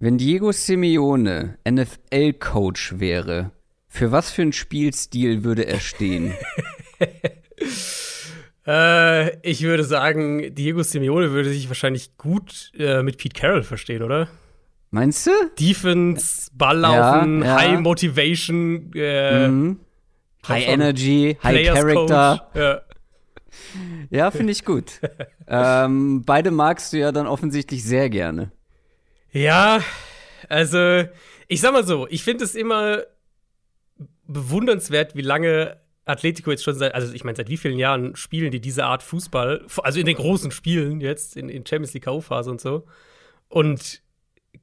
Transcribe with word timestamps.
Wenn 0.00 0.16
Diego 0.16 0.52
Simeone 0.52 1.58
NFL-Coach 1.68 3.00
wäre, 3.00 3.50
für 3.88 4.12
was 4.12 4.30
für 4.30 4.42
einen 4.42 4.52
Spielstil 4.52 5.42
würde 5.42 5.66
er 5.66 5.80
stehen? 5.80 6.34
äh, 8.66 9.36
ich 9.40 9.62
würde 9.62 9.82
sagen, 9.82 10.54
Diego 10.54 10.84
Simeone 10.84 11.32
würde 11.32 11.48
sich 11.48 11.66
wahrscheinlich 11.66 12.16
gut 12.16 12.70
äh, 12.78 13.02
mit 13.02 13.18
Pete 13.18 13.40
Carroll 13.40 13.64
verstehen, 13.64 14.04
oder? 14.04 14.28
Meinst 14.92 15.26
du? 15.26 15.32
Defense, 15.58 16.48
Balllaufen, 16.54 17.42
ja, 17.42 17.46
ja. 17.46 17.56
High 17.56 17.80
Motivation, 17.80 18.92
äh, 18.94 19.48
mhm. 19.48 19.80
High 20.46 20.68
Energy, 20.68 21.36
High 21.42 21.66
Character. 21.74 22.50
Ja, 22.54 22.80
ja 24.10 24.30
finde 24.30 24.52
ich 24.52 24.64
gut. 24.64 25.00
ähm, 25.48 26.22
beide 26.24 26.52
magst 26.52 26.92
du 26.92 26.98
ja 26.98 27.10
dann 27.10 27.26
offensichtlich 27.26 27.82
sehr 27.82 28.08
gerne. 28.08 28.52
Ja, 29.32 29.82
also 30.48 31.04
ich 31.48 31.60
sag 31.60 31.72
mal 31.72 31.86
so, 31.86 32.06
ich 32.08 32.22
finde 32.22 32.44
es 32.44 32.54
immer 32.54 33.02
bewundernswert, 34.26 35.16
wie 35.16 35.22
lange 35.22 35.78
Atletico 36.04 36.50
jetzt 36.50 36.64
schon 36.64 36.74
seit, 36.74 36.94
also 36.94 37.12
ich 37.12 37.24
meine, 37.24 37.36
seit 37.36 37.48
wie 37.48 37.56
vielen 37.56 37.78
Jahren 37.78 38.16
spielen 38.16 38.50
die 38.50 38.60
diese 38.60 38.84
Art 38.84 39.02
Fußball, 39.02 39.66
also 39.82 40.00
in 40.00 40.06
den 40.06 40.16
großen 40.16 40.50
Spielen 40.50 41.00
jetzt, 41.00 41.36
in, 41.36 41.48
in 41.48 41.66
Champions 41.66 41.94
League 41.94 42.04
K.O.-Phase 42.04 42.50
und 42.50 42.60
so. 42.60 42.84
Und 43.48 44.02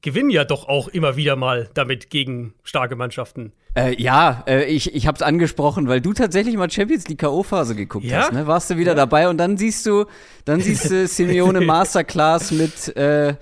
gewinnen 0.02 0.30
ja 0.30 0.44
doch 0.44 0.68
auch 0.68 0.88
immer 0.88 1.16
wieder 1.16 1.36
mal 1.36 1.70
damit 1.74 2.10
gegen 2.10 2.54
starke 2.64 2.96
Mannschaften. 2.96 3.54
Äh, 3.76 4.02
ja, 4.02 4.44
äh, 4.48 4.66
ich, 4.66 4.94
ich 4.96 5.08
habe 5.08 5.16
es 5.16 5.22
angesprochen, 5.22 5.88
weil 5.88 6.02
du 6.02 6.14
tatsächlich 6.14 6.56
mal 6.56 6.70
Champions 6.70 7.08
League 7.08 7.20
K.O.-Phase 7.20 7.76
geguckt 7.76 8.06
ja? 8.06 8.22
hast, 8.22 8.34
ne? 8.34 8.48
Warst 8.48 8.70
du 8.70 8.78
wieder 8.78 8.92
ja. 8.92 8.96
dabei 8.96 9.28
und 9.30 9.38
dann 9.38 9.58
siehst 9.58 9.86
du, 9.86 10.06
dann 10.46 10.62
siehst 10.62 10.90
du 10.90 11.08
Simeone 11.08 11.62
Masterclass 11.62 12.52
mit 12.52 12.96
äh, 12.96 13.36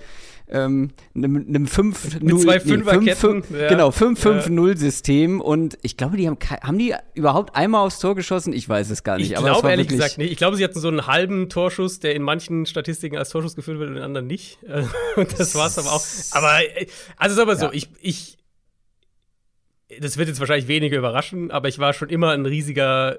ähm, 0.46 0.90
einem, 1.14 1.36
einem 1.36 1.66
5 1.66 2.20
0 2.20 2.40
zwei 2.40 2.54
nee, 2.56 3.14
5, 3.14 3.18
5, 3.18 3.50
ja. 3.50 3.68
Genau, 3.68 3.88
5-5-0-System. 3.88 5.40
Und 5.40 5.78
ich 5.82 5.96
glaube, 5.96 6.16
die 6.16 6.28
haben, 6.28 6.36
haben 6.62 6.78
die 6.78 6.94
überhaupt 7.14 7.56
einmal 7.56 7.86
aufs 7.86 7.98
Tor 7.98 8.14
geschossen? 8.14 8.52
Ich 8.52 8.68
weiß 8.68 8.90
es 8.90 9.02
gar 9.02 9.16
nicht. 9.16 9.32
Ich 9.32 9.36
glaube 9.38 9.70
ehrlich 9.70 9.88
gesagt 9.88 10.18
nicht. 10.18 10.32
Ich 10.32 10.36
glaube, 10.36 10.56
sie 10.56 10.64
hatten 10.64 10.78
so 10.78 10.88
einen 10.88 11.06
halben 11.06 11.48
Torschuss, 11.48 11.98
der 11.98 12.14
in 12.14 12.22
manchen 12.22 12.66
Statistiken 12.66 13.16
als 13.16 13.30
Torschuss 13.30 13.56
geführt 13.56 13.78
wird 13.78 13.90
und 13.90 13.96
in 13.96 14.02
anderen 14.02 14.26
nicht. 14.26 14.58
Und 15.16 15.38
das 15.38 15.54
war 15.54 15.66
es 15.66 15.78
aber 15.78 15.92
auch. 15.92 16.04
Aber, 16.32 16.58
also 17.16 17.36
sag 17.36 17.46
mal 17.46 17.56
so, 17.56 17.66
ja. 17.66 17.72
ich, 17.72 17.88
ich, 18.00 18.36
das 19.98 20.18
wird 20.18 20.28
jetzt 20.28 20.40
wahrscheinlich 20.40 20.68
weniger 20.68 20.98
überraschen, 20.98 21.50
aber 21.50 21.68
ich 21.68 21.78
war 21.78 21.94
schon 21.94 22.10
immer 22.10 22.30
ein 22.32 22.44
riesiger 22.44 23.18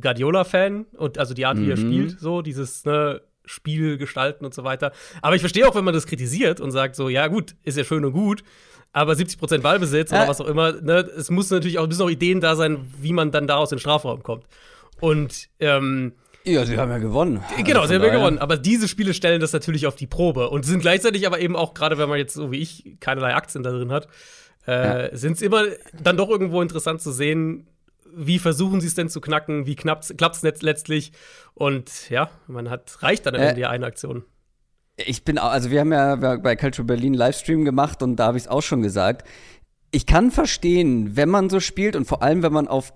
Guardiola-Fan 0.00 0.86
und 0.96 1.18
also 1.18 1.34
die 1.34 1.46
Art, 1.46 1.58
wie 1.58 1.70
er 1.70 1.76
mhm. 1.76 1.80
spielt, 1.80 2.20
so 2.20 2.42
dieses, 2.42 2.84
ne, 2.84 3.22
Spiel 3.44 3.98
gestalten 3.98 4.44
und 4.44 4.54
so 4.54 4.64
weiter. 4.64 4.92
Aber 5.22 5.34
ich 5.34 5.40
verstehe 5.40 5.68
auch, 5.68 5.74
wenn 5.74 5.84
man 5.84 5.94
das 5.94 6.06
kritisiert 6.06 6.60
und 6.60 6.70
sagt 6.70 6.96
so, 6.96 7.08
ja 7.08 7.26
gut, 7.26 7.56
ist 7.64 7.76
ja 7.76 7.84
schön 7.84 8.04
und 8.04 8.12
gut, 8.12 8.42
aber 8.92 9.12
70% 9.12 9.60
Ballbesitz 9.60 10.12
oder 10.12 10.28
was 10.28 10.40
auch 10.40 10.46
immer, 10.46 10.72
ne, 10.72 11.08
es 11.16 11.30
muss 11.30 11.50
natürlich 11.50 11.78
auch, 11.78 11.86
müssen 11.86 12.02
auch 12.02 12.10
Ideen 12.10 12.40
da 12.40 12.56
sein, 12.56 12.90
wie 13.00 13.12
man 13.12 13.30
dann 13.30 13.46
daraus 13.46 13.70
in 13.72 13.76
den 13.76 13.80
Strafraum 13.80 14.22
kommt. 14.22 14.44
Und 15.00 15.48
ähm, 15.60 16.12
ja, 16.44 16.64
sie 16.64 16.78
haben 16.78 16.90
ja 16.90 16.98
gewonnen. 16.98 17.42
Genau, 17.64 17.86
sie 17.86 17.94
haben 17.94 18.02
ja 18.02 18.10
gewonnen. 18.10 18.38
Aber 18.38 18.56
diese 18.56 18.88
Spiele 18.88 19.12
stellen 19.14 19.40
das 19.40 19.52
natürlich 19.52 19.86
auf 19.86 19.94
die 19.94 20.06
Probe 20.06 20.48
und 20.48 20.64
sind 20.64 20.80
gleichzeitig 20.80 21.26
aber 21.26 21.38
eben 21.40 21.54
auch, 21.54 21.74
gerade 21.74 21.98
wenn 21.98 22.08
man 22.08 22.18
jetzt 22.18 22.34
so 22.34 22.50
wie 22.50 22.58
ich 22.58 22.96
keinerlei 23.00 23.34
Aktien 23.34 23.62
da 23.62 23.70
drin 23.70 23.92
hat, 23.92 24.08
äh, 24.66 25.10
ja. 25.10 25.16
sind 25.16 25.34
es 25.34 25.42
immer 25.42 25.64
dann 26.02 26.16
doch 26.16 26.30
irgendwo 26.30 26.62
interessant 26.62 27.02
zu 27.02 27.12
sehen, 27.12 27.68
wie 28.14 28.38
versuchen 28.38 28.80
sie 28.80 28.86
es 28.86 28.94
denn 28.94 29.08
zu 29.08 29.20
knacken, 29.20 29.66
wie 29.66 29.76
klappt 29.76 30.10
es 30.10 30.62
letztlich 30.62 31.12
und 31.54 32.10
ja, 32.10 32.30
man 32.46 32.70
hat, 32.70 33.02
reicht 33.02 33.26
dann 33.26 33.34
am 33.34 33.42
Ende 33.42 33.62
äh, 33.62 33.66
eine 33.66 33.86
Aktion. 33.86 34.24
Ich 34.96 35.24
bin, 35.24 35.38
also 35.38 35.70
wir 35.70 35.80
haben 35.80 35.92
ja 35.92 36.16
bei 36.16 36.56
Culture 36.56 36.84
Berlin 36.84 37.14
Livestream 37.14 37.64
gemacht 37.64 38.02
und 38.02 38.16
da 38.16 38.26
habe 38.26 38.38
ich 38.38 38.44
es 38.44 38.48
auch 38.48 38.62
schon 38.62 38.82
gesagt. 38.82 39.26
Ich 39.92 40.06
kann 40.06 40.30
verstehen, 40.30 41.16
wenn 41.16 41.28
man 41.28 41.48
so 41.48 41.58
spielt 41.58 41.96
und 41.96 42.04
vor 42.04 42.22
allem, 42.22 42.42
wenn 42.42 42.52
man 42.52 42.68
auf 42.68 42.92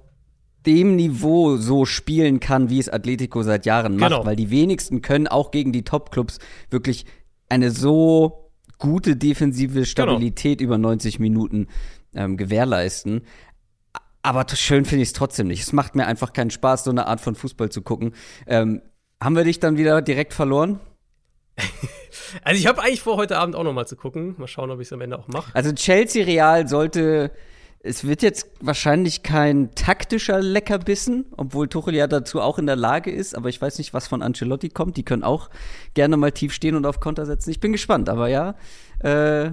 dem 0.67 0.97
Niveau 0.97 1.57
so 1.57 1.85
spielen 1.85 2.41
kann, 2.41 2.71
wie 2.71 2.79
es 2.79 2.89
Atletico 2.89 3.43
seit 3.43 3.67
Jahren 3.67 3.97
macht, 3.97 4.13
genau. 4.13 4.25
weil 4.25 4.37
die 4.37 4.51
wenigsten 4.51 5.03
können 5.03 5.27
auch 5.27 5.51
gegen 5.51 5.73
die 5.73 5.85
Top-Clubs 5.85 6.39
wirklich 6.71 7.05
eine 7.49 7.71
so 7.71 8.51
gute 8.79 9.17
defensive 9.17 9.75
genau. 9.75 9.85
Stabilität 9.85 10.59
genau. 10.59 10.69
über 10.69 10.79
90 10.79 11.19
Minuten 11.19 11.69
ähm, 12.15 12.37
gewährleisten. 12.37 13.23
Aber 14.25 14.47
schön 14.55 14.87
finde 14.87 15.03
ich 15.03 15.11
es 15.11 15.13
trotzdem 15.13 15.49
nicht. 15.49 15.61
Es 15.61 15.75
macht 15.75 15.95
mir 15.95 16.07
einfach 16.07 16.33
keinen 16.33 16.51
Spaß, 16.51 16.85
so 16.85 16.91
eine 16.91 17.07
Art 17.07 17.21
von 17.21 17.35
Fußball 17.35 17.69
zu 17.69 17.83
gucken. 17.83 18.15
Ähm, 18.47 18.81
haben 19.23 19.37
wir 19.37 19.45
dich 19.45 19.61
dann 19.61 19.77
wieder 19.77 20.01
direkt 20.01 20.33
verloren? 20.33 20.81
also 22.43 22.59
ich 22.59 22.67
habe 22.67 22.83
eigentlich 22.83 23.03
vor, 23.03 23.19
heute 23.19 23.37
Abend 23.37 23.55
auch 23.55 23.65
noch 23.65 23.75
mal 23.75 23.87
zu 23.87 23.97
gucken. 23.97 24.35
Mal 24.39 24.49
schauen, 24.49 24.71
ob 24.71 24.81
ich 24.81 24.89
es 24.89 24.93
am 24.95 25.03
Ende 25.03 25.19
auch 25.19 25.29
mache. 25.29 25.55
Also 25.55 25.73
Chelsea 25.73 26.25
Real 26.25 26.67
sollte 26.67 27.33
es 27.87 28.05
wird 28.05 28.23
jetzt 28.23 28.51
wahrscheinlich 28.63 29.23
kein 29.23 29.75
taktischer 29.75 30.41
Leckerbissen, 30.41 31.27
obwohl 31.37 31.69
Tuchel 31.69 31.95
ja 31.95 32.07
dazu 32.07 32.41
auch 32.41 32.59
in 32.59 32.65
der 32.65 32.77
Lage 32.77 33.11
ist, 33.11 33.37
aber 33.37 33.51
ich 33.51 33.61
weiß 33.61 33.77
nicht, 33.77 33.93
was 33.93 34.09
von 34.09 34.23
Ancelotti 34.23 34.71
kommt. 34.71 34.97
Die 34.97 35.03
können 35.03 35.23
auch 35.23 35.51
gerne 35.93 36.17
mal 36.17 36.33
tief 36.33 36.55
stehen 36.55 36.77
und 36.77 36.87
auf 36.87 37.01
Konter 37.01 37.27
setzen. 37.27 37.51
Ich 37.51 37.61
bin 37.61 37.73
gespannt, 37.73 38.09
aber 38.09 38.29
ja, 38.29 38.55
äh, 39.01 39.51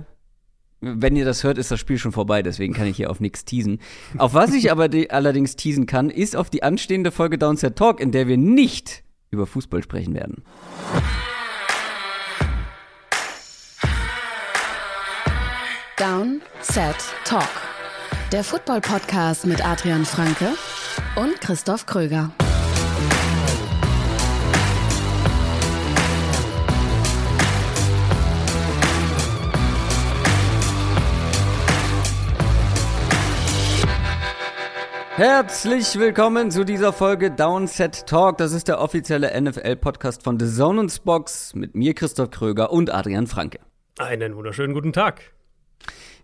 wenn 0.82 1.16
ihr 1.16 1.26
das 1.26 1.44
hört, 1.44 1.58
ist 1.60 1.72
das 1.72 1.80
Spiel 1.80 2.00
schon 2.00 2.12
vorbei, 2.12 2.42
deswegen 2.42 2.74
kann 2.74 2.88
ich 2.88 2.98
hier 2.98 3.12
auf 3.12 3.20
nichts 3.20 3.46
teasen. 3.46 3.80
Auf 4.18 4.34
was 4.34 4.54
ich 4.54 4.72
aber 4.72 4.90
allerdings 5.10 5.56
teasen 5.56 5.86
kann, 5.86 6.10
ist 6.10 6.36
auf 6.36 6.50
die 6.50 6.64
anstehende 6.64 7.12
Folge 7.12 7.38
Downset 7.38 7.76
Talk, 7.76 8.00
in 8.00 8.12
der 8.12 8.28
wir 8.28 8.38
nicht 8.38 9.04
über 9.30 9.46
Fußball 9.46 9.84
sprechen 9.84 10.16
werden. 10.16 10.44
Down, 15.98 16.42
Set, 16.62 16.96
Talk. 17.26 17.48
Der 18.32 18.44
Football-Podcast 18.44 19.46
mit 19.46 19.64
Adrian 19.64 20.06
Franke 20.06 20.48
und 21.16 21.40
Christoph 21.42 21.86
Kröger. 21.86 22.32
Herzlich 35.24 36.00
willkommen 36.00 36.50
zu 36.50 36.64
dieser 36.64 36.92
Folge 36.92 37.30
Downset 37.30 38.08
Talk. 38.08 38.40
Das 38.40 38.54
ist 38.54 38.68
der 38.68 38.82
offizielle 38.82 39.40
NFL-Podcast 39.40 40.24
von 40.24 40.40
The 40.40 40.48
Zone 40.48 40.80
und 40.80 41.04
Box 41.04 41.54
mit 41.54 41.76
mir, 41.76 41.94
Christoph 41.94 42.32
Kröger 42.32 42.72
und 42.72 42.92
Adrian 42.92 43.28
Franke. 43.28 43.60
Einen 44.00 44.36
wunderschönen 44.36 44.74
guten 44.74 44.94
Tag. 44.94 45.22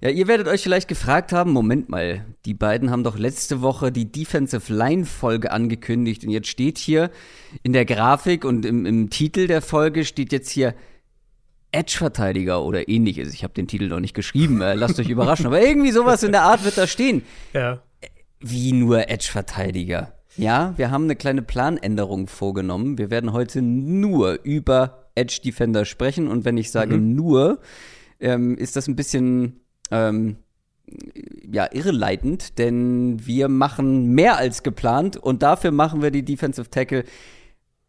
Ja, 0.01 0.09
ihr 0.09 0.27
werdet 0.27 0.47
euch 0.47 0.63
vielleicht 0.63 0.87
gefragt 0.87 1.31
haben, 1.31 1.51
Moment 1.51 1.89
mal, 1.89 2.25
die 2.45 2.55
beiden 2.55 2.89
haben 2.89 3.03
doch 3.03 3.19
letzte 3.19 3.61
Woche 3.61 3.91
die 3.91 4.11
Defensive 4.11 4.73
Line 4.73 5.05
Folge 5.05 5.51
angekündigt 5.51 6.23
und 6.23 6.31
jetzt 6.31 6.47
steht 6.47 6.79
hier 6.79 7.11
in 7.61 7.73
der 7.73 7.85
Grafik 7.85 8.45
und 8.45 8.65
im, 8.65 8.87
im 8.87 9.11
Titel 9.11 9.45
der 9.45 9.61
Folge 9.61 10.05
steht 10.05 10.31
jetzt 10.31 10.49
hier 10.49 10.73
Edge-Verteidiger 11.71 12.63
oder 12.63 12.89
ähnliches. 12.89 13.31
Ich 13.31 13.43
habe 13.43 13.53
den 13.53 13.67
Titel 13.67 13.89
noch 13.89 13.99
nicht 13.99 14.15
geschrieben, 14.15 14.59
äh, 14.61 14.73
lasst 14.73 14.99
euch 14.99 15.09
überraschen, 15.09 15.45
aber 15.45 15.61
irgendwie 15.61 15.91
sowas 15.91 16.23
in 16.23 16.31
der 16.31 16.41
Art 16.41 16.65
wird 16.65 16.79
da 16.79 16.87
stehen. 16.87 17.21
Ja. 17.53 17.83
Wie 18.39 18.71
nur 18.73 19.09
Edge-Verteidiger? 19.09 20.13
Ja, 20.37 20.73
wir 20.77 20.91
haben 20.91 21.05
eine 21.05 21.15
kleine 21.15 21.41
Planänderung 21.41 22.27
vorgenommen. 22.27 22.97
Wir 22.97 23.09
werden 23.09 23.33
heute 23.33 23.61
nur 23.61 24.39
über 24.43 25.09
Edge-Defender 25.15 25.85
sprechen. 25.85 26.27
Und 26.27 26.45
wenn 26.45 26.57
ich 26.57 26.71
sage 26.71 26.97
mhm. 26.97 27.15
nur, 27.15 27.59
ähm, 28.19 28.55
ist 28.57 28.75
das 28.75 28.87
ein 28.87 28.95
bisschen 28.95 29.61
ähm, 29.89 30.37
ja, 31.51 31.67
irreleitend, 31.71 32.59
denn 32.59 33.25
wir 33.25 33.49
machen 33.49 34.13
mehr 34.13 34.37
als 34.37 34.63
geplant 34.63 35.17
und 35.17 35.43
dafür 35.43 35.71
machen 35.71 36.01
wir 36.01 36.11
die 36.11 36.23
Defensive 36.23 36.69
Tackle 36.69 37.03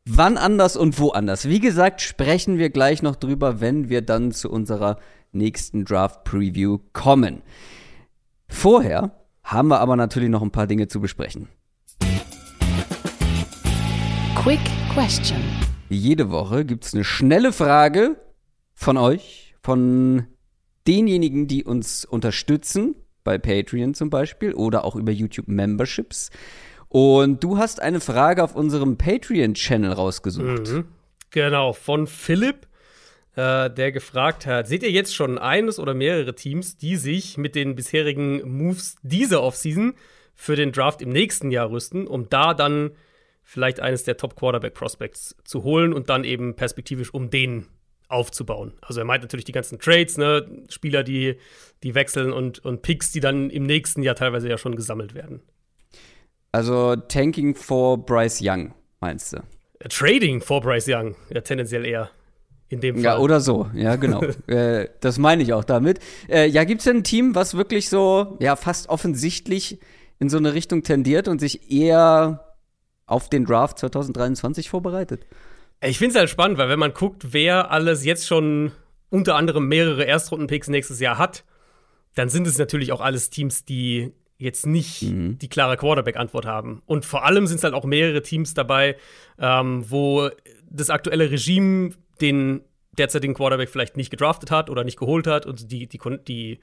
wann 0.08 0.38
anders 0.38 0.76
und 0.76 0.98
woanders. 0.98 1.48
Wie 1.48 1.60
gesagt, 1.60 2.00
sprechen 2.00 2.58
wir 2.58 2.70
gleich 2.70 3.02
noch 3.02 3.16
drüber, 3.16 3.60
wenn 3.60 3.88
wir 3.88 4.00
dann 4.00 4.32
zu 4.32 4.50
unserer 4.50 4.98
nächsten 5.32 5.84
Draft 5.84 6.24
Preview 6.24 6.78
kommen. 6.92 7.42
Vorher 8.48 9.12
haben 9.48 9.68
wir 9.68 9.80
aber 9.80 9.96
natürlich 9.96 10.28
noch 10.28 10.42
ein 10.42 10.50
paar 10.50 10.66
Dinge 10.66 10.88
zu 10.88 11.00
besprechen. 11.00 11.48
Quick 14.36 14.60
Question. 14.92 15.38
Jede 15.88 16.30
Woche 16.30 16.66
gibt 16.66 16.84
es 16.84 16.94
eine 16.94 17.02
schnelle 17.02 17.52
Frage 17.52 18.16
von 18.74 18.98
euch, 18.98 19.54
von 19.62 20.26
denjenigen, 20.86 21.48
die 21.48 21.64
uns 21.64 22.04
unterstützen, 22.04 22.94
bei 23.24 23.38
Patreon 23.38 23.94
zum 23.94 24.10
Beispiel 24.10 24.52
oder 24.52 24.84
auch 24.84 24.96
über 24.96 25.12
YouTube 25.12 25.48
Memberships. 25.48 26.30
Und 26.88 27.42
du 27.42 27.56
hast 27.56 27.80
eine 27.80 28.00
Frage 28.00 28.44
auf 28.44 28.54
unserem 28.54 28.98
Patreon-Channel 28.98 29.92
rausgesucht. 29.92 30.70
Mhm. 30.70 30.84
Genau, 31.30 31.72
von 31.72 32.06
Philipp 32.06 32.67
äh, 33.38 33.70
der 33.70 33.92
gefragt 33.92 34.46
hat: 34.46 34.66
Seht 34.66 34.82
ihr 34.82 34.90
jetzt 34.90 35.14
schon 35.14 35.38
eines 35.38 35.78
oder 35.78 35.94
mehrere 35.94 36.34
Teams, 36.34 36.76
die 36.76 36.96
sich 36.96 37.38
mit 37.38 37.54
den 37.54 37.76
bisherigen 37.76 38.42
Moves 38.58 38.96
dieser 39.02 39.42
Offseason 39.42 39.94
für 40.34 40.56
den 40.56 40.72
Draft 40.72 41.02
im 41.02 41.10
nächsten 41.10 41.52
Jahr 41.52 41.70
rüsten, 41.70 42.08
um 42.08 42.28
da 42.28 42.52
dann 42.52 42.90
vielleicht 43.44 43.78
eines 43.78 44.02
der 44.02 44.16
Top 44.16 44.34
Quarterback 44.34 44.74
Prospects 44.74 45.36
zu 45.44 45.62
holen 45.62 45.92
und 45.92 46.10
dann 46.10 46.24
eben 46.24 46.56
perspektivisch 46.56 47.14
um 47.14 47.30
den 47.30 47.66
aufzubauen. 48.08 48.72
Also 48.80 49.00
er 49.00 49.04
meint 49.04 49.22
natürlich 49.22 49.44
die 49.44 49.52
ganzen 49.52 49.78
Trades, 49.78 50.16
ne, 50.16 50.64
Spieler, 50.68 51.04
die, 51.04 51.38
die 51.84 51.94
wechseln 51.94 52.32
und, 52.32 52.64
und 52.64 52.82
Picks, 52.82 53.12
die 53.12 53.20
dann 53.20 53.50
im 53.50 53.64
nächsten 53.64 54.02
Jahr 54.02 54.16
teilweise 54.16 54.48
ja 54.48 54.58
schon 54.58 54.74
gesammelt 54.74 55.14
werden. 55.14 55.42
Also 56.50 56.96
Tanking 56.96 57.54
for 57.54 58.04
Bryce 58.04 58.40
Young, 58.42 58.74
meinst 59.00 59.32
du? 59.32 59.42
Trading 59.88 60.40
for 60.40 60.60
Bryce 60.60 60.88
Young, 60.88 61.14
ja, 61.32 61.40
tendenziell 61.40 61.84
eher. 61.84 62.10
In 62.70 62.80
dem 62.80 62.96
Fall. 62.96 63.04
Ja, 63.04 63.18
oder 63.18 63.40
so, 63.40 63.70
ja, 63.74 63.96
genau. 63.96 64.22
äh, 64.46 64.88
das 65.00 65.18
meine 65.18 65.42
ich 65.42 65.52
auch 65.52 65.64
damit. 65.64 66.00
Äh, 66.28 66.46
ja, 66.48 66.64
gibt 66.64 66.80
es 66.80 66.84
denn 66.84 66.98
ein 66.98 67.04
Team, 67.04 67.34
was 67.34 67.56
wirklich 67.56 67.88
so, 67.88 68.36
ja, 68.40 68.56
fast 68.56 68.88
offensichtlich 68.88 69.78
in 70.18 70.28
so 70.28 70.36
eine 70.36 70.54
Richtung 70.54 70.82
tendiert 70.82 71.28
und 71.28 71.38
sich 71.38 71.70
eher 71.70 72.54
auf 73.06 73.30
den 73.30 73.44
Draft 73.44 73.78
2023 73.78 74.68
vorbereitet? 74.68 75.26
Ich 75.80 75.98
finde 75.98 76.12
es 76.14 76.18
halt 76.18 76.30
spannend, 76.30 76.58
weil 76.58 76.68
wenn 76.68 76.78
man 76.78 76.92
guckt, 76.92 77.32
wer 77.32 77.70
alles 77.70 78.04
jetzt 78.04 78.26
schon 78.26 78.72
unter 79.10 79.36
anderem 79.36 79.68
mehrere 79.68 80.04
Erstrunden-Picks 80.04 80.68
nächstes 80.68 81.00
Jahr 81.00 81.16
hat, 81.16 81.44
dann 82.14 82.28
sind 82.28 82.46
es 82.46 82.58
natürlich 82.58 82.92
auch 82.92 83.00
alles 83.00 83.30
Teams, 83.30 83.64
die 83.64 84.12
jetzt 84.38 84.66
nicht 84.66 85.02
mhm. 85.02 85.38
die 85.38 85.48
klare 85.48 85.76
Quarterback-Antwort 85.76 86.46
haben. 86.46 86.82
Und 86.86 87.04
vor 87.04 87.24
allem 87.24 87.46
sind 87.46 87.58
es 87.58 87.64
halt 87.64 87.74
auch 87.74 87.84
mehrere 87.84 88.22
Teams 88.22 88.54
dabei, 88.54 88.96
ähm, 89.38 89.84
wo 89.88 90.28
das 90.70 90.90
aktuelle 90.90 91.30
Regime 91.30 91.92
den 92.20 92.62
derzeitigen 92.98 93.34
Quarterback 93.34 93.68
vielleicht 93.68 93.96
nicht 93.96 94.10
gedraftet 94.10 94.50
hat 94.50 94.70
oder 94.70 94.84
nicht 94.84 94.98
geholt 94.98 95.26
hat 95.26 95.46
und 95.46 95.70
die, 95.70 95.86
die, 95.86 96.00
die, 96.26 96.58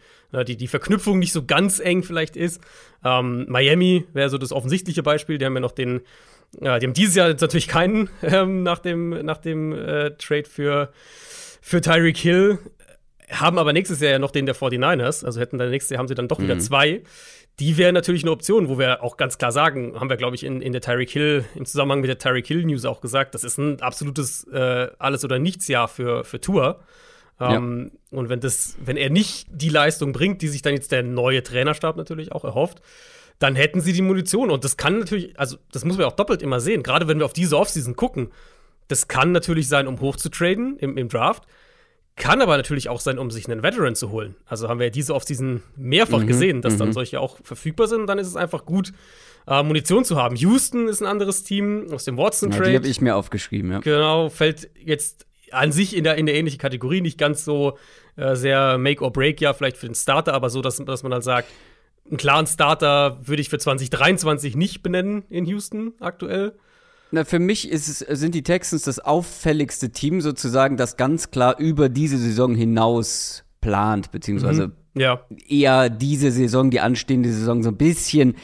die, 0.48 0.58
die 0.58 0.68
Verknüpfung 0.68 1.20
nicht 1.20 1.32
so 1.32 1.46
ganz 1.46 1.80
eng 1.80 2.04
vielleicht 2.04 2.36
ist. 2.36 2.62
Ähm, 3.04 3.46
Miami 3.48 4.06
wäre 4.14 4.30
so 4.30 4.38
das 4.38 4.52
offensichtliche 4.52 5.04
Beispiel. 5.04 5.38
Die 5.38 5.46
haben 5.46 5.54
ja 5.54 5.62
noch 5.62 5.72
den, 5.72 6.02
ja, 6.60 6.80
die 6.80 6.86
haben 6.88 6.94
dieses 6.94 7.16
Jahr 7.16 7.30
natürlich 7.30 7.68
keinen 7.68 8.10
ähm, 8.22 8.64
nach 8.64 8.80
dem, 8.80 9.10
nach 9.26 9.38
dem 9.38 9.74
äh, 9.74 10.12
Trade 10.18 10.46
für, 10.46 10.92
für 11.62 11.82
Tyreek 11.82 12.18
Hill, 12.18 12.60
haben 13.32 13.58
aber 13.58 13.74
nächstes 13.74 14.02
Jahr 14.02 14.12
ja 14.12 14.20
noch 14.20 14.32
den 14.32 14.46
der 14.46 14.56
49ers. 14.56 15.26
Also 15.26 15.40
hätten 15.40 15.58
dann 15.58 15.70
nächstes 15.70 15.92
Jahr 15.92 16.00
haben 16.00 16.08
sie 16.08 16.16
dann 16.16 16.28
doch 16.28 16.40
mhm. 16.40 16.44
wieder 16.44 16.60
zwei 16.60 17.02
die 17.60 17.78
wäre 17.78 17.94
natürlich 17.94 18.24
eine 18.24 18.32
Option, 18.32 18.68
wo 18.68 18.78
wir 18.78 19.02
auch 19.02 19.16
ganz 19.18 19.38
klar 19.38 19.52
sagen, 19.52 19.98
haben 20.00 20.10
wir, 20.10 20.18
glaube 20.18 20.36
ich, 20.36 20.44
in, 20.44 20.62
in 20.62 20.74
der 20.74 20.82
Tyreek 20.82 21.10
Hill, 21.10 21.46
im 21.56 21.66
Zusammenhang 21.66 22.02
mit 22.02 22.10
der 22.10 22.18
Tyreek 22.18 22.46
Hill 22.48 22.66
News 22.66 22.84
auch 22.86 23.00
gesagt, 23.00 23.34
das 23.34 23.44
ist 23.44 23.58
ein 23.58 23.82
absolutes 23.82 24.46
äh, 24.52 24.90
Alles- 25.00 25.24
oder 25.24 25.40
Nichts-Jahr 25.40 25.88
für, 25.88 26.24
für 26.26 26.42
Tour. 26.42 26.82
Ähm, 27.40 27.92
ja. 28.12 28.20
Und 28.20 28.30
wenn 28.30 28.42
das, 28.42 28.76
wenn 28.84 28.98
er 28.98 29.10
nicht 29.10 29.48
die 29.50 29.70
Leistung 29.70 30.12
bringt, 30.12 30.42
die 30.42 30.48
sich 30.50 30.62
dann 30.62 30.74
jetzt 30.74 30.92
der 30.92 31.04
neue 31.04 31.44
Trainerstab 31.44 31.96
natürlich 31.96 32.32
auch 32.32 32.44
erhofft, 32.44 32.82
dann 33.40 33.56
hätten 33.56 33.82
sie 33.82 33.94
die 33.94 34.02
Munition. 34.02 34.50
Und 34.50 34.64
das 34.64 34.78
kann 34.78 35.00
natürlich, 35.00 35.38
also 35.40 35.58
das 35.72 35.86
muss 35.86 35.98
man 35.98 36.08
auch 36.08 36.16
doppelt 36.16 36.42
immer 36.42 36.60
sehen, 36.60 36.84
gerade 36.84 37.08
wenn 37.08 37.20
wir 37.20 37.26
auf 37.26 37.34
diese 37.34 37.58
Offseason 37.58 37.96
gucken. 37.96 38.32
Das 38.88 39.08
kann 39.08 39.32
natürlich 39.32 39.68
sein, 39.68 39.88
um 39.88 40.00
hoch 40.00 40.16
zu 40.16 40.30
traden 40.30 40.78
im, 40.78 40.98
im 40.98 41.10
Draft. 41.10 41.44
Kann 42.18 42.42
aber 42.42 42.56
natürlich 42.56 42.88
auch 42.88 43.02
sein, 43.02 43.20
um 43.20 43.30
sich 43.30 43.50
einen 43.50 43.62
Veteran 43.62 43.96
zu 43.96 44.10
holen. 44.10 44.36
Also 44.46 44.70
haben 44.70 44.80
wir 44.80 44.86
ja 44.86 44.92
diese 44.92 45.14
Offseason 45.14 45.62
mehrfach 45.76 46.22
mhm, 46.22 46.28
gesehen, 46.28 46.62
dass 46.62 46.78
dann 46.78 46.90
mhm. 46.90 46.94
solche 46.94 47.20
auch 47.20 47.38
verfügbar 47.44 47.88
sind. 47.88 48.08
Dann 48.08 48.20
ist 48.20 48.28
es 48.28 48.38
einfach 48.38 48.66
gut, 48.66 48.94
äh, 49.48 49.62
Munition 49.64 50.06
zu 50.06 50.16
haben. 50.16 50.36
Houston 50.38 50.88
ist 50.88 51.02
ein 51.02 51.08
anderes 51.08 51.44
Team 51.44 51.88
aus 51.92 52.06
dem 52.06 52.18
Watson-Trade. 52.18 52.64
Ja, 52.66 52.70
die 52.70 52.76
habe 52.78 52.88
ich 52.88 53.02
mir 53.02 53.16
aufgeschrieben, 53.16 53.72
ja. 53.72 53.80
Genau, 53.80 54.30
fällt 54.30 54.70
jetzt 54.82 55.26
an 55.52 55.72
sich 55.72 55.96
in 55.96 56.04
der, 56.04 56.16
in 56.16 56.26
der 56.26 56.36
ähnliche 56.36 56.58
Kategorie, 56.58 57.02
nicht 57.02 57.18
ganz 57.18 57.44
so 57.44 57.78
äh, 58.16 58.36
sehr 58.36 58.78
Make 58.78 59.04
or 59.04 59.12
Break, 59.12 59.42
ja, 59.42 59.54
vielleicht 59.54 59.78
für 59.78 59.88
den 59.88 59.96
Starter, 59.96 60.34
aber 60.34 60.50
so, 60.50 60.62
dass, 60.62 60.78
dass 60.78 61.04
man 61.04 61.14
halt 61.14 61.24
sagt, 61.24 61.50
einen 62.08 62.18
klaren 62.18 62.48
Starter 62.48 63.20
würde 63.24 63.42
ich 63.42 63.50
für 63.50 63.58
2023 63.58 64.56
nicht 64.56 64.84
benennen 64.84 65.24
in 65.30 65.46
Houston 65.46 65.94
aktuell. 66.00 66.54
Na, 67.16 67.24
für 67.24 67.40
mich 67.40 67.72
ist 67.72 68.00
sind 68.00 68.36
die 68.36 68.44
Texans 68.44 68.84
das 68.84 69.00
auffälligste 69.00 69.90
Team 69.90 70.20
sozusagen, 70.20 70.76
das 70.76 70.98
ganz 70.98 71.32
klar 71.32 71.58
über 71.60 71.88
diese 71.88 72.18
Saison 72.18 72.56
hinaus 72.56 73.46
plant, 73.62 74.12
beziehungsweise 74.12 74.68
mhm. 74.68 75.00
ja. 75.02 75.22
eher 75.48 75.90
diese 75.90 76.30
Saison, 76.30 76.72
die 76.72 76.82
anstehende 76.82 77.32
Saison 77.32 77.64
so 77.64 77.70
ein 77.70 77.78
bisschen 77.78 78.36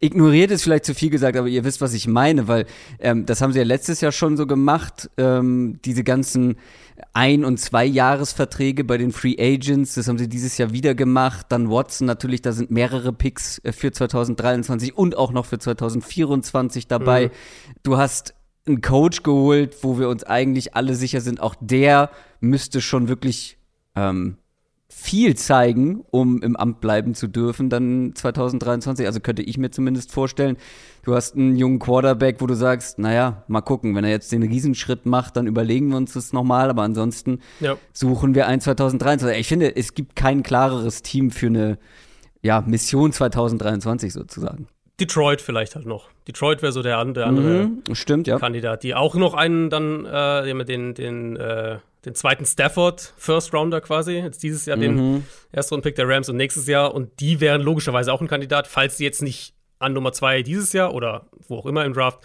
ignoriert 0.00 0.50
ist 0.50 0.62
vielleicht 0.62 0.84
zu 0.84 0.94
viel 0.94 1.10
gesagt, 1.10 1.36
aber 1.36 1.48
ihr 1.48 1.64
wisst, 1.64 1.80
was 1.80 1.94
ich 1.94 2.06
meine, 2.06 2.48
weil 2.48 2.66
ähm, 3.00 3.26
das 3.26 3.40
haben 3.40 3.52
sie 3.52 3.58
ja 3.58 3.64
letztes 3.64 4.00
Jahr 4.00 4.12
schon 4.12 4.36
so 4.36 4.46
gemacht, 4.46 5.10
ähm, 5.16 5.78
diese 5.84 6.04
ganzen 6.04 6.56
ein- 7.12 7.44
und 7.44 7.58
zwei 7.58 7.84
Jahresverträge 7.84 8.84
bei 8.84 8.98
den 8.98 9.12
Free 9.12 9.36
Agents, 9.38 9.94
das 9.94 10.08
haben 10.08 10.18
sie 10.18 10.28
dieses 10.28 10.58
Jahr 10.58 10.72
wieder 10.72 10.94
gemacht. 10.94 11.46
Dann 11.50 11.70
Watson 11.70 12.06
natürlich, 12.06 12.42
da 12.42 12.52
sind 12.52 12.70
mehrere 12.70 13.12
Picks 13.12 13.60
äh, 13.64 13.72
für 13.72 13.92
2023 13.92 14.96
und 14.96 15.16
auch 15.16 15.32
noch 15.32 15.46
für 15.46 15.58
2024 15.58 16.86
dabei. 16.86 17.26
Mhm. 17.26 17.30
Du 17.82 17.96
hast 17.96 18.34
einen 18.66 18.80
Coach 18.82 19.22
geholt, 19.22 19.76
wo 19.82 19.98
wir 19.98 20.08
uns 20.08 20.24
eigentlich 20.24 20.76
alle 20.76 20.94
sicher 20.94 21.20
sind, 21.20 21.40
auch 21.40 21.54
der 21.60 22.10
müsste 22.40 22.80
schon 22.80 23.08
wirklich 23.08 23.58
ähm, 23.96 24.36
viel 24.90 25.36
zeigen, 25.36 26.04
um 26.10 26.42
im 26.42 26.56
Amt 26.56 26.80
bleiben 26.80 27.14
zu 27.14 27.28
dürfen, 27.28 27.68
dann 27.68 28.12
2023. 28.14 29.06
Also 29.06 29.20
könnte 29.20 29.42
ich 29.42 29.58
mir 29.58 29.70
zumindest 29.70 30.12
vorstellen, 30.12 30.56
du 31.02 31.14
hast 31.14 31.36
einen 31.36 31.56
jungen 31.56 31.78
Quarterback, 31.78 32.40
wo 32.40 32.46
du 32.46 32.54
sagst, 32.54 32.98
naja, 32.98 33.44
mal 33.48 33.60
gucken, 33.60 33.94
wenn 33.94 34.04
er 34.04 34.10
jetzt 34.10 34.32
den 34.32 34.42
Riesenschritt 34.42 35.04
macht, 35.04 35.36
dann 35.36 35.46
überlegen 35.46 35.90
wir 35.90 35.98
uns 35.98 36.14
das 36.14 36.32
nochmal, 36.32 36.70
aber 36.70 36.82
ansonsten 36.82 37.40
ja. 37.60 37.76
suchen 37.92 38.34
wir 38.34 38.46
ein 38.46 38.60
2023. 38.60 39.38
Ich 39.38 39.48
finde, 39.48 39.76
es 39.76 39.94
gibt 39.94 40.16
kein 40.16 40.42
klareres 40.42 41.02
Team 41.02 41.30
für 41.30 41.46
eine 41.46 41.78
ja, 42.42 42.62
Mission 42.62 43.12
2023 43.12 44.12
sozusagen. 44.12 44.68
Detroit 45.00 45.40
vielleicht 45.40 45.76
halt 45.76 45.86
noch. 45.86 46.08
Detroit 46.26 46.62
wäre 46.62 46.72
so 46.72 46.82
der, 46.82 47.04
der 47.04 47.26
andere 47.26 47.66
mhm, 47.66 47.94
stimmt, 47.94 48.26
ja. 48.26 48.38
Kandidat, 48.38 48.82
die 48.82 48.94
auch 48.94 49.14
noch 49.14 49.34
einen 49.34 49.70
dann, 49.70 50.06
äh, 50.06 50.64
den, 50.64 50.94
den, 50.94 51.36
äh, 51.36 51.78
den 52.04 52.14
zweiten 52.14 52.46
Stafford 52.46 53.12
First 53.16 53.52
Rounder 53.52 53.80
quasi, 53.80 54.12
jetzt 54.12 54.42
dieses 54.42 54.66
Jahr 54.66 54.76
mhm. 54.76 54.82
den 54.82 55.26
ersten 55.52 55.82
Pick 55.82 55.96
der 55.96 56.08
Rams 56.08 56.28
und 56.28 56.36
nächstes 56.36 56.66
Jahr 56.66 56.94
und 56.94 57.20
die 57.20 57.40
wären 57.40 57.60
logischerweise 57.60 58.12
auch 58.12 58.20
ein 58.20 58.28
Kandidat, 58.28 58.66
falls 58.66 58.96
sie 58.96 59.04
jetzt 59.04 59.22
nicht 59.22 59.54
an 59.78 59.92
Nummer 59.92 60.12
zwei 60.12 60.42
dieses 60.42 60.72
Jahr 60.72 60.94
oder 60.94 61.28
wo 61.48 61.56
auch 61.56 61.66
immer 61.66 61.84
im 61.84 61.92
Draft 61.92 62.20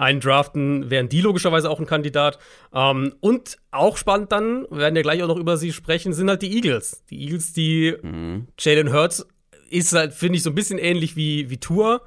einen 0.00 0.20
draften, 0.20 0.88
wären 0.88 1.10
die 1.10 1.20
logischerweise 1.20 1.68
auch 1.68 1.78
ein 1.78 1.86
Kandidat. 1.86 2.38
Ähm, 2.74 3.14
und 3.20 3.58
auch 3.70 3.98
spannend 3.98 4.32
dann, 4.32 4.66
wir 4.70 4.78
werden 4.78 4.96
ja 4.96 5.02
gleich 5.02 5.22
auch 5.22 5.28
noch 5.28 5.36
über 5.36 5.58
sie 5.58 5.72
sprechen, 5.72 6.14
sind 6.14 6.30
halt 6.30 6.40
die 6.40 6.56
Eagles. 6.56 7.04
Die 7.10 7.20
Eagles, 7.20 7.52
die 7.52 7.94
mhm. 8.02 8.48
Jalen 8.58 8.92
Hurts 8.92 9.26
ist 9.68 9.92
halt, 9.92 10.14
finde 10.14 10.36
ich, 10.36 10.42
so 10.42 10.50
ein 10.50 10.54
bisschen 10.54 10.78
ähnlich 10.78 11.16
wie, 11.16 11.50
wie 11.50 11.58
Tour. 11.58 12.00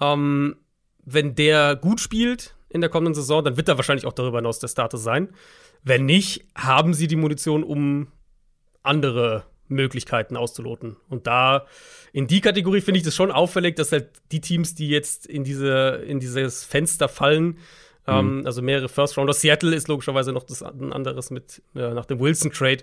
Ähm, 0.00 0.56
wenn 1.04 1.36
der 1.36 1.76
gut 1.76 2.00
spielt 2.00 2.56
in 2.68 2.80
der 2.80 2.90
kommenden 2.90 3.14
Saison, 3.14 3.44
dann 3.44 3.56
wird 3.56 3.68
er 3.68 3.76
wahrscheinlich 3.76 4.06
auch 4.06 4.12
darüber 4.12 4.38
hinaus 4.38 4.58
der 4.58 4.68
Starter 4.68 4.98
sein. 4.98 5.28
Wenn 5.82 6.04
nicht, 6.04 6.44
haben 6.54 6.94
sie 6.94 7.06
die 7.06 7.16
Munition, 7.16 7.64
um 7.64 8.08
andere 8.82 9.44
Möglichkeiten 9.68 10.36
auszuloten. 10.36 10.96
Und 11.08 11.26
da 11.26 11.66
in 12.12 12.26
die 12.26 12.40
Kategorie 12.40 12.80
finde 12.80 12.98
ich 12.98 13.04
das 13.04 13.14
schon 13.14 13.30
auffällig, 13.30 13.76
dass 13.76 13.92
halt 13.92 14.08
die 14.32 14.40
Teams, 14.40 14.74
die 14.74 14.88
jetzt 14.88 15.26
in 15.26 15.44
diese 15.44 16.02
in 16.06 16.18
dieses 16.18 16.64
Fenster 16.64 17.08
fallen, 17.08 17.58
ähm, 18.06 18.40
mhm. 18.40 18.46
also 18.46 18.62
mehrere 18.62 18.88
First 18.88 19.16
Rounder, 19.16 19.32
Seattle 19.32 19.74
ist 19.74 19.88
logischerweise 19.88 20.32
noch 20.32 20.42
das 20.42 20.62
ein 20.62 20.92
anderes 20.92 21.30
mit 21.30 21.62
äh, 21.74 21.94
nach 21.94 22.06
dem 22.06 22.18
Wilson 22.18 22.50
Trade, 22.50 22.82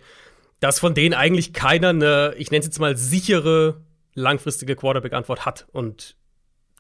dass 0.60 0.80
von 0.80 0.94
denen 0.94 1.14
eigentlich 1.14 1.54
keiner 1.54 1.90
eine, 1.90 2.34
ich 2.38 2.52
nenne 2.52 2.62
es 2.62 2.68
jetzt 2.68 2.80
mal 2.80 2.98
sichere 2.98 3.82
langfristige 4.14 4.76
Quarterback-Antwort 4.76 5.46
hat 5.46 5.68
und 5.72 6.16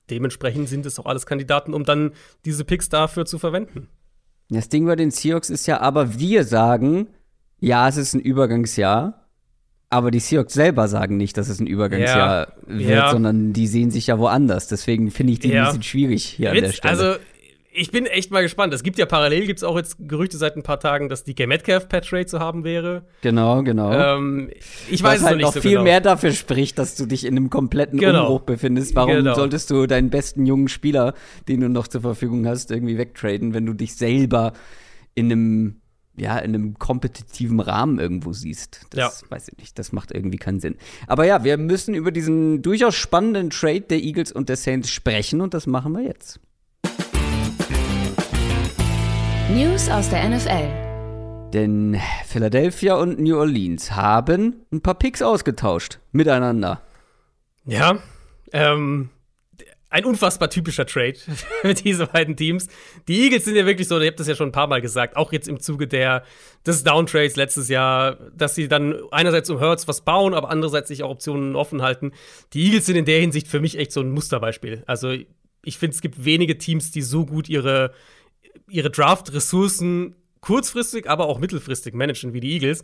dementsprechend 0.09 0.69
sind 0.69 0.85
es 0.85 0.97
auch 0.99 1.05
alles 1.05 1.25
Kandidaten, 1.25 1.73
um 1.73 1.83
dann 1.83 2.13
diese 2.45 2.63
Picks 2.63 2.89
dafür 2.89 3.25
zu 3.25 3.37
verwenden. 3.37 3.89
Das 4.49 4.69
Ding 4.69 4.85
bei 4.85 4.95
den 4.95 5.11
Seahawks 5.11 5.49
ist 5.49 5.67
ja 5.67 5.81
aber, 5.81 6.19
wir 6.19 6.43
sagen, 6.43 7.07
ja, 7.59 7.87
es 7.87 7.97
ist 7.97 8.13
ein 8.13 8.21
Übergangsjahr. 8.21 9.25
Aber 9.89 10.11
die 10.11 10.19
Seahawks 10.19 10.53
selber 10.53 10.87
sagen 10.89 11.15
nicht, 11.15 11.37
dass 11.37 11.47
es 11.47 11.61
ein 11.61 11.67
Übergangsjahr 11.67 12.47
ja, 12.47 12.53
wird, 12.67 12.89
ja. 12.89 13.11
sondern 13.11 13.53
die 13.53 13.67
sehen 13.67 13.89
sich 13.89 14.07
ja 14.07 14.19
woanders. 14.19 14.67
Deswegen 14.67 15.11
finde 15.11 15.33
ich 15.33 15.39
die 15.39 15.49
ja. 15.49 15.61
ein 15.61 15.67
bisschen 15.67 15.83
schwierig 15.83 16.25
hier 16.25 16.51
Witz, 16.51 16.57
an 16.57 16.63
der 16.63 16.71
Stelle. 16.73 16.91
Also, 16.91 17.19
ich 17.77 17.91
bin 17.91 18.07
echt 18.07 18.31
mal 18.31 18.41
gespannt. 18.41 18.73
Es 18.73 18.81
gibt 18.81 18.97
ja 18.97 19.05
parallel, 19.05 19.45
gibt 19.45 19.59
es 19.59 19.63
auch 19.63 19.77
jetzt 19.77 19.97
Gerüchte 19.99 20.37
seit 20.37 20.55
ein 20.55 20.63
paar 20.63 20.79
Tagen, 20.79 21.09
dass 21.09 21.23
die 21.23 21.35
Gay 21.35 21.45
Metcalf 21.45 21.87
Patch 21.87 22.11
Rate 22.11 22.25
zu 22.25 22.39
haben 22.39 22.63
wäre. 22.63 23.03
Genau, 23.21 23.61
genau. 23.61 23.91
Ähm, 23.91 24.49
ich 24.89 25.03
weiß 25.03 25.21
Was 25.21 25.27
halt 25.27 25.37
noch, 25.39 25.47
noch 25.47 25.53
so 25.53 25.61
viel 25.61 25.71
genau. 25.71 25.83
mehr 25.83 26.01
dafür 26.01 26.31
spricht, 26.31 26.79
dass 26.79 26.95
du 26.95 27.05
dich 27.05 27.23
in 27.25 27.37
einem 27.37 27.49
kompletten 27.49 27.99
genau. 27.99 28.21
Umbruch 28.21 28.41
befindest. 28.41 28.95
Warum 28.95 29.13
genau. 29.13 29.35
solltest 29.35 29.69
du 29.69 29.85
deinen 29.85 30.09
besten 30.09 30.45
jungen 30.47 30.67
Spieler, 30.67 31.13
den 31.47 31.61
du 31.61 31.69
noch 31.69 31.87
zur 31.87 32.01
Verfügung 32.01 32.47
hast, 32.47 32.71
irgendwie 32.71 32.97
wegtraden, 32.97 33.53
wenn 33.53 33.65
du 33.65 33.73
dich 33.73 33.95
selber 33.95 34.53
in 35.13 35.31
einem 35.31 35.81
ja, 36.19 36.39
in 36.39 36.55
einem 36.55 36.79
kompetitiven 36.79 37.59
Rahmen 37.59 37.99
irgendwo 37.99 38.33
siehst. 38.33 38.87
Das 38.89 39.21
ja. 39.21 39.29
weiß 39.29 39.49
ich 39.49 39.57
nicht. 39.59 39.77
Das 39.77 39.91
macht 39.91 40.11
irgendwie 40.11 40.39
keinen 40.39 40.59
Sinn. 40.59 40.75
Aber 41.05 41.25
ja, 41.25 41.43
wir 41.43 41.57
müssen 41.57 41.93
über 41.93 42.11
diesen 42.11 42.63
durchaus 42.63 42.95
spannenden 42.95 43.51
Trade 43.51 43.81
der 43.81 44.01
Eagles 44.01 44.31
und 44.31 44.49
der 44.49 44.55
Saints 44.55 44.89
sprechen 44.89 45.41
und 45.41 45.53
das 45.53 45.67
machen 45.67 45.93
wir 45.93 46.01
jetzt. 46.01 46.39
News 49.49 49.89
aus 49.89 50.09
der 50.09 50.27
NFL. 50.27 51.51
Denn 51.53 51.97
Philadelphia 52.25 52.95
und 52.95 53.17
New 53.17 53.37
Orleans 53.37 53.91
haben 53.91 54.57
ein 54.73 54.81
paar 54.81 54.95
Picks 54.95 55.21
ausgetauscht 55.21 55.99
miteinander. 56.11 56.81
Ja, 57.65 57.99
ähm, 58.51 59.09
ein 59.89 60.03
unfassbar 60.03 60.49
typischer 60.49 60.85
Trade 60.85 61.15
für 61.61 61.73
diese 61.73 62.07
beiden 62.07 62.35
Teams. 62.35 62.67
Die 63.07 63.23
Eagles 63.23 63.45
sind 63.45 63.55
ja 63.55 63.65
wirklich 63.65 63.87
so, 63.87 63.97
ihr 64.01 64.07
habt 64.07 64.19
das 64.19 64.27
ja 64.27 64.35
schon 64.35 64.49
ein 64.49 64.51
paar 64.51 64.67
Mal 64.67 64.81
gesagt, 64.81 65.15
auch 65.15 65.31
jetzt 65.31 65.47
im 65.47 65.61
Zuge 65.61 65.87
der, 65.87 66.23
des 66.65 66.83
Downtrades 66.83 67.37
letztes 67.37 67.69
Jahr, 67.69 68.17
dass 68.35 68.53
sie 68.53 68.67
dann 68.67 68.99
einerseits 69.11 69.49
um 69.49 69.61
Hurts 69.61 69.87
was 69.87 70.01
bauen, 70.01 70.33
aber 70.33 70.49
andererseits 70.49 70.89
sich 70.89 71.03
auch 71.03 71.11
Optionen 71.11 71.55
offen 71.55 71.81
halten. 71.81 72.11
Die 72.51 72.65
Eagles 72.65 72.85
sind 72.85 72.97
in 72.97 73.05
der 73.05 73.21
Hinsicht 73.21 73.47
für 73.47 73.61
mich 73.61 73.77
echt 73.77 73.93
so 73.93 74.01
ein 74.01 74.11
Musterbeispiel. 74.11 74.83
Also 74.87 75.15
ich 75.63 75.77
finde, 75.77 75.95
es 75.95 76.01
gibt 76.01 76.25
wenige 76.25 76.57
Teams, 76.57 76.91
die 76.91 77.01
so 77.01 77.25
gut 77.25 77.47
ihre, 77.47 77.93
ihre 78.69 78.89
Draft-Ressourcen 78.89 80.15
kurzfristig, 80.41 81.09
aber 81.09 81.27
auch 81.27 81.39
mittelfristig 81.39 81.93
managen 81.93 82.33
wie 82.33 82.39
die 82.39 82.53
Eagles. 82.53 82.83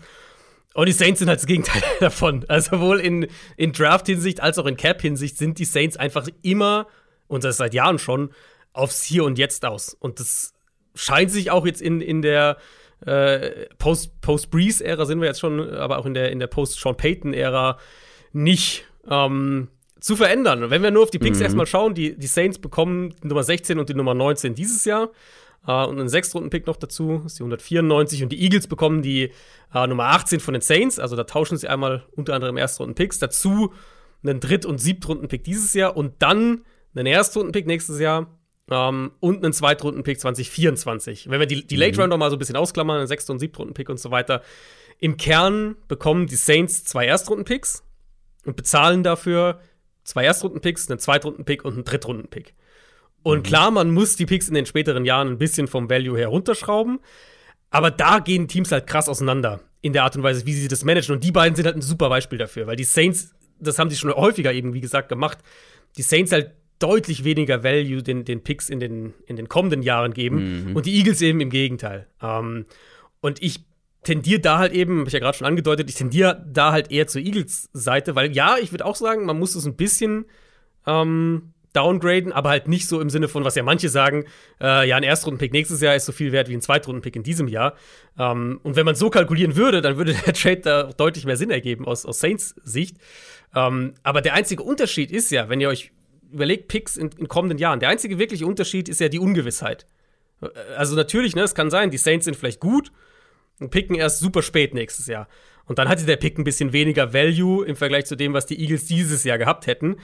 Und 0.74 0.88
die 0.88 0.94
Saints 0.94 1.20
sind 1.20 1.30
halt 1.30 1.40
das 1.40 1.46
Gegenteil 1.46 1.84
davon. 2.00 2.46
Also 2.48 2.78
sowohl 2.78 3.00
in, 3.00 3.28
in 3.58 3.74
Draft-Hinsicht 3.74 4.42
als 4.42 4.58
auch 4.58 4.66
in 4.66 4.76
Cap-Hinsicht 4.76 5.38
sind 5.38 5.60
die 5.60 5.66
Saints 5.66 5.98
einfach 5.98 6.28
immer, 6.42 6.88
und 7.28 7.44
das 7.44 7.58
seit 7.58 7.74
Jahren 7.74 8.00
schon, 8.00 8.32
aufs 8.74 9.04
Hier 9.04 9.24
und 9.24 9.38
Jetzt 9.38 9.66
aus. 9.66 9.94
Und 9.94 10.20
das 10.20 10.54
scheint 10.96 11.32
sich 11.32 11.52
auch 11.52 11.66
jetzt 11.66 11.82
in, 11.82 12.02
in 12.02 12.22
der 12.22 12.58
äh, 13.06 13.68
Post-Breeze-Ära 13.78 14.96
Post 14.98 15.08
sind 15.08 15.20
wir 15.20 15.28
jetzt 15.28 15.40
schon, 15.40 15.74
aber 15.74 16.00
auch 16.00 16.06
in 16.06 16.14
der, 16.14 16.32
in 16.32 16.40
der 16.40 16.48
Post-Sean 16.48 16.96
Payton-Ära 16.96 17.78
nicht 18.32 18.86
ähm, 19.10 19.68
zu 20.00 20.16
verändern. 20.16 20.64
Und 20.64 20.70
wenn 20.70 20.82
wir 20.84 20.92
nur 20.92 21.04
auf 21.04 21.12
die 21.12 21.20
Picks 21.20 21.40
mhm. 21.40 21.44
erstmal 21.44 21.66
schauen, 21.66 21.94
die, 21.94 22.18
die 22.18 22.28
Saints 22.28 22.60
bekommen 22.60 23.14
die 23.24 23.28
Nummer 23.28 23.44
16 23.44 23.80
und 23.80 23.90
die 23.90 23.94
Nummer 23.94 24.14
19 24.14 24.56
dieses 24.56 24.86
Jahr. 24.86 25.10
Uh, 25.66 25.86
und 25.86 25.98
einen 25.98 26.10
Sechstrunden-Pick 26.10 26.68
noch 26.68 26.76
dazu, 26.76 27.24
ist 27.26 27.40
die 27.40 27.44
194. 27.44 28.22
Und 28.24 28.30
die 28.34 28.42
Eagles 28.42 28.68
bekommen 28.68 29.02
die 29.02 29.32
uh, 29.74 29.88
Nummer 29.88 30.08
18 30.08 30.42
von 30.42 30.54
den 30.54 30.62
Saints. 30.62 31.00
Also 31.00 31.16
da 31.16 31.24
tauschen 31.24 31.58
sie 31.58 31.70
einmal 31.70 32.06
unter 32.12 32.34
anderem 32.34 32.58
Erstrunden-Picks. 32.58 33.20
Dazu 33.20 33.74
einen 34.24 34.42
Dritt- 34.42 34.66
und 34.66 34.80
Siebtrunden-Pick 34.80 35.44
dieses 35.44 35.74
Jahr 35.74 35.96
und 35.96 36.22
dann 36.22 36.66
einen 36.96 37.06
Erstrunden-Pick 37.06 37.66
nächstes 37.66 38.00
Jahr 38.00 38.28
um, 38.70 38.76
ähm, 38.76 39.12
und 39.20 39.44
einen 39.44 39.54
Zweitrunden-Pick 39.54 40.20
2024. 40.20 41.30
Wenn 41.30 41.40
wir 41.40 41.48
die, 41.48 41.66
die 41.66 41.76
Late 41.76 41.94
mhm. 41.94 42.12
Round 42.12 42.20
mal 42.20 42.30
so 42.30 42.36
ein 42.36 42.40
bisschen 42.40 42.56
ausklammern, 42.56 42.98
einen 42.98 43.08
Sechst- 43.08 43.30
und 43.30 43.40
Siebtrunden-Pick 43.40 43.90
und 43.90 44.00
so 44.00 44.12
weiter. 44.12 44.42
Im 45.00 45.18
Kern 45.18 45.76
bekommen 45.88 46.28
die 46.28 46.36
Saints 46.36 46.84
zwei 46.84 47.06
Erstrunden-Picks 47.06 47.84
und 48.46 48.56
bezahlen 48.56 49.04
dafür 49.04 49.60
zwei 50.04 50.26
Erstrunden-Picks, 50.26 50.90
einen 50.90 51.00
Zweitrunden-Pick 51.00 51.66
und 51.66 51.74
einen 51.74 51.84
Drittrunden-Pick. 51.84 52.54
Und 53.24 53.40
mhm. 53.40 53.44
klar, 53.44 53.72
man 53.72 53.92
muss 53.92 54.16
die 54.16 54.26
Picks 54.26 54.48
in 54.48 54.54
den 54.54 54.66
späteren 54.66 55.06
Jahren 55.06 55.30
ein 55.30 55.38
bisschen 55.38 55.68
vom 55.68 55.90
Value 55.90 56.18
her 56.18 56.28
runterschrauben. 56.28 57.00
Aber 57.70 57.90
da 57.90 58.20
gehen 58.20 58.48
Teams 58.48 58.72
halt 58.72 58.86
krass 58.86 59.10
auseinander 59.10 59.62
in 59.82 59.94
der 59.94 60.04
Art 60.04 60.16
und 60.16 60.24
Weise, 60.24 60.46
wie 60.46 60.54
sie 60.54 60.68
das 60.68 60.86
managen. 60.86 61.16
Und 61.16 61.24
die 61.24 61.32
beiden 61.32 61.56
sind 61.56 61.66
halt 61.66 61.76
ein 61.76 61.82
super 61.82 62.10
Beispiel 62.10 62.38
dafür, 62.38 62.68
weil 62.68 62.76
die 62.76 62.84
Saints, 62.84 63.34
das 63.60 63.80
haben 63.80 63.90
sie 63.90 63.96
schon 63.96 64.14
häufiger 64.14 64.54
eben, 64.54 64.74
wie 64.74 64.82
gesagt, 64.82 65.10
gemacht, 65.10 65.40
die 65.98 66.04
Saints 66.04 66.32
halt 66.32 66.52
deutlich 66.80 67.24
weniger 67.24 67.64
Value 67.64 68.04
den, 68.04 68.26
den 68.26 68.44
Picks 68.44 68.70
in 68.70 68.80
den, 68.80 69.14
in 69.26 69.36
den 69.36 69.48
kommenden 69.48 69.84
Jahren 69.84 70.14
geben 70.14 70.70
mhm. 70.70 70.76
und 70.76 70.86
die 70.86 70.96
Eagles 70.96 71.22
eben 71.22 71.40
im 71.40 71.50
Gegenteil. 71.50 72.08
Ähm, 72.22 72.66
und 73.22 73.42
ich 73.42 73.66
tendiere 74.04 74.42
da 74.42 74.58
halt 74.58 74.74
eben, 74.74 75.00
habe 75.00 75.08
ich 75.08 75.14
ja 75.14 75.20
gerade 75.20 75.38
schon 75.38 75.48
angedeutet, 75.48 75.90
ich 75.90 75.96
tendiere 75.96 76.46
da 76.48 76.72
halt 76.74 76.92
eher 76.92 77.08
zur 77.08 77.22
Eagles-Seite, 77.22 78.16
weil 78.16 78.36
ja, 78.36 78.58
ich 78.62 78.72
würde 78.72 78.86
auch 78.86 78.96
sagen, 78.96 79.26
man 79.26 79.40
muss 79.40 79.56
es 79.56 79.66
ein 79.66 79.76
bisschen 79.76 80.26
ähm, 80.86 81.53
downgraden, 81.74 82.32
aber 82.32 82.50
halt 82.50 82.68
nicht 82.68 82.88
so 82.88 83.02
im 83.02 83.10
Sinne 83.10 83.28
von, 83.28 83.44
was 83.44 83.56
ja 83.56 83.64
manche 83.64 83.90
sagen, 83.90 84.26
äh, 84.62 84.88
ja, 84.88 84.96
ein 84.96 85.04
Erstrundenpick 85.04 85.52
nächstes 85.52 85.82
Jahr 85.82 85.96
ist 85.96 86.06
so 86.06 86.12
viel 86.12 86.32
wert 86.32 86.48
wie 86.48 86.54
ein 86.54 86.62
Zweitrundenpick 86.62 87.16
in 87.16 87.24
diesem 87.24 87.48
Jahr. 87.48 87.76
Ähm, 88.18 88.60
und 88.64 88.76
wenn 88.76 88.86
man 88.86 88.96
so 88.96 89.10
kalkulieren 89.10 89.56
würde, 89.56 89.82
dann 89.82 89.98
würde 89.98 90.14
der 90.26 90.34
Trade 90.34 90.62
da 90.62 90.84
deutlich 90.84 91.26
mehr 91.26 91.38
Sinn 91.38 91.52
ergeben 91.52 91.86
aus, 91.86 92.06
aus 92.06 92.20
Saints 92.20 92.56
Sicht. 92.64 92.98
Ähm, 93.56 93.96
aber 94.04 94.22
der 94.22 94.34
einzige 94.34 94.64
Unterschied 94.64 95.12
ist 95.12 95.32
ja, 95.32 95.50
wenn 95.50 95.60
ihr 95.60 95.70
euch 95.70 95.92
überlegt, 96.32 96.68
Picks 96.68 96.98
in, 96.98 97.10
in 97.18 97.28
kommenden 97.28 97.58
Jahren, 97.58 97.80
der 97.80 97.90
einzige 97.90 98.18
wirkliche 98.18 98.46
Unterschied 98.46 98.90
ist 98.90 99.00
ja 99.00 99.10
die 99.10 99.20
Ungewissheit. 99.20 99.86
Äh, 100.42 100.48
also 100.78 100.96
natürlich, 100.96 101.36
ne, 101.36 101.42
es 101.42 101.56
kann 101.56 101.70
sein, 101.70 101.92
die 101.92 101.98
Saints 101.98 102.26
sind 102.26 102.36
vielleicht 102.36 102.60
gut 102.60 102.92
und 103.60 103.72
picken 103.72 103.96
erst 103.96 104.20
super 104.20 104.42
spät 104.42 104.74
nächstes 104.74 105.08
Jahr. 105.08 105.28
Und 105.66 105.80
dann 105.80 105.88
hatte 105.88 106.06
der 106.06 106.18
Pick 106.18 106.38
ein 106.38 106.44
bisschen 106.44 106.74
weniger 106.74 107.14
Value 107.14 107.66
im 107.66 107.76
Vergleich 107.76 108.06
zu 108.06 108.16
dem, 108.16 108.34
was 108.34 108.46
die 108.46 108.60
Eagles 108.60 108.86
dieses 108.86 109.24
Jahr 109.24 109.38
gehabt 109.38 109.66
hätten 109.66 109.98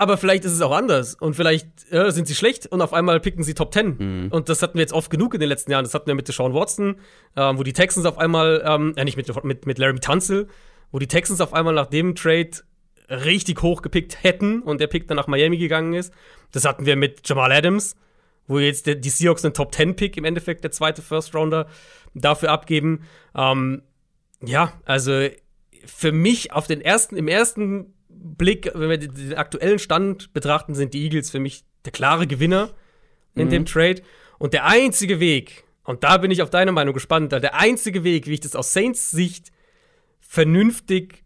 aber 0.00 0.16
vielleicht 0.16 0.46
ist 0.46 0.52
es 0.52 0.62
auch 0.62 0.72
anders 0.72 1.14
und 1.14 1.36
vielleicht 1.36 1.92
äh, 1.92 2.10
sind 2.10 2.26
sie 2.26 2.34
schlecht 2.34 2.66
und 2.66 2.80
auf 2.80 2.94
einmal 2.94 3.20
picken 3.20 3.44
sie 3.44 3.52
Top 3.52 3.74
10. 3.74 3.96
Mhm. 3.98 4.28
Und 4.30 4.48
das 4.48 4.62
hatten 4.62 4.78
wir 4.78 4.80
jetzt 4.80 4.94
oft 4.94 5.10
genug 5.10 5.34
in 5.34 5.40
den 5.40 5.48
letzten 5.50 5.70
Jahren. 5.70 5.84
Das 5.84 5.92
hatten 5.92 6.06
wir 6.06 6.14
mit 6.14 6.26
Deshaun 6.26 6.54
Watson, 6.54 6.96
ähm, 7.36 7.58
wo 7.58 7.62
die 7.64 7.74
Texans 7.74 8.06
auf 8.06 8.16
einmal, 8.16 8.62
ähm, 8.64 8.94
ja 8.96 9.04
nicht 9.04 9.18
mit, 9.18 9.44
mit, 9.44 9.66
mit 9.66 9.76
Larry 9.76 10.00
Tunzel, 10.00 10.48
wo 10.90 10.98
die 10.98 11.06
Texans 11.06 11.42
auf 11.42 11.52
einmal 11.52 11.74
nach 11.74 11.84
dem 11.84 12.14
Trade 12.14 12.50
richtig 13.10 13.60
hoch 13.60 13.82
gepickt 13.82 14.24
hätten 14.24 14.62
und 14.62 14.80
der 14.80 14.86
Pick 14.86 15.06
dann 15.06 15.18
nach 15.18 15.26
Miami 15.26 15.58
gegangen 15.58 15.92
ist. 15.92 16.14
Das 16.50 16.64
hatten 16.64 16.86
wir 16.86 16.96
mit 16.96 17.28
Jamal 17.28 17.52
Adams, 17.52 17.94
wo 18.46 18.58
jetzt 18.58 18.86
der, 18.86 18.94
die 18.94 19.10
Seahawks 19.10 19.44
einen 19.44 19.52
Top 19.52 19.74
10 19.74 19.96
Pick 19.96 20.16
im 20.16 20.24
Endeffekt, 20.24 20.64
der 20.64 20.70
zweite 20.70 21.02
First 21.02 21.34
Rounder, 21.34 21.66
dafür 22.14 22.52
abgeben. 22.52 23.02
Ähm, 23.36 23.82
ja, 24.42 24.72
also 24.86 25.28
für 25.84 26.10
mich 26.10 26.52
auf 26.54 26.66
den 26.66 26.80
ersten, 26.80 27.18
im 27.18 27.28
ersten 27.28 27.92
Blick, 28.22 28.70
wenn 28.74 28.90
wir 28.90 28.98
den 28.98 29.34
aktuellen 29.34 29.78
Stand 29.78 30.32
betrachten, 30.32 30.74
sind 30.74 30.94
die 30.94 31.02
Eagles 31.04 31.30
für 31.30 31.40
mich 31.40 31.64
der 31.84 31.92
klare 31.92 32.26
Gewinner 32.26 32.70
in 33.34 33.46
mhm. 33.46 33.50
dem 33.50 33.66
Trade. 33.66 34.02
Und 34.38 34.52
der 34.52 34.66
einzige 34.66 35.20
Weg, 35.20 35.64
und 35.84 36.04
da 36.04 36.18
bin 36.18 36.30
ich 36.30 36.42
auf 36.42 36.50
deine 36.50 36.72
Meinung 36.72 36.94
gespannt, 36.94 37.32
der 37.32 37.54
einzige 37.54 38.04
Weg, 38.04 38.26
wie 38.26 38.34
ich 38.34 38.40
das 38.40 38.56
aus 38.56 38.72
Saints 38.72 39.10
Sicht 39.10 39.50
vernünftig 40.20 41.24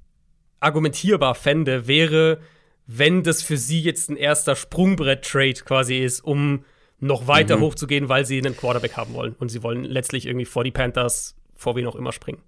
argumentierbar 0.61 1.35
fände, 1.35 1.87
wäre, 1.87 2.41
wenn 2.87 3.23
das 3.23 3.43
für 3.43 3.57
sie 3.57 3.81
jetzt 3.81 4.11
ein 4.11 4.17
erster 4.17 4.57
Sprungbrett-Trade 4.57 5.65
quasi 5.65 5.99
ist, 5.99 6.21
um 6.21 6.65
noch 7.01 7.27
weiter 7.27 7.59
mhm. 7.59 7.63
hochzugehen, 7.63 8.09
weil 8.09 8.25
sie 8.25 8.39
einen 8.39 8.57
Quarterback 8.57 8.97
haben 8.97 9.15
wollen. 9.15 9.35
Und 9.39 9.51
sie 9.51 9.63
wollen 9.63 9.85
letztlich 9.85 10.27
irgendwie 10.27 10.47
vor 10.47 10.65
die 10.65 10.71
Panthers, 10.71 11.37
vor 11.55 11.77
wen 11.77 11.87
auch 11.87 11.97
immer 11.97 12.13
springen. 12.13 12.41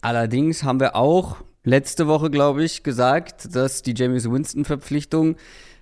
Allerdings 0.00 0.62
haben 0.62 0.80
wir 0.80 0.94
auch 0.96 1.42
letzte 1.64 2.06
Woche, 2.06 2.30
glaube 2.30 2.64
ich, 2.64 2.82
gesagt, 2.82 3.54
dass 3.54 3.82
die 3.82 3.94
James 3.96 4.30
Winston-Verpflichtung, 4.30 5.36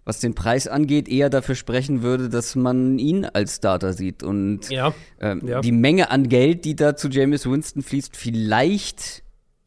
was 0.04 0.20
den 0.20 0.34
Preis 0.34 0.66
angeht, 0.66 1.08
eher 1.08 1.30
dafür 1.30 1.54
sprechen 1.54 2.02
würde, 2.02 2.28
dass 2.28 2.56
man 2.56 2.99
ihn 2.99 3.25
als 3.25 3.56
Starter 3.56 3.92
sieht. 3.92 4.22
Und 4.22 4.70
ja, 4.70 4.94
ähm, 5.20 5.42
ja. 5.46 5.60
die 5.60 5.72
Menge 5.72 6.10
an 6.10 6.28
Geld, 6.28 6.64
die 6.64 6.76
da 6.76 6.96
zu 6.96 7.08
James 7.08 7.49
Winston 7.49 7.82
fließt, 7.82 8.16
vielleicht 8.16 9.22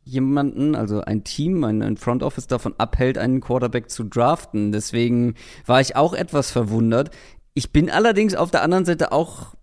jemanden, 0.05 0.75
also 0.75 1.01
ein 1.01 1.23
Team, 1.23 1.63
ein, 1.63 1.81
ein 1.81 1.97
Front 1.97 2.23
Office 2.23 2.47
davon 2.47 2.73
abhält, 2.77 3.17
einen 3.17 3.41
Quarterback 3.41 3.89
zu 3.89 4.03
draften. 4.03 4.71
Deswegen 4.71 5.35
war 5.65 5.79
ich 5.81 5.95
auch 5.95 6.13
etwas 6.13 6.51
verwundert. 6.51 7.11
Ich 7.53 7.71
bin 7.71 7.89
allerdings 7.89 8.35
auf 8.35 8.51
der 8.51 8.63
anderen 8.63 8.85
Seite 8.85 9.11
auch 9.11 9.55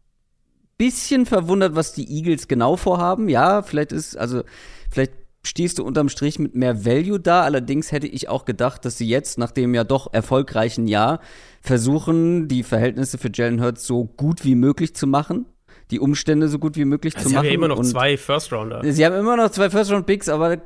bisschen 0.79 1.27
verwundert, 1.27 1.75
was 1.75 1.93
die 1.93 2.11
Eagles 2.11 2.49
genau 2.49 2.77
vorhaben. 2.77 3.29
Ja, 3.29 3.61
vielleicht 3.61 3.93
ist, 3.93 4.17
also, 4.17 4.45
vielleicht 4.91 5.13
stehst 5.43 5.79
du 5.79 5.85
unterm 5.85 6.09
Strich 6.09 6.39
mit 6.39 6.55
mehr 6.55 6.85
Value 6.85 7.19
da. 7.19 7.43
Allerdings 7.43 7.93
hätte 7.93 8.07
ich 8.07 8.29
auch 8.29 8.45
gedacht, 8.45 8.85
dass 8.85 8.99
sie 8.99 9.09
jetzt, 9.09 9.39
nach 9.39 9.51
dem 9.51 9.75
ja 9.75 9.85
doch 9.85 10.13
erfolgreichen 10.13 10.87
Jahr, 10.87 11.21
versuchen, 11.61 12.49
die 12.49 12.63
Verhältnisse 12.63 13.19
für 13.19 13.31
Jalen 13.33 13.63
Hurts 13.63 13.87
so 13.87 14.05
gut 14.05 14.45
wie 14.45 14.55
möglich 14.55 14.95
zu 14.95 15.07
machen. 15.07 15.47
Die 15.91 15.99
Umstände 15.99 16.49
so 16.49 16.59
gut 16.59 16.77
wie 16.77 16.85
möglich 16.85 17.17
also 17.17 17.25
zu 17.25 17.29
sie 17.31 17.35
machen. 17.35 17.45
Sie 17.45 17.49
haben 17.49 17.61
ja 17.61 17.67
immer 17.67 17.75
noch 17.75 17.83
zwei 17.83 18.17
First-Rounder. 18.17 18.83
Sie 18.85 19.05
haben 19.05 19.17
immer 19.17 19.37
noch 19.37 19.51
zwei 19.51 19.71
First-Round-Picks, 19.71 20.29
aber 20.29 20.59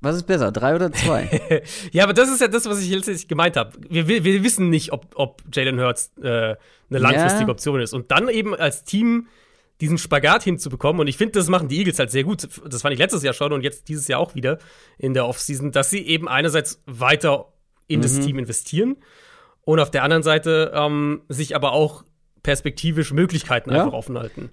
was 0.00 0.16
ist 0.16 0.24
besser, 0.24 0.52
drei 0.52 0.74
oder 0.74 0.92
zwei? 0.92 1.62
ja, 1.92 2.04
aber 2.04 2.12
das 2.12 2.28
ist 2.28 2.40
ja 2.40 2.48
das, 2.48 2.66
was 2.66 2.80
ich 2.80 2.90
letztlich 2.90 3.26
gemeint 3.28 3.56
habe. 3.56 3.72
Wir, 3.88 4.06
wir, 4.06 4.24
wir, 4.24 4.44
wissen 4.44 4.68
nicht, 4.68 4.92
ob, 4.92 5.06
ob 5.14 5.42
Jalen 5.52 5.80
Hurts 5.80 6.12
äh, 6.22 6.28
eine 6.28 6.56
langfristige 6.90 7.46
ja. 7.46 7.52
Option 7.52 7.80
ist. 7.80 7.94
Und 7.94 8.10
dann 8.10 8.28
eben 8.28 8.54
als 8.54 8.84
Team 8.84 9.26
diesen 9.80 9.98
Spagat 9.98 10.42
hinzubekommen. 10.42 11.00
Und 11.00 11.06
ich 11.06 11.16
finde, 11.16 11.32
das 11.32 11.48
machen 11.48 11.68
die 11.68 11.78
Eagles 11.78 11.98
halt 11.98 12.10
sehr 12.10 12.24
gut. 12.24 12.48
Das 12.66 12.82
fand 12.82 12.92
ich 12.92 12.98
letztes 12.98 13.22
Jahr 13.22 13.34
schon 13.34 13.52
und 13.52 13.62
jetzt 13.62 13.88
dieses 13.88 14.08
Jahr 14.08 14.20
auch 14.20 14.34
wieder 14.34 14.58
in 14.98 15.14
der 15.14 15.26
Offseason, 15.26 15.72
dass 15.72 15.90
sie 15.90 16.00
eben 16.06 16.28
einerseits 16.28 16.82
weiter 16.86 17.52
in 17.86 18.00
mhm. 18.00 18.02
das 18.02 18.20
Team 18.20 18.38
investieren 18.38 18.96
und 19.62 19.80
auf 19.80 19.90
der 19.90 20.02
anderen 20.02 20.22
Seite 20.22 20.72
ähm, 20.74 21.22
sich 21.28 21.54
aber 21.54 21.72
auch 21.72 22.04
perspektivisch 22.42 23.12
Möglichkeiten 23.12 23.70
ja. 23.70 23.82
einfach 23.82 23.92
offen 23.92 24.18
halten. 24.18 24.50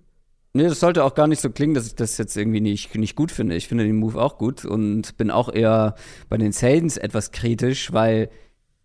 Nee, 0.56 0.68
das 0.68 0.80
sollte 0.80 1.04
auch 1.04 1.16
gar 1.16 1.28
nicht 1.28 1.42
so 1.42 1.50
klingen, 1.50 1.74
dass 1.74 1.88
ich 1.88 1.96
das 1.96 2.18
jetzt 2.18 2.38
irgendwie 2.38 2.62
nicht, 2.62 2.94
nicht 2.96 3.16
gut 3.16 3.32
finde. 3.32 3.56
Ich 3.56 3.68
finde 3.68 3.86
den 3.86 3.96
Move 3.96 4.22
auch 4.22 4.38
gut 4.38 4.66
und 4.66 5.18
bin 5.18 5.32
auch 5.32 5.52
eher 5.52 5.96
bei 6.30 6.38
den 6.38 6.52
Saints 6.52 6.98
etwas 6.98 7.32
kritisch, 7.32 7.92
weil 7.92 8.30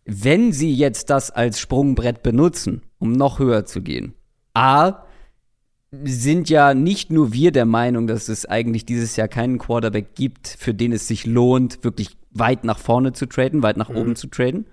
wenn 0.05 0.53
sie 0.53 0.73
jetzt 0.73 1.11
das 1.11 1.31
als 1.31 1.61
Sprungbrett 1.61 2.23
benutzen, 2.23 2.83
um 2.99 3.13
noch 3.13 3.39
höher 3.39 3.67
zu 3.67 3.83
gehen, 3.83 4.15
A, 4.55 5.05
sind 5.91 6.51
ja 6.51 6.75
nicht 6.75 7.11
nur 7.11 7.33
wir 7.33 7.51
der 7.51 7.65
Meinung, 7.65 8.07
dass 8.07 8.29
es 8.29 8.45
eigentlich 8.45 8.85
dieses 8.85 9.17
Jahr 9.17 9.29
keinen 9.29 9.59
Quarterback 9.59 10.15
gibt, 10.15 10.49
für 10.49 10.75
den 10.75 10.93
es 10.93 11.09
sich 11.09 11.25
lohnt, 11.25 11.83
wirklich 11.83 12.17
weit 12.31 12.65
nach 12.65 12.79
vorne 12.79 13.13
zu 13.13 13.27
traden, 13.27 13.63
weit 13.63 13.77
nach 13.77 13.89
mhm. 13.89 13.97
oben 13.97 14.17
zu 14.17 14.27
traden. 14.27 14.67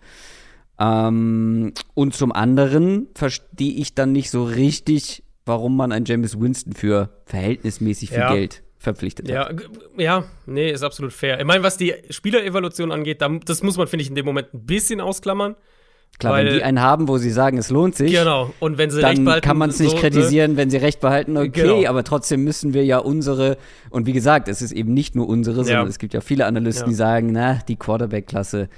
Ähm, 0.77 1.73
und 1.93 2.15
zum 2.15 2.31
anderen 2.33 3.07
verstehe 3.15 3.73
ich 3.73 3.93
dann 3.95 4.11
nicht 4.11 4.29
so 4.29 4.43
richtig, 4.43 5.23
warum 5.45 5.77
man 5.77 5.91
einen 5.91 6.05
James 6.05 6.39
Winston 6.39 6.73
für 6.73 7.09
verhältnismäßig 7.25 8.09
viel 8.09 8.19
ja. 8.19 8.33
Geld 8.33 8.63
verpflichtet 8.77 9.29
ja, 9.29 9.49
hat. 9.49 9.61
Ja, 9.97 10.25
nee, 10.45 10.69
ist 10.69 10.83
absolut 10.83 11.13
fair. 11.13 11.39
Ich 11.39 11.45
meine, 11.45 11.63
was 11.63 11.77
die 11.77 11.93
Spielerevolution 12.09 12.91
angeht, 12.91 13.21
das 13.45 13.63
muss 13.63 13.77
man, 13.77 13.87
finde 13.87 14.03
ich, 14.03 14.09
in 14.09 14.15
dem 14.15 14.25
Moment 14.25 14.53
ein 14.53 14.65
bisschen 14.65 14.99
ausklammern. 15.01 15.55
Klar, 16.17 16.33
Weil, 16.33 16.45
wenn 16.45 16.53
die 16.53 16.63
einen 16.63 16.81
haben, 16.81 17.09
wo 17.09 17.17
sie 17.17 17.29
sagen, 17.29 17.57
es 17.57 17.69
lohnt 17.69 17.95
sich, 17.95 18.11
genau. 18.13 18.53
Und 18.59 18.77
wenn 18.77 18.89
sie 18.89 19.01
dann 19.01 19.09
recht 19.11 19.25
behalten, 19.25 19.45
kann 19.45 19.57
man 19.57 19.69
es 19.69 19.79
nicht 19.79 19.89
so, 19.89 19.95
ne? 19.97 20.01
kritisieren, 20.01 20.51
ne? 20.51 20.57
wenn 20.57 20.69
sie 20.69 20.77
recht 20.77 21.01
behalten, 21.01 21.35
okay, 21.35 21.49
genau. 21.49 21.89
aber 21.89 22.05
trotzdem 22.05 22.43
müssen 22.45 22.73
wir 22.73 22.85
ja 22.85 22.99
unsere, 22.99 23.57
und 23.89 24.05
wie 24.05 24.13
gesagt, 24.13 24.47
es 24.47 24.61
ist 24.61 24.71
eben 24.71 24.93
nicht 24.93 25.15
nur 25.15 25.27
unsere, 25.27 25.57
sondern 25.57 25.83
ja. 25.83 25.89
es 25.89 25.99
gibt 25.99 26.13
ja 26.13 26.21
viele 26.21 26.45
Analysten, 26.45 26.85
ja. 26.85 26.89
die 26.89 26.95
sagen, 26.95 27.31
na, 27.33 27.59
die 27.67 27.75
Quarterback-Klasse, 27.75 28.69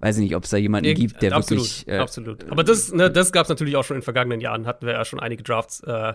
weiß 0.00 0.16
ich 0.16 0.22
nicht, 0.24 0.34
ob 0.34 0.44
es 0.44 0.50
da 0.50 0.56
jemanden 0.56 0.88
nee, 0.88 0.94
gibt, 0.94 1.22
der 1.22 1.32
absolut, 1.32 1.62
wirklich. 1.62 1.86
Äh, 1.86 1.98
absolut. 1.98 2.50
Aber 2.50 2.64
das, 2.64 2.92
ne, 2.92 3.08
das 3.08 3.30
gab 3.30 3.44
es 3.44 3.50
natürlich 3.50 3.76
auch 3.76 3.84
schon 3.84 3.96
in 3.96 4.00
den 4.00 4.04
vergangenen 4.04 4.40
Jahren, 4.40 4.66
hatten 4.66 4.84
wir 4.84 4.94
ja 4.94 5.04
schon 5.04 5.20
einige 5.20 5.44
Drafts. 5.44 5.80
Äh, 5.84 6.14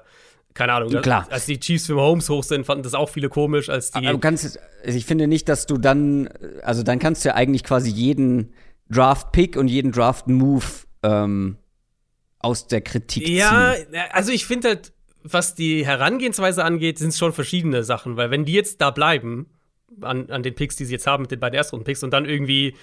keine 0.54 0.72
Ahnung, 0.72 0.90
Klar. 1.02 1.28
als 1.30 1.46
die 1.46 1.60
Chiefs 1.60 1.86
für 1.86 1.96
Holmes 1.96 2.30
hoch 2.30 2.44
sind, 2.44 2.66
fanden 2.66 2.84
das 2.84 2.94
auch 2.94 3.10
viele 3.10 3.28
komisch, 3.28 3.70
als 3.70 3.92
die. 3.92 4.08
Aber 4.08 4.20
kannst, 4.20 4.58
also 4.86 4.98
ich 4.98 5.06
finde 5.06 5.28
nicht, 5.28 5.50
dass 5.50 5.66
du 5.66 5.78
dann, 5.78 6.30
also 6.64 6.82
dann 6.82 6.98
kannst 6.98 7.26
du 7.26 7.30
ja 7.30 7.36
eigentlich 7.36 7.66
quasi 7.66 7.90
jeden 7.90 8.54
Draft-Pick 8.90 9.58
und 9.58 9.68
jeden 9.68 9.92
Draft-Move 9.92 10.66
ähm, 11.04 11.58
aus 12.40 12.68
der 12.68 12.82
Kritik 12.82 13.28
ja, 13.28 13.76
ziehen. 13.76 13.88
Ja, 13.94 14.06
also 14.12 14.32
ich 14.32 14.46
finde 14.46 14.70
halt, 14.70 14.94
was 15.24 15.56
die 15.56 15.86
Herangehensweise 15.86 16.64
angeht, 16.64 17.00
sind 17.00 17.10
es 17.10 17.18
schon 17.18 17.34
verschiedene 17.34 17.84
Sachen, 17.84 18.16
weil 18.18 18.30
wenn 18.32 18.46
die 18.46 18.54
jetzt 18.54 18.82
da 18.82 18.92
bleiben, 18.92 19.48
an, 20.02 20.30
an 20.30 20.44
den 20.44 20.56
Picks, 20.56 20.76
die 20.76 20.86
sie 20.86 20.94
jetzt 20.94 21.08
haben 21.08 21.24
mit 21.24 21.32
den 21.32 21.40
beiden 21.40 21.58
Erstrunden-Picks 21.58 22.04
und 22.04 22.12
dann 22.12 22.26
irgendwie 22.26 22.76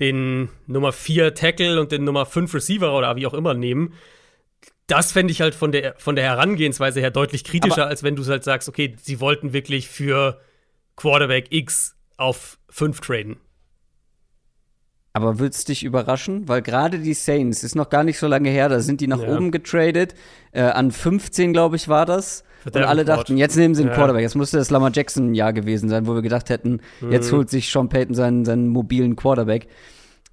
den 0.00 0.48
Nummer 0.66 0.92
4 0.92 1.34
Tackle 1.34 1.80
und 1.80 1.90
den 1.92 2.04
Nummer 2.04 2.26
5 2.26 2.54
Receiver 2.54 2.96
oder 2.96 3.16
wie 3.16 3.26
auch 3.26 3.34
immer 3.34 3.54
nehmen, 3.54 3.94
das 4.86 5.12
fände 5.12 5.32
ich 5.32 5.40
halt 5.40 5.54
von 5.54 5.72
der, 5.72 5.94
von 5.98 6.16
der 6.16 6.24
Herangehensweise 6.24 7.00
her 7.00 7.10
deutlich 7.10 7.44
kritischer, 7.44 7.82
Aber 7.82 7.90
als 7.90 8.02
wenn 8.02 8.16
du 8.16 8.24
halt 8.26 8.44
sagst, 8.44 8.68
okay, 8.68 8.96
sie 9.00 9.20
wollten 9.20 9.52
wirklich 9.52 9.88
für 9.88 10.40
Quarterback 10.96 11.48
X 11.50 11.96
auf 12.16 12.58
5 12.70 13.00
traden. 13.00 13.36
Aber 15.22 15.40
es 15.40 15.64
dich 15.64 15.84
überraschen? 15.84 16.48
Weil 16.48 16.62
gerade 16.62 16.98
die 16.98 17.14
Saints, 17.14 17.64
ist 17.64 17.74
noch 17.74 17.90
gar 17.90 18.04
nicht 18.04 18.18
so 18.18 18.26
lange 18.26 18.50
her, 18.50 18.68
da 18.68 18.80
sind 18.80 19.00
die 19.00 19.06
nach 19.06 19.22
ja. 19.22 19.34
oben 19.34 19.50
getradet. 19.50 20.14
Äh, 20.52 20.62
an 20.62 20.90
15, 20.90 21.52
glaube 21.52 21.76
ich, 21.76 21.88
war 21.88 22.06
das. 22.06 22.44
Und 22.64 22.76
alle 22.76 23.04
dachten, 23.04 23.36
jetzt 23.36 23.56
nehmen 23.56 23.74
sie 23.74 23.82
einen 23.82 23.90
ja. 23.90 23.96
Quarterback. 23.96 24.22
Jetzt 24.22 24.34
musste 24.34 24.58
das 24.58 24.70
Lamar 24.70 24.90
Jackson-Jahr 24.92 25.52
gewesen 25.52 25.88
sein, 25.88 26.06
wo 26.06 26.14
wir 26.14 26.22
gedacht 26.22 26.50
hätten, 26.50 26.80
mhm. 27.00 27.12
jetzt 27.12 27.32
holt 27.32 27.50
sich 27.50 27.70
Sean 27.70 27.88
Payton 27.88 28.14
seinen, 28.14 28.44
seinen 28.44 28.68
mobilen 28.68 29.16
Quarterback. 29.16 29.68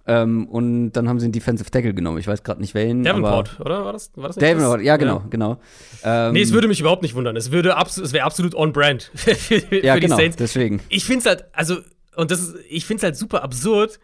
Ähm, 0.08 0.48
und 0.48 0.92
dann 0.92 1.10
haben 1.10 1.20
sie 1.20 1.26
einen 1.26 1.34
Defensive 1.34 1.72
Tackle 1.72 1.94
genommen. 1.94 2.20
Ich 2.20 2.28
weiß 2.28 2.44
gerade 2.44 2.62
nicht 2.62 2.76
welchen. 2.76 3.04
Davenport, 3.04 3.60
oder? 3.60 3.86
War 3.86 3.94
das, 3.94 4.12
war 4.16 4.28
das 4.28 4.36
nicht 4.36 4.48
Davenport, 4.48 4.82
ja, 4.82 4.98
genau, 4.98 5.18
ja. 5.18 5.26
genau. 5.30 5.60
Ähm, 6.04 6.34
nee, 6.34 6.42
es 6.42 6.54
würde 6.54 6.68
mich 6.68 6.80
überhaupt 6.80 7.02
nicht 7.02 7.16
wundern. 7.16 7.36
Es, 7.36 7.52
würde 7.52 7.76
es 7.80 8.14
wäre 8.14 8.24
absolut 8.24 8.54
on-brand 8.54 9.12
für, 9.16 9.34
für, 9.36 9.84
ja, 9.84 9.98
genau, 9.98 10.18
Saints. 10.18 10.36
deswegen. 10.36 10.80
Ich 10.90 11.06
finde 11.06 11.20
es 11.22 11.26
halt, 11.26 11.46
also, 11.54 11.78
und 12.16 12.30
das 12.30 12.40
ist, 12.40 12.56
ich 12.70 12.86
finde 12.86 13.00
es 13.00 13.04
halt 13.04 13.18
super 13.18 13.44
absurd, 13.44 14.00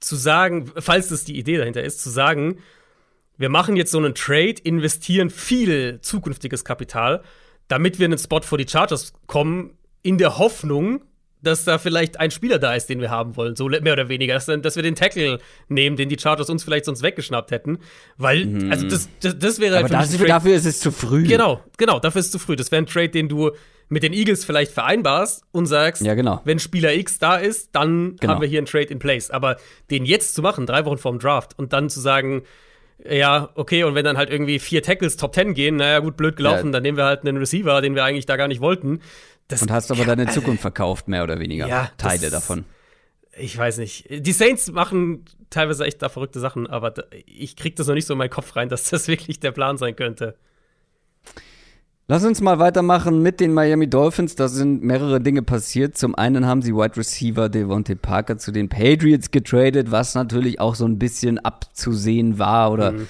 zu 0.00 0.16
sagen, 0.16 0.70
falls 0.76 1.08
das 1.08 1.24
die 1.24 1.38
Idee 1.38 1.58
dahinter 1.58 1.82
ist, 1.82 2.00
zu 2.00 2.10
sagen, 2.10 2.58
wir 3.36 3.48
machen 3.48 3.76
jetzt 3.76 3.92
so 3.92 3.98
einen 3.98 4.14
Trade, 4.14 4.56
investieren 4.62 5.30
viel 5.30 6.00
zukünftiges 6.00 6.64
Kapital, 6.64 7.22
damit 7.68 7.98
wir 7.98 8.06
einen 8.06 8.18
Spot 8.18 8.40
vor 8.42 8.58
die 8.58 8.66
Chargers 8.68 9.12
kommen, 9.26 9.78
in 10.02 10.18
der 10.18 10.38
Hoffnung, 10.38 11.02
dass 11.42 11.64
da 11.64 11.78
vielleicht 11.78 12.18
ein 12.18 12.30
Spieler 12.30 12.58
da 12.58 12.74
ist, 12.74 12.86
den 12.86 13.00
wir 13.00 13.10
haben 13.10 13.36
wollen, 13.36 13.54
so 13.54 13.68
mehr 13.68 13.92
oder 13.92 14.08
weniger, 14.08 14.34
dass, 14.34 14.46
dass 14.46 14.76
wir 14.76 14.82
den 14.82 14.96
Tackle 14.96 15.38
nehmen, 15.68 15.96
den 15.96 16.08
die 16.08 16.18
Chargers 16.18 16.50
uns 16.50 16.64
vielleicht 16.64 16.84
sonst 16.84 17.02
weggeschnappt 17.02 17.50
hätten, 17.50 17.78
weil, 18.16 18.46
mhm. 18.46 18.72
also 18.72 18.88
das, 18.88 19.08
das, 19.20 19.38
das 19.38 19.60
wäre 19.60 19.76
halt 19.76 19.84
Aber 19.84 20.02
das, 20.02 20.16
dafür 20.16 20.54
ist 20.54 20.66
es 20.66 20.80
zu 20.80 20.90
früh. 20.90 21.24
Genau, 21.24 21.62
genau, 21.76 22.00
dafür 22.00 22.20
ist 22.20 22.26
es 22.26 22.32
zu 22.32 22.38
früh. 22.38 22.56
Das 22.56 22.72
wäre 22.72 22.82
ein 22.82 22.86
Trade, 22.86 23.10
den 23.10 23.28
du 23.28 23.52
mit 23.88 24.02
den 24.02 24.12
Eagles 24.12 24.44
vielleicht 24.44 24.72
vereinbarst 24.72 25.44
und 25.52 25.66
sagst, 25.66 26.02
ja, 26.02 26.14
genau. 26.14 26.40
wenn 26.44 26.58
Spieler 26.58 26.94
X 26.94 27.18
da 27.18 27.36
ist, 27.36 27.70
dann 27.74 28.16
genau. 28.16 28.34
haben 28.34 28.40
wir 28.40 28.48
hier 28.48 28.58
einen 28.58 28.66
Trade 28.66 28.86
in 28.86 28.98
place. 28.98 29.30
Aber 29.30 29.56
den 29.90 30.04
jetzt 30.04 30.34
zu 30.34 30.42
machen, 30.42 30.66
drei 30.66 30.84
Wochen 30.84 30.98
vorm 30.98 31.18
Draft 31.18 31.58
und 31.58 31.72
dann 31.72 31.88
zu 31.88 32.00
sagen, 32.00 32.42
ja, 33.08 33.50
okay, 33.54 33.84
und 33.84 33.94
wenn 33.94 34.04
dann 34.04 34.16
halt 34.16 34.30
irgendwie 34.30 34.58
vier 34.58 34.82
Tackles 34.82 35.16
Top 35.16 35.34
10 35.34 35.54
gehen, 35.54 35.76
naja, 35.76 36.00
gut, 36.00 36.16
blöd 36.16 36.36
gelaufen, 36.36 36.66
ja. 36.66 36.72
dann 36.72 36.82
nehmen 36.82 36.96
wir 36.96 37.04
halt 37.04 37.20
einen 37.20 37.36
Receiver, 37.36 37.80
den 37.80 37.94
wir 37.94 38.04
eigentlich 38.04 38.26
da 38.26 38.36
gar 38.36 38.48
nicht 38.48 38.60
wollten. 38.60 39.00
Das 39.46 39.62
und 39.62 39.70
hast 39.70 39.90
aber 39.90 40.04
deine 40.04 40.26
Zukunft 40.26 40.60
verkauft, 40.60 41.08
mehr 41.08 41.22
oder 41.22 41.38
weniger. 41.38 41.66
Ja, 41.68 41.90
Teile 41.96 42.30
davon. 42.30 42.64
Ich 43.36 43.56
weiß 43.56 43.78
nicht. 43.78 44.06
Die 44.10 44.32
Saints 44.32 44.70
machen 44.72 45.24
teilweise 45.48 45.84
echt 45.84 46.02
da 46.02 46.08
verrückte 46.08 46.40
Sachen, 46.40 46.66
aber 46.66 46.92
ich 47.24 47.56
krieg 47.56 47.76
das 47.76 47.86
noch 47.86 47.94
nicht 47.94 48.06
so 48.06 48.14
in 48.14 48.18
meinen 48.18 48.30
Kopf 48.30 48.56
rein, 48.56 48.68
dass 48.68 48.90
das 48.90 49.08
wirklich 49.08 49.40
der 49.40 49.52
Plan 49.52 49.78
sein 49.78 49.96
könnte. 49.96 50.36
Lass 52.10 52.24
uns 52.24 52.40
mal 52.40 52.58
weitermachen 52.58 53.20
mit 53.20 53.38
den 53.38 53.52
Miami 53.52 53.86
Dolphins. 53.86 54.34
Da 54.34 54.48
sind 54.48 54.82
mehrere 54.82 55.20
Dinge 55.20 55.42
passiert. 55.42 55.98
Zum 55.98 56.14
einen 56.14 56.46
haben 56.46 56.62
sie 56.62 56.74
Wide 56.74 56.96
Receiver 56.96 57.50
Devontae 57.50 57.96
Parker 57.96 58.38
zu 58.38 58.50
den 58.50 58.70
Patriots 58.70 59.30
getradet, 59.30 59.90
was 59.90 60.14
natürlich 60.14 60.58
auch 60.58 60.74
so 60.74 60.86
ein 60.86 60.98
bisschen 60.98 61.38
abzusehen 61.38 62.38
war 62.38 62.72
oder 62.72 62.92
mhm. 62.92 63.08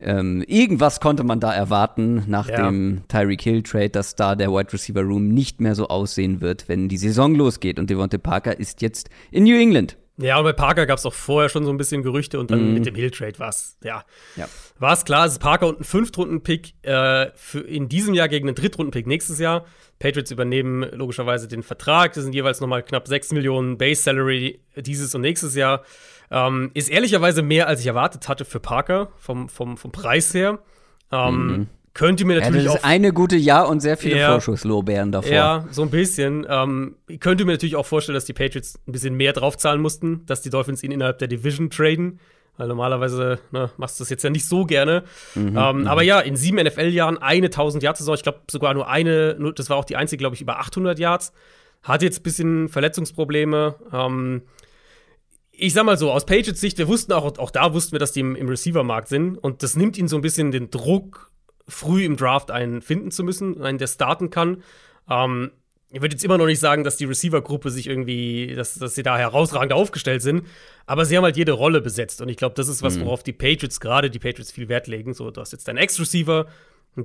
ähm, 0.00 0.44
irgendwas 0.46 1.00
konnte 1.00 1.24
man 1.24 1.40
da 1.40 1.52
erwarten 1.52 2.24
nach 2.26 2.48
ja. 2.48 2.64
dem 2.64 3.02
Tyreek 3.08 3.42
Hill 3.42 3.62
Trade, 3.62 3.90
dass 3.90 4.16
da 4.16 4.34
der 4.34 4.50
Wide 4.50 4.72
Receiver 4.72 5.02
Room 5.02 5.28
nicht 5.28 5.60
mehr 5.60 5.74
so 5.74 5.88
aussehen 5.88 6.40
wird, 6.40 6.70
wenn 6.70 6.88
die 6.88 6.96
Saison 6.96 7.34
losgeht. 7.34 7.78
Und 7.78 7.90
Devontae 7.90 8.16
Parker 8.16 8.58
ist 8.58 8.80
jetzt 8.80 9.10
in 9.30 9.44
New 9.44 9.60
England. 9.60 9.98
Ja, 10.20 10.38
und 10.38 10.44
bei 10.44 10.52
Parker 10.52 10.84
gab 10.84 10.98
es 10.98 11.06
auch 11.06 11.14
vorher 11.14 11.48
schon 11.48 11.64
so 11.64 11.70
ein 11.70 11.76
bisschen 11.76 12.02
Gerüchte 12.02 12.40
und 12.40 12.50
dann 12.50 12.68
mhm. 12.68 12.74
mit 12.74 12.86
dem 12.86 12.96
Hill-Trade 12.96 13.38
war 13.38 13.50
es, 13.50 13.78
ja. 13.84 14.04
ja. 14.34 14.48
War 14.80 14.92
es 14.92 15.04
klar, 15.04 15.26
es 15.26 15.34
ist 15.34 15.38
Parker 15.38 15.68
und 15.68 15.80
ein 15.80 15.84
Fünftrunden-Pick 15.84 16.74
äh, 16.82 17.30
in 17.66 17.88
diesem 17.88 18.14
Jahr 18.14 18.28
gegen 18.28 18.48
einen 18.48 18.56
Drittrunden-Pick 18.56 19.06
nächstes 19.06 19.38
Jahr. 19.38 19.64
Patriots 20.00 20.32
übernehmen 20.32 20.82
logischerweise 20.92 21.46
den 21.46 21.62
Vertrag. 21.62 22.14
Das 22.14 22.24
sind 22.24 22.34
jeweils 22.34 22.60
nochmal 22.60 22.82
knapp 22.82 23.06
6 23.06 23.32
Millionen 23.32 23.78
Base-Salary 23.78 24.60
dieses 24.76 25.14
und 25.14 25.20
nächstes 25.20 25.54
Jahr. 25.54 25.84
Ähm, 26.32 26.72
ist 26.74 26.90
ehrlicherweise 26.90 27.42
mehr, 27.42 27.68
als 27.68 27.80
ich 27.80 27.86
erwartet 27.86 28.28
hatte 28.28 28.44
für 28.44 28.60
Parker, 28.60 29.12
vom, 29.16 29.48
vom, 29.48 29.76
vom 29.76 29.92
Preis 29.92 30.34
her. 30.34 30.58
Ähm, 31.12 31.46
mhm. 31.46 31.68
Könnte 31.98 32.24
mir 32.24 32.38
natürlich 32.38 32.62
ja, 32.62 32.70
das 32.70 32.78
ist 32.78 32.84
eine 32.84 33.12
gute 33.12 33.34
Jahr 33.34 33.68
und 33.68 33.80
sehr 33.80 33.96
viele 33.96 34.18
ja, 34.18 34.30
Vorschusslorbeeren 34.30 35.10
davor. 35.10 35.32
Ja, 35.32 35.64
so 35.72 35.82
ein 35.82 35.90
bisschen. 35.90 36.46
Ähm, 36.48 36.94
ich 37.08 37.18
könnte 37.18 37.44
mir 37.44 37.50
natürlich 37.50 37.74
auch 37.74 37.86
vorstellen, 37.86 38.14
dass 38.14 38.24
die 38.24 38.34
Patriots 38.34 38.78
ein 38.86 38.92
bisschen 38.92 39.16
mehr 39.16 39.32
draufzahlen 39.32 39.80
mussten, 39.80 40.24
dass 40.26 40.40
die 40.40 40.48
Dolphins 40.48 40.84
ihn 40.84 40.92
innerhalb 40.92 41.18
der 41.18 41.26
Division 41.26 41.70
traden. 41.70 42.20
Weil 42.56 42.68
normalerweise 42.68 43.40
ne, 43.50 43.72
machst 43.78 43.98
du 43.98 44.04
das 44.04 44.10
jetzt 44.10 44.22
ja 44.22 44.30
nicht 44.30 44.46
so 44.46 44.64
gerne. 44.64 45.02
Mhm, 45.34 45.58
ähm, 45.58 45.80
mhm. 45.80 45.86
aber 45.88 46.04
ja, 46.04 46.20
in 46.20 46.36
sieben 46.36 46.64
NFL-Jahren 46.64 47.18
eine 47.18 47.46
1000 47.46 47.82
Yards 47.82 47.98
Saison. 47.98 48.14
Ich 48.14 48.22
glaube 48.22 48.42
sogar 48.48 48.74
nur 48.74 48.88
eine, 48.88 49.34
nur, 49.36 49.52
das 49.52 49.68
war 49.68 49.76
auch 49.76 49.84
die 49.84 49.96
einzige, 49.96 50.20
glaube 50.20 50.36
ich, 50.36 50.40
über 50.40 50.60
800 50.60 51.00
Yards. 51.00 51.32
Hat 51.82 52.02
jetzt 52.02 52.20
ein 52.20 52.22
bisschen 52.22 52.68
Verletzungsprobleme. 52.68 53.74
Ähm, 53.92 54.42
ich 55.50 55.72
sag 55.72 55.84
mal 55.84 55.98
so, 55.98 56.12
aus 56.12 56.26
Patriots 56.26 56.60
Sicht, 56.60 56.78
wir 56.78 56.86
wussten 56.86 57.12
auch, 57.12 57.38
auch 57.38 57.50
da 57.50 57.74
wussten 57.74 57.90
wir, 57.90 57.98
dass 57.98 58.12
die 58.12 58.20
im, 58.20 58.36
im 58.36 58.48
Receiver-Markt 58.48 59.08
sind. 59.08 59.36
Und 59.36 59.64
das 59.64 59.74
nimmt 59.74 59.98
ihnen 59.98 60.06
so 60.06 60.14
ein 60.14 60.22
bisschen 60.22 60.52
den 60.52 60.70
Druck 60.70 61.27
früh 61.68 62.04
im 62.04 62.16
Draft 62.16 62.50
einen 62.50 62.82
finden 62.82 63.10
zu 63.10 63.22
müssen, 63.22 63.62
einen, 63.62 63.78
der 63.78 63.86
starten 63.86 64.30
kann. 64.30 64.62
Ähm, 65.08 65.52
ich 65.90 66.02
würde 66.02 66.14
jetzt 66.14 66.24
immer 66.24 66.36
noch 66.36 66.46
nicht 66.46 66.60
sagen, 66.60 66.84
dass 66.84 66.96
die 66.96 67.06
Receiver-Gruppe 67.06 67.70
sich 67.70 67.86
irgendwie, 67.86 68.54
dass, 68.54 68.74
dass 68.74 68.94
sie 68.94 69.02
da 69.02 69.16
herausragend 69.16 69.72
aufgestellt 69.72 70.20
sind, 70.20 70.44
aber 70.86 71.06
sie 71.06 71.16
haben 71.16 71.24
halt 71.24 71.36
jede 71.36 71.52
Rolle 71.52 71.80
besetzt. 71.80 72.20
Und 72.20 72.28
ich 72.28 72.36
glaube, 72.36 72.54
das 72.54 72.68
ist 72.68 72.82
was, 72.82 72.98
mhm. 72.98 73.06
worauf 73.06 73.22
die 73.22 73.32
Patriots, 73.32 73.80
gerade 73.80 74.10
die 74.10 74.18
Patriots, 74.18 74.52
viel 74.52 74.68
Wert 74.68 74.86
legen. 74.86 75.14
So, 75.14 75.30
du 75.30 75.40
hast 75.40 75.52
jetzt 75.52 75.66
deinen 75.66 75.78
Ex-Receiver, 75.78 76.46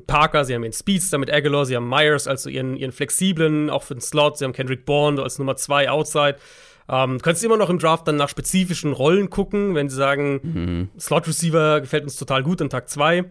Parker, 0.08 0.43
sie 0.43 0.56
haben 0.56 0.63
ihren 0.63 0.73
Speedster 0.73 1.17
mit 1.17 1.32
Aguilar, 1.32 1.65
sie 1.65 1.76
haben 1.76 1.88
Myers, 1.88 2.28
also 2.28 2.49
ihren, 2.49 2.76
ihren 2.76 2.91
flexiblen, 2.91 3.69
auch 3.69 3.84
für 3.84 3.95
den 3.95 4.02
Slot, 4.02 4.38
sie 4.38 4.45
haben 4.45 4.54
Kendrick 4.54 4.86
Bourne 4.86 5.21
als 5.21 5.39
Nummer 5.39 5.56
2 5.56 5.89
Outside. 5.89 6.38
Ähm, 6.89 7.19
du 7.19 7.23
kannst 7.23 7.43
immer 7.43 7.58
noch 7.58 7.69
im 7.69 7.80
Draft 7.80 8.08
dann 8.08 8.17
nach 8.17 8.28
spezifischen 8.28 8.91
Rollen 8.91 9.30
gucken, 9.30 9.76
wenn 9.76 9.88
sie 9.88 9.95
sagen, 9.95 10.39
mhm. 10.43 10.89
Slot-Receiver 10.99 11.80
gefällt 11.80 12.04
uns 12.04 12.17
total 12.17 12.43
gut 12.43 12.62
an 12.62 12.69
Tag 12.69 12.89
2 12.89 13.23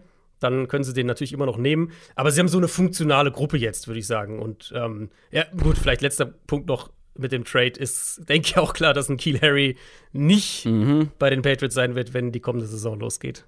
dann 0.43 0.67
können 0.67 0.83
sie 0.83 0.93
den 0.93 1.07
natürlich 1.07 1.33
immer 1.33 1.45
noch 1.45 1.57
nehmen. 1.57 1.91
Aber 2.15 2.31
sie 2.31 2.39
haben 2.39 2.47
so 2.47 2.57
eine 2.57 2.67
funktionale 2.67 3.31
Gruppe 3.31 3.57
jetzt, 3.57 3.87
würde 3.87 3.99
ich 3.99 4.07
sagen. 4.07 4.39
Und 4.39 4.73
ähm, 4.75 5.09
ja, 5.31 5.45
gut, 5.61 5.77
vielleicht 5.77 6.01
letzter 6.01 6.25
Punkt 6.25 6.67
noch 6.67 6.89
mit 7.17 7.31
dem 7.31 7.45
Trade 7.45 7.79
ist, 7.79 8.21
denke 8.29 8.47
ich, 8.47 8.57
auch 8.57 8.73
klar, 8.73 8.93
dass 8.93 9.09
ein 9.09 9.17
Keel 9.17 9.39
Harry 9.41 9.77
nicht 10.11 10.65
mhm. 10.65 11.11
bei 11.19 11.29
den 11.29 11.41
Patriots 11.41 11.75
sein 11.75 11.95
wird, 11.95 12.13
wenn 12.13 12.31
die 12.31 12.39
kommende 12.39 12.67
Saison 12.67 12.99
losgeht. 12.99 13.45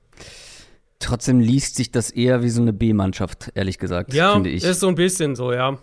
Trotzdem 0.99 1.39
liest 1.39 1.75
sich 1.75 1.91
das 1.91 2.09
eher 2.09 2.41
wie 2.41 2.49
so 2.49 2.61
eine 2.61 2.73
B-Mannschaft, 2.73 3.51
ehrlich 3.53 3.77
gesagt, 3.77 4.13
ja, 4.13 4.33
finde 4.33 4.49
ich. 4.49 4.63
ist 4.63 4.79
so 4.79 4.87
ein 4.87 4.95
bisschen 4.95 5.35
so, 5.35 5.51
ja. 5.51 5.77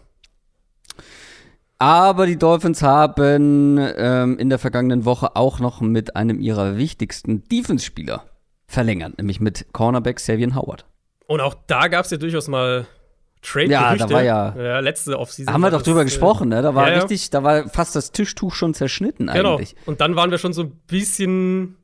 Aber 1.79 2.27
die 2.27 2.39
Dolphins 2.39 2.81
haben 2.83 3.77
ähm, 3.79 4.39
in 4.39 4.49
der 4.49 4.59
vergangenen 4.59 5.05
Woche 5.05 5.37
auch 5.37 5.59
noch 5.59 5.81
mit 5.81 6.17
einem 6.17 6.41
ihrer 6.41 6.77
wichtigsten 6.77 7.43
Defense-Spieler 7.49 8.25
verlängert, 8.67 9.19
nämlich 9.19 9.41
mit 9.41 9.67
Cornerback 9.73 10.21
Savian 10.21 10.55
Howard. 10.55 10.87
Und 11.33 11.41
auch 11.41 11.55
da 11.67 11.89
gab 11.89 12.05
es 12.05 12.11
ja 12.11 12.19
durchaus 12.19 12.47
mal 12.47 12.87
Trade 13.41 13.69
Ja, 13.71 13.97
da 13.97 14.11
war 14.11 14.23
ja, 14.23 14.55
ja 14.55 14.81
letzte 14.81 15.19
Offseason. 15.19 15.51
Haben 15.51 15.63
wir 15.63 15.71
doch 15.71 15.81
drüber 15.81 16.03
äh, 16.03 16.05
gesprochen, 16.05 16.51
ne? 16.51 16.61
Da 16.61 16.75
war 16.75 16.91
ja, 16.91 16.99
richtig, 16.99 17.31
da 17.31 17.43
war 17.43 17.71
fast 17.71 17.97
das 17.97 18.13
Tischtuch 18.13 18.55
schon 18.55 18.75
zerschnitten 18.75 19.29
genau. 19.29 19.55
eigentlich. 19.55 19.75
Und 19.87 20.03
dann 20.03 20.15
waren 20.15 20.31
wir 20.31 20.37
schon 20.37 20.53
so 20.53 20.61
ein 20.65 20.73
bisschen 20.87 21.79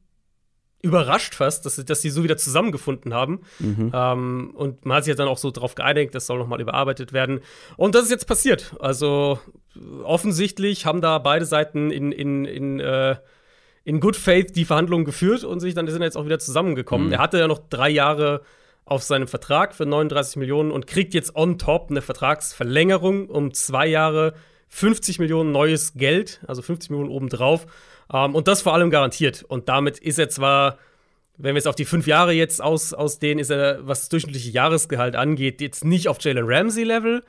überrascht 0.83 1.35
fast, 1.35 1.65
dass, 1.65 1.77
dass 1.77 2.03
sie 2.03 2.11
so 2.11 2.25
wieder 2.25 2.37
zusammengefunden 2.37 3.15
haben. 3.15 3.41
Mhm. 3.59 3.91
Ähm, 3.95 4.53
und 4.55 4.85
man 4.85 4.99
hat 4.99 5.05
sich 5.05 5.13
ja 5.13 5.17
dann 5.17 5.29
auch 5.29 5.39
so 5.39 5.51
darauf 5.51 5.75
geeinigt, 5.75 6.15
das 6.15 6.27
soll 6.27 6.37
nochmal 6.37 6.61
überarbeitet 6.61 7.15
werden. 7.15 7.41
Und 7.79 7.95
das 7.95 8.03
ist 8.05 8.11
jetzt 8.11 8.27
passiert. 8.27 8.77
Also 8.81 9.39
offensichtlich 10.05 10.85
haben 10.85 11.01
da 11.01 11.17
beide 11.17 11.47
Seiten 11.47 11.91
in, 11.91 12.13
in, 12.13 12.45
in, 12.45 12.81
äh, 12.81 13.17
in 13.85 14.01
Good 14.01 14.17
Faith 14.17 14.55
die 14.55 14.67
Verhandlungen 14.67 15.07
geführt 15.07 15.43
und 15.43 15.61
sich 15.61 15.73
dann 15.73 15.89
sind 15.89 16.03
jetzt 16.03 16.19
auch 16.19 16.27
wieder 16.27 16.39
zusammengekommen. 16.39 17.07
Mhm. 17.07 17.15
Er 17.15 17.21
hatte 17.21 17.39
ja 17.39 17.49
noch 17.49 17.61
drei 17.71 17.89
Jahre 17.89 18.43
auf 18.91 19.03
seinem 19.03 19.29
Vertrag 19.29 19.75
für 19.75 19.87
39 19.87 20.37
Millionen 20.37 20.71
und 20.71 20.87
kriegt 20.87 21.15
jetzt 21.15 21.35
on 21.37 21.59
top 21.59 21.91
eine 21.91 22.03
Vertragsverlängerung 22.03 23.29
um 23.29 23.53
zwei 23.53 23.87
Jahre 23.87 24.35
50 24.69 25.19
Millionen 25.19 25.53
neues 25.53 25.95
Geld, 25.95 26.41
also 26.47 26.63
50 26.63 26.91
Millionen 26.91 27.11
obendrauf. 27.11 27.67
Ähm, 28.13 28.35
und 28.35 28.49
das 28.49 28.63
vor 28.63 28.75
allem 28.75 28.91
garantiert. 28.91 29.43
Und 29.43 29.69
damit 29.69 29.99
ist 29.99 30.19
er 30.19 30.29
zwar, 30.29 30.79
wenn 31.37 31.55
wir 31.55 31.59
es 31.59 31.67
auf 31.67 31.75
die 31.75 31.85
fünf 31.85 32.07
Jahre 32.07 32.33
jetzt 32.33 32.63
aus, 32.63 32.93
ausdehnen, 32.93 33.39
ist 33.39 33.51
er, 33.51 33.87
was 33.87 34.01
das 34.01 34.09
durchschnittliche 34.09 34.51
Jahresgehalt 34.51 35.17
angeht, 35.17 35.61
jetzt 35.61 35.85
nicht 35.85 36.09
auf 36.09 36.21
Jalen 36.21 36.45
Ramsey-Level. 36.47 37.25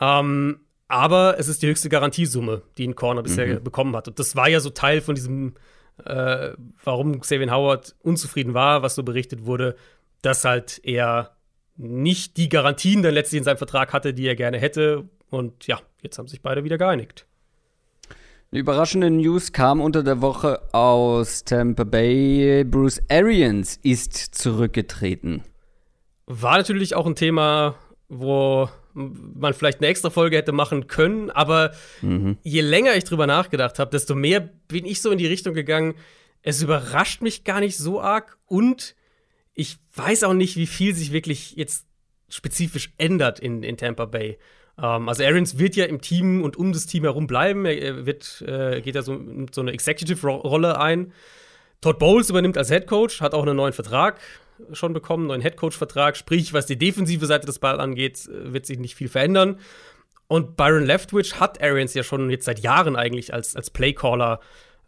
Ähm, 0.00 0.60
aber 0.88 1.38
es 1.38 1.48
ist 1.48 1.62
die 1.62 1.68
höchste 1.68 1.88
Garantiesumme, 1.88 2.62
die 2.76 2.86
ein 2.86 2.96
Corner 2.96 3.22
bisher 3.22 3.46
mhm. 3.46 3.62
bekommen 3.62 3.94
hat. 3.94 4.08
Und 4.08 4.18
das 4.18 4.34
war 4.34 4.48
ja 4.48 4.60
so 4.60 4.70
Teil 4.70 5.00
von 5.00 5.14
diesem, 5.14 5.54
äh, 6.04 6.50
warum 6.82 7.20
Xavier 7.20 7.50
Howard 7.52 7.94
unzufrieden 8.02 8.54
war, 8.54 8.82
was 8.82 8.96
so 8.96 9.02
berichtet 9.02 9.46
wurde, 9.46 9.76
dass 10.22 10.44
halt 10.44 10.80
er 10.84 11.36
nicht 11.76 12.36
die 12.36 12.48
Garantien 12.48 13.02
dann 13.02 13.14
letztlich 13.14 13.38
in 13.38 13.44
seinem 13.44 13.56
Vertrag 13.56 13.92
hatte, 13.92 14.12
die 14.12 14.26
er 14.26 14.36
gerne 14.36 14.58
hätte. 14.58 15.08
Und 15.30 15.66
ja, 15.66 15.80
jetzt 16.02 16.18
haben 16.18 16.28
sich 16.28 16.42
beide 16.42 16.64
wieder 16.64 16.78
geeinigt. 16.78 17.26
Eine 18.52 18.60
überraschende 18.60 19.10
News 19.10 19.52
kam 19.52 19.80
unter 19.80 20.02
der 20.02 20.20
Woche 20.20 20.60
aus 20.72 21.44
Tampa 21.44 21.84
Bay. 21.84 22.64
Bruce 22.64 23.00
Arians 23.08 23.78
ist 23.82 24.14
zurückgetreten. 24.16 25.44
War 26.26 26.58
natürlich 26.58 26.96
auch 26.96 27.06
ein 27.06 27.14
Thema, 27.14 27.76
wo 28.08 28.68
man 28.92 29.54
vielleicht 29.54 29.78
eine 29.78 29.86
extra 29.86 30.10
Folge 30.10 30.36
hätte 30.36 30.50
machen 30.50 30.88
können, 30.88 31.30
aber 31.30 31.72
mhm. 32.02 32.38
je 32.42 32.60
länger 32.60 32.96
ich 32.96 33.04
drüber 33.04 33.28
nachgedacht 33.28 33.78
habe, 33.78 33.92
desto 33.92 34.16
mehr 34.16 34.40
bin 34.40 34.84
ich 34.84 35.00
so 35.00 35.12
in 35.12 35.18
die 35.18 35.28
Richtung 35.28 35.54
gegangen, 35.54 35.94
es 36.42 36.62
überrascht 36.62 37.22
mich 37.22 37.44
gar 37.44 37.60
nicht 37.60 37.76
so 37.76 38.00
arg 38.00 38.36
und 38.46 38.96
ich 39.60 39.78
weiß 39.94 40.24
auch 40.24 40.32
nicht, 40.32 40.56
wie 40.56 40.66
viel 40.66 40.94
sich 40.94 41.12
wirklich 41.12 41.54
jetzt 41.54 41.86
spezifisch 42.30 42.92
ändert 42.96 43.40
in, 43.40 43.62
in 43.62 43.76
Tampa 43.76 44.06
Bay. 44.06 44.38
Ähm, 44.80 45.08
also 45.08 45.22
Arians 45.22 45.58
wird 45.58 45.76
ja 45.76 45.84
im 45.84 46.00
Team 46.00 46.42
und 46.42 46.56
um 46.56 46.72
das 46.72 46.86
Team 46.86 47.04
herum 47.04 47.26
bleiben. 47.26 47.66
Er, 47.66 48.06
wird, 48.06 48.42
äh, 48.46 48.80
geht 48.80 48.94
ja 48.94 49.02
so, 49.02 49.20
so 49.52 49.60
eine 49.60 49.72
Executive-Rolle 49.72 50.80
ein. 50.80 51.12
Todd 51.82 51.98
Bowles 51.98 52.30
übernimmt 52.30 52.56
als 52.56 52.68
Head 52.68 52.86
Coach, 52.86 53.20
hat 53.20 53.34
auch 53.34 53.42
einen 53.42 53.56
neuen 53.56 53.72
Vertrag 53.72 54.18
schon 54.72 54.92
bekommen, 54.92 55.24
einen 55.24 55.28
neuen 55.28 55.42
Head 55.42 55.56
Coach-Vertrag. 55.56 56.16
Sprich, 56.16 56.52
was 56.52 56.66
die 56.66 56.76
defensive 56.76 57.24
Seite 57.26 57.46
des 57.46 57.58
Balls 57.58 57.78
angeht, 57.78 58.28
äh, 58.28 58.52
wird 58.52 58.64
sich 58.64 58.78
nicht 58.78 58.94
viel 58.94 59.08
verändern. 59.08 59.58
Und 60.26 60.56
Byron 60.56 60.84
Leftwich 60.84 61.38
hat 61.38 61.62
Arians 61.62 61.92
ja 61.92 62.02
schon 62.02 62.30
jetzt 62.30 62.46
seit 62.46 62.60
Jahren 62.60 62.96
eigentlich 62.96 63.34
als, 63.34 63.56
als 63.56 63.68
Playcaller 63.70 64.40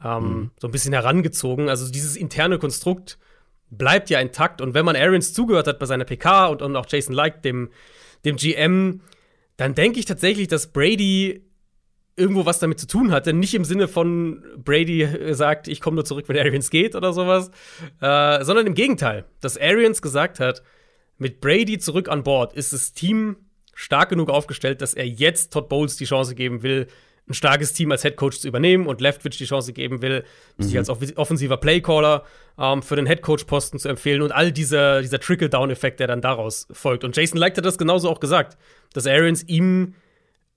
ähm, 0.03 0.23
mhm. 0.23 0.51
so 0.59 0.69
ein 0.69 0.71
bisschen 0.71 0.93
herangezogen. 0.93 1.69
Also 1.69 1.91
dieses 1.91 2.17
interne 2.17 2.59
Konstrukt 2.59 3.19
bleibt 3.73 4.11
ja 4.11 4.21
intakt. 4.21 4.61
Und 4.61 4.75
wenn 4.75 4.85
man 4.85 4.97
Arians 4.97 5.33
zugehört 5.33 5.67
hat 5.67 5.79
bei 5.79 5.87
seiner 5.87 6.05
PK 6.05 6.47
und, 6.47 6.63
und 6.63 6.77
auch 6.77 6.87
Jason 6.89 7.15
Like, 7.15 7.43
dem, 7.43 7.71
dem 8.25 8.37
GM, 8.37 9.01
dann 9.57 9.75
denke 9.75 9.99
ich 9.99 10.05
tatsächlich, 10.05 10.49
dass 10.49 10.73
Brady 10.73 11.45
irgendwo 12.15 12.45
was 12.45 12.59
damit 12.59 12.79
zu 12.79 12.87
tun 12.87 13.11
hatte. 13.11 13.33
Nicht 13.33 13.55
im 13.55 13.65
Sinne 13.65 13.89
von 13.89 14.45
Brady 14.59 15.35
sagt, 15.35 15.67
ich 15.67 15.81
komme 15.81 15.97
nur 15.97 16.05
zurück, 16.05 16.29
wenn 16.29 16.39
Arians 16.39 16.71
geht 16.71 16.95
oder 16.95 17.13
sowas, 17.13 17.51
äh, 18.01 18.45
sondern 18.45 18.67
im 18.67 18.75
Gegenteil, 18.75 19.25
dass 19.41 19.59
Arians 19.59 20.03
gesagt 20.03 20.39
hat, 20.39 20.63
mit 21.17 21.41
Brady 21.41 21.79
zurück 21.79 22.09
an 22.09 22.23
Bord 22.23 22.53
ist 22.53 22.73
das 22.73 22.93
Team 22.93 23.37
stark 23.75 24.11
genug 24.11 24.29
aufgestellt, 24.29 24.83
dass 24.83 24.93
er 24.93 25.07
jetzt 25.07 25.53
Todd 25.53 25.69
Bowles 25.69 25.97
die 25.97 26.05
Chance 26.05 26.35
geben 26.35 26.63
will, 26.63 26.87
ein 27.29 27.35
starkes 27.35 27.73
Team 27.73 27.93
als 27.93 28.03
Head 28.03 28.17
Coach 28.17 28.41
zu 28.41 28.49
übernehmen 28.49 28.87
und 28.87 29.01
Leftwich 29.01 29.39
die 29.39 29.45
Chance 29.45 29.73
geben 29.73 30.03
will, 30.03 30.25
mhm. 30.57 30.63
sich 30.63 30.77
als 30.77 30.89
offensiver 30.89 31.57
Playcaller 31.57 32.25
ähm, 32.59 32.83
für 32.83 32.97
den 32.97 33.07
Head 33.07 33.23
Coach 33.23 33.45
Posten 33.45 33.79
zu 33.79 33.89
empfehlen 33.89 34.23
und 34.23 34.33
all 34.33 34.53
dieser, 34.53 35.03
dieser 35.03 35.21
Trickle-Down-Effekt, 35.21 36.01
der 36.01 36.09
dann 36.09 36.21
daraus 36.21 36.67
folgt. 36.73 37.05
Und 37.05 37.17
Jason 37.17 37.39
Licht 37.39 37.57
hat 37.57 37.65
das 37.65 37.79
genauso 37.79 38.11
auch 38.11 38.21
gesagt, 38.21 38.59
dass 38.93 39.07
Arians 39.07 39.45
ihm 39.49 39.95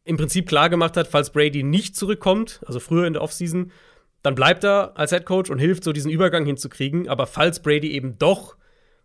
im 0.04 0.18
Prinzip 0.18 0.48
klar 0.48 0.70
gemacht 0.70 0.98
hat, 0.98 1.08
falls 1.08 1.32
Brady 1.32 1.64
nicht 1.64 1.96
zurückkommt, 1.96 2.62
also 2.66 2.80
früher 2.80 3.08
in 3.08 3.14
der 3.14 3.22
Offseason, 3.22 3.72
dann 4.22 4.36
bleibt 4.36 4.64
er 4.64 4.98
als 4.98 5.12
Head 5.12 5.26
Coach 5.26 5.50
und 5.52 5.60
hilft 5.60 5.84
so 5.84 5.94
diesen 5.94 6.10
Übergang 6.10 6.46
hinzukriegen. 6.46 7.08
Aber 7.08 7.28
falls 7.28 7.62
Brady 7.62 7.92
eben 7.92 8.18
doch 8.18 8.56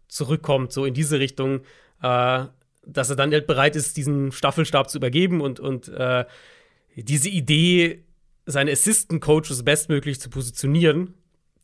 zurückkommt, 0.08 0.72
so 0.72 0.84
in 0.86 0.94
diese 0.94 1.18
Richtung, 1.18 1.60
äh, 2.02 2.44
dass 2.86 3.10
er 3.10 3.16
dann 3.16 3.32
halt 3.32 3.46
bereit 3.46 3.76
ist, 3.76 3.96
diesen 3.96 4.32
Staffelstab 4.32 4.88
zu 4.88 4.98
übergeben 4.98 5.40
und, 5.40 5.60
und 5.60 5.88
äh, 5.88 6.24
diese 6.96 7.28
Idee, 7.28 8.04
seine 8.46 8.72
Assistant 8.72 9.20
Coaches 9.20 9.64
bestmöglich 9.64 10.20
zu 10.20 10.30
positionieren, 10.30 11.14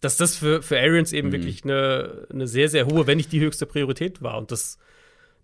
dass 0.01 0.17
das 0.17 0.37
für, 0.37 0.63
für 0.63 0.79
Arians 0.79 1.13
eben 1.13 1.29
mhm. 1.29 1.33
wirklich 1.33 1.65
eine, 1.65 2.27
eine 2.31 2.47
sehr, 2.47 2.69
sehr 2.69 2.87
hohe, 2.87 3.07
wenn 3.07 3.17
nicht 3.17 3.33
die 3.33 3.41
höchste 3.41 3.67
Priorität 3.67 4.23
war. 4.23 4.39
Und 4.39 4.51
das, 4.51 4.79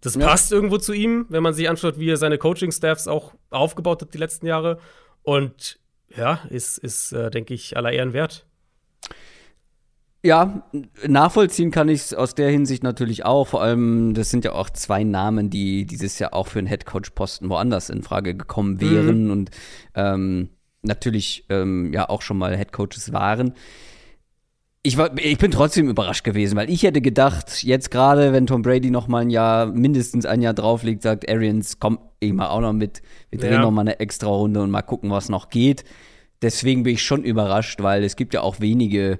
das 0.00 0.14
ja. 0.14 0.26
passt 0.26 0.52
irgendwo 0.52 0.78
zu 0.78 0.92
ihm, 0.92 1.26
wenn 1.28 1.42
man 1.42 1.54
sich 1.54 1.68
anschaut, 1.68 1.98
wie 1.98 2.10
er 2.10 2.16
seine 2.16 2.38
Coaching-Staffs 2.38 3.08
auch 3.08 3.34
aufgebaut 3.50 4.02
hat 4.02 4.14
die 4.14 4.18
letzten 4.18 4.46
Jahre. 4.46 4.78
Und 5.22 5.78
ja, 6.16 6.40
ist, 6.50 6.78
ist 6.78 7.12
äh, 7.12 7.30
denke 7.30 7.54
ich, 7.54 7.76
aller 7.76 7.92
Ehren 7.92 8.12
wert. 8.12 8.46
Ja, 10.24 10.62
nachvollziehen 11.06 11.72
kann 11.72 11.88
ich 11.88 12.00
es 12.00 12.14
aus 12.14 12.37
der 12.37 12.48
Hinsicht 12.48 12.85
natürlich 12.85 13.24
auch. 13.24 13.48
Vor 13.48 13.61
allem, 13.61 14.14
das 14.14 14.30
sind 14.30 14.44
ja 14.44 14.52
auch 14.52 14.70
zwei 14.70 15.02
Namen, 15.02 15.50
die 15.50 15.85
dieses 15.85 16.20
Jahr 16.20 16.32
auch 16.32 16.46
für 16.46 16.61
einen 16.61 16.68
Headcoach-Posten 16.68 17.48
woanders 17.48 17.90
in 17.90 18.04
Frage 18.04 18.37
gekommen 18.37 18.80
wären 18.80 19.24
mhm. 19.24 19.30
und 19.32 19.50
ähm, 19.96 20.50
natürlich 20.82 21.44
ähm, 21.48 21.92
ja 21.92 22.08
auch 22.08 22.22
schon 22.22 22.38
mal 22.38 22.56
Headcoaches 22.56 23.12
waren. 23.12 23.54
Ich, 24.85 24.96
war, 24.96 25.16
ich 25.18 25.38
bin 25.38 25.50
trotzdem 25.50 25.88
überrascht 25.88 26.24
gewesen, 26.24 26.56
weil 26.56 26.70
ich 26.70 26.85
hätte 26.85 27.00
gedacht, 27.00 27.64
jetzt 27.64 27.90
gerade, 27.90 28.32
wenn 28.32 28.46
Tom 28.46 28.62
Brady 28.62 28.90
noch 28.90 29.08
mal 29.08 29.22
ein 29.22 29.30
Jahr, 29.30 29.66
mindestens 29.66 30.24
ein 30.24 30.40
Jahr 30.40 30.54
drauflegt, 30.54 31.02
sagt 31.02 31.28
Arians, 31.28 31.80
komm, 31.80 31.98
ich 32.20 32.32
mal 32.32 32.48
auch 32.48 32.61
noch 32.61 32.72
mit, 32.72 33.02
wir 33.30 33.40
drehen 33.40 33.54
ja. 33.54 33.61
noch 33.61 33.70
mal 33.72 33.82
eine 33.82 33.98
extra 33.98 34.28
Runde 34.28 34.62
und 34.62 34.70
mal 34.70 34.82
gucken, 34.82 35.11
was 35.11 35.28
noch 35.28 35.50
geht. 35.50 35.85
Deswegen 36.42 36.85
bin 36.85 36.94
ich 36.94 37.02
schon 37.02 37.24
überrascht, 37.24 37.80
weil 37.82 38.04
es 38.04 38.16
gibt 38.16 38.35
ja 38.35 38.40
auch 38.40 38.61
wenige 38.61 39.18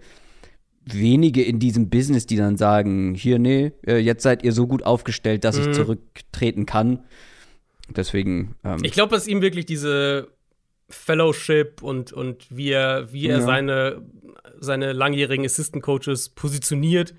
wenige 0.85 1.43
in 1.43 1.59
diesem 1.59 1.91
Business, 1.91 2.27
die 2.27 2.37
dann 2.37 2.57
sagen, 2.57 3.15
hier, 3.15 3.39
nee, 3.39 3.73
äh, 3.87 3.99
jetzt 3.99 4.23
seid 4.23 4.43
ihr 4.43 4.53
so 4.53 4.67
gut 4.67 4.83
aufgestellt, 4.83 5.45
dass 5.45 5.59
mhm. 5.59 5.71
ich 5.71 5.77
zurücktreten 5.77 6.67
kann. 6.67 7.05
Deswegen. 7.89 8.57
Ähm, 8.65 8.79
ich 8.83 8.93
glaube, 8.93 9.15
dass 9.15 9.27
ihm 9.27 9.43
wirklich 9.43 9.67
diese 9.67 10.29
Fellowship 10.89 11.83
und, 11.83 12.13
und 12.13 12.47
wie 12.51 12.71
er, 12.71 13.13
wie 13.13 13.27
er 13.27 13.39
ja. 13.39 13.45
seine, 13.45 14.03
seine 14.59 14.93
langjährigen 14.93 15.45
Assistant 15.45 15.83
Coaches 15.83 16.31
positioniert, 16.31 17.15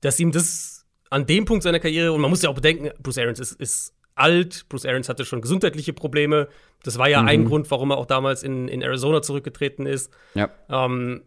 dass 0.00 0.18
ihm 0.20 0.32
das 0.32 0.86
an 1.10 1.26
dem 1.26 1.44
Punkt 1.44 1.62
seiner 1.62 1.80
Karriere, 1.80 2.12
und 2.12 2.20
man 2.20 2.30
muss 2.30 2.42
ja 2.42 2.50
auch 2.50 2.54
bedenken, 2.54 2.90
Bruce 3.02 3.18
Arians 3.18 3.38
ist, 3.38 3.52
ist 3.60 3.94
alt, 4.14 4.66
Bruce 4.68 4.86
Arians 4.86 5.08
hatte 5.08 5.24
schon 5.24 5.40
gesundheitliche 5.40 5.92
Probleme. 5.92 6.48
Das 6.82 6.98
war 6.98 7.08
ja 7.08 7.22
mhm. 7.22 7.28
ein 7.28 7.44
Grund, 7.44 7.70
warum 7.70 7.90
er 7.90 7.98
auch 7.98 8.06
damals 8.06 8.42
in, 8.42 8.68
in 8.68 8.82
Arizona 8.82 9.22
zurückgetreten 9.22 9.86
ist. 9.86 10.10
Ja. 10.34 10.50
Ähm, 10.68 11.22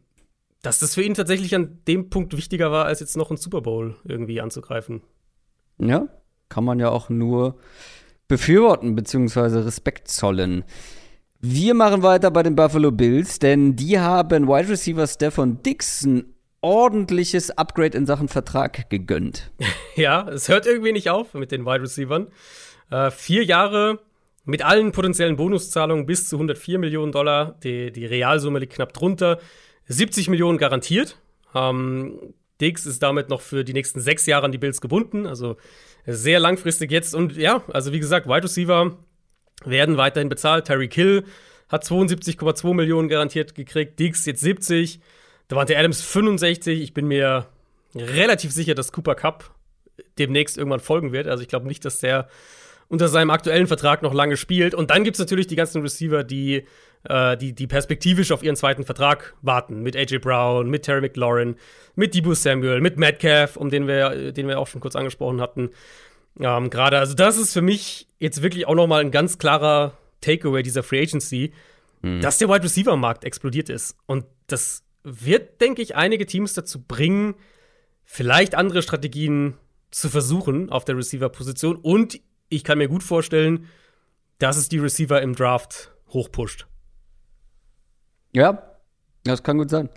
dass 0.66 0.80
das 0.80 0.96
für 0.96 1.04
ihn 1.04 1.14
tatsächlich 1.14 1.54
an 1.56 1.80
dem 1.88 2.10
Punkt 2.10 2.36
wichtiger 2.36 2.72
war, 2.72 2.86
als 2.86 3.00
jetzt 3.00 3.18
noch 3.18 3.30
einen 3.30 3.38
Super 3.38 3.62
Bowl 3.62 3.96
irgendwie 4.04 4.42
anzugreifen. 4.42 5.02
Ja, 5.78 6.08
kann 6.50 6.64
man 6.64 6.80
ja 6.80 6.90
auch 6.90 7.10
nur 7.10 7.58
befürworten 8.28 8.96
bzw. 8.96 9.60
Respekt 9.60 10.08
zollen. 10.08 10.64
Wir 11.40 11.76
machen 11.76 12.02
weiter 12.02 12.32
bei 12.32 12.42
den 12.42 12.56
Buffalo 12.56 12.92
Bills, 12.92 13.38
denn 13.40 13.76
die 13.76 14.00
haben 14.00 14.48
Wide 14.48 14.70
Receiver 14.70 15.06
Stefan 15.06 15.62
Dixon 15.62 16.34
ordentliches 16.62 17.52
Upgrade 17.52 17.96
in 17.96 18.08
Sachen 18.08 18.28
Vertrag 18.28 18.90
gegönnt. 18.90 19.52
Ja, 19.98 20.28
es 20.28 20.50
hört 20.50 20.66
irgendwie 20.66 20.92
nicht 20.92 21.10
auf 21.10 21.34
mit 21.36 21.54
den 21.54 21.66
Wide 21.66 21.84
Receivern. 21.84 22.28
Äh, 22.92 23.12
vier 23.12 23.46
Jahre 23.46 24.02
mit 24.44 24.62
allen 24.62 24.92
potenziellen 24.92 25.38
Bonuszahlungen 25.38 26.06
bis 26.06 26.28
zu 26.28 26.36
104 26.36 26.80
Millionen 26.80 27.14
Dollar. 27.14 27.58
Die, 27.64 27.94
die 27.94 28.06
Realsumme 28.06 28.60
liegt 28.60 28.74
knapp 28.74 28.92
drunter. 28.92 29.40
70 29.88 30.30
Millionen 30.30 30.58
garantiert. 30.58 31.18
Ähm, 31.54 32.34
Diggs 32.62 32.86
ist 32.86 33.04
damit 33.04 33.30
noch 33.30 33.42
für 33.42 33.64
die 33.64 33.74
nächsten 33.74 34.00
sechs 34.00 34.26
Jahre 34.26 34.46
an 34.46 34.52
die 34.52 34.58
Bills 34.58 34.82
gebunden, 34.82 35.28
also 35.28 35.58
sehr 36.06 36.40
langfristig 36.40 36.92
jetzt. 36.92 37.14
Und 37.14 37.36
ja, 37.36 37.64
also 37.72 37.92
wie 37.92 38.00
gesagt, 38.00 38.28
Wide 38.28 38.44
Receiver 38.44 38.98
werden 39.66 39.98
weiterhin 39.98 40.30
bezahlt. 40.30 40.66
Terry 40.66 40.88
Kill 40.88 41.26
hat 41.70 41.84
72,2 41.84 42.74
Millionen 42.74 43.10
garantiert 43.10 43.56
gekriegt, 43.56 44.00
Diggs 44.00 44.26
jetzt 44.26 44.42
70, 44.42 45.00
Davante 45.48 45.78
Adams 45.78 46.02
65. 46.02 46.82
Ich 46.82 46.94
bin 46.94 47.08
mir 47.08 47.48
relativ 47.94 48.52
sicher, 48.52 48.76
dass 48.76 48.92
Cooper 48.92 49.16
Cup 49.16 49.52
demnächst 50.18 50.58
irgendwann 50.58 50.80
folgen 50.80 51.12
wird. 51.12 51.28
Also 51.28 51.44
ich 51.44 51.50
glaube 51.50 51.68
nicht, 51.68 51.86
dass 51.86 52.00
der 52.00 52.28
unter 52.88 53.08
seinem 53.08 53.32
aktuellen 53.32 53.68
Vertrag 53.68 54.02
noch 54.02 54.14
lange 54.14 54.38
spielt. 54.38 54.74
Und 54.76 54.92
dann 54.92 55.04
gibt 55.04 55.16
es 55.16 55.20
natürlich 55.20 55.48
die 55.48 55.56
ganzen 55.56 55.82
Receiver, 55.82 56.24
die 56.24 56.66
äh, 57.10 57.38
die, 57.38 57.54
die 57.54 57.68
perspektivisch 57.68 58.32
auf 58.32 58.44
ihren 58.44 58.56
zweiten 58.56 58.84
Vertrag 58.84 59.36
warten. 59.42 59.82
Mit 59.82 59.96
AJ 59.96 60.20
Brown, 60.20 60.70
mit 60.70 60.84
Terry 60.84 61.02
McLaurin, 61.02 61.56
mit 61.96 62.14
Debo 62.14 62.34
Samuel, 62.34 62.82
mit 62.82 62.98
Metcalf, 62.98 63.58
um 63.58 63.70
den 63.70 63.88
wir, 63.88 64.32
den 64.32 64.48
wir 64.48 64.60
auch 64.60 64.68
schon 64.68 64.82
kurz 64.82 64.96
angesprochen 64.96 65.42
hatten. 65.42 65.70
Ähm, 66.40 66.70
Gerade, 66.70 67.00
also 67.00 67.14
das 67.14 67.38
ist 67.38 67.54
für 67.54 67.62
mich 67.62 68.08
jetzt 68.20 68.42
wirklich 68.42 68.68
auch 68.68 68.76
noch 68.76 68.88
mal 68.88 69.02
ein 69.02 69.12
ganz 69.12 69.38
klarer 69.38 69.98
Takeaway 70.22 70.64
dieser 70.64 70.84
Free 70.84 71.02
Agency, 71.02 71.54
mhm. 72.02 72.22
dass 72.22 72.38
der 72.38 72.50
Wide 72.50 72.64
Receiver 72.64 72.96
Markt 72.98 73.24
explodiert 73.24 73.70
ist. 73.70 73.96
Und 74.06 74.26
das 74.48 74.84
wird, 75.04 75.62
denke 75.62 75.82
ich, 75.82 75.96
einige 75.96 76.26
Teams 76.26 76.54
dazu 76.54 76.82
bringen, 76.82 77.36
vielleicht 78.04 78.56
andere 78.56 78.82
Strategien 78.82 79.56
zu 79.92 80.10
versuchen 80.10 80.70
auf 80.70 80.84
der 80.86 80.98
Receiver-Position. 80.98 81.78
Und 81.78 82.20
ich 82.50 82.64
kann 82.64 82.78
mir 82.78 82.88
gut 82.88 83.04
vorstellen, 83.04 83.68
dass 84.40 84.58
es 84.58 84.68
die 84.68 84.80
Receiver 84.80 85.22
im 85.22 85.36
Draft 85.36 85.94
hochpusht. 86.10 86.68
Ja, 88.36 88.62
das 89.24 89.44
kann 89.44 89.58
gut 89.58 89.70
sein. 89.70 89.90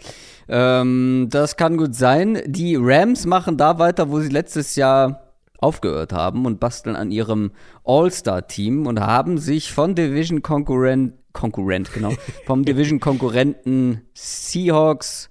Ähm, 0.49 1.27
das 1.31 1.57
kann 1.57 1.77
gut 1.77 1.97
sein. 1.97 2.41
Die 2.47 2.77
Rams 2.77 3.27
machen 3.27 3.57
da 3.57 3.81
weiter, 3.81 4.11
wo 4.11 4.21
sie 4.21 4.29
letztes 4.29 4.77
Jahr 4.77 5.35
aufgehört 5.59 6.13
haben 6.13 6.47
und 6.47 6.61
basteln 6.61 6.95
an 6.95 7.11
ihrem 7.11 7.51
All-Star-Team 7.85 8.87
und 8.87 9.01
haben 9.01 9.39
sich 9.39 9.73
von 9.73 9.97
Division-Konkurrent, 9.97 11.15
Konkurrent, 11.33 11.93
genau, 11.93 12.13
vom 12.47 12.65
Division-Konkurrenten 12.65 14.03
Seahawks 14.15 15.31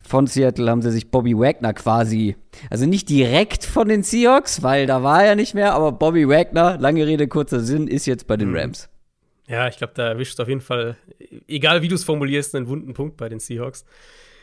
von 0.00 0.26
Seattle 0.26 0.70
haben 0.70 0.80
sie 0.80 0.90
sich 0.90 1.10
Bobby 1.10 1.38
Wagner 1.38 1.74
quasi, 1.74 2.36
also 2.70 2.86
nicht 2.86 3.10
direkt 3.10 3.66
von 3.66 3.88
den 3.88 4.02
Seahawks, 4.02 4.62
weil 4.62 4.86
da 4.86 5.02
war 5.02 5.22
er 5.22 5.36
nicht 5.36 5.54
mehr, 5.54 5.74
aber 5.74 5.92
Bobby 5.92 6.26
Wagner, 6.26 6.78
lange 6.78 7.06
Rede, 7.06 7.28
kurzer 7.28 7.60
Sinn, 7.60 7.88
ist 7.88 8.06
jetzt 8.06 8.26
bei 8.26 8.38
den 8.38 8.48
mhm. 8.48 8.56
Rams. 8.56 8.88
Ja, 9.48 9.66
ich 9.66 9.78
glaube, 9.78 9.94
da 9.96 10.08
erwischt 10.08 10.38
auf 10.40 10.48
jeden 10.48 10.60
Fall, 10.60 10.96
egal 11.46 11.82
wie 11.82 11.88
du 11.88 11.94
es 11.94 12.04
formulierst, 12.04 12.54
einen 12.54 12.68
wunden 12.68 12.92
Punkt 12.94 13.16
bei 13.16 13.28
den 13.28 13.40
Seahawks. 13.40 13.84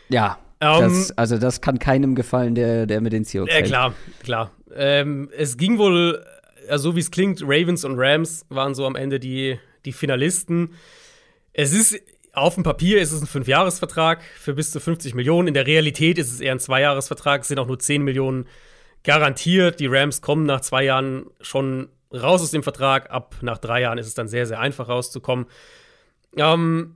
Ja, 0.09 0.39
um, 0.59 0.81
das, 0.81 1.09
ähm, 1.09 1.15
also 1.15 1.37
das 1.37 1.61
kann 1.61 1.79
keinem 1.79 2.15
gefallen, 2.15 2.55
der, 2.55 2.85
der 2.87 3.01
mit 3.01 3.13
den 3.13 3.23
Seahawks 3.23 3.53
Ja, 3.53 3.59
äh, 3.59 3.63
klar, 3.63 3.93
klar. 4.23 4.51
Ähm, 4.75 5.29
es 5.37 5.57
ging 5.57 5.77
wohl, 5.77 6.25
also 6.69 6.91
so 6.91 6.95
wie 6.95 6.99
es 6.99 7.11
klingt, 7.11 7.41
Ravens 7.43 7.85
und 7.85 7.99
Rams 7.99 8.45
waren 8.49 8.73
so 8.73 8.85
am 8.85 8.95
Ende 8.95 9.19
die, 9.19 9.59
die 9.85 9.93
Finalisten. 9.93 10.73
Es 11.53 11.71
ist 11.71 12.01
auf 12.33 12.55
dem 12.55 12.63
Papier 12.63 12.99
ist 12.99 13.11
es 13.11 13.21
ein 13.21 13.27
Fünfjahresvertrag 13.27 14.21
für 14.23 14.53
bis 14.53 14.71
zu 14.71 14.79
50 14.79 15.15
Millionen. 15.15 15.47
In 15.47 15.53
der 15.53 15.67
Realität 15.67 16.17
ist 16.17 16.33
es 16.33 16.41
eher 16.41 16.51
ein 16.51 16.59
Zweijahresvertrag. 16.59 17.41
Es 17.41 17.47
sind 17.47 17.59
auch 17.59 17.67
nur 17.67 17.79
10 17.79 18.01
Millionen 18.01 18.45
garantiert. 19.03 19.79
Die 19.79 19.87
Rams 19.87 20.21
kommen 20.21 20.45
nach 20.45 20.61
zwei 20.61 20.83
Jahren 20.83 21.27
schon 21.39 21.87
raus 22.13 22.41
aus 22.41 22.51
dem 22.51 22.63
Vertrag. 22.63 23.11
Ab 23.11 23.35
nach 23.41 23.57
drei 23.57 23.81
Jahren 23.81 23.97
ist 23.97 24.07
es 24.07 24.13
dann 24.13 24.27
sehr, 24.27 24.45
sehr 24.45 24.59
einfach 24.59 24.89
rauszukommen. 24.89 25.45
Ähm, 26.37 26.95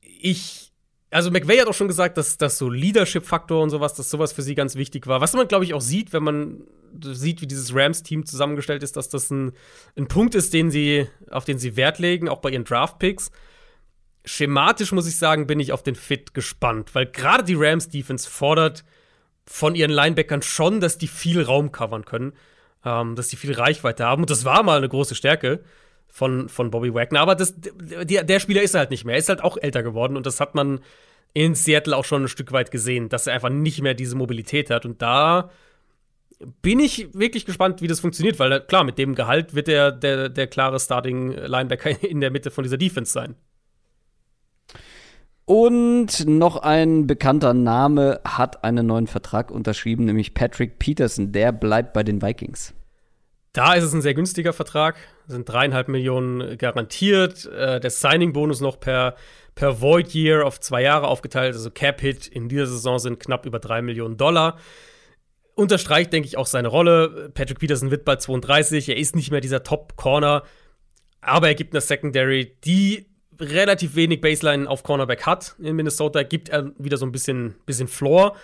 ich, 0.00 0.72
also 1.10 1.30
McVay 1.30 1.58
hat 1.58 1.68
auch 1.68 1.74
schon 1.74 1.88
gesagt, 1.88 2.16
dass, 2.16 2.38
dass 2.38 2.58
so 2.58 2.68
Leadership-Faktor 2.70 3.62
und 3.62 3.70
sowas, 3.70 3.94
dass 3.94 4.10
sowas 4.10 4.32
für 4.32 4.42
sie 4.42 4.54
ganz 4.54 4.76
wichtig 4.76 5.06
war. 5.06 5.20
Was 5.20 5.34
man, 5.34 5.48
glaube 5.48 5.64
ich, 5.64 5.74
auch 5.74 5.80
sieht, 5.80 6.12
wenn 6.12 6.22
man 6.22 6.64
sieht, 7.02 7.40
wie 7.40 7.46
dieses 7.46 7.74
Rams-Team 7.74 8.24
zusammengestellt 8.24 8.82
ist, 8.82 8.96
dass 8.96 9.08
das 9.08 9.30
ein, 9.30 9.52
ein 9.96 10.06
Punkt 10.06 10.34
ist, 10.34 10.54
den 10.54 10.70
sie, 10.70 11.08
auf 11.30 11.44
den 11.44 11.58
sie 11.58 11.76
Wert 11.76 11.98
legen, 11.98 12.28
auch 12.28 12.38
bei 12.38 12.50
ihren 12.50 12.64
Draft-Picks 12.64 13.30
schematisch 14.24 14.92
muss 14.92 15.06
ich 15.06 15.16
sagen, 15.16 15.46
bin 15.46 15.60
ich 15.60 15.72
auf 15.72 15.82
den 15.82 15.94
Fit 15.94 16.34
gespannt, 16.34 16.94
weil 16.94 17.06
gerade 17.06 17.44
die 17.44 17.54
Rams 17.54 17.88
Defense 17.88 18.28
fordert 18.28 18.84
von 19.46 19.74
ihren 19.74 19.90
Linebackern 19.90 20.42
schon, 20.42 20.80
dass 20.80 20.98
die 20.98 21.08
viel 21.08 21.42
Raum 21.42 21.70
covern 21.70 22.04
können, 22.04 22.32
ähm, 22.84 23.16
dass 23.16 23.28
die 23.28 23.36
viel 23.36 23.52
Reichweite 23.52 24.04
haben. 24.04 24.22
Und 24.22 24.30
das 24.30 24.44
war 24.44 24.62
mal 24.62 24.78
eine 24.78 24.88
große 24.88 25.14
Stärke 25.14 25.60
von, 26.08 26.48
von 26.48 26.70
Bobby 26.70 26.94
Wagner. 26.94 27.20
Aber 27.20 27.34
das, 27.34 27.54
der, 27.56 28.24
der 28.24 28.40
Spieler 28.40 28.62
ist 28.62 28.74
halt 28.74 28.90
nicht 28.90 29.04
mehr. 29.04 29.14
Er 29.14 29.18
ist 29.18 29.28
halt 29.28 29.42
auch 29.42 29.56
älter 29.56 29.82
geworden 29.82 30.16
und 30.16 30.26
das 30.26 30.40
hat 30.40 30.54
man 30.54 30.80
in 31.32 31.54
Seattle 31.54 31.96
auch 31.96 32.04
schon 32.04 32.22
ein 32.22 32.28
Stück 32.28 32.52
weit 32.52 32.70
gesehen, 32.70 33.08
dass 33.08 33.26
er 33.26 33.34
einfach 33.34 33.50
nicht 33.50 33.82
mehr 33.82 33.94
diese 33.94 34.16
Mobilität 34.16 34.70
hat. 34.70 34.86
Und 34.86 35.02
da 35.02 35.50
bin 36.62 36.78
ich 36.78 37.12
wirklich 37.14 37.46
gespannt, 37.46 37.82
wie 37.82 37.88
das 37.88 38.00
funktioniert, 38.00 38.38
weil 38.38 38.60
klar, 38.60 38.84
mit 38.84 38.98
dem 38.98 39.14
Gehalt 39.14 39.54
wird 39.54 39.68
er 39.68 39.90
der, 39.90 40.28
der 40.28 40.46
klare 40.46 40.78
Starting 40.78 41.32
Linebacker 41.32 42.02
in 42.08 42.20
der 42.20 42.30
Mitte 42.30 42.50
von 42.50 42.64
dieser 42.64 42.78
Defense 42.78 43.12
sein. 43.12 43.34
Und 45.46 46.26
noch 46.26 46.56
ein 46.56 47.06
bekannter 47.06 47.52
Name 47.52 48.20
hat 48.24 48.64
einen 48.64 48.86
neuen 48.86 49.06
Vertrag 49.06 49.50
unterschrieben, 49.50 50.06
nämlich 50.06 50.32
Patrick 50.32 50.78
Peterson. 50.78 51.32
Der 51.32 51.52
bleibt 51.52 51.92
bei 51.92 52.02
den 52.02 52.22
Vikings. 52.22 52.72
Da 53.52 53.74
ist 53.74 53.84
es 53.84 53.92
ein 53.92 54.02
sehr 54.02 54.14
günstiger 54.14 54.52
Vertrag, 54.52 54.96
sind 55.28 55.48
dreieinhalb 55.48 55.86
Millionen 55.88 56.58
garantiert. 56.58 57.46
Äh, 57.46 57.78
der 57.78 57.90
Signing-Bonus 57.90 58.60
noch 58.60 58.80
per, 58.80 59.14
per 59.54 59.80
Void 59.80 60.12
Year 60.12 60.44
auf 60.44 60.58
zwei 60.58 60.82
Jahre 60.82 61.06
aufgeteilt, 61.06 61.54
also 61.54 61.70
Cap-Hit 61.70 62.26
in 62.26 62.48
dieser 62.48 62.66
Saison 62.66 62.98
sind 62.98 63.20
knapp 63.20 63.46
über 63.46 63.60
drei 63.60 63.80
Millionen 63.80 64.16
Dollar. 64.16 64.58
Unterstreicht, 65.54 66.12
denke 66.12 66.26
ich, 66.26 66.36
auch 66.36 66.46
seine 66.46 66.66
Rolle. 66.66 67.30
Patrick 67.32 67.60
Peterson 67.60 67.92
wird 67.92 68.04
bald 68.04 68.22
32, 68.22 68.88
er 68.88 68.96
ist 68.96 69.14
nicht 69.14 69.30
mehr 69.30 69.40
dieser 69.40 69.62
Top-Corner, 69.62 70.42
aber 71.20 71.46
er 71.46 71.54
gibt 71.54 71.74
eine 71.74 71.80
Secondary, 71.80 72.56
die 72.64 73.13
relativ 73.40 73.94
wenig 73.96 74.20
Baseline 74.20 74.68
auf 74.68 74.82
Cornerback 74.82 75.26
hat 75.26 75.54
in 75.58 75.76
Minnesota, 75.76 76.22
gibt 76.22 76.48
er 76.48 76.72
wieder 76.78 76.96
so 76.96 77.06
ein 77.06 77.12
bisschen, 77.12 77.54
bisschen 77.66 77.88
Floor. 77.88 78.36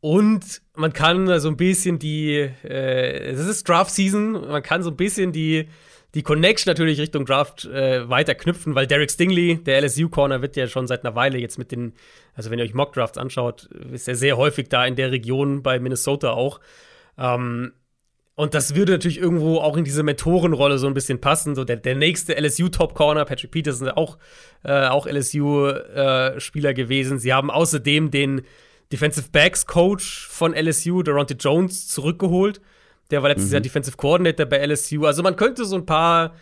Und 0.00 0.62
man 0.74 0.92
kann 0.92 1.40
so 1.40 1.48
ein 1.48 1.56
bisschen 1.56 1.98
die, 1.98 2.50
äh, 2.64 3.30
es 3.32 3.40
ist 3.40 3.68
Draft-Season, 3.68 4.32
man 4.32 4.62
kann 4.62 4.82
so 4.82 4.90
ein 4.90 4.96
bisschen 4.96 5.32
die, 5.32 5.68
die 6.14 6.22
Connection 6.22 6.70
natürlich 6.70 6.98
Richtung 6.98 7.26
Draft 7.26 7.66
äh, 7.66 8.08
weiter 8.08 8.34
knüpfen, 8.34 8.74
weil 8.74 8.86
Derek 8.86 9.10
Stingley, 9.10 9.62
der 9.62 9.82
LSU-Corner, 9.82 10.42
wird 10.42 10.56
ja 10.56 10.66
schon 10.66 10.86
seit 10.86 11.04
einer 11.04 11.14
Weile 11.14 11.38
jetzt 11.38 11.58
mit 11.58 11.70
den, 11.70 11.92
also 12.34 12.50
wenn 12.50 12.58
ihr 12.58 12.64
euch 12.64 12.74
Mock-Drafts 12.74 13.18
anschaut, 13.18 13.68
ist 13.92 14.08
er 14.08 14.16
sehr 14.16 14.36
häufig 14.36 14.68
da 14.68 14.86
in 14.86 14.96
der 14.96 15.12
Region 15.12 15.62
bei 15.62 15.78
Minnesota 15.78 16.30
auch. 16.30 16.60
Ähm, 17.18 17.72
und 18.40 18.54
das 18.54 18.74
würde 18.74 18.92
natürlich 18.92 19.18
irgendwo 19.18 19.58
auch 19.58 19.76
in 19.76 19.84
diese 19.84 20.02
Mentorenrolle 20.02 20.78
so 20.78 20.86
ein 20.86 20.94
bisschen 20.94 21.20
passen. 21.20 21.54
So 21.54 21.64
der, 21.64 21.76
der 21.76 21.94
nächste 21.94 22.40
LSU-Top-Corner, 22.40 23.26
Patrick 23.26 23.50
Peterson, 23.50 23.90
auch, 23.90 24.16
äh, 24.64 24.86
auch 24.86 25.06
LSU-Spieler 25.06 26.70
äh, 26.70 26.74
gewesen. 26.74 27.18
Sie 27.18 27.34
haben 27.34 27.50
außerdem 27.50 28.10
den 28.10 28.40
Defensive 28.90 29.28
Backs 29.30 29.66
Coach 29.66 30.26
von 30.26 30.54
LSU, 30.54 31.02
Deronte 31.02 31.34
Jones, 31.34 31.88
zurückgeholt. 31.88 32.62
Der 33.10 33.22
war 33.22 33.28
letztes 33.28 33.48
mhm. 33.48 33.52
Jahr 33.52 33.60
Defensive 33.60 33.98
Coordinator 33.98 34.46
bei 34.46 34.64
LSU. 34.64 35.04
Also 35.04 35.22
man 35.22 35.36
könnte 35.36 35.66
so 35.66 35.76
ein 35.76 35.84
paar 35.84 36.34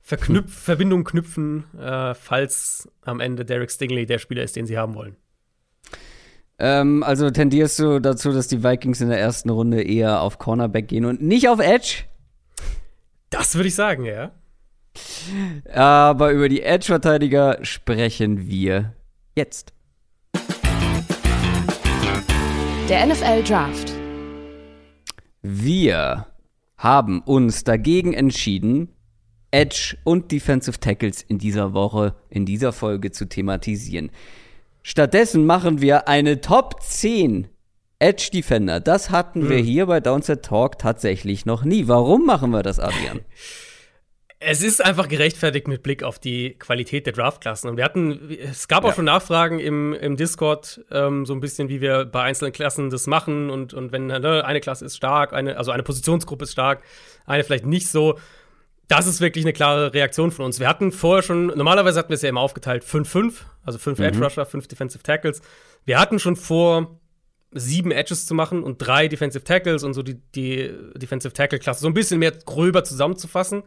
Verknüpf 0.00 0.46
hm. 0.46 0.52
Verbindungen 0.52 1.04
knüpfen, 1.04 1.64
äh, 1.78 2.14
falls 2.14 2.88
am 3.02 3.20
Ende 3.20 3.44
Derek 3.44 3.70
Stingley 3.70 4.06
der 4.06 4.18
Spieler 4.18 4.42
ist, 4.42 4.56
den 4.56 4.64
sie 4.64 4.78
haben 4.78 4.94
wollen. 4.94 5.16
Ähm, 6.58 7.02
also 7.02 7.30
tendierst 7.30 7.78
du 7.78 7.98
dazu, 7.98 8.32
dass 8.32 8.48
die 8.48 8.62
Vikings 8.62 9.00
in 9.00 9.08
der 9.08 9.18
ersten 9.18 9.50
Runde 9.50 9.82
eher 9.82 10.20
auf 10.20 10.38
Cornerback 10.38 10.88
gehen 10.88 11.04
und 11.04 11.22
nicht 11.22 11.48
auf 11.48 11.58
Edge? 11.58 12.04
Das 13.30 13.54
würde 13.54 13.68
ich 13.68 13.74
sagen, 13.74 14.04
ja. 14.04 14.32
Aber 15.72 16.32
über 16.32 16.48
die 16.48 16.62
Edge-Verteidiger 16.62 17.58
sprechen 17.62 18.46
wir 18.46 18.94
jetzt. 19.34 19.72
Der 22.88 23.06
NFL 23.06 23.42
Draft. 23.44 23.92
Wir 25.40 26.26
haben 26.76 27.22
uns 27.22 27.64
dagegen 27.64 28.12
entschieden, 28.12 28.88
Edge 29.50 29.96
und 30.04 30.30
Defensive 30.30 30.78
Tackles 30.78 31.22
in 31.22 31.38
dieser 31.38 31.72
Woche, 31.72 32.14
in 32.28 32.44
dieser 32.44 32.72
Folge 32.72 33.10
zu 33.12 33.28
thematisieren. 33.28 34.10
Stattdessen 34.82 35.46
machen 35.46 35.80
wir 35.80 36.08
eine 36.08 36.40
Top 36.40 36.82
10 36.82 37.48
Edge 37.98 38.30
Defender. 38.34 38.80
Das 38.80 39.10
hatten 39.10 39.42
hm. 39.42 39.48
wir 39.50 39.58
hier 39.58 39.86
bei 39.86 40.00
Downset 40.00 40.44
Talk 40.44 40.78
tatsächlich 40.78 41.46
noch 41.46 41.64
nie. 41.64 41.86
Warum 41.86 42.26
machen 42.26 42.50
wir 42.50 42.62
das, 42.62 42.78
Adrian? 42.78 43.20
Es 44.44 44.60
ist 44.60 44.84
einfach 44.84 45.06
gerechtfertigt 45.06 45.68
mit 45.68 45.84
Blick 45.84 46.02
auf 46.02 46.18
die 46.18 46.56
Qualität 46.58 47.06
der 47.06 47.12
Draftklassen. 47.12 47.70
Und 47.70 47.76
wir 47.76 47.84
hatten, 47.84 48.36
es 48.42 48.66
gab 48.66 48.82
auch 48.82 48.88
ja. 48.88 48.94
schon 48.94 49.04
Nachfragen 49.04 49.60
im, 49.60 49.92
im 49.92 50.16
Discord, 50.16 50.84
ähm, 50.90 51.24
so 51.26 51.32
ein 51.32 51.38
bisschen, 51.38 51.68
wie 51.68 51.80
wir 51.80 52.06
bei 52.06 52.22
einzelnen 52.24 52.52
Klassen 52.52 52.90
das 52.90 53.06
machen. 53.06 53.50
Und, 53.50 53.72
und 53.72 53.92
wenn 53.92 54.06
ne, 54.06 54.44
eine 54.44 54.60
Klasse 54.60 54.84
ist 54.84 54.96
stark, 54.96 55.32
eine, 55.32 55.58
also 55.58 55.70
eine 55.70 55.84
Positionsgruppe 55.84 56.42
ist 56.42 56.50
stark, 56.50 56.82
eine 57.24 57.44
vielleicht 57.44 57.66
nicht 57.66 57.88
so 57.88 58.18
das 58.92 59.06
ist 59.06 59.22
wirklich 59.22 59.44
eine 59.44 59.54
klare 59.54 59.94
Reaktion 59.94 60.30
von 60.30 60.44
uns. 60.44 60.60
Wir 60.60 60.68
hatten 60.68 60.92
vorher 60.92 61.22
schon, 61.22 61.46
normalerweise 61.46 61.98
hatten 61.98 62.10
wir 62.10 62.16
es 62.16 62.22
ja 62.22 62.28
immer 62.28 62.42
aufgeteilt 62.42 62.84
5-5, 62.84 63.32
also 63.64 63.78
5 63.78 63.98
mhm. 63.98 64.04
Edge 64.04 64.22
Rusher, 64.22 64.44
5 64.44 64.68
Defensive 64.68 65.02
Tackles. 65.02 65.40
Wir 65.86 65.98
hatten 65.98 66.18
schon 66.18 66.36
vor, 66.36 67.00
sieben 67.54 67.90
Edges 67.90 68.26
zu 68.26 68.34
machen 68.34 68.62
und 68.62 68.78
drei 68.78 69.08
Defensive 69.08 69.44
Tackles 69.44 69.82
und 69.82 69.94
so 69.94 70.02
die, 70.02 70.20
die 70.34 70.70
Defensive 70.94 71.32
Tackle-Klasse 71.32 71.80
so 71.80 71.86
ein 71.86 71.94
bisschen 71.94 72.18
mehr 72.18 72.32
gröber 72.32 72.84
zusammenzufassen. 72.84 73.62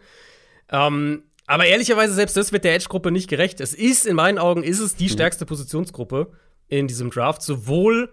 Ähm, 0.71 1.23
aber 1.47 1.65
ehrlicherweise, 1.65 2.13
selbst 2.13 2.38
das 2.38 2.51
wird 2.51 2.63
der 2.63 2.75
Edge-Gruppe 2.75 3.11
nicht 3.11 3.29
gerecht. 3.29 3.61
Es 3.61 3.73
ist, 3.73 4.05
in 4.05 4.15
meinen 4.15 4.38
Augen, 4.38 4.63
ist 4.63 4.79
es 4.79 4.95
die 4.95 5.05
mhm. 5.05 5.09
stärkste 5.09 5.45
Positionsgruppe 5.45 6.31
in 6.67 6.88
diesem 6.88 7.09
Draft, 7.09 7.41
sowohl 7.41 8.11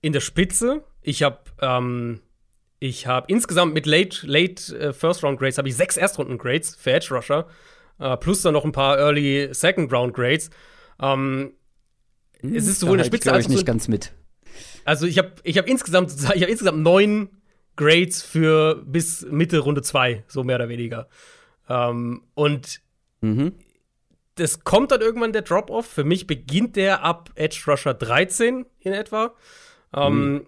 in 0.00 0.12
der 0.12 0.20
Spitze. 0.20 0.84
Ich 1.02 1.22
habe 1.22 1.38
ähm, 1.60 2.20
ich 2.80 3.06
habe 3.06 3.26
insgesamt 3.28 3.74
mit 3.74 3.86
Late, 3.86 4.26
Late 4.26 4.88
uh, 4.88 4.92
First 4.92 5.24
Round 5.24 5.38
Grades 5.38 5.58
habe 5.58 5.68
ich 5.68 5.76
sechs 5.76 5.96
Erstrunden 5.96 6.38
Grades 6.38 6.76
für 6.76 6.92
Edge 6.92 7.14
Rusher, 7.14 7.46
uh, 8.00 8.16
plus 8.16 8.42
dann 8.42 8.54
noch 8.54 8.64
ein 8.64 8.72
paar 8.72 8.98
Early 8.98 9.48
Second 9.52 9.92
Round 9.92 10.14
Grades. 10.14 10.50
Ähm, 11.00 11.52
hm, 12.40 12.54
es 12.54 12.66
ist 12.66 12.80
sowohl 12.80 12.94
in 12.94 12.98
der 12.98 13.04
Spitze 13.06 13.32
als 13.32 13.46
auch 13.46 13.50
nicht 13.50 13.66
ganz 13.66 13.88
mit. 13.88 14.12
Also 14.84 15.06
ich 15.06 15.18
habe 15.18 15.32
ich 15.42 15.58
habe 15.58 15.68
insgesamt 15.68 16.12
ich 16.34 16.42
habe 16.42 16.50
insgesamt 16.50 16.78
neun 16.78 17.30
Grades 17.76 18.22
für 18.22 18.82
bis 18.84 19.26
Mitte 19.30 19.58
Runde 19.58 19.82
zwei, 19.82 20.24
so 20.28 20.44
mehr 20.44 20.56
oder 20.56 20.68
weniger. 20.68 21.08
Ähm, 21.68 22.22
und 22.34 22.80
mhm. 23.20 23.54
das 24.34 24.64
kommt 24.64 24.90
dann 24.90 25.00
irgendwann 25.00 25.32
der 25.32 25.42
Drop-Off. 25.42 25.86
Für 25.86 26.04
mich 26.04 26.26
beginnt 26.26 26.76
der 26.76 27.04
ab 27.04 27.30
Edge 27.34 27.62
Rusher 27.66 27.94
13 27.94 28.66
in 28.80 28.92
etwa. 28.92 29.34
Ähm, 29.94 30.32
mhm. 30.32 30.46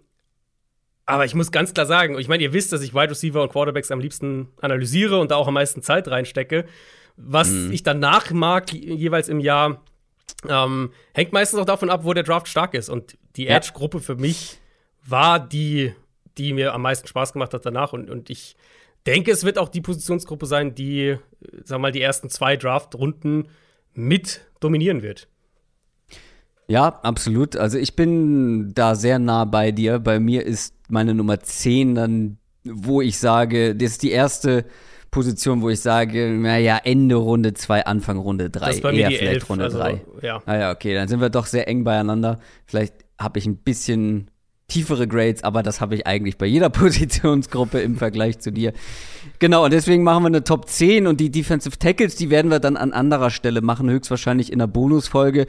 Aber 1.10 1.24
ich 1.24 1.34
muss 1.34 1.52
ganz 1.52 1.74
klar 1.74 1.86
sagen, 1.86 2.18
ich 2.18 2.28
meine, 2.28 2.42
ihr 2.42 2.52
wisst, 2.52 2.72
dass 2.72 2.82
ich 2.82 2.94
Wide 2.94 3.10
Receiver 3.10 3.42
und 3.42 3.50
Quarterbacks 3.50 3.90
am 3.90 4.00
liebsten 4.00 4.48
analysiere 4.60 5.18
und 5.18 5.30
da 5.30 5.36
auch 5.36 5.48
am 5.48 5.54
meisten 5.54 5.82
Zeit 5.82 6.08
reinstecke. 6.08 6.64
Was 7.16 7.50
mhm. 7.50 7.72
ich 7.72 7.82
danach 7.82 8.30
mag, 8.30 8.72
jeweils 8.72 9.28
im 9.28 9.40
Jahr, 9.40 9.82
ähm, 10.48 10.92
hängt 11.12 11.32
meistens 11.32 11.58
auch 11.58 11.66
davon 11.66 11.90
ab, 11.90 12.04
wo 12.04 12.14
der 12.14 12.22
Draft 12.22 12.48
stark 12.48 12.74
ist. 12.74 12.88
Und 12.88 13.18
die 13.36 13.48
Edge-Gruppe 13.48 14.00
für 14.00 14.16
mich 14.16 14.58
war 15.04 15.38
die, 15.38 15.94
die 16.38 16.52
mir 16.52 16.72
am 16.74 16.82
meisten 16.82 17.06
Spaß 17.06 17.32
gemacht 17.32 17.52
hat 17.52 17.66
danach. 17.66 17.92
Und, 17.92 18.08
und 18.08 18.30
ich 18.30 18.56
denke, 19.06 19.30
es 19.30 19.44
wird 19.44 19.58
auch 19.58 19.68
die 19.68 19.80
Positionsgruppe 19.80 20.46
sein, 20.46 20.74
die, 20.74 21.16
sag 21.64 21.80
mal, 21.80 21.92
die 21.92 22.00
ersten 22.00 22.30
zwei 22.30 22.56
Draft-Runden 22.56 23.48
mit 23.92 24.42
dominieren 24.60 25.02
wird. 25.02 25.28
Ja, 26.70 27.00
absolut. 27.02 27.56
Also 27.56 27.78
ich 27.78 27.96
bin 27.96 28.72
da 28.74 28.94
sehr 28.94 29.18
nah 29.18 29.44
bei 29.44 29.72
dir. 29.72 29.98
Bei 29.98 30.20
mir 30.20 30.46
ist 30.46 30.72
meine 30.88 31.14
Nummer 31.14 31.40
10 31.40 31.96
dann, 31.96 32.36
wo 32.62 33.00
ich 33.00 33.18
sage, 33.18 33.74
das 33.74 33.92
ist 33.92 34.04
die 34.04 34.12
erste 34.12 34.64
Position, 35.10 35.62
wo 35.62 35.70
ich 35.70 35.80
sage, 35.80 36.30
naja, 36.30 36.78
Ende 36.84 37.16
Runde 37.16 37.54
2, 37.54 37.86
Anfang 37.86 38.18
Runde 38.18 38.50
3. 38.50 38.66
Das 38.66 38.76
ist 38.76 38.82
bei 38.82 38.92
mir 38.92 39.00
Eher 39.00 39.10
vielleicht 39.10 39.34
Elf, 39.34 39.50
Runde 39.50 39.68
3. 39.68 39.82
Also, 39.82 40.00
ja. 40.22 40.42
Naja, 40.46 40.70
okay, 40.70 40.94
dann 40.94 41.08
sind 41.08 41.20
wir 41.20 41.28
doch 41.28 41.46
sehr 41.46 41.66
eng 41.66 41.82
beieinander. 41.82 42.38
Vielleicht 42.66 42.94
habe 43.18 43.40
ich 43.40 43.46
ein 43.46 43.56
bisschen 43.56 44.30
tiefere 44.70 45.06
Grades, 45.08 45.42
aber 45.42 45.62
das 45.62 45.80
habe 45.80 45.96
ich 45.96 46.06
eigentlich 46.06 46.38
bei 46.38 46.46
jeder 46.46 46.70
Positionsgruppe 46.70 47.80
im 47.80 47.96
Vergleich 47.96 48.38
zu 48.38 48.52
dir. 48.52 48.72
Genau, 49.38 49.64
und 49.64 49.72
deswegen 49.72 50.02
machen 50.02 50.22
wir 50.22 50.28
eine 50.28 50.44
Top 50.44 50.68
10 50.68 51.06
und 51.06 51.20
die 51.20 51.30
Defensive 51.30 51.78
Tackles, 51.78 52.14
die 52.14 52.30
werden 52.30 52.50
wir 52.50 52.60
dann 52.60 52.76
an 52.76 52.92
anderer 52.92 53.30
Stelle 53.30 53.60
machen, 53.60 53.90
höchstwahrscheinlich 53.90 54.52
in 54.52 54.60
der 54.60 54.68
Bonusfolge. 54.68 55.46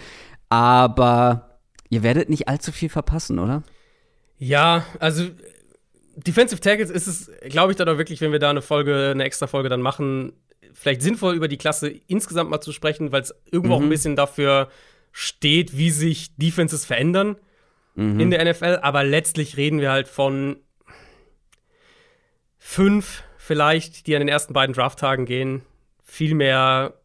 Aber 0.51 1.59
ihr 1.89 2.03
werdet 2.03 2.29
nicht 2.29 2.49
allzu 2.49 2.73
viel 2.73 2.89
verpassen, 2.89 3.39
oder? 3.39 3.63
Ja, 4.37 4.85
also 4.99 5.29
Defensive 6.17 6.59
Tackles 6.59 6.89
ist 6.89 7.07
es, 7.07 7.31
glaube 7.47 7.71
ich, 7.71 7.77
dann 7.77 7.87
auch 7.87 7.97
wirklich, 7.97 8.19
wenn 8.19 8.33
wir 8.33 8.39
da 8.39 8.49
eine 8.49 8.61
Folge, 8.61 9.11
eine 9.11 9.23
extra 9.23 9.47
Folge 9.47 9.69
dann 9.69 9.81
machen, 9.81 10.33
vielleicht 10.73 11.01
sinnvoll 11.01 11.35
über 11.35 11.47
die 11.47 11.55
Klasse 11.57 11.89
insgesamt 12.07 12.49
mal 12.49 12.59
zu 12.59 12.73
sprechen, 12.73 13.13
weil 13.13 13.21
es 13.21 13.33
irgendwo 13.49 13.75
mhm. 13.75 13.77
auch 13.77 13.81
ein 13.81 13.85
mhm. 13.85 13.91
bisschen 13.91 14.15
dafür 14.17 14.69
steht, 15.13 15.77
wie 15.77 15.89
sich 15.89 16.35
Defenses 16.35 16.85
verändern 16.85 17.37
mhm. 17.95 18.19
in 18.19 18.29
der 18.29 18.43
NFL. 18.43 18.79
Aber 18.81 19.05
letztlich 19.05 19.55
reden 19.55 19.79
wir 19.79 19.91
halt 19.91 20.09
von 20.09 20.57
fünf 22.57 23.23
vielleicht, 23.37 24.05
die 24.05 24.15
an 24.15 24.21
den 24.21 24.27
ersten 24.27 24.53
beiden 24.53 24.75
Drafttagen 24.75 25.25
gehen. 25.25 25.61
Viel 26.03 26.35
mehr 26.35 26.95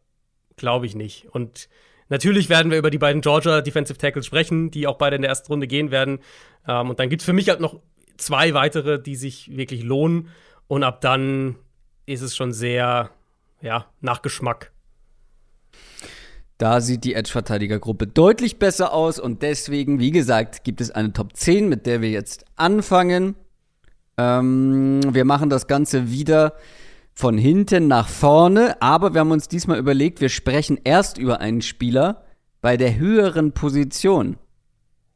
glaube 0.57 0.85
ich 0.85 0.95
nicht. 0.95 1.27
Und 1.31 1.69
natürlich 2.09 2.49
werden 2.49 2.71
wir 2.71 2.77
über 2.77 2.89
die 2.89 2.97
beiden 2.97 3.21
Georgia 3.21 3.61
Defensive 3.61 3.97
Tackles 3.97 4.25
sprechen, 4.25 4.71
die 4.71 4.87
auch 4.87 4.97
beide 4.97 5.15
in 5.15 5.21
der 5.21 5.29
ersten 5.29 5.51
Runde 5.51 5.67
gehen 5.67 5.91
werden. 5.91 6.19
Ähm, 6.67 6.89
und 6.89 6.99
dann 6.99 7.09
gibt 7.09 7.21
es 7.21 7.25
für 7.25 7.33
mich 7.33 7.49
halt 7.49 7.59
noch 7.59 7.79
zwei 8.17 8.53
weitere, 8.53 9.01
die 9.01 9.15
sich 9.15 9.55
wirklich 9.55 9.83
lohnen. 9.83 10.29
Und 10.67 10.83
ab 10.83 11.01
dann 11.01 11.55
ist 12.05 12.21
es 12.21 12.35
schon 12.35 12.51
sehr, 12.51 13.09
ja, 13.61 13.85
nach 14.01 14.21
Geschmack. 14.21 14.71
Da 16.57 16.81
sieht 16.81 17.03
die 17.03 17.13
Edge-Verteidigergruppe 17.13 18.07
deutlich 18.07 18.57
besser 18.57 18.91
aus 18.91 19.19
und 19.19 19.43
deswegen, 19.43 19.99
wie 19.99 20.09
gesagt, 20.09 20.63
gibt 20.63 20.81
es 20.81 20.89
eine 20.89 21.13
Top 21.13 21.35
10, 21.35 21.69
mit 21.69 21.85
der 21.85 22.01
wir 22.01 22.09
jetzt 22.09 22.45
anfangen. 22.55 23.35
Ähm, 24.17 25.01
wir 25.13 25.23
machen 25.23 25.51
das 25.51 25.67
Ganze 25.67 26.09
wieder 26.09 26.55
von 27.17 27.39
hinten 27.39 27.87
nach 27.87 28.07
vorne, 28.07 28.79
aber 28.79 29.15
wir 29.15 29.21
haben 29.21 29.31
uns 29.31 29.47
diesmal 29.47 29.79
überlegt, 29.79 30.21
wir 30.21 30.29
sprechen 30.29 30.77
erst 30.83 31.17
über 31.17 31.41
einen 31.41 31.63
Spieler 31.63 32.23
bei 32.61 32.77
der 32.77 32.95
höheren 32.95 33.53
Position. 33.53 34.37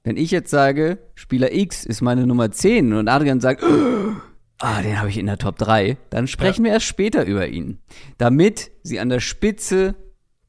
Wenn 0.03 0.17
ich 0.17 0.31
jetzt 0.31 0.49
sage, 0.49 0.97
Spieler 1.13 1.53
X 1.53 1.85
ist 1.85 2.01
meine 2.01 2.25
Nummer 2.25 2.49
10 2.49 2.93
und 2.93 3.07
Adrian 3.07 3.39
sagt, 3.39 3.63
ah, 4.57 4.81
den 4.81 4.97
habe 4.97 5.09
ich 5.09 5.19
in 5.19 5.27
der 5.27 5.37
Top 5.37 5.59
3, 5.59 5.95
dann 6.09 6.25
sprechen 6.25 6.65
ja. 6.65 6.69
wir 6.69 6.73
erst 6.73 6.87
später 6.87 7.23
über 7.23 7.47
ihn. 7.47 7.77
Damit 8.17 8.71
sie 8.81 8.99
an 8.99 9.09
der 9.09 9.19
Spitze 9.19 9.93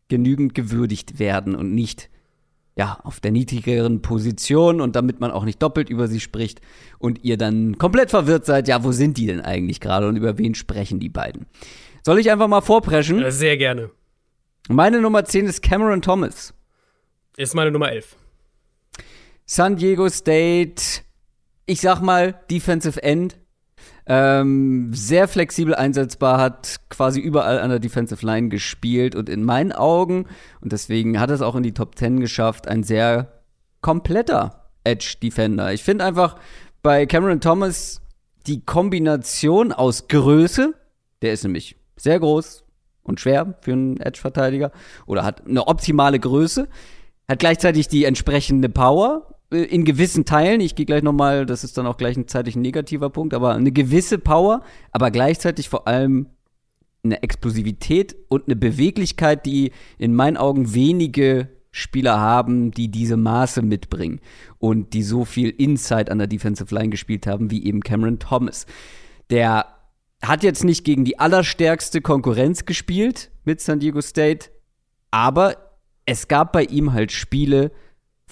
genügend 0.09 0.55
gewürdigt 0.55 1.19
werden 1.19 1.55
und 1.55 1.75
nicht 1.75 2.09
ja, 2.77 2.99
auf 3.03 3.21
der 3.21 3.33
niedrigeren 3.33 4.01
Position 4.01 4.81
und 4.81 4.97
damit 4.97 5.21
man 5.21 5.31
auch 5.31 5.45
nicht 5.45 5.63
doppelt 5.63 5.91
über 5.91 6.09
sie 6.09 6.21
spricht 6.21 6.61
und 6.99 7.23
ihr 7.25 7.37
dann 7.37 7.77
komplett 7.79 8.11
verwirrt 8.11 8.47
seid, 8.47 8.69
ja, 8.69 8.83
wo 8.83 8.93
sind 8.93 9.19
die 9.19 9.27
denn 9.27 9.41
eigentlich 9.41 9.81
gerade 9.81 10.09
und 10.09 10.17
über 10.17 10.39
wen 10.39 10.55
sprechen 10.55 10.99
die 10.99 11.11
beiden? 11.11 11.47
Soll 12.05 12.19
ich 12.19 12.31
einfach 12.31 12.49
mal 12.49 12.63
vorpreschen? 12.63 13.31
Sehr 13.31 13.57
gerne. 13.57 13.91
Meine 14.69 15.01
Nummer 15.01 15.25
10 15.25 15.47
ist 15.47 15.63
Cameron 15.63 16.03
Thomas. 16.03 16.55
Ist 17.37 17.55
meine 17.55 17.71
Nummer 17.71 17.91
11. 17.91 18.17
San 19.45 19.77
Diego 19.77 20.09
State, 20.09 21.03
ich 21.67 21.81
sag 21.81 22.01
mal, 22.01 22.41
Defensive 22.51 23.03
End. 23.03 23.37
Ähm, 24.07 24.91
sehr 24.93 25.29
flexibel 25.29 25.75
einsetzbar, 25.75 26.41
hat 26.41 26.81
quasi 26.89 27.21
überall 27.21 27.61
an 27.61 27.71
der 27.71 27.79
Defensive 27.79 28.25
Line 28.27 28.49
gespielt 28.49 29.15
und 29.15 29.29
in 29.29 29.45
meinen 29.45 29.73
Augen, 29.73 30.27
und 30.61 30.73
deswegen 30.73 31.21
hat 31.21 31.31
es 31.31 31.41
auch 31.41 31.55
in 31.55 31.63
die 31.63 31.75
Top 31.75 31.97
10 31.97 32.19
geschafft, 32.19 32.67
ein 32.67 32.83
sehr 32.83 33.43
kompletter 33.81 34.69
Edge 34.85 35.17
Defender. 35.23 35.73
Ich 35.73 35.85
finde 35.85 36.05
einfach 36.05 36.37
bei 36.83 37.07
Cameron 37.07 37.41
Thomas 37.41 38.03
die 38.47 38.65
Kombination 38.65 39.73
aus 39.73 40.09
Größe, 40.09 40.75
der 41.23 41.33
ist 41.33 41.45
nämlich 41.45 41.77
sehr 41.97 42.19
groß 42.19 42.65
und 43.05 43.21
schwer 43.21 43.55
für 43.61 43.73
einen 43.73 44.01
Edge-Verteidiger 44.01 44.73
oder 45.07 45.25
hat 45.25 45.47
eine 45.47 45.69
optimale 45.69 46.19
Größe, 46.19 46.69
hat 47.29 47.39
gleichzeitig 47.39 47.87
die 47.87 48.05
entsprechende 48.05 48.69
Power 48.69 49.32
in 49.53 49.85
gewissen 49.85 50.25
Teilen, 50.25 50.61
ich 50.61 50.75
gehe 50.75 50.87
gleich 50.87 51.03
nochmal, 51.03 51.47
das 51.47 51.65
ist 51.65 51.77
dann 51.77 51.87
auch 51.87 51.97
gleichzeitig 51.97 52.57
ein 52.57 52.63
negativer 52.63 53.11
Punkt, 53.11 53.35
aber 53.35 53.55
eine 53.55 53.73
gewisse 53.73 54.19
Power, 54.19 54.63
aber 54.91 55.11
gleichzeitig 55.11 55.69
vor 55.69 55.87
allem 55.87 56.27
eine 57.05 57.23
Explosivität 57.23 58.17
und 58.29 58.47
eine 58.47 58.57
Beweglichkeit, 58.57 59.45
die 59.45 59.73
in 59.99 60.15
meinen 60.15 60.37
Augen 60.37 60.73
wenige 60.73 61.49
Spieler 61.71 62.21
haben, 62.21 62.71
die 62.71 62.91
diese 62.91 63.17
Maße 63.17 63.63
mitbringen 63.63 64.21
und 64.59 64.93
die 64.93 65.03
so 65.03 65.25
viel 65.25 65.51
Inside 65.51 66.13
an 66.13 66.19
der 66.19 66.27
Defensive 66.27 66.73
Line 66.75 66.91
gespielt 66.91 67.27
haben, 67.27 67.51
wie 67.51 67.65
eben 67.65 67.81
Cameron 67.81 68.19
Thomas. 68.19 68.67
Der 69.31 69.67
hat 70.23 70.45
jetzt 70.45 70.65
nicht 70.65 70.85
gegen 70.85 71.05
die 71.05 71.19
allerstärkste 71.19 72.01
Konkurrenz 72.01 72.67
gespielt 72.67 73.31
mit 73.45 73.61
San 73.61 73.81
Diego 73.81 74.01
State, 74.01 74.51
aber 75.11 75.57
es 76.07 76.29
gab 76.29 76.53
bei 76.53 76.65
ihm 76.65 76.93
halt 76.93 77.11
Spiele, 77.11 77.73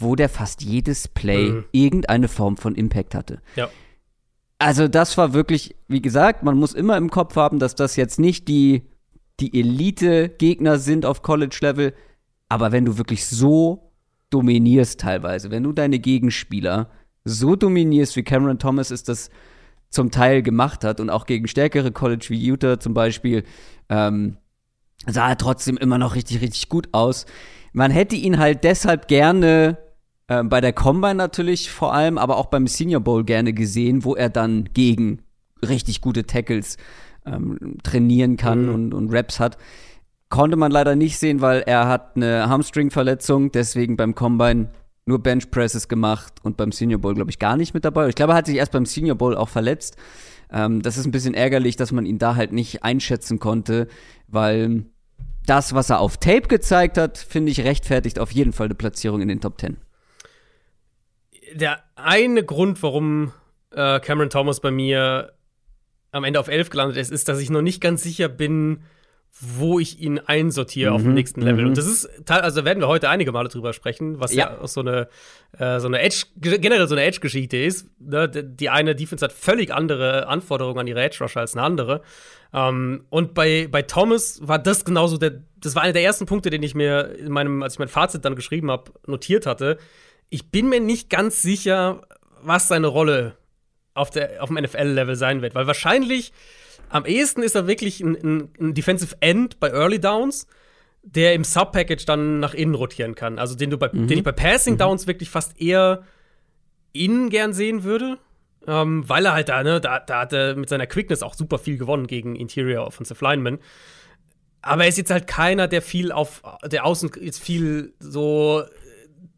wo 0.00 0.16
der 0.16 0.28
fast 0.28 0.62
jedes 0.62 1.08
Play 1.08 1.50
mhm. 1.50 1.64
irgendeine 1.72 2.28
Form 2.28 2.56
von 2.56 2.74
Impact 2.74 3.14
hatte. 3.14 3.40
Ja. 3.56 3.68
Also 4.58 4.88
das 4.88 5.16
war 5.16 5.32
wirklich, 5.32 5.74
wie 5.88 6.02
gesagt, 6.02 6.42
man 6.42 6.56
muss 6.56 6.74
immer 6.74 6.96
im 6.96 7.10
Kopf 7.10 7.36
haben, 7.36 7.58
dass 7.58 7.74
das 7.74 7.96
jetzt 7.96 8.18
nicht 8.18 8.48
die, 8.48 8.82
die 9.40 9.58
Elite-Gegner 9.58 10.78
sind 10.78 11.06
auf 11.06 11.22
College-Level, 11.22 11.94
aber 12.48 12.72
wenn 12.72 12.84
du 12.84 12.98
wirklich 12.98 13.26
so 13.26 13.90
dominierst 14.28 15.00
teilweise, 15.00 15.50
wenn 15.50 15.62
du 15.62 15.72
deine 15.72 15.98
Gegenspieler 15.98 16.90
so 17.24 17.56
dominierst, 17.56 18.16
wie 18.16 18.22
Cameron 18.22 18.58
Thomas 18.58 18.90
es 18.90 19.02
das 19.02 19.30
zum 19.88 20.10
Teil 20.10 20.42
gemacht 20.42 20.84
hat 20.84 21.00
und 21.00 21.10
auch 21.10 21.26
gegen 21.26 21.48
stärkere 21.48 21.90
College 21.90 22.26
wie 22.28 22.38
Utah 22.38 22.78
zum 22.78 22.94
Beispiel, 22.94 23.44
ähm, 23.88 24.36
sah 25.06 25.30
er 25.30 25.38
trotzdem 25.38 25.76
immer 25.76 25.98
noch 25.98 26.14
richtig, 26.14 26.40
richtig 26.40 26.68
gut 26.68 26.88
aus. 26.92 27.26
Man 27.72 27.90
hätte 27.90 28.16
ihn 28.16 28.38
halt 28.38 28.64
deshalb 28.64 29.08
gerne 29.08 29.78
äh, 30.30 30.44
bei 30.44 30.60
der 30.60 30.72
Combine 30.72 31.16
natürlich 31.16 31.70
vor 31.70 31.92
allem, 31.92 32.16
aber 32.16 32.36
auch 32.36 32.46
beim 32.46 32.68
Senior 32.68 33.00
Bowl 33.00 33.24
gerne 33.24 33.52
gesehen, 33.52 34.04
wo 34.04 34.14
er 34.14 34.30
dann 34.30 34.70
gegen 34.72 35.22
richtig 35.66 36.00
gute 36.00 36.24
Tackles 36.24 36.76
ähm, 37.26 37.76
trainieren 37.82 38.36
kann 38.36 38.66
mhm. 38.66 38.74
und, 38.74 38.94
und 38.94 39.12
Raps 39.12 39.40
hat. 39.40 39.58
Konnte 40.28 40.56
man 40.56 40.70
leider 40.70 40.94
nicht 40.94 41.18
sehen, 41.18 41.40
weil 41.40 41.62
er 41.62 41.88
hat 41.88 42.14
eine 42.14 42.48
Hamstring-Verletzung, 42.48 43.50
deswegen 43.50 43.96
beim 43.96 44.14
Combine 44.14 44.70
nur 45.04 45.20
Bench 45.20 45.50
Presses 45.50 45.88
gemacht 45.88 46.34
und 46.44 46.56
beim 46.56 46.70
Senior 46.70 47.00
Bowl, 47.00 47.14
glaube 47.14 47.30
ich, 47.30 47.40
gar 47.40 47.56
nicht 47.56 47.74
mit 47.74 47.84
dabei. 47.84 48.08
Ich 48.08 48.14
glaube, 48.14 48.34
er 48.34 48.36
hat 48.36 48.46
sich 48.46 48.56
erst 48.56 48.70
beim 48.70 48.86
Senior 48.86 49.16
Bowl 49.16 49.36
auch 49.36 49.48
verletzt. 49.48 49.96
Ähm, 50.52 50.80
das 50.80 50.96
ist 50.96 51.06
ein 51.06 51.10
bisschen 51.10 51.34
ärgerlich, 51.34 51.74
dass 51.74 51.90
man 51.90 52.06
ihn 52.06 52.18
da 52.18 52.36
halt 52.36 52.52
nicht 52.52 52.84
einschätzen 52.84 53.40
konnte, 53.40 53.88
weil 54.28 54.84
das, 55.44 55.74
was 55.74 55.90
er 55.90 55.98
auf 55.98 56.18
Tape 56.18 56.46
gezeigt 56.46 56.98
hat, 56.98 57.18
finde 57.18 57.50
ich 57.50 57.64
rechtfertigt 57.64 58.20
auf 58.20 58.30
jeden 58.30 58.52
Fall 58.52 58.66
eine 58.66 58.76
Platzierung 58.76 59.20
in 59.22 59.26
den 59.26 59.40
Top 59.40 59.60
10 59.60 59.76
der 61.54 61.82
eine 61.96 62.44
Grund, 62.44 62.82
warum 62.82 63.32
äh, 63.72 64.00
Cameron 64.00 64.30
Thomas 64.30 64.60
bei 64.60 64.70
mir 64.70 65.32
am 66.12 66.24
Ende 66.24 66.40
auf 66.40 66.48
11 66.48 66.70
gelandet 66.70 66.96
ist, 66.96 67.12
ist, 67.12 67.28
dass 67.28 67.40
ich 67.40 67.50
noch 67.50 67.62
nicht 67.62 67.80
ganz 67.80 68.02
sicher 68.02 68.28
bin, 68.28 68.82
wo 69.38 69.78
ich 69.78 70.00
ihn 70.00 70.18
einsortiere 70.18 70.90
mhm, 70.90 70.96
auf 70.96 71.02
dem 71.02 71.08
mhm, 71.10 71.14
nächsten 71.14 71.40
Level. 71.40 71.64
Und 71.64 71.72
mhm. 71.72 71.76
das 71.76 71.86
ist, 71.86 72.08
also 72.28 72.64
werden 72.64 72.80
wir 72.80 72.88
heute 72.88 73.08
einige 73.08 73.32
Male 73.32 73.48
drüber 73.48 73.72
sprechen, 73.72 74.18
was 74.18 74.34
ja, 74.34 74.50
ja 74.50 74.60
auch 74.60 74.68
so 74.68 74.80
eine, 74.80 75.08
äh, 75.56 75.78
so 75.78 75.86
eine 75.86 76.00
Edge, 76.00 76.26
generell 76.36 76.88
so 76.88 76.94
eine 76.94 77.04
Edge-Geschichte 77.04 77.56
ist. 77.56 77.86
Ne? 78.00 78.28
Die 78.28 78.70
eine 78.70 78.94
Defense 78.94 79.24
hat 79.24 79.32
völlig 79.32 79.72
andere 79.72 80.26
Anforderungen 80.26 80.80
an 80.80 80.86
ihre 80.86 81.00
Edge-Rusher 81.00 81.40
als 81.40 81.54
eine 81.54 81.64
andere. 81.64 82.02
Ähm, 82.52 83.04
und 83.08 83.32
bei, 83.34 83.68
bei 83.70 83.82
Thomas 83.82 84.40
war 84.42 84.58
das 84.58 84.84
genauso 84.84 85.16
der, 85.16 85.42
das 85.60 85.76
war 85.76 85.82
einer 85.82 85.92
der 85.92 86.02
ersten 86.02 86.26
Punkte, 86.26 86.50
den 86.50 86.62
ich 86.62 86.74
mir 86.74 87.16
in 87.16 87.30
meinem, 87.30 87.62
als 87.62 87.74
ich 87.74 87.78
mein 87.78 87.88
Fazit 87.88 88.24
dann 88.24 88.34
geschrieben 88.34 88.70
habe, 88.70 88.90
notiert 89.06 89.46
hatte. 89.46 89.78
Ich 90.30 90.50
bin 90.50 90.68
mir 90.68 90.80
nicht 90.80 91.10
ganz 91.10 91.42
sicher, 91.42 92.02
was 92.42 92.68
seine 92.68 92.86
Rolle 92.86 93.36
auf, 93.94 94.10
der, 94.10 94.42
auf 94.42 94.48
dem 94.48 94.62
NFL-Level 94.62 95.16
sein 95.16 95.42
wird, 95.42 95.54
weil 95.54 95.66
wahrscheinlich 95.66 96.32
am 96.88 97.04
ehesten 97.04 97.42
ist 97.42 97.54
er 97.54 97.66
wirklich 97.66 98.00
ein, 98.00 98.16
ein, 98.16 98.48
ein 98.58 98.74
Defensive 98.74 99.16
End 99.20 99.60
bei 99.60 99.70
Early 99.70 100.00
Downs, 100.00 100.46
der 101.02 101.34
im 101.34 101.44
Sub-Package 101.44 102.04
dann 102.04 102.40
nach 102.40 102.54
innen 102.54 102.74
rotieren 102.74 103.14
kann. 103.14 103.38
Also 103.38 103.54
den, 103.54 103.70
du 103.70 103.78
bei, 103.78 103.90
mhm. 103.92 104.06
den 104.06 104.18
ich 104.18 104.24
bei 104.24 104.32
Passing 104.32 104.74
mhm. 104.74 104.78
Downs 104.78 105.04
mhm. 105.04 105.08
wirklich 105.08 105.30
fast 105.30 105.60
eher 105.60 106.02
innen 106.92 107.30
gern 107.30 107.52
sehen 107.52 107.84
würde. 107.84 108.18
Ähm, 108.66 109.08
weil 109.08 109.24
er 109.24 109.32
halt 109.32 109.48
da, 109.48 109.62
ne, 109.62 109.80
da, 109.80 110.00
da 110.00 110.20
hat 110.20 110.34
er 110.34 110.54
mit 110.54 110.68
seiner 110.68 110.86
Quickness 110.86 111.22
auch 111.22 111.32
super 111.32 111.58
viel 111.58 111.78
gewonnen 111.78 112.06
gegen 112.06 112.36
Interior 112.36 112.86
Offensive 112.86 113.24
Linemen. 113.24 113.58
Aber 114.60 114.82
er 114.82 114.88
ist 114.88 114.98
jetzt 114.98 115.10
halt 115.10 115.26
keiner, 115.26 115.66
der 115.66 115.80
viel 115.80 116.12
auf, 116.12 116.42
der 116.66 116.84
außen 116.84 117.10
jetzt 117.22 117.42
viel 117.42 117.94
so 117.98 118.62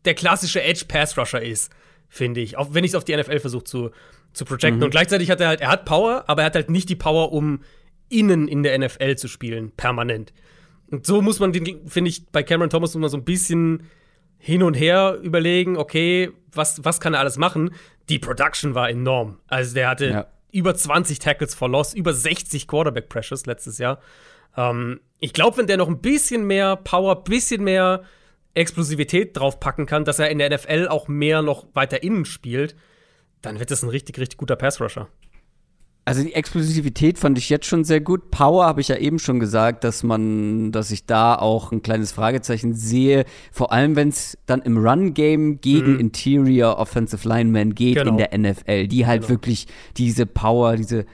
der 0.05 0.15
klassische 0.15 0.63
Edge-Pass-Rusher 0.63 1.43
ist, 1.43 1.73
finde 2.09 2.41
ich. 2.41 2.57
Auch 2.57 2.75
wenn 2.75 2.85
ich 2.85 2.93
es 2.93 2.95
auf 2.95 3.05
die 3.05 3.17
NFL 3.17 3.41
versuche 3.41 3.65
zu, 3.65 3.91
zu 4.33 4.45
projecten. 4.45 4.79
Mhm. 4.79 4.85
Und 4.85 4.91
gleichzeitig 4.91 5.31
hat 5.31 5.41
er 5.41 5.49
halt, 5.49 5.61
er 5.61 5.71
hat 5.71 5.85
Power, 5.85 6.25
aber 6.27 6.43
er 6.43 6.47
hat 6.47 6.55
halt 6.55 6.71
nicht 6.71 6.89
die 6.89 6.97
Power, 6.97 7.33
um 7.33 7.61
innen 8.09 8.49
in 8.49 8.63
der 8.63 8.79
NFL 8.79 9.17
zu 9.17 9.29
spielen, 9.29 9.73
permanent. 9.77 10.33
Und 10.91 11.07
so 11.07 11.23
muss 11.23 11.41
man 11.41 11.53
den, 11.53 11.89
finde 11.89 12.11
ich, 12.11 12.27
bei 12.31 12.43
Cameron 12.43 12.69
Thomas 12.69 12.95
immer 12.95 13.09
so 13.09 13.17
ein 13.17 13.25
bisschen 13.25 13.85
hin 14.39 14.63
und 14.63 14.75
her 14.75 15.19
überlegen, 15.23 15.77
okay, 15.77 16.31
was, 16.53 16.85
was 16.85 17.01
kann 17.01 17.15
er 17.15 17.21
alles 17.21 17.39
machen? 17.39 17.71
Die 18.09 18.19
Production 18.19 18.75
war 18.75 18.91
enorm. 18.91 19.39
Also 19.47 19.75
der 19.75 19.89
hatte 19.89 20.07
ja. 20.07 20.27
über 20.51 20.75
20 20.75 21.19
Tackles 21.19 21.55
for 21.55 21.69
Loss, 21.69 21.95
über 21.95 22.13
60 22.13 22.69
Quarterback 22.69 23.09
Pressures 23.09 23.47
letztes 23.47 23.79
Jahr. 23.79 24.01
Ähm, 24.57 25.01
ich 25.21 25.33
glaube, 25.33 25.59
wenn 25.59 25.67
der 25.67 25.77
noch 25.77 25.89
ein 25.89 26.01
bisschen 26.01 26.47
mehr 26.47 26.77
Power, 26.77 27.25
bisschen 27.25 27.65
mehr 27.65 28.03
Explosivität 28.55 29.37
draufpacken 29.37 29.87
kann, 29.87 30.05
dass 30.05 30.19
er 30.19 30.31
in 30.31 30.39
der 30.39 30.51
NFL 30.51 30.89
auch 30.89 31.09
mehr 31.09 31.43
noch 31.43 31.67
weiter 31.75 32.03
innen 32.03 32.25
spielt, 32.25 32.77
dann 33.41 33.59
wird 33.59 33.71
das 33.71 33.83
ein 33.83 33.89
richtig, 33.89 34.19
richtig 34.19 34.39
guter 34.39 34.57
Pass-Rusher. 34.57 35.09
Also 36.05 36.25
die 36.25 36.35
Explosivität 36.35 37.17
fand 37.17 37.39
ich 37.39 37.49
jetzt 37.49 37.67
schon 37.67 37.85
sehr 37.85 38.01
gut. 38.01 38.33
Power 38.33 38.67
habe 38.67 38.81
ich 38.81 38.89
ja 38.89 38.97
eben 38.97 39.21
schon 39.21 39.39
gesagt, 39.39 39.85
dass 39.85 40.03
man, 40.03 40.73
dass 40.73 40.91
ich 40.91 41.07
da 41.07 41.37
auch 41.37 41.71
ein 41.71 41.83
kleines 41.83 42.11
Fragezeichen 42.11 42.75
sehe. 42.75 43.25
Vor 43.53 43.73
allem, 43.73 43.95
wenn 43.95 44.09
es 44.09 44.37
dann 44.47 44.63
im 44.63 44.79
Run-Game 44.79 45.61
gegen 45.61 45.95
mhm. 45.95 46.01
Interior 46.01 46.79
Offensive 46.79 47.29
Linemen 47.29 47.77
geht 47.77 47.99
genau. 47.99 48.11
in 48.11 48.17
der 48.17 48.37
NFL, 48.37 48.89
die 48.89 49.07
halt 49.07 49.23
genau. 49.23 49.31
wirklich 49.31 49.69
diese 49.97 50.27
Power, 50.27 50.75
diese 50.75 51.07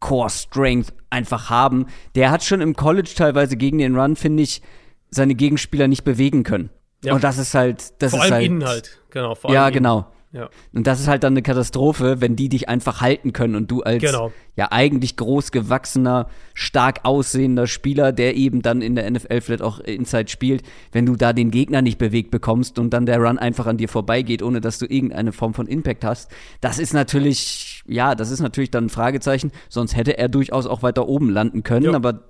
Core 0.00 0.30
Strength 0.30 0.94
einfach 1.10 1.50
haben. 1.50 1.86
Der 2.14 2.30
hat 2.30 2.42
schon 2.42 2.62
im 2.62 2.74
College 2.74 3.10
teilweise 3.14 3.58
gegen 3.58 3.76
den 3.76 3.94
Run, 3.94 4.16
finde 4.16 4.42
ich, 4.42 4.62
seine 5.10 5.34
Gegenspieler 5.34 5.86
nicht 5.86 6.04
bewegen 6.04 6.44
können. 6.44 6.70
Ja. 7.02 7.14
Und 7.14 7.24
das 7.24 7.38
ist 7.38 7.54
halt, 7.54 8.02
das 8.02 8.10
vor 8.10 8.20
ist 8.20 8.24
allem 8.24 8.34
halt, 8.34 8.46
innen 8.46 8.64
halt, 8.64 9.00
genau. 9.10 9.34
Vor 9.34 9.52
ja, 9.52 9.70
genau. 9.70 10.06
Ja. 10.32 10.48
Und 10.72 10.86
das 10.86 11.00
ist 11.00 11.08
halt 11.08 11.24
dann 11.24 11.32
eine 11.32 11.42
Katastrophe, 11.42 12.20
wenn 12.20 12.36
die 12.36 12.48
dich 12.48 12.68
einfach 12.68 13.00
halten 13.00 13.32
können 13.32 13.56
und 13.56 13.68
du 13.68 13.82
als 13.82 14.00
genau. 14.00 14.30
ja 14.54 14.68
eigentlich 14.70 15.16
groß 15.16 15.50
gewachsener, 15.50 16.28
stark 16.54 17.00
aussehender 17.02 17.66
Spieler, 17.66 18.12
der 18.12 18.36
eben 18.36 18.62
dann 18.62 18.80
in 18.80 18.94
der 18.94 19.10
NFL 19.10 19.40
vielleicht 19.40 19.62
auch 19.62 19.80
Inside 19.80 20.28
spielt, 20.28 20.62
wenn 20.92 21.04
du 21.04 21.16
da 21.16 21.32
den 21.32 21.50
Gegner 21.50 21.82
nicht 21.82 21.98
bewegt 21.98 22.30
bekommst 22.30 22.78
und 22.78 22.90
dann 22.90 23.06
der 23.06 23.18
Run 23.18 23.38
einfach 23.38 23.66
an 23.66 23.76
dir 23.76 23.88
vorbeigeht, 23.88 24.44
ohne 24.44 24.60
dass 24.60 24.78
du 24.78 24.86
irgendeine 24.86 25.32
Form 25.32 25.52
von 25.52 25.66
Impact 25.66 26.04
hast, 26.04 26.30
das 26.60 26.78
ist 26.78 26.94
natürlich, 26.94 27.82
ja, 27.86 28.14
das 28.14 28.30
ist 28.30 28.40
natürlich 28.40 28.70
dann 28.70 28.84
ein 28.84 28.90
Fragezeichen. 28.90 29.50
Sonst 29.68 29.96
hätte 29.96 30.16
er 30.16 30.28
durchaus 30.28 30.66
auch 30.66 30.84
weiter 30.84 31.08
oben 31.08 31.30
landen 31.30 31.64
können, 31.64 31.86
ja. 31.86 31.94
aber 31.94 32.20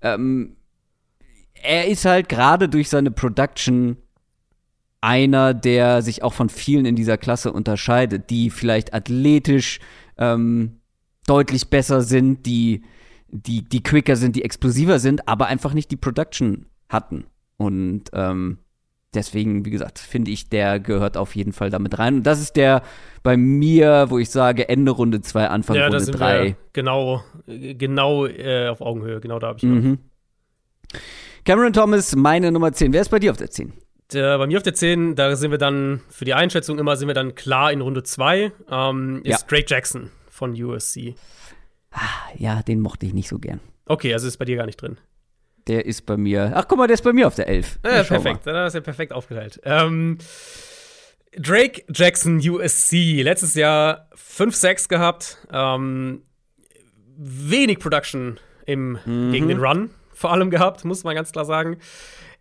ähm, 0.00 0.56
er 1.62 1.88
ist 1.88 2.06
halt 2.06 2.30
gerade 2.30 2.70
durch 2.70 2.88
seine 2.88 3.10
Production 3.10 3.98
einer, 5.04 5.52
der 5.52 6.00
sich 6.00 6.22
auch 6.22 6.32
von 6.32 6.48
vielen 6.48 6.86
in 6.86 6.96
dieser 6.96 7.18
Klasse 7.18 7.52
unterscheidet, 7.52 8.30
die 8.30 8.48
vielleicht 8.48 8.94
athletisch 8.94 9.78
ähm, 10.16 10.80
deutlich 11.26 11.68
besser 11.68 12.00
sind, 12.00 12.46
die, 12.46 12.82
die, 13.28 13.62
die 13.62 13.82
quicker 13.82 14.16
sind, 14.16 14.34
die 14.34 14.44
explosiver 14.44 14.98
sind, 14.98 15.28
aber 15.28 15.46
einfach 15.46 15.74
nicht 15.74 15.90
die 15.90 15.96
Production 15.96 16.66
hatten. 16.88 17.26
Und 17.58 18.04
ähm, 18.14 18.58
deswegen, 19.12 19.66
wie 19.66 19.70
gesagt, 19.70 19.98
finde 19.98 20.30
ich, 20.30 20.48
der 20.48 20.80
gehört 20.80 21.18
auf 21.18 21.36
jeden 21.36 21.52
Fall 21.52 21.68
damit 21.68 21.98
rein. 21.98 22.16
Und 22.16 22.22
das 22.22 22.40
ist 22.40 22.56
der 22.56 22.82
bei 23.22 23.36
mir, 23.36 24.06
wo 24.08 24.18
ich 24.18 24.30
sage, 24.30 24.70
Ende 24.70 24.92
Runde 24.92 25.20
2, 25.20 25.48
Anfang 25.48 25.76
ja, 25.76 25.88
Runde 25.88 26.04
3. 26.06 26.56
Genau, 26.72 27.22
genau 27.46 28.26
äh, 28.26 28.68
auf 28.68 28.80
Augenhöhe, 28.80 29.20
genau 29.20 29.38
da 29.38 29.48
habe 29.48 29.58
ich. 29.58 29.64
Mhm. 29.64 29.98
Cameron 31.44 31.74
Thomas, 31.74 32.16
meine 32.16 32.50
Nummer 32.50 32.72
10. 32.72 32.94
Wer 32.94 33.02
ist 33.02 33.10
bei 33.10 33.18
dir 33.18 33.30
auf 33.30 33.36
der 33.36 33.50
10? 33.50 33.83
Der, 34.12 34.38
bei 34.38 34.46
mir 34.46 34.58
auf 34.58 34.62
der 34.62 34.74
10, 34.74 35.16
da 35.16 35.34
sind 35.34 35.50
wir 35.50 35.58
dann, 35.58 36.00
für 36.10 36.24
die 36.24 36.34
Einschätzung 36.34 36.78
immer, 36.78 36.96
sind 36.96 37.08
wir 37.08 37.14
dann 37.14 37.34
klar 37.34 37.72
in 37.72 37.80
Runde 37.80 38.02
2, 38.02 38.52
ähm, 38.70 39.22
ist 39.24 39.42
ja. 39.42 39.46
Drake 39.48 39.66
Jackson 39.66 40.10
von 40.28 40.52
USC. 40.52 41.14
Ah, 41.90 42.00
ja, 42.36 42.62
den 42.62 42.80
mochte 42.80 43.06
ich 43.06 43.14
nicht 43.14 43.28
so 43.28 43.38
gern. 43.38 43.60
Okay, 43.86 44.12
also 44.12 44.26
ist 44.26 44.36
bei 44.36 44.44
dir 44.44 44.56
gar 44.56 44.66
nicht 44.66 44.80
drin. 44.80 44.98
Der 45.66 45.86
ist 45.86 46.04
bei 46.04 46.16
mir, 46.16 46.52
ach 46.54 46.68
guck 46.68 46.78
mal, 46.78 46.86
der 46.86 46.94
ist 46.94 47.04
bei 47.04 47.12
mir 47.12 47.26
auf 47.26 47.34
der 47.34 47.48
11. 47.48 47.78
Ja, 47.84 47.96
ja 47.96 48.02
perfekt, 48.02 48.46
dann 48.46 48.66
ist 48.66 48.74
er 48.74 48.82
perfekt 48.82 49.12
aufgeteilt. 49.12 49.60
Ähm, 49.64 50.18
Drake 51.36 51.84
Jackson 51.88 52.38
USC, 52.38 53.22
letztes 53.22 53.54
Jahr 53.54 54.08
5 54.14 54.54
6 54.54 54.88
gehabt, 54.88 55.38
ähm, 55.50 56.22
wenig 57.16 57.78
Production 57.78 58.38
im, 58.66 58.98
mhm. 59.04 59.32
gegen 59.32 59.48
den 59.48 59.58
Run 59.58 59.90
vor 60.12 60.32
allem 60.32 60.50
gehabt, 60.50 60.84
muss 60.84 61.04
man 61.04 61.14
ganz 61.14 61.32
klar 61.32 61.44
sagen. 61.44 61.78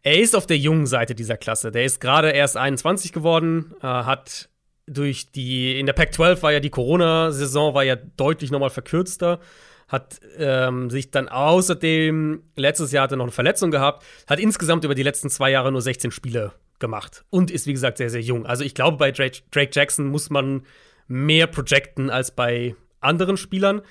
Er 0.03 0.19
ist 0.19 0.35
auf 0.35 0.45
der 0.45 0.57
jungen 0.57 0.85
Seite 0.85 1.15
dieser 1.15 1.37
Klasse. 1.37 1.71
Der 1.71 1.85
ist 1.85 2.01
gerade 2.01 2.31
erst 2.31 2.57
21 2.57 3.13
geworden, 3.13 3.73
äh, 3.81 3.87
hat 3.87 4.49
durch 4.85 5.31
die, 5.31 5.79
in 5.79 5.85
der 5.85 5.93
Pac-12 5.93 6.41
war 6.41 6.51
ja 6.51 6.59
die 6.59 6.69
Corona-Saison, 6.69 7.73
war 7.73 7.83
ja 7.83 7.95
deutlich 7.95 8.51
nochmal 8.51 8.69
verkürzter, 8.69 9.39
hat 9.87 10.19
ähm, 10.37 10.89
sich 10.89 11.09
dann 11.09 11.29
außerdem, 11.29 12.43
letztes 12.57 12.91
Jahr 12.91 13.05
hat 13.05 13.11
er 13.11 13.17
noch 13.17 13.25
eine 13.25 13.31
Verletzung 13.31 13.71
gehabt, 13.71 14.05
hat 14.27 14.39
insgesamt 14.39 14.83
über 14.83 14.93
die 14.93 15.03
letzten 15.03 15.29
zwei 15.29 15.51
Jahre 15.51 15.71
nur 15.71 15.81
16 15.81 16.11
Spiele 16.11 16.51
gemacht 16.79 17.23
und 17.29 17.49
ist, 17.49 17.65
wie 17.65 17.73
gesagt, 17.73 17.97
sehr, 17.97 18.09
sehr 18.09 18.21
jung. 18.21 18.45
Also 18.45 18.65
ich 18.65 18.75
glaube, 18.75 18.97
bei 18.97 19.11
Drake, 19.11 19.39
Drake 19.51 19.71
Jackson 19.73 20.07
muss 20.07 20.29
man 20.29 20.65
mehr 21.07 21.47
projecten 21.47 22.09
als 22.09 22.31
bei 22.31 22.75
anderen 22.99 23.37
Spielern. 23.37 23.81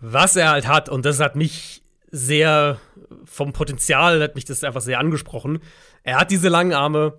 Was 0.00 0.34
er 0.36 0.50
halt 0.50 0.66
hat, 0.66 0.88
und 0.88 1.04
das 1.04 1.20
hat 1.20 1.36
mich 1.36 1.81
sehr 2.12 2.78
vom 3.24 3.52
Potenzial 3.52 4.22
hat 4.22 4.34
mich 4.34 4.44
das 4.44 4.62
einfach 4.62 4.82
sehr 4.82 5.00
angesprochen. 5.00 5.60
Er 6.04 6.20
hat 6.20 6.30
diese 6.30 6.48
langen 6.48 6.74
Arme 6.74 7.14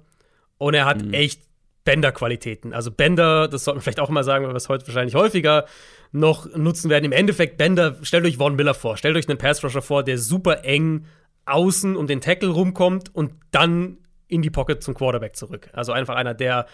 und 0.58 0.76
er 0.76 0.86
hat 0.86 1.04
mhm. 1.04 1.14
echt 1.14 1.42
Bänder-Qualitäten. 1.84 2.74
Also 2.74 2.92
Bänder, 2.92 3.48
das 3.48 3.66
sollte 3.66 3.78
man 3.78 3.82
vielleicht 3.82 4.00
auch 4.00 4.10
mal 4.10 4.24
sagen, 4.24 4.46
weil 4.46 4.54
wir 4.54 4.58
es 4.58 4.70
heute 4.70 4.88
wahrscheinlich 4.88 5.16
häufiger 5.16 5.66
noch 6.12 6.48
nutzen 6.56 6.90
werden. 6.90 7.06
Im 7.06 7.12
Endeffekt 7.12 7.58
Bänder, 7.58 7.98
stellt 8.04 8.24
euch 8.26 8.38
Von 8.38 8.56
Miller 8.56 8.74
vor, 8.74 8.96
stellt 8.96 9.18
euch 9.18 9.28
einen 9.28 9.38
Pass-Rusher 9.38 9.82
vor, 9.82 10.04
der 10.04 10.18
super 10.18 10.64
eng 10.64 11.06
außen 11.46 11.98
um 11.98 12.08
den 12.08 12.22
Tackle 12.22 12.50
rumkommt 12.50 13.14
und 13.14 13.34
dann 13.52 13.98
in 14.28 14.42
die 14.42 14.50
Pocket 14.50 14.82
zum 14.82 14.94
Quarterback 14.94 15.36
zurück. 15.36 15.70
Also 15.74 15.92
einfach 15.92 16.16
einer, 16.16 16.34
der 16.34 16.68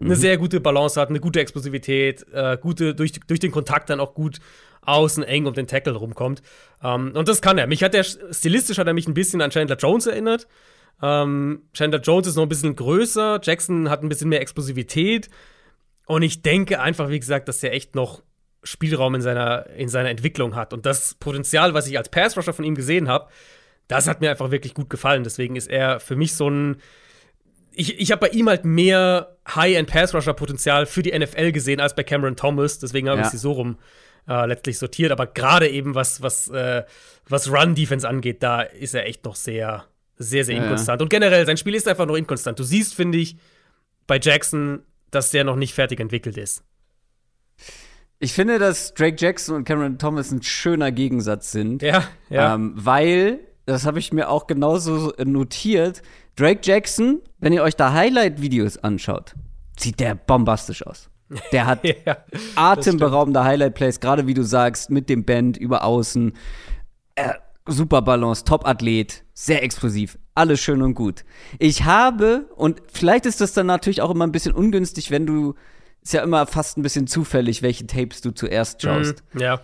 eine 0.00 0.10
mhm. 0.10 0.14
sehr 0.14 0.38
gute 0.38 0.60
Balance 0.60 1.00
hat, 1.00 1.08
eine 1.08 1.20
gute 1.20 1.40
Explosivität, 1.40 2.26
äh, 2.32 2.58
gute, 2.60 2.94
durch, 2.94 3.12
durch 3.12 3.40
den 3.40 3.52
Kontakt 3.52 3.90
dann 3.90 4.00
auch 4.00 4.14
gut 4.14 4.38
außen 4.82 5.24
eng 5.24 5.46
um 5.46 5.54
den 5.54 5.66
Tackle 5.66 5.94
rumkommt. 5.94 6.42
Ähm, 6.82 7.12
und 7.14 7.28
das 7.28 7.40
kann 7.40 7.58
er. 7.58 7.66
Mich 7.66 7.82
hat 7.82 7.94
er, 7.94 8.04
stilistisch 8.04 8.78
hat 8.78 8.86
er 8.86 8.94
mich 8.94 9.08
ein 9.08 9.14
bisschen 9.14 9.40
an 9.40 9.50
Chandler 9.50 9.76
Jones 9.76 10.06
erinnert. 10.06 10.46
Ähm, 11.02 11.62
Chandler 11.72 12.00
Jones 12.00 12.26
ist 12.26 12.36
noch 12.36 12.42
ein 12.42 12.48
bisschen 12.48 12.76
größer, 12.76 13.40
Jackson 13.42 13.90
hat 13.90 14.02
ein 14.02 14.08
bisschen 14.08 14.28
mehr 14.28 14.40
Explosivität. 14.40 15.28
Und 16.06 16.22
ich 16.22 16.42
denke 16.42 16.80
einfach, 16.80 17.08
wie 17.08 17.20
gesagt, 17.20 17.48
dass 17.48 17.62
er 17.62 17.72
echt 17.72 17.94
noch 17.94 18.22
Spielraum 18.62 19.14
in 19.14 19.20
seiner, 19.20 19.66
in 19.70 19.88
seiner 19.88 20.10
Entwicklung 20.10 20.54
hat. 20.54 20.72
Und 20.72 20.86
das 20.86 21.14
Potenzial, 21.14 21.74
was 21.74 21.86
ich 21.86 21.98
als 21.98 22.08
Pass-Rusher 22.08 22.52
von 22.52 22.64
ihm 22.64 22.74
gesehen 22.74 23.08
habe, 23.08 23.28
das 23.88 24.08
hat 24.08 24.20
mir 24.20 24.30
einfach 24.30 24.50
wirklich 24.50 24.74
gut 24.74 24.90
gefallen. 24.90 25.24
Deswegen 25.24 25.56
ist 25.56 25.68
er 25.68 26.00
für 26.00 26.16
mich 26.16 26.34
so 26.34 26.48
ein. 26.48 26.76
Ich, 27.76 27.98
ich 27.98 28.12
habe 28.12 28.20
bei 28.20 28.28
ihm 28.28 28.48
halt 28.48 28.64
mehr 28.64 29.36
High-End-Pass-Rusher-Potenzial 29.48 30.86
für 30.86 31.02
die 31.02 31.16
NFL 31.16 31.52
gesehen 31.52 31.80
als 31.80 31.94
bei 31.94 32.02
Cameron 32.02 32.36
Thomas. 32.36 32.78
Deswegen 32.78 33.08
habe 33.08 33.20
ja. 33.20 33.26
ich 33.26 33.30
sie 33.30 33.38
so 33.38 33.52
rum 33.52 33.78
äh, 34.28 34.46
letztlich 34.46 34.78
sortiert. 34.78 35.12
Aber 35.12 35.26
gerade 35.26 35.68
eben, 35.68 35.94
was, 35.94 36.22
was, 36.22 36.48
äh, 36.48 36.84
was 37.28 37.50
Run-Defense 37.50 38.08
angeht, 38.08 38.42
da 38.42 38.62
ist 38.62 38.94
er 38.94 39.06
echt 39.06 39.24
noch 39.24 39.36
sehr, 39.36 39.84
sehr, 40.16 40.44
sehr 40.44 40.56
inkonstant. 40.56 41.00
Ja. 41.00 41.04
Und 41.04 41.10
generell, 41.10 41.44
sein 41.46 41.56
Spiel 41.56 41.74
ist 41.74 41.88
einfach 41.88 42.06
noch 42.06 42.16
inkonstant. 42.16 42.58
Du 42.58 42.64
siehst, 42.64 42.94
finde 42.94 43.18
ich, 43.18 43.36
bei 44.06 44.18
Jackson, 44.20 44.82
dass 45.10 45.30
der 45.30 45.44
noch 45.44 45.56
nicht 45.56 45.74
fertig 45.74 46.00
entwickelt 46.00 46.36
ist. 46.36 46.64
Ich 48.18 48.32
finde, 48.32 48.58
dass 48.58 48.94
Drake 48.94 49.16
Jackson 49.18 49.56
und 49.56 49.64
Cameron 49.64 49.98
Thomas 49.98 50.30
ein 50.30 50.42
schöner 50.42 50.92
Gegensatz 50.92 51.52
sind. 51.52 51.82
Ja, 51.82 52.04
ja. 52.30 52.54
Ähm, 52.54 52.72
weil, 52.74 53.40
das 53.66 53.86
habe 53.86 53.98
ich 53.98 54.12
mir 54.12 54.28
auch 54.28 54.46
genauso 54.46 55.12
notiert, 55.22 56.02
Drake 56.36 56.60
Jackson, 56.62 57.20
wenn 57.38 57.52
ihr 57.52 57.62
euch 57.62 57.76
da 57.76 57.92
Highlight-Videos 57.92 58.78
anschaut, 58.78 59.34
sieht 59.78 60.00
der 60.00 60.14
bombastisch 60.14 60.86
aus. 60.86 61.10
Der 61.52 61.66
hat 61.66 61.84
ja, 62.06 62.18
atemberaubende 62.56 63.44
Highlight-Plays, 63.44 64.00
gerade 64.00 64.26
wie 64.26 64.34
du 64.34 64.42
sagst, 64.42 64.90
mit 64.90 65.08
dem 65.08 65.24
Band 65.24 65.56
über 65.56 65.84
außen. 65.84 66.32
Äh, 67.14 67.34
super 67.66 68.02
Balance, 68.02 68.44
Top-Athlet, 68.44 69.24
sehr 69.32 69.62
explosiv. 69.62 70.18
alles 70.34 70.60
schön 70.60 70.82
und 70.82 70.94
gut. 70.94 71.24
Ich 71.58 71.84
habe, 71.84 72.48
und 72.56 72.82
vielleicht 72.92 73.26
ist 73.26 73.40
das 73.40 73.52
dann 73.52 73.66
natürlich 73.66 74.02
auch 74.02 74.10
immer 74.10 74.26
ein 74.26 74.32
bisschen 74.32 74.52
ungünstig, 74.52 75.10
wenn 75.10 75.26
du, 75.26 75.54
ist 76.02 76.12
ja 76.12 76.22
immer 76.22 76.46
fast 76.46 76.76
ein 76.76 76.82
bisschen 76.82 77.06
zufällig, 77.06 77.62
welche 77.62 77.86
Tapes 77.86 78.20
du 78.20 78.32
zuerst 78.32 78.82
schaust. 78.82 79.22
Mhm, 79.32 79.40
ja. 79.40 79.60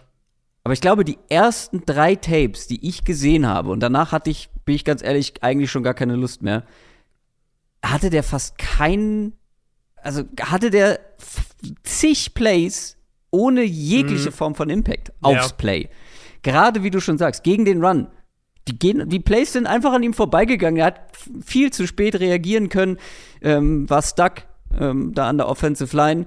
Aber 0.62 0.74
ich 0.74 0.80
glaube, 0.80 1.04
die 1.04 1.18
ersten 1.28 1.84
drei 1.84 2.14
Tapes, 2.14 2.66
die 2.66 2.86
ich 2.86 3.04
gesehen 3.04 3.46
habe, 3.46 3.70
und 3.70 3.80
danach 3.80 4.12
hatte 4.12 4.30
ich, 4.30 4.50
bin 4.70 4.76
ich 4.76 4.84
ganz 4.84 5.02
ehrlich, 5.02 5.34
eigentlich 5.40 5.68
schon 5.68 5.82
gar 5.82 5.94
keine 5.94 6.14
Lust 6.14 6.42
mehr, 6.42 6.62
hatte 7.84 8.08
der 8.08 8.22
fast 8.22 8.56
keinen, 8.56 9.32
also 9.96 10.22
hatte 10.40 10.70
der 10.70 11.00
zig 11.82 12.34
Plays 12.34 12.96
ohne 13.32 13.64
jegliche 13.64 14.28
mhm. 14.28 14.34
Form 14.34 14.54
von 14.54 14.70
Impact 14.70 15.12
aufs 15.22 15.48
ja. 15.48 15.54
Play. 15.56 15.88
Gerade 16.42 16.84
wie 16.84 16.90
du 16.90 17.00
schon 17.00 17.18
sagst, 17.18 17.42
gegen 17.42 17.64
den 17.64 17.84
Run. 17.84 18.06
Die, 18.68 18.78
gehen, 18.78 19.08
die 19.08 19.18
Plays 19.18 19.54
sind 19.54 19.66
einfach 19.66 19.92
an 19.92 20.04
ihm 20.04 20.14
vorbeigegangen. 20.14 20.78
Er 20.78 20.86
hat 20.86 21.00
viel 21.44 21.72
zu 21.72 21.88
spät 21.88 22.20
reagieren 22.20 22.68
können, 22.68 22.98
ähm, 23.42 23.90
war 23.90 24.02
stuck 24.02 24.44
ähm, 24.78 25.14
da 25.14 25.28
an 25.28 25.38
der 25.38 25.48
Offensive 25.48 25.96
Line. 25.96 26.26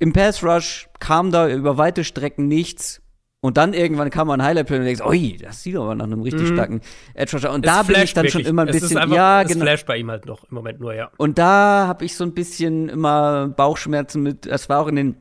Im 0.00 0.12
Pass 0.12 0.42
Rush 0.42 0.88
kam 0.98 1.30
da 1.30 1.48
über 1.48 1.78
weite 1.78 2.02
Strecken 2.02 2.48
nichts. 2.48 3.02
Und 3.40 3.58
dann 3.58 3.74
irgendwann 3.74 4.10
kam 4.10 4.28
man 4.28 4.40
ein 4.40 4.46
Highlight 4.46 4.70
und 4.70 4.84
denkst, 4.84 5.02
ui, 5.02 5.36
das 5.36 5.62
sieht 5.62 5.76
aber 5.76 5.94
nach 5.94 6.06
einem 6.06 6.22
richtig 6.22 6.50
mhm. 6.50 6.54
starken 6.54 6.80
Edge 7.14 7.36
Rusher. 7.36 7.52
Und 7.52 7.64
es 7.64 7.72
da 7.72 7.82
bin 7.82 7.96
ich 8.02 8.14
dann 8.14 8.24
wirklich. 8.24 8.44
schon 8.44 8.50
immer 8.50 8.62
ein 8.62 8.72
bisschen, 8.72 8.98
einfach, 8.98 9.14
ja, 9.14 9.42
es 9.42 9.48
genau. 9.48 9.64
flasht 9.64 9.86
bei 9.86 9.98
ihm 9.98 10.10
halt 10.10 10.26
noch 10.26 10.44
im 10.44 10.54
Moment 10.54 10.80
nur, 10.80 10.94
ja. 10.94 11.10
Und 11.16 11.38
da 11.38 11.86
habe 11.86 12.04
ich 12.04 12.16
so 12.16 12.24
ein 12.24 12.34
bisschen 12.34 12.88
immer 12.88 13.48
Bauchschmerzen 13.48 14.22
mit. 14.22 14.46
Das 14.46 14.68
war 14.68 14.80
auch 14.80 14.88
in 14.88 14.96
den 14.96 15.16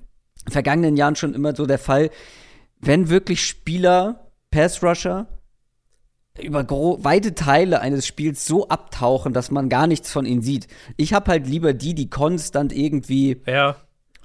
vergangenen 0.49 0.95
Jahren 0.95 1.16
schon 1.16 1.34
immer 1.34 1.55
so 1.55 1.66
der 1.66 1.78
Fall, 1.78 2.09
wenn 2.80 3.09
wirklich 3.09 3.45
Spieler, 3.45 4.32
Pass 4.49 4.82
Rusher, 4.82 5.28
über 6.41 6.68
weite 6.70 7.34
Teile 7.34 7.82
eines 7.82 8.05
Spiels 8.05 8.45
so 8.45 8.68
abtauchen, 8.68 9.34
dass 9.34 9.51
man 9.51 9.70
gar 9.70 9.88
nichts 9.88 10.11
von 10.11 10.26
ihnen 10.26 10.41
sieht. 10.41 10.68
Ich 10.97 11.13
habe 11.13 11.32
halt 11.32 11.47
lieber 11.47 11.74
die, 11.74 11.95
die 11.95 12.09
konstant 12.09 12.74
irgendwie 12.74 13.41
ja. 13.45 13.78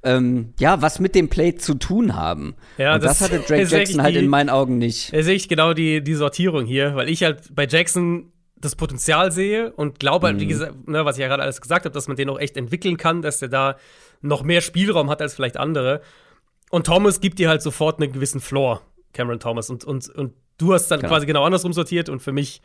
Ähm, 0.03 0.55
ja, 0.59 0.81
was 0.81 0.99
mit 0.99 1.15
dem 1.15 1.29
Play 1.29 1.57
zu 1.57 1.75
tun 1.75 2.17
haben. 2.17 2.55
Ja, 2.79 2.95
Und 2.95 3.05
das, 3.05 3.19
das 3.19 3.31
hatte 3.31 3.41
Drake 3.47 3.65
Jackson 3.65 4.03
halt 4.03 4.15
die, 4.15 4.21
in 4.21 4.29
meinen 4.29 4.49
Augen 4.49 4.79
nicht. 4.79 5.13
Da 5.13 5.23
sehe 5.23 5.35
ich 5.35 5.49
genau 5.49 5.75
die, 5.75 6.03
die 6.03 6.15
Sortierung 6.15 6.65
hier, 6.65 6.95
weil 6.95 7.09
ich 7.09 7.23
halt 7.23 7.55
bei 7.55 7.67
Jackson 7.67 8.33
das 8.57 8.77
Potenzial 8.77 9.33
sehe 9.33 9.73
und 9.73 9.99
glaube 9.99 10.27
halt, 10.27 10.37
mhm. 10.37 10.41
wie 10.41 10.47
gesagt, 10.47 10.89
ne, 10.89 11.05
was 11.05 11.17
ich 11.17 11.23
ja 11.23 11.29
gerade 11.29 11.43
alles 11.43 11.61
gesagt 11.61 11.85
habe, 11.85 11.95
dass 11.95 12.09
man 12.09 12.17
den 12.17 12.29
auch 12.29 12.39
echt 12.39 12.57
entwickeln 12.57 12.97
kann, 12.97 13.23
dass 13.23 13.39
der 13.39 13.49
da 13.49 13.77
noch 14.21 14.43
mehr 14.43 14.61
Spielraum 14.61 15.11
hat 15.11 15.23
als 15.23 15.35
vielleicht 15.35 15.57
andere. 15.57 16.03
Und 16.71 16.87
Thomas 16.87 17.21
gibt 17.21 17.39
dir 17.39 17.49
halt 17.49 17.63
sofort 17.63 18.01
einen 18.01 18.13
gewissen 18.13 18.41
Floor, 18.41 18.83
Cameron 19.13 19.41
Thomas. 19.41 19.71
Und, 19.71 19.85
und, 19.85 20.09
und 20.11 20.35
du 20.59 20.73
hast 20.73 20.89
dann 20.89 21.01
genau. 21.01 21.13
quasi 21.13 21.27
genau 21.27 21.45
andersrum 21.45 21.73
sortiert. 21.73 22.09
Und 22.09 22.21
für 22.21 22.33
mich, 22.33 22.61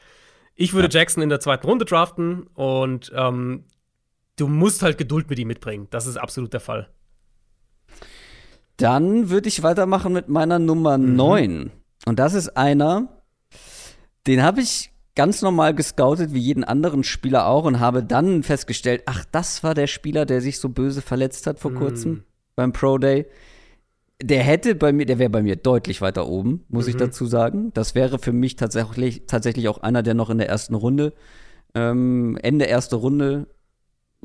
ich 0.54 0.74
würde 0.74 0.90
ja. 0.92 1.00
Jackson 1.00 1.24
in 1.24 1.30
der 1.30 1.40
zweiten 1.40 1.66
Runde 1.66 1.86
draften 1.86 2.48
und 2.54 3.12
ähm, 3.16 3.64
du 4.36 4.48
musst 4.48 4.84
halt 4.84 4.98
Geduld 4.98 5.30
mit 5.30 5.40
ihm 5.40 5.48
mitbringen. 5.48 5.88
Das 5.90 6.08
ist 6.08 6.18
absolut 6.18 6.54
der 6.54 6.60
Fall. 6.60 6.90
Dann 8.78 9.30
würde 9.30 9.48
ich 9.48 9.64
weitermachen 9.64 10.14
mit 10.14 10.30
meiner 10.30 10.60
Nummer 10.60 10.98
mhm. 10.98 11.16
9. 11.16 11.72
Und 12.06 12.20
das 12.20 12.34
ist 12.34 12.58
einer, 12.58 13.24
den 14.28 14.44
habe 14.44 14.62
ich 14.62 14.92
ganz 15.16 15.42
normal 15.42 15.74
gescoutet, 15.74 16.34
wie 16.34 16.40
jeden 16.40 16.64
anderen 16.64 17.04
Spieler 17.04 17.48
auch, 17.48 17.64
und 17.66 17.80
habe 17.80 18.04
dann 18.04 18.44
festgestellt, 18.44 19.04
ach, 19.06 19.24
das 19.32 19.64
war 19.64 19.74
der 19.74 19.88
Spieler, 19.88 20.26
der 20.26 20.42
sich 20.42 20.60
so 20.60 20.70
böse 20.70 21.02
verletzt 21.02 21.48
hat 21.48 21.60
vor 21.60 21.72
mhm. 21.72 21.76
kurzem 21.76 22.24
beim 22.56 22.74
Pro 22.74 22.98
Day 22.98 23.26
der 24.22 24.44
hätte 24.44 24.76
bei 24.76 24.94
mir, 24.94 25.06
der 25.06 25.20
wäre 25.20 25.30
bei 25.30 25.44
mir 25.44 25.56
deutlich 25.56 26.02
weiter 26.02 26.28
oben, 26.28 26.64
muss 26.70 26.86
mhm. 26.86 26.92
ich 26.92 26.98
dazu 26.98 27.26
sagen. 27.26 27.72
Das 27.74 27.96
wäre 27.96 28.20
für 28.20 28.32
mich 28.32 28.56
tatsächlich, 28.56 29.26
tatsächlich 29.28 29.68
auch 29.68 29.80
einer, 29.80 30.04
der 30.04 30.14
noch 30.14 30.30
in 30.30 30.38
der 30.38 30.50
ersten 30.50 30.76
Runde, 30.76 31.14
ähm, 31.74 32.38
Ende 32.42 32.66
erste 32.66 32.96
Runde 32.96 33.48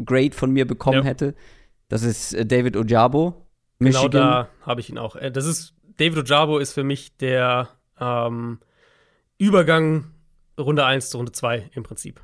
Grade 0.05 0.33
von 0.33 0.53
mir 0.53 0.67
bekommen 0.67 0.99
ja. 0.99 1.05
hätte. 1.05 1.35
Das 1.89 2.03
ist 2.03 2.35
äh, 2.35 2.47
David 2.47 2.77
Ojabo. 2.77 3.47
Michigan. 3.81 4.11
Genau 4.11 4.23
da 4.23 4.49
habe 4.63 4.81
ich 4.81 4.91
ihn 4.91 4.99
auch. 4.99 5.17
Äh, 5.17 5.33
das 5.33 5.47
ist, 5.47 5.75
David 5.97 6.19
Ojabo 6.19 6.59
ist 6.59 6.73
für 6.73 6.85
mich 6.85 7.17
der 7.17 7.69
ähm, 7.99 8.59
Übergang 9.39 10.13
Runde 10.59 10.85
1 10.85 11.11
zu 11.11 11.17
Runde 11.17 11.33
2 11.33 11.71
im 11.75 11.83
Prinzip. 11.83 12.21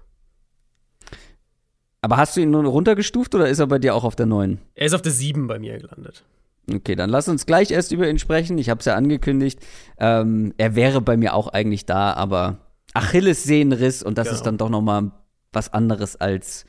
Aber 2.02 2.18
hast 2.18 2.36
du 2.36 2.40
ihn 2.40 2.50
nur 2.50 2.64
runtergestuft 2.64 3.34
oder 3.34 3.48
ist 3.48 3.58
er 3.58 3.66
bei 3.66 3.78
dir 3.78 3.94
auch 3.94 4.04
auf 4.04 4.14
der 4.14 4.26
9? 4.26 4.58
Er 4.74 4.86
ist 4.86 4.94
auf 4.94 5.02
der 5.02 5.12
7 5.12 5.46
bei 5.46 5.58
mir 5.58 5.78
gelandet. 5.78 6.24
Okay, 6.72 6.94
dann 6.94 7.10
lass 7.10 7.28
uns 7.28 7.46
gleich 7.46 7.70
erst 7.70 7.92
über 7.92 8.08
ihn 8.08 8.18
sprechen. 8.18 8.58
Ich 8.58 8.70
habe 8.70 8.80
es 8.80 8.86
ja 8.86 8.94
angekündigt. 8.94 9.60
Ähm, 9.98 10.52
er 10.58 10.74
wäre 10.74 11.00
bei 11.00 11.16
mir 11.16 11.34
auch 11.34 11.48
eigentlich 11.48 11.86
da, 11.86 12.12
aber 12.12 12.58
Achillessehnenriss 12.92 14.02
und 14.02 14.18
das 14.18 14.28
genau. 14.28 14.36
ist 14.36 14.42
dann 14.42 14.58
doch 14.58 14.68
noch 14.68 14.82
mal 14.82 15.12
was 15.52 15.72
anderes 15.72 16.16
als 16.16 16.64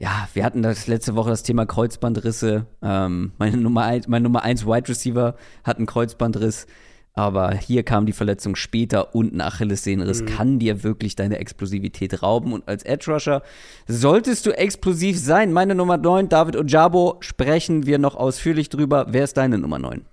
ja, 0.00 0.28
wir 0.32 0.44
hatten 0.44 0.62
das 0.62 0.86
letzte 0.86 1.14
Woche 1.14 1.28
das 1.28 1.42
Thema 1.42 1.66
Kreuzbandrisse. 1.66 2.66
Ähm, 2.82 3.32
meine 3.38 3.58
Nummer 3.58 3.84
eins, 3.84 4.08
mein 4.08 4.22
Nummer 4.22 4.42
eins 4.42 4.64
Wide 4.64 4.88
Receiver 4.88 5.36
hat 5.62 5.76
einen 5.76 5.86
Kreuzbandriss. 5.86 6.66
Aber 7.12 7.52
hier 7.52 7.82
kam 7.82 8.06
die 8.06 8.14
Verletzung 8.14 8.56
später 8.56 9.14
und 9.14 9.34
ein 9.34 9.42
Achillessehnenriss 9.42 10.22
mhm. 10.22 10.26
kann 10.26 10.58
dir 10.58 10.84
wirklich 10.84 11.16
deine 11.16 11.38
Explosivität 11.38 12.22
rauben. 12.22 12.54
Und 12.54 12.66
als 12.66 12.82
Edge 12.84 13.12
Rusher 13.12 13.42
solltest 13.88 14.46
du 14.46 14.56
explosiv 14.56 15.18
sein. 15.18 15.52
Meine 15.52 15.74
Nummer 15.74 15.98
9, 15.98 16.30
David 16.30 16.56
Ojabo, 16.56 17.16
sprechen 17.20 17.84
wir 17.84 17.98
noch 17.98 18.14
ausführlich 18.16 18.70
drüber. 18.70 19.06
Wer 19.10 19.24
ist 19.24 19.36
deine 19.36 19.58
Nummer 19.58 19.78
9? 19.78 20.06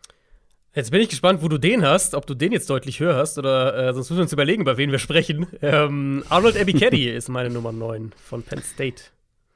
Jetzt 0.74 0.92
bin 0.92 1.00
ich 1.00 1.08
gespannt, 1.08 1.42
wo 1.42 1.48
du 1.48 1.58
den 1.58 1.86
hast, 1.86 2.14
ob 2.14 2.26
du 2.28 2.34
den 2.34 2.52
jetzt 2.52 2.70
deutlich 2.70 3.00
höher 3.00 3.16
hast 3.16 3.38
oder 3.38 3.74
äh, 3.74 3.94
sonst 3.94 4.10
müssen 4.10 4.18
wir 4.18 4.24
uns 4.24 4.34
überlegen, 4.34 4.64
über 4.64 4.78
wen 4.78 4.92
wir 4.92 5.00
sprechen. 5.00 5.48
Ähm, 5.62 6.24
Arnold 6.28 6.60
Abicaddy 6.60 7.10
ist 7.16 7.30
meine 7.30 7.50
Nummer 7.50 7.72
9 7.72 8.12
von 8.22 8.44
Penn 8.44 8.62
State. 8.62 9.04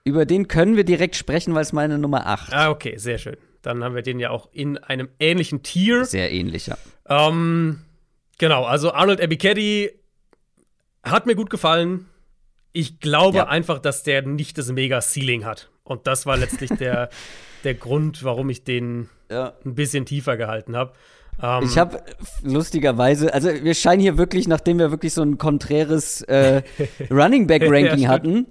Über 0.04 0.26
den 0.26 0.47
können 0.47 0.76
wir 0.76 0.84
direkt 0.84 1.16
sprechen, 1.16 1.54
weil 1.54 1.62
es 1.62 1.74
meine 1.74 1.97
Nummer 1.97 2.26
8. 2.26 2.54
Ah, 2.54 2.70
okay, 2.70 2.97
sehr 2.97 3.18
schön. 3.18 3.38
Dann 3.62 3.84
haben 3.84 3.93
wir 3.93 4.02
den 4.02 4.20
ja 4.20 4.32
auch 4.32 4.49
in 4.52 4.78
einem 4.80 5.10
ähnlichen 5.20 5.62
Tier. 5.62 6.06
Sehr 6.06 6.32
ähnlich, 6.32 6.68
ja. 6.68 6.78
Ähm, 7.08 7.82
genau, 8.39 8.64
also 8.64 8.91
Arnold 8.91 9.22
Abicaddy 9.22 9.91
hat 11.04 11.28
mir 11.28 11.36
gut 11.36 11.49
gefallen. 11.49 12.08
Ich 12.74 12.99
glaube 12.99 13.39
ja. 13.39 13.47
einfach, 13.47 13.80
dass 13.80 14.04
der 14.04 14.24
nicht 14.24 14.58
das 14.58 14.72
Mega-Ceiling 14.72 15.45
hat. 15.45 15.70
Und 15.84 16.08
das 16.08 16.26
war 16.26 16.38
letztlich 16.38 16.72
der, 16.72 17.10
der 17.64 17.76
Grund, 17.76 18.24
warum 18.24 18.49
ich 18.49 18.64
den 18.64 19.10
ja. 19.30 19.54
ein 19.64 19.76
bisschen 19.76 20.06
tiefer 20.06 20.38
gehalten 20.38 20.76
habe. 20.76 20.93
Um, 21.42 21.64
ich 21.64 21.78
habe 21.78 22.04
lustigerweise, 22.44 23.34
also 23.34 23.50
wir 23.50 23.74
scheinen 23.74 24.00
hier 24.00 24.18
wirklich, 24.18 24.48
nachdem 24.48 24.78
wir 24.78 24.92
wirklich 24.92 25.14
so 25.14 25.24
ein 25.24 25.40
konträres 25.40 26.22
äh, 26.24 26.62
Running 27.10 27.48
Back 27.48 27.64
Ranking 27.66 28.00
ja, 28.00 28.10
hatten, 28.10 28.46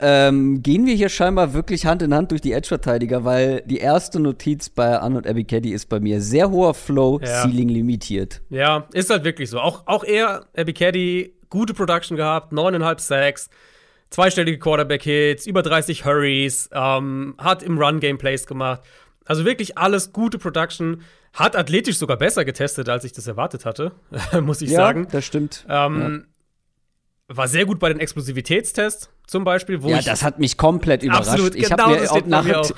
ähm, 0.00 0.60
gehen 0.62 0.84
wir 0.84 0.94
hier 0.94 1.08
scheinbar 1.08 1.54
wirklich 1.54 1.86
Hand 1.86 2.02
in 2.02 2.12
Hand 2.12 2.32
durch 2.32 2.40
die 2.40 2.52
Edge-Verteidiger, 2.52 3.24
weil 3.24 3.62
die 3.66 3.78
erste 3.78 4.18
Notiz 4.18 4.68
bei 4.68 4.98
Arnold 4.98 5.28
Abicaddy 5.28 5.72
ist 5.72 5.88
bei 5.88 6.00
mir 6.00 6.20
sehr 6.20 6.50
hoher 6.50 6.74
Flow, 6.74 7.20
ja. 7.20 7.42
Ceiling 7.42 7.68
limitiert. 7.68 8.42
Ja, 8.50 8.88
ist 8.92 9.10
halt 9.10 9.22
wirklich 9.22 9.48
so. 9.48 9.60
Auch, 9.60 9.86
auch 9.86 10.02
er, 10.02 10.46
Abicaddy, 10.56 11.34
gute 11.48 11.74
Production 11.74 12.16
gehabt, 12.16 12.52
neuneinhalb 12.52 13.00
Sacks, 13.00 13.50
zweistellige 14.10 14.58
Quarterback-Hits, 14.58 15.46
über 15.46 15.62
30 15.62 16.04
Hurries, 16.04 16.68
ähm, 16.72 17.36
hat 17.38 17.62
im 17.62 17.78
Run-Game 17.78 18.18
Plays 18.18 18.46
gemacht. 18.46 18.80
Also 19.24 19.44
wirklich 19.44 19.78
alles 19.78 20.12
gute 20.12 20.38
Production. 20.38 21.02
Hat 21.32 21.56
athletisch 21.56 21.96
sogar 21.96 22.18
besser 22.18 22.44
getestet, 22.44 22.88
als 22.88 23.04
ich 23.04 23.12
das 23.12 23.26
erwartet 23.26 23.64
hatte, 23.64 23.92
muss 24.42 24.60
ich 24.60 24.70
ja, 24.70 24.76
sagen. 24.76 25.08
Das 25.10 25.24
stimmt. 25.24 25.66
Ähm, 25.68 26.26
ja. 27.28 27.36
War 27.36 27.48
sehr 27.48 27.64
gut 27.64 27.78
bei 27.78 27.88
den 27.88 28.00
Explosivitätstests 28.00 29.08
zum 29.26 29.44
Beispiel. 29.44 29.82
Wo 29.82 29.88
ja, 29.88 30.02
das 30.02 30.22
hat 30.22 30.38
mich 30.38 30.58
komplett 30.58 31.02
überrascht. 31.02 31.30
Absolut, 31.30 31.54
ich 31.54 31.70
genau 31.70 31.88
mir 31.88 32.10
auch 32.10 32.26
nach, 32.26 32.52
auch. 32.52 32.70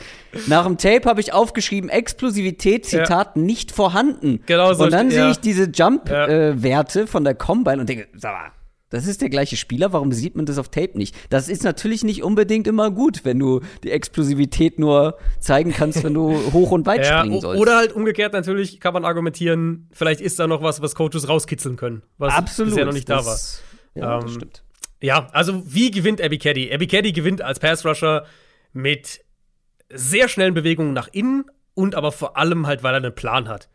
nach 0.46 0.64
dem 0.66 0.78
Tape 0.78 1.08
habe 1.08 1.20
ich 1.20 1.32
aufgeschrieben, 1.32 1.90
Explosivität, 1.90 2.86
Zitat, 2.86 3.34
ja. 3.34 3.42
nicht 3.42 3.72
vorhanden. 3.72 4.40
Genau 4.46 4.72
so. 4.72 4.84
Und 4.84 4.92
dann 4.92 5.10
sehe 5.10 5.30
ich 5.30 5.40
diese 5.40 5.64
Jump-Werte 5.64 7.00
äh, 7.00 7.06
von 7.08 7.24
der 7.24 7.34
Combine 7.34 7.80
und 7.80 7.88
denke, 7.88 8.06
sag 8.14 8.32
mal, 8.32 8.52
das 8.90 9.06
ist 9.06 9.22
der 9.22 9.30
gleiche 9.30 9.56
Spieler, 9.56 9.92
warum 9.92 10.12
sieht 10.12 10.36
man 10.36 10.46
das 10.46 10.58
auf 10.58 10.68
Tape 10.68 10.96
nicht? 10.96 11.16
Das 11.30 11.48
ist 11.48 11.64
natürlich 11.64 12.04
nicht 12.04 12.22
unbedingt 12.22 12.66
immer 12.66 12.90
gut, 12.90 13.24
wenn 13.24 13.38
du 13.38 13.60
die 13.82 13.90
Explosivität 13.90 14.78
nur 14.78 15.18
zeigen 15.40 15.72
kannst, 15.72 16.04
wenn 16.04 16.14
du 16.14 16.32
hoch 16.52 16.70
und 16.70 16.86
weit 16.86 17.04
ja, 17.04 17.20
springen 17.20 17.40
sollst. 17.40 17.60
Oder 17.60 17.76
halt 17.76 17.92
umgekehrt 17.92 18.32
natürlich 18.32 18.80
kann 18.80 18.94
man 18.94 19.04
argumentieren, 19.04 19.88
vielleicht 19.92 20.20
ist 20.20 20.38
da 20.38 20.46
noch 20.46 20.62
was, 20.62 20.80
was 20.80 20.94
Coaches 20.94 21.28
rauskitzeln 21.28 21.76
können, 21.76 22.02
was 22.18 22.34
Absolut, 22.34 22.72
bisher 22.72 22.86
noch 22.86 22.92
nicht 22.92 23.08
das, 23.08 23.62
da 23.94 24.02
war. 24.02 24.08
Ja, 24.08 24.16
ähm, 24.16 24.22
das 24.22 24.34
stimmt. 24.34 24.64
Ja, 25.00 25.26
also 25.32 25.62
wie 25.66 25.90
gewinnt 25.90 26.22
Abby 26.22 26.38
Caddy? 26.38 26.72
Abby 26.72 26.86
Caddy 26.86 27.12
gewinnt 27.12 27.42
als 27.42 27.60
Pass-Rusher 27.60 28.24
mit 28.72 29.20
sehr 29.92 30.28
schnellen 30.28 30.54
Bewegungen 30.54 30.92
nach 30.92 31.08
innen 31.12 31.44
und 31.74 31.94
aber 31.94 32.12
vor 32.12 32.36
allem 32.36 32.66
halt, 32.66 32.82
weil 32.82 32.94
er 32.94 32.98
einen 32.98 33.14
Plan 33.14 33.48
hat. 33.48 33.68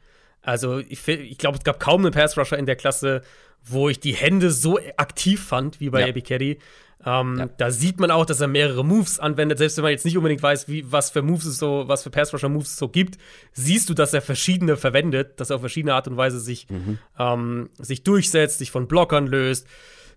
Also 0.49 0.79
ich, 0.79 1.07
ich 1.07 1.37
glaube, 1.37 1.59
es 1.59 1.63
gab 1.63 1.79
kaum 1.79 2.03
einen 2.03 2.11
Pass-Rusher 2.11 2.57
in 2.57 2.65
der 2.65 2.75
Klasse, 2.75 3.21
wo 3.63 3.87
ich 3.87 3.99
die 3.99 4.13
Hände 4.13 4.49
so 4.49 4.79
aktiv 4.97 5.43
fand 5.43 5.79
wie 5.79 5.91
bei 5.91 6.01
ja. 6.01 6.07
Abby 6.07 6.23
Caddy. 6.23 6.57
Ähm, 7.05 7.37
ja. 7.37 7.49
Da 7.57 7.69
sieht 7.69 7.99
man 7.99 8.09
auch, 8.09 8.25
dass 8.25 8.41
er 8.41 8.47
mehrere 8.47 8.83
Moves 8.83 9.19
anwendet. 9.19 9.59
Selbst 9.59 9.77
wenn 9.77 9.83
man 9.83 9.91
jetzt 9.91 10.05
nicht 10.05 10.17
unbedingt 10.17 10.41
weiß, 10.41 10.67
wie, 10.67 10.91
was 10.91 11.11
für 11.11 11.21
Moves 11.21 11.45
es 11.45 11.59
so, 11.59 11.83
was 11.87 12.01
für 12.01 12.09
Pass-Rusher-Moves 12.09 12.71
es 12.71 12.77
so 12.77 12.89
gibt, 12.89 13.19
siehst 13.53 13.89
du, 13.89 13.93
dass 13.93 14.13
er 14.13 14.21
verschiedene 14.21 14.75
verwendet, 14.75 15.39
dass 15.39 15.51
er 15.51 15.57
auf 15.57 15.61
verschiedene 15.61 15.93
Art 15.93 16.07
und 16.07 16.17
Weise 16.17 16.39
sich, 16.39 16.67
mhm. 16.69 16.97
ähm, 17.19 17.69
sich 17.77 18.03
durchsetzt, 18.03 18.57
sich 18.57 18.71
von 18.71 18.87
Blockern 18.87 19.27
löst. 19.27 19.67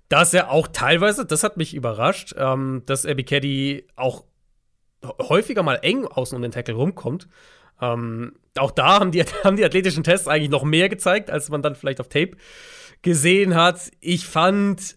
dass 0.08 0.34
er 0.34 0.50
auch 0.50 0.68
teilweise, 0.68 1.24
das 1.26 1.44
hat 1.44 1.56
mich 1.56 1.74
überrascht, 1.74 2.34
ähm, 2.36 2.82
dass 2.86 3.06
Abby 3.06 3.86
auch 3.96 4.24
häufiger 5.04 5.62
mal 5.62 5.76
eng 5.82 6.06
außen 6.06 6.36
um 6.36 6.42
den 6.42 6.52
Tackle 6.52 6.74
rumkommt. 6.74 7.28
Ähm, 7.82 8.34
auch 8.56 8.70
da 8.70 9.00
haben 9.00 9.10
die, 9.10 9.22
haben 9.44 9.56
die 9.56 9.64
athletischen 9.64 10.04
Tests 10.04 10.28
eigentlich 10.28 10.50
noch 10.50 10.64
mehr 10.64 10.88
gezeigt, 10.88 11.30
als 11.30 11.50
man 11.50 11.60
dann 11.60 11.74
vielleicht 11.74 12.00
auf 12.00 12.08
Tape 12.08 12.36
gesehen 13.02 13.54
hat. 13.54 13.90
Ich 14.00 14.26
fand, 14.26 14.96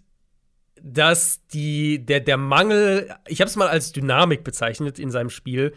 dass 0.82 1.46
die, 1.48 2.06
der, 2.06 2.20
der 2.20 2.38
Mangel, 2.38 3.14
ich 3.28 3.42
habe 3.42 3.50
es 3.50 3.56
mal 3.56 3.68
als 3.68 3.92
Dynamik 3.92 4.44
bezeichnet 4.44 5.00
in 5.00 5.10
seinem 5.10 5.32
Spiel, 5.32 5.74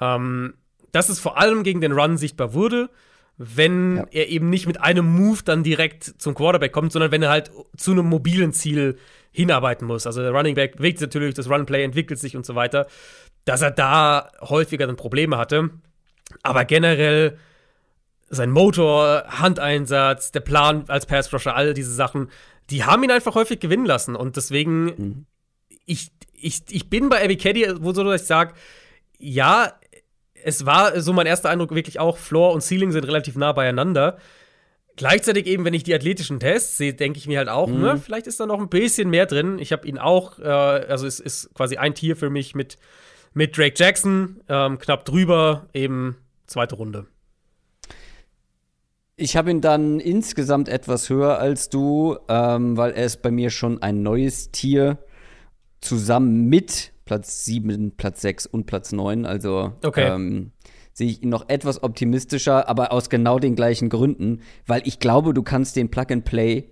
ähm, 0.00 0.54
dass 0.90 1.08
es 1.08 1.20
vor 1.20 1.38
allem 1.38 1.62
gegen 1.62 1.80
den 1.80 1.92
Run 1.92 2.16
sichtbar 2.16 2.54
wurde, 2.54 2.90
wenn 3.36 3.98
ja. 3.98 4.06
er 4.10 4.28
eben 4.28 4.50
nicht 4.50 4.66
mit 4.66 4.80
einem 4.80 5.06
Move 5.06 5.40
dann 5.44 5.62
direkt 5.62 6.02
zum 6.02 6.34
Quarterback 6.34 6.72
kommt, 6.72 6.92
sondern 6.92 7.12
wenn 7.12 7.22
er 7.22 7.30
halt 7.30 7.52
zu 7.76 7.92
einem 7.92 8.06
mobilen 8.06 8.52
Ziel 8.52 8.98
hinarbeiten 9.30 9.86
muss. 9.86 10.08
Also 10.08 10.22
der 10.22 10.32
Running 10.32 10.56
Back 10.56 10.76
bewegt 10.78 10.98
sich 10.98 11.06
natürlich, 11.06 11.34
das 11.34 11.48
Runplay 11.48 11.84
entwickelt 11.84 12.18
sich 12.18 12.36
und 12.36 12.44
so 12.44 12.56
weiter, 12.56 12.88
dass 13.44 13.62
er 13.62 13.70
da 13.70 14.32
häufiger 14.40 14.88
dann 14.88 14.96
Probleme 14.96 15.38
hatte. 15.38 15.70
Aber 16.42 16.64
generell 16.64 17.38
sein 18.30 18.50
Motor, 18.50 19.24
Handeinsatz, 19.26 20.32
der 20.32 20.40
Plan 20.40 20.84
als 20.88 21.06
Pass 21.06 21.32
Rusher, 21.32 21.56
all 21.56 21.74
diese 21.74 21.92
Sachen, 21.92 22.30
die 22.70 22.84
haben 22.84 23.02
ihn 23.02 23.10
einfach 23.10 23.34
häufig 23.34 23.60
gewinnen 23.60 23.86
lassen. 23.86 24.14
Und 24.14 24.36
deswegen, 24.36 24.84
mhm. 24.84 25.26
ich, 25.86 26.10
ich, 26.34 26.62
ich 26.68 26.90
bin 26.90 27.08
bei 27.08 27.24
Abby 27.24 27.36
Caddy, 27.36 27.66
wo 27.80 27.92
so, 27.92 28.10
ich 28.12 28.22
sage, 28.22 28.54
ja, 29.18 29.72
es 30.44 30.66
war 30.66 31.00
so 31.00 31.12
mein 31.12 31.26
erster 31.26 31.48
Eindruck 31.48 31.74
wirklich 31.74 31.98
auch, 31.98 32.18
Floor 32.18 32.52
und 32.52 32.62
Ceiling 32.62 32.92
sind 32.92 33.04
relativ 33.04 33.36
nah 33.36 33.52
beieinander. 33.52 34.18
Gleichzeitig 34.96 35.46
eben, 35.46 35.64
wenn 35.64 35.74
ich 35.74 35.84
die 35.84 35.94
athletischen 35.94 36.40
Tests 36.40 36.76
sehe, 36.76 36.92
denke 36.92 37.18
ich 37.18 37.28
mir 37.28 37.38
halt 37.38 37.48
auch, 37.48 37.68
ne, 37.68 37.74
mhm. 37.74 37.82
ne, 37.82 37.96
vielleicht 37.98 38.26
ist 38.26 38.40
da 38.40 38.46
noch 38.46 38.58
ein 38.58 38.68
bisschen 38.68 39.10
mehr 39.10 39.26
drin. 39.26 39.58
Ich 39.58 39.72
habe 39.72 39.86
ihn 39.86 39.98
auch, 39.98 40.38
äh, 40.38 40.44
also 40.44 41.06
es 41.06 41.20
ist 41.20 41.54
quasi 41.54 41.76
ein 41.76 41.94
Tier 41.94 42.16
für 42.16 42.30
mich 42.30 42.54
mit, 42.54 42.78
mit 43.34 43.56
Drake 43.56 43.74
Jackson, 43.76 44.40
ähm, 44.48 44.78
knapp 44.78 45.04
drüber, 45.04 45.68
eben 45.74 46.16
zweite 46.46 46.76
Runde. 46.76 47.06
Ich 49.16 49.36
habe 49.36 49.50
ihn 49.50 49.60
dann 49.60 49.98
insgesamt 49.98 50.68
etwas 50.68 51.10
höher 51.10 51.38
als 51.38 51.68
du, 51.68 52.16
ähm, 52.28 52.76
weil 52.76 52.92
er 52.92 53.04
ist 53.04 53.20
bei 53.20 53.32
mir 53.32 53.50
schon 53.50 53.82
ein 53.82 54.02
neues 54.02 54.52
Tier 54.52 54.98
zusammen 55.80 56.48
mit 56.48 56.92
Platz 57.04 57.44
7, 57.44 57.96
Platz 57.96 58.20
6 58.20 58.46
und 58.46 58.66
Platz 58.66 58.92
9. 58.92 59.26
Also 59.26 59.72
okay. 59.84 60.14
ähm, 60.14 60.52
sehe 60.92 61.08
ich 61.08 61.22
ihn 61.22 61.30
noch 61.30 61.48
etwas 61.48 61.82
optimistischer, 61.82 62.68
aber 62.68 62.92
aus 62.92 63.08
genau 63.08 63.38
den 63.38 63.56
gleichen 63.56 63.88
Gründen, 63.88 64.42
weil 64.66 64.82
ich 64.84 65.00
glaube, 65.00 65.34
du 65.34 65.42
kannst 65.42 65.76
den 65.76 65.90
Plug 65.90 66.06
and 66.10 66.24
Play 66.24 66.70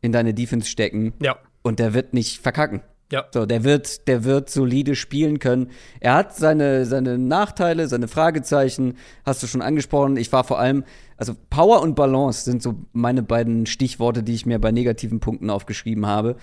in 0.00 0.12
deine 0.12 0.34
Defense 0.34 0.68
stecken 0.68 1.14
ja. 1.22 1.38
und 1.62 1.78
der 1.78 1.94
wird 1.94 2.12
nicht 2.12 2.40
verkacken. 2.40 2.82
Ja. 3.10 3.26
So, 3.32 3.46
der 3.46 3.64
wird, 3.64 4.06
der 4.06 4.24
wird 4.24 4.50
solide 4.50 4.94
spielen 4.94 5.38
können. 5.38 5.70
Er 6.00 6.14
hat 6.14 6.36
seine, 6.36 6.84
seine 6.84 7.16
Nachteile, 7.16 7.88
seine 7.88 8.06
Fragezeichen, 8.06 8.98
hast 9.24 9.42
du 9.42 9.46
schon 9.46 9.62
angesprochen. 9.62 10.18
Ich 10.18 10.30
war 10.30 10.44
vor 10.44 10.58
allem, 10.58 10.84
also 11.16 11.34
Power 11.48 11.80
und 11.80 11.94
Balance 11.94 12.44
sind 12.44 12.62
so 12.62 12.74
meine 12.92 13.22
beiden 13.22 13.64
Stichworte, 13.64 14.22
die 14.22 14.34
ich 14.34 14.44
mir 14.44 14.58
bei 14.58 14.72
negativen 14.72 15.20
Punkten 15.20 15.48
aufgeschrieben 15.48 16.06
habe. 16.06 16.36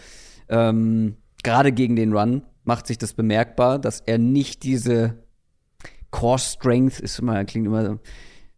Ähm, 0.49 1.17
Gerade 1.43 1.71
gegen 1.71 1.95
den 1.95 2.13
Run 2.13 2.41
macht 2.63 2.87
sich 2.87 2.97
das 2.97 3.13
bemerkbar, 3.13 3.77
dass 3.77 3.99
er 3.99 4.17
nicht 4.17 4.63
diese 4.63 5.23
Core 6.09 6.39
Strength 6.39 6.99
ist 6.99 7.19
immer, 7.19 7.45
klingt 7.45 7.67
immer 7.67 7.99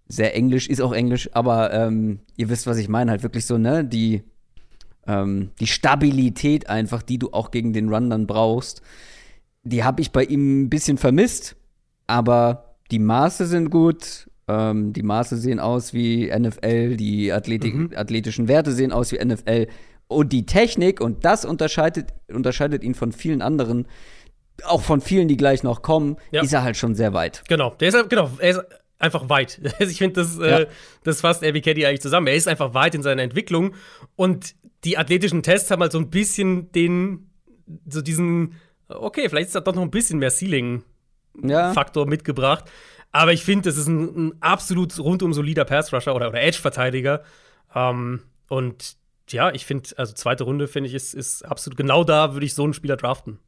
sehr 0.08 0.34
englisch, 0.36 0.70
ist 0.70 0.82
auch 0.82 0.93
englisch, 0.93 1.30
aber 1.34 1.74
ähm, 1.74 2.20
ihr 2.38 2.47
wisst, 2.47 2.68
was 2.68 2.78
ich 2.78 2.88
meine, 2.88 3.12
halt 3.12 3.24
wirklich 3.24 3.45
so, 3.45 3.58
ne, 3.58 3.84
die 3.84 4.24
ähm, 5.08 5.51
die 5.60 5.68
Stabilität 5.68 6.70
einfach, 6.70 7.01
die 7.01 7.18
du 7.18 7.32
auch 7.32 7.51
gegen 7.51 7.74
den 7.74 7.89
Run 7.89 8.10
dann 8.10 8.28
brauchst, 8.28 8.82
die 9.64 9.84
habe 9.84 10.01
ich 10.01 10.12
bei 10.12 10.24
ihm 10.24 10.64
ein 10.64 10.70
bisschen 10.70 10.97
vermisst. 10.97 11.55
Aber 12.08 12.76
die 12.91 12.99
Maße 12.99 13.45
sind 13.45 13.70
gut. 13.70 14.30
Ähm, 14.47 14.93
die 14.93 15.03
Maße 15.03 15.38
sehen 15.38 15.60
aus 15.60 15.93
wie 15.93 16.32
NFL, 16.32 16.95
die 16.95 17.34
Athletik, 17.34 17.74
mhm. 17.74 17.91
athletischen 17.95 18.47
Werte 18.47 18.72
sehen 18.72 18.93
aus 18.93 19.12
wie 19.12 19.24
NFL. 19.24 19.68
Und 20.08 20.32
die 20.32 20.45
Technik, 20.45 21.01
und 21.01 21.26
das 21.26 21.43
unterscheidet, 21.43 22.14
unterscheidet 22.30 22.84
ihn 22.84 22.95
von 22.95 23.12
vielen 23.12 23.41
anderen, 23.41 23.88
auch 24.64 24.82
von 24.82 25.01
vielen, 25.01 25.28
die 25.28 25.36
gleich 25.36 25.64
noch 25.64 25.82
kommen, 25.82 26.16
ja. 26.32 26.41
ist 26.41 26.53
er 26.53 26.64
halt 26.64 26.78
schon 26.78 26.95
sehr 26.95 27.14
weit. 27.14 27.43
Genau, 27.49 27.76
der 27.80 27.89
ist, 27.89 28.10
genau, 28.10 28.32
er 28.39 28.49
ist 28.51 28.62
einfach 28.99 29.28
weit. 29.30 29.60
ich 29.80 29.97
finde, 29.97 30.22
das, 30.22 30.39
äh, 30.39 30.49
ja. 30.49 30.60
äh, 30.60 30.68
das 31.03 31.22
fasst 31.22 31.43
Abby 31.43 31.62
Caddy 31.62 31.86
eigentlich 31.86 32.01
zusammen. 32.01 32.28
Er 32.28 32.36
ist 32.36 32.47
einfach 32.47 32.74
weit 32.74 32.95
in 32.95 33.03
seiner 33.03 33.22
Entwicklung. 33.22 33.76
Und 34.16 34.55
die 34.88 34.97
athletischen 34.97 35.43
Tests 35.43 35.69
haben 35.69 35.81
halt 35.81 35.91
so 35.91 35.99
ein 35.99 36.09
bisschen 36.09 36.71
den, 36.71 37.29
so 37.89 38.01
diesen, 38.01 38.53
okay, 38.88 39.27
vielleicht 39.27 39.47
ist 39.47 39.55
da 39.55 39.59
doch 39.59 39.75
noch 39.75 39.81
ein 39.81 39.91
bisschen 39.91 40.19
mehr 40.19 40.31
Ceiling-Faktor 40.31 42.05
ja. 42.05 42.09
mitgebracht. 42.09 42.63
Aber 43.11 43.33
ich 43.33 43.43
finde, 43.43 43.69
das 43.69 43.77
ist 43.77 43.88
ein, 43.88 44.27
ein, 44.27 44.41
absolut 44.41 44.97
rundum 44.97 45.33
solider 45.33 45.65
Pass-Rusher 45.65 46.15
oder, 46.15 46.29
oder 46.29 46.41
Edge-Verteidiger. 46.41 47.23
Ähm, 47.75 48.21
und 48.47 48.95
ja, 49.29 49.51
ich 49.51 49.65
finde, 49.65 49.89
also 49.97 50.13
zweite 50.13 50.45
Runde, 50.45 50.69
finde 50.69 50.88
ich, 50.88 50.95
ist, 50.95 51.13
ist 51.13 51.43
absolut 51.43 51.75
genau 51.75 52.05
da, 52.05 52.31
würde 52.31 52.45
ich 52.45 52.53
so 52.53 52.63
einen 52.63 52.73
Spieler 52.73 52.95
draften. 52.95 53.39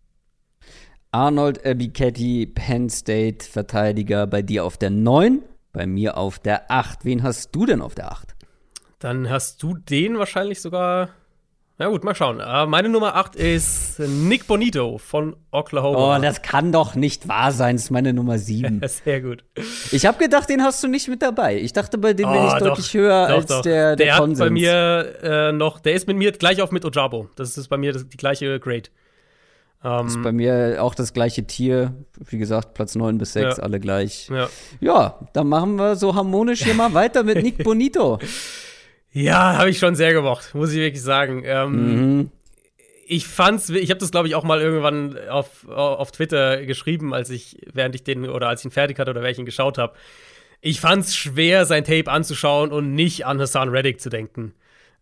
Arnold 1.11 1.65
Abiketty, 1.65 2.47
Penn 2.47 2.89
State 2.89 3.45
Verteidiger, 3.45 4.27
bei 4.27 4.41
dir 4.41 4.65
auf 4.65 4.77
der 4.77 4.89
9, 4.89 5.41
bei 5.71 5.87
mir 5.87 6.17
auf 6.17 6.37
der 6.37 6.69
8. 6.69 7.05
Wen 7.05 7.23
hast 7.23 7.55
du 7.55 7.65
denn 7.65 7.81
auf 7.81 7.95
der 7.95 8.11
8? 8.11 8.35
Dann 8.99 9.29
hast 9.29 9.63
du 9.63 9.75
den 9.75 10.19
wahrscheinlich 10.19 10.59
sogar 10.59 11.11
na 11.79 11.87
gut, 11.87 12.03
mal 12.03 12.13
schauen. 12.13 12.41
Uh, 12.41 12.67
meine 12.67 12.89
Nummer 12.89 13.15
8 13.15 13.37
ist 13.37 13.99
Nick 13.99 14.47
Bonito 14.47 14.97
von 14.97 15.37
Oklahoma. 15.49 16.17
Oh, 16.17 16.21
das 16.21 16.41
kann 16.41 16.73
doch 16.73 16.93
nicht 16.93 17.29
wahr 17.29 17.53
sein. 17.53 17.77
Das 17.77 17.85
ist 17.85 17.89
meine 17.89 18.11
Nummer 18.11 18.37
7. 18.37 18.81
Sehr 18.85 19.21
gut. 19.21 19.45
Ich 19.91 20.05
habe 20.05 20.17
gedacht, 20.17 20.49
den 20.49 20.61
hast 20.61 20.83
du 20.83 20.89
nicht 20.89 21.07
mit 21.07 21.21
dabei. 21.21 21.57
Ich 21.57 21.71
dachte, 21.71 21.97
bei 21.97 22.13
dem 22.13 22.27
oh, 22.27 22.33
bin 22.33 22.45
ich 22.47 22.51
doch, 22.51 22.59
deutlich 22.59 22.93
höher 22.93 23.27
doch, 23.29 23.35
als 23.37 23.45
doch. 23.45 23.61
der, 23.61 23.95
der, 23.95 24.07
der 24.07 24.17
Konsens. 24.17 24.39
Bei 24.39 24.49
mir 24.49 25.15
äh, 25.23 25.51
noch, 25.53 25.79
der 25.79 25.93
ist 25.93 26.05
mit 26.05 26.17
mir 26.17 26.33
gleich 26.33 26.61
auf 26.61 26.71
mit 26.71 26.83
Ojabo. 26.83 27.29
Das 27.37 27.57
ist 27.57 27.69
bei 27.69 27.77
mir 27.77 27.93
das, 27.93 28.09
die 28.09 28.17
gleiche 28.17 28.59
Grade. 28.59 28.89
Um, 29.81 30.07
ist 30.07 30.21
bei 30.21 30.33
mir 30.33 30.83
auch 30.83 30.93
das 30.93 31.13
gleiche 31.13 31.47
Tier. 31.47 31.93
Wie 32.17 32.37
gesagt, 32.37 32.73
Platz 32.73 32.95
9 32.95 33.17
bis 33.17 33.31
6, 33.31 33.55
ja. 33.55 33.63
alle 33.63 33.79
gleich. 33.79 34.27
Ja. 34.27 34.49
ja, 34.81 35.19
dann 35.31 35.47
machen 35.47 35.77
wir 35.77 35.95
so 35.95 36.13
harmonisch 36.13 36.61
hier 36.61 36.73
mal 36.73 36.93
weiter 36.93 37.23
mit 37.23 37.41
Nick 37.41 37.57
Bonito. 37.63 38.19
Ja, 39.11 39.57
habe 39.57 39.69
ich 39.69 39.79
schon 39.79 39.95
sehr 39.95 40.13
gemocht, 40.13 40.53
muss 40.53 40.71
ich 40.71 40.77
wirklich 40.77 41.01
sagen. 41.01 41.43
Ähm, 41.45 42.17
mhm. 42.17 42.31
Ich 43.07 43.27
fand's, 43.27 43.69
ich 43.69 43.89
habe 43.89 43.99
das 43.99 44.11
glaube 44.11 44.27
ich 44.27 44.35
auch 44.35 44.43
mal 44.43 44.61
irgendwann 44.61 45.17
auf, 45.29 45.67
auf 45.67 46.11
Twitter 46.11 46.63
geschrieben, 46.65 47.13
als 47.13 47.31
ich 47.31 47.57
während 47.73 47.95
ich 47.95 48.03
den 48.03 48.29
oder 48.29 48.47
als 48.47 48.61
ich 48.61 48.65
ihn 48.65 48.71
fertig 48.71 48.99
hatte 48.99 49.11
oder 49.11 49.27
ihn 49.27 49.45
geschaut 49.45 49.77
habe. 49.79 49.93
Ich 50.61 50.79
fand's 50.79 51.15
schwer, 51.15 51.65
sein 51.65 51.83
Tape 51.83 52.11
anzuschauen 52.11 52.71
und 52.71 52.93
nicht 52.93 53.25
an 53.25 53.39
Hassan 53.39 53.69
Reddick 53.69 53.99
zu 53.99 54.09
denken. 54.09 54.53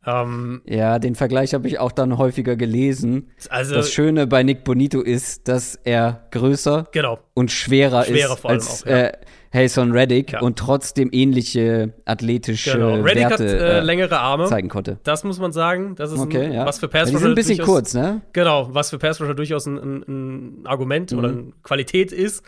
Ähm, 0.05 0.61
ja, 0.65 0.99
den 0.99 1.15
Vergleich 1.15 1.53
habe 1.53 1.67
ich 1.67 1.79
auch 1.79 1.91
dann 1.91 2.17
häufiger 2.17 2.55
gelesen. 2.55 3.29
Also, 3.49 3.75
das 3.75 3.91
Schöne 3.91 4.25
bei 4.25 4.41
Nick 4.41 4.63
Bonito 4.63 5.01
ist, 5.01 5.49
dass 5.49 5.75
er 5.83 6.27
größer 6.31 6.87
genau. 6.93 7.19
und 7.33 7.51
schwerer, 7.51 8.05
schwerer 8.05 8.35
ist 8.35 8.45
als 8.45 8.83
auch, 8.83 8.89
ja. 8.89 8.97
äh, 9.07 9.11
Hayson 9.57 9.91
Reddick 9.91 10.33
ja. 10.33 10.41
und 10.41 10.57
trotzdem 10.57 11.09
ähnliche 11.11 11.93
athletische 12.05 12.73
genau. 12.73 12.95
Reddick 13.01 13.29
Werte 13.29 13.43
hat 13.43 13.61
äh, 13.61 13.79
längere 13.81 14.19
Arme 14.19 14.45
zeigen 14.45 14.69
konnte. 14.69 14.99
Das 15.03 15.23
muss 15.23 15.39
man 15.39 15.51
sagen. 15.51 15.95
Das 15.95 16.11
ist 16.11 16.19
okay, 16.19 16.45
ein, 16.45 16.53
ja. 16.53 16.65
was 16.65 16.79
für 16.79 16.87
Pass 16.87 17.09
Die 17.09 17.17
sind 17.17 17.29
ein 17.29 17.35
bisschen 17.35 17.59
kurz, 17.59 17.93
ne? 17.93 18.21
Genau, 18.33 18.73
was 18.73 18.89
für 18.89 18.97
Pass 18.97 19.17
durchaus 19.17 19.65
ein, 19.65 19.77
ein, 19.77 20.03
ein 20.07 20.67
Argument 20.67 21.11
mhm. 21.11 21.17
oder 21.19 21.29
eine 21.29 21.51
Qualität 21.63 22.11
ist. 22.11 22.43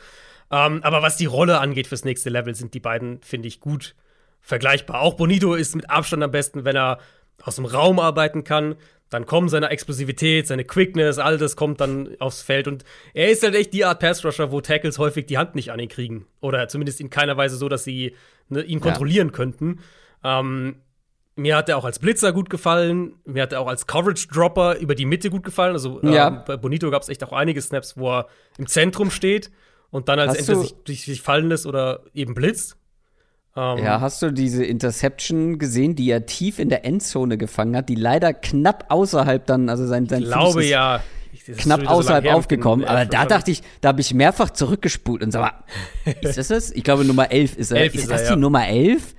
Ähm, 0.51 0.80
aber 0.84 1.01
was 1.01 1.18
die 1.18 1.26
Rolle 1.26 1.60
angeht 1.60 1.88
fürs 1.88 2.05
nächste 2.05 2.30
Level, 2.30 2.55
sind 2.55 2.74
die 2.74 2.80
beiden, 2.80 3.20
finde 3.22 3.47
ich, 3.47 3.60
gut 3.60 3.95
vergleichbar. 4.41 5.01
Auch 5.01 5.16
Bonito 5.16 5.53
ist 5.53 5.76
mit 5.76 5.89
Abstand 5.89 6.24
am 6.24 6.32
besten, 6.32 6.66
wenn 6.66 6.76
er 6.76 6.99
aus 7.43 7.55
dem 7.55 7.66
Raum 7.66 7.99
arbeiten 7.99 8.43
kann. 8.43 8.76
Dann 9.10 9.26
kommen 9.26 9.49
seine 9.49 9.70
Explosivität, 9.70 10.47
seine 10.47 10.64
Quickness, 10.64 11.18
all 11.18 11.38
das 11.38 11.55
kommt 11.55 11.82
dann 11.82 12.16
aufs 12.20 12.41
Feld. 12.41 12.68
Und 12.68 12.84
er 13.14 13.30
ist 13.30 13.43
halt 13.43 13.55
echt 13.55 13.74
die 13.74 13.86
Art 13.86 13.99
Pass-Rusher, 13.99 14.51
wo 14.51 14.62
Tackles 14.62 14.99
häufig 14.99 15.26
die 15.26 15.38
Hand 15.38 15.55
nicht 15.55 15.72
an 15.72 15.80
ihn 15.80 15.89
kriegen. 15.89 16.28
Oder 16.41 16.68
zumindest 16.68 17.01
in 17.01 17.10
keiner 17.10 17.36
Weise 17.36 17.57
so, 17.57 17.70
dass 17.70 17.84
sie 17.84 18.16
ne, 18.49 18.62
ihn 18.62 18.80
kontrollieren 18.80 19.30
ja. 19.30 19.34
könnten. 19.34 19.80
Ähm, 20.24 20.76
mir 21.36 21.55
hat 21.55 21.70
er 21.70 21.78
auch 21.78 21.86
als 21.86 21.99
Blitzer 21.99 22.34
gut 22.34 22.49
gefallen. 22.49 23.16
Mir 23.26 23.43
hat 23.43 23.53
er 23.53 23.62
auch 23.62 23.68
als 23.68 23.88
Coverage-Dropper 23.88 24.78
über 24.78 24.93
die 24.93 25.05
Mitte 25.05 25.30
gut 25.30 25.43
gefallen. 25.43 25.74
Also 25.74 26.01
ähm, 26.03 26.12
ja. 26.12 26.30
bei 26.30 26.57
Bonito 26.57 26.91
gab 26.91 27.01
es 27.01 27.10
echt 27.10 27.24
auch 27.24 27.32
einige 27.32 27.62
Snaps, 27.62 27.97
wo 27.97 28.12
er 28.12 28.28
im 28.57 28.68
Zentrum 28.68 29.10
steht 29.10 29.49
und 29.89 30.10
dann 30.10 30.20
als 30.20 30.36
entweder 30.36 30.68
sich, 30.86 31.05
sich 31.05 31.22
fallen 31.22 31.49
lässt 31.49 31.66
oder 31.66 32.01
eben 32.14 32.36
blitzt. 32.36 32.78
Ähm, 33.55 33.83
ja, 33.83 33.99
hast 33.99 34.21
du 34.21 34.31
diese 34.31 34.63
Interception 34.63 35.57
gesehen, 35.57 35.95
die 35.95 36.09
er 36.09 36.25
tief 36.25 36.59
in 36.59 36.69
der 36.69 36.85
Endzone 36.85 37.37
gefangen 37.37 37.75
hat, 37.75 37.89
die 37.89 37.95
leider 37.95 38.33
knapp 38.33 38.85
außerhalb 38.89 39.45
dann, 39.45 39.69
also 39.69 39.87
sein, 39.87 40.07
sein 40.07 40.21
ich 40.21 40.27
glaube 40.29 40.63
ja. 40.65 41.01
knapp 41.57 41.89
außerhalb 41.89 42.25
so 42.25 42.31
aufgekommen. 42.31 42.85
Aber 42.85 43.05
da 43.05 43.25
dachte 43.25 43.51
ich, 43.51 43.63
da 43.81 43.89
habe 43.89 44.01
ich 44.01 44.13
mehrfach 44.13 44.51
zurückgespult 44.51 45.23
und 45.23 45.31
sag 45.31 45.41
mal, 45.41 46.13
ist 46.21 46.37
das 46.37 46.49
das? 46.49 46.71
Ich 46.71 46.83
glaube, 46.83 47.05
Nummer 47.05 47.31
11 47.31 47.57
ist 47.57 47.71
er. 47.71 47.81
11 47.81 47.95
ist, 47.95 48.01
ist 48.01 48.11
das 48.11 48.21
er, 48.21 48.27
die 48.27 48.33
ja. 48.33 48.39
Nummer 48.39 48.67
11? 48.67 49.15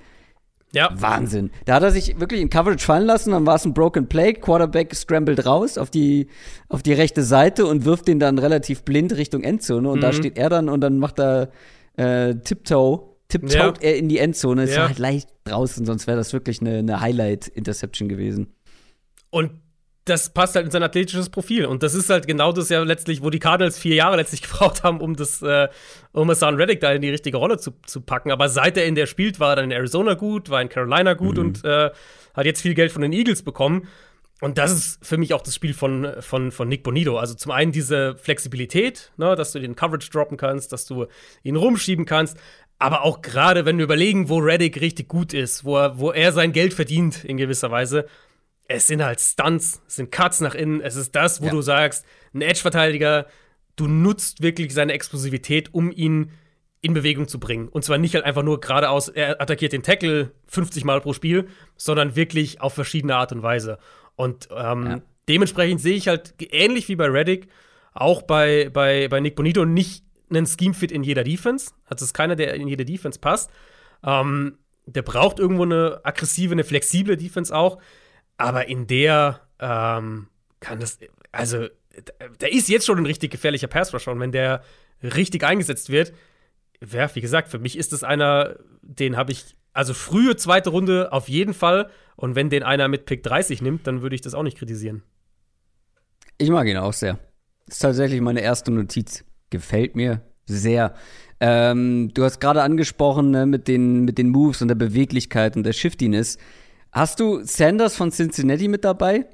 Ja. 0.73 0.89
Wahnsinn. 0.93 1.51
Da 1.65 1.75
hat 1.75 1.83
er 1.83 1.91
sich 1.91 2.17
wirklich 2.19 2.39
in 2.39 2.49
Coverage 2.49 2.85
fallen 2.85 3.05
lassen, 3.05 3.31
dann 3.31 3.45
war 3.45 3.55
es 3.55 3.65
ein 3.65 3.73
Broken 3.73 4.07
Play, 4.07 4.33
Quarterback 4.33 4.95
scrambled 4.95 5.45
raus 5.45 5.77
auf 5.77 5.89
die, 5.89 6.27
auf 6.69 6.81
die 6.81 6.93
rechte 6.93 7.23
Seite 7.23 7.65
und 7.65 7.83
wirft 7.83 8.07
den 8.07 8.19
dann 8.19 8.39
relativ 8.39 8.83
blind 8.83 9.15
Richtung 9.17 9.43
Endzone 9.43 9.89
und 9.89 9.97
mhm. 9.97 10.01
da 10.01 10.13
steht 10.13 10.37
er 10.37 10.49
dann 10.49 10.69
und 10.69 10.79
dann 10.79 10.97
macht 10.97 11.19
er 11.19 11.49
äh, 11.97 12.35
Tiptoe, 12.35 13.10
tiptoed 13.31 13.81
ja. 13.81 13.89
er 13.89 13.97
in 13.97 14.09
die 14.09 14.19
Endzone, 14.19 14.63
ist 14.63 14.75
ja. 14.75 14.87
halt 14.87 14.99
leicht 14.99 15.29
draußen, 15.45 15.85
sonst 15.85 16.07
wäre 16.07 16.17
das 16.17 16.33
wirklich 16.33 16.61
eine, 16.61 16.79
eine 16.79 17.01
Highlight-Interception 17.01 18.09
gewesen. 18.09 18.53
Und 19.29 19.51
das 20.05 20.33
passt 20.33 20.55
halt 20.55 20.65
in 20.65 20.71
sein 20.71 20.83
athletisches 20.83 21.29
Profil. 21.29 21.65
Und 21.65 21.83
das 21.83 21.93
ist 21.93 22.09
halt 22.09 22.27
genau 22.27 22.51
das 22.51 22.69
ja 22.69 22.81
letztlich, 22.83 23.21
wo 23.21 23.29
die 23.29 23.39
Cardinals 23.39 23.77
vier 23.77 23.95
Jahre 23.95 24.17
letztlich 24.17 24.41
gebraucht 24.49 24.83
haben, 24.83 24.99
um 24.99 25.15
das, 25.15 25.41
äh, 25.41 25.69
um 26.11 26.29
Hassan 26.29 26.55
Reddick 26.55 26.81
da 26.81 26.91
in 26.91 27.01
die 27.01 27.09
richtige 27.09 27.37
Rolle 27.37 27.57
zu, 27.57 27.71
zu 27.85 28.01
packen. 28.01 28.31
Aber 28.31 28.49
seit 28.49 28.77
er 28.77 28.85
in 28.85 28.95
der 28.95 29.05
spielt, 29.05 29.39
war 29.39 29.51
er 29.51 29.55
dann 29.57 29.65
in 29.65 29.71
Arizona 29.71 30.15
gut, 30.15 30.49
war 30.49 30.61
in 30.61 30.69
Carolina 30.69 31.13
gut 31.13 31.37
mhm. 31.37 31.45
und 31.45 31.65
äh, 31.65 31.91
hat 32.33 32.45
jetzt 32.45 32.61
viel 32.61 32.73
Geld 32.73 32.91
von 32.91 33.01
den 33.01 33.13
Eagles 33.13 33.43
bekommen. 33.43 33.87
Und 34.41 34.57
das 34.57 34.71
ist 34.71 35.05
für 35.05 35.17
mich 35.17 35.35
auch 35.35 35.41
das 35.43 35.53
Spiel 35.53 35.75
von, 35.75 36.15
von, 36.19 36.51
von 36.51 36.67
Nick 36.67 36.81
Bonito. 36.81 37.19
Also 37.19 37.35
zum 37.35 37.51
einen 37.51 37.71
diese 37.71 38.15
Flexibilität, 38.15 39.11
ne, 39.17 39.35
dass 39.35 39.51
du 39.51 39.59
den 39.59 39.75
Coverage 39.75 40.09
droppen 40.09 40.35
kannst, 40.35 40.73
dass 40.73 40.85
du 40.85 41.05
ihn 41.43 41.55
rumschieben 41.55 42.05
kannst. 42.05 42.37
Aber 42.81 43.03
auch 43.03 43.21
gerade, 43.21 43.63
wenn 43.65 43.77
wir 43.77 43.83
überlegen, 43.83 44.27
wo 44.27 44.39
Reddick 44.39 44.81
richtig 44.81 45.07
gut 45.07 45.33
ist, 45.33 45.63
wo 45.63 45.77
er, 45.77 45.99
wo 45.99 46.11
er 46.11 46.31
sein 46.31 46.51
Geld 46.51 46.73
verdient 46.73 47.23
in 47.23 47.37
gewisser 47.37 47.69
Weise, 47.69 48.07
es 48.67 48.87
sind 48.87 49.03
halt 49.03 49.19
Stunts, 49.19 49.83
es 49.87 49.97
sind 49.97 50.11
Cuts 50.11 50.39
nach 50.39 50.55
innen, 50.55 50.81
es 50.81 50.95
ist 50.95 51.15
das, 51.15 51.41
wo 51.41 51.45
ja. 51.45 51.51
du 51.51 51.61
sagst, 51.61 52.05
ein 52.33 52.41
Edge-Verteidiger, 52.41 53.27
du 53.75 53.87
nutzt 53.87 54.41
wirklich 54.41 54.73
seine 54.73 54.93
Explosivität, 54.93 55.71
um 55.75 55.91
ihn 55.91 56.31
in 56.81 56.95
Bewegung 56.95 57.27
zu 57.27 57.39
bringen. 57.39 57.67
Und 57.67 57.85
zwar 57.85 57.99
nicht 57.99 58.15
halt 58.15 58.25
einfach 58.25 58.41
nur 58.41 58.59
geradeaus, 58.59 59.09
er 59.09 59.39
attackiert 59.39 59.73
den 59.73 59.83
Tackle 59.83 60.31
50 60.47 60.83
Mal 60.83 61.01
pro 61.01 61.13
Spiel, 61.13 61.49
sondern 61.77 62.15
wirklich 62.15 62.61
auf 62.61 62.73
verschiedene 62.73 63.15
Art 63.15 63.31
und 63.31 63.43
Weise. 63.43 63.77
Und 64.15 64.49
ähm, 64.55 64.87
ja. 64.87 65.01
dementsprechend 65.29 65.81
sehe 65.81 65.95
ich 65.95 66.07
halt 66.07 66.33
ähnlich 66.51 66.87
wie 66.87 66.95
bei 66.95 67.05
Reddick, 67.05 67.47
auch 67.93 68.23
bei, 68.23 68.71
bei, 68.73 69.07
bei 69.07 69.19
Nick 69.19 69.35
Bonito, 69.35 69.65
nicht 69.65 70.03
einen 70.31 70.47
Scheme-Fit 70.47 70.91
in 70.91 71.03
jeder 71.03 71.23
Defense. 71.23 71.71
Also 71.85 72.03
es 72.03 72.09
ist 72.09 72.13
keiner, 72.13 72.35
der 72.35 72.53
in 72.55 72.67
jede 72.67 72.85
Defense 72.85 73.19
passt. 73.19 73.51
Ähm, 74.03 74.57
der 74.85 75.03
braucht 75.03 75.39
irgendwo 75.39 75.63
eine 75.63 76.01
aggressive, 76.03 76.51
eine 76.51 76.63
flexible 76.63 77.17
Defense 77.17 77.55
auch. 77.55 77.79
Aber 78.37 78.67
in 78.67 78.87
der 78.87 79.41
ähm, 79.59 80.27
kann 80.59 80.79
das, 80.79 80.99
also, 81.31 81.67
der 82.39 82.51
ist 82.51 82.69
jetzt 82.69 82.85
schon 82.85 82.97
ein 82.97 83.05
richtig 83.05 83.31
gefährlicher 83.31 83.67
Pass-Rusher. 83.67 84.11
Und 84.11 84.19
wenn 84.19 84.31
der 84.31 84.63
richtig 85.03 85.43
eingesetzt 85.43 85.89
wird, 85.89 86.13
ja, 86.91 87.13
wie 87.13 87.21
gesagt, 87.21 87.49
für 87.49 87.59
mich 87.59 87.77
ist 87.77 87.93
es 87.93 88.03
einer, 88.03 88.55
den 88.81 89.17
habe 89.17 89.31
ich, 89.31 89.55
also 89.73 89.93
frühe 89.93 90.35
zweite 90.35 90.71
Runde 90.71 91.11
auf 91.11 91.29
jeden 91.29 91.53
Fall. 91.53 91.89
Und 92.15 92.35
wenn 92.35 92.49
den 92.49 92.63
einer 92.63 92.87
mit 92.87 93.05
Pick 93.05 93.23
30 93.23 93.61
nimmt, 93.61 93.85
dann 93.87 94.01
würde 94.01 94.15
ich 94.15 94.21
das 94.21 94.33
auch 94.33 94.43
nicht 94.43 94.57
kritisieren. 94.57 95.03
Ich 96.37 96.49
mag 96.49 96.67
ihn 96.67 96.77
auch 96.77 96.93
sehr. 96.93 97.19
Das 97.65 97.75
ist 97.75 97.79
tatsächlich 97.79 98.21
meine 98.21 98.41
erste 98.41 98.71
Notiz. 98.71 99.23
Gefällt 99.51 99.95
mir 99.95 100.21
sehr. 100.47 100.95
Ähm, 101.39 102.11
du 102.13 102.23
hast 102.23 102.39
gerade 102.39 102.63
angesprochen 102.63 103.31
ne, 103.31 103.45
mit, 103.45 103.67
den, 103.67 104.05
mit 104.05 104.17
den 104.17 104.29
Moves 104.29 104.61
und 104.61 104.67
der 104.67 104.75
Beweglichkeit 104.75 105.55
und 105.55 105.63
der 105.63 105.73
Shiftiness. 105.73 106.37
Hast 106.91 107.19
du 107.19 107.43
Sanders 107.43 107.95
von 107.95 108.11
Cincinnati 108.11 108.67
mit 108.67 108.83
dabei? 108.83 109.25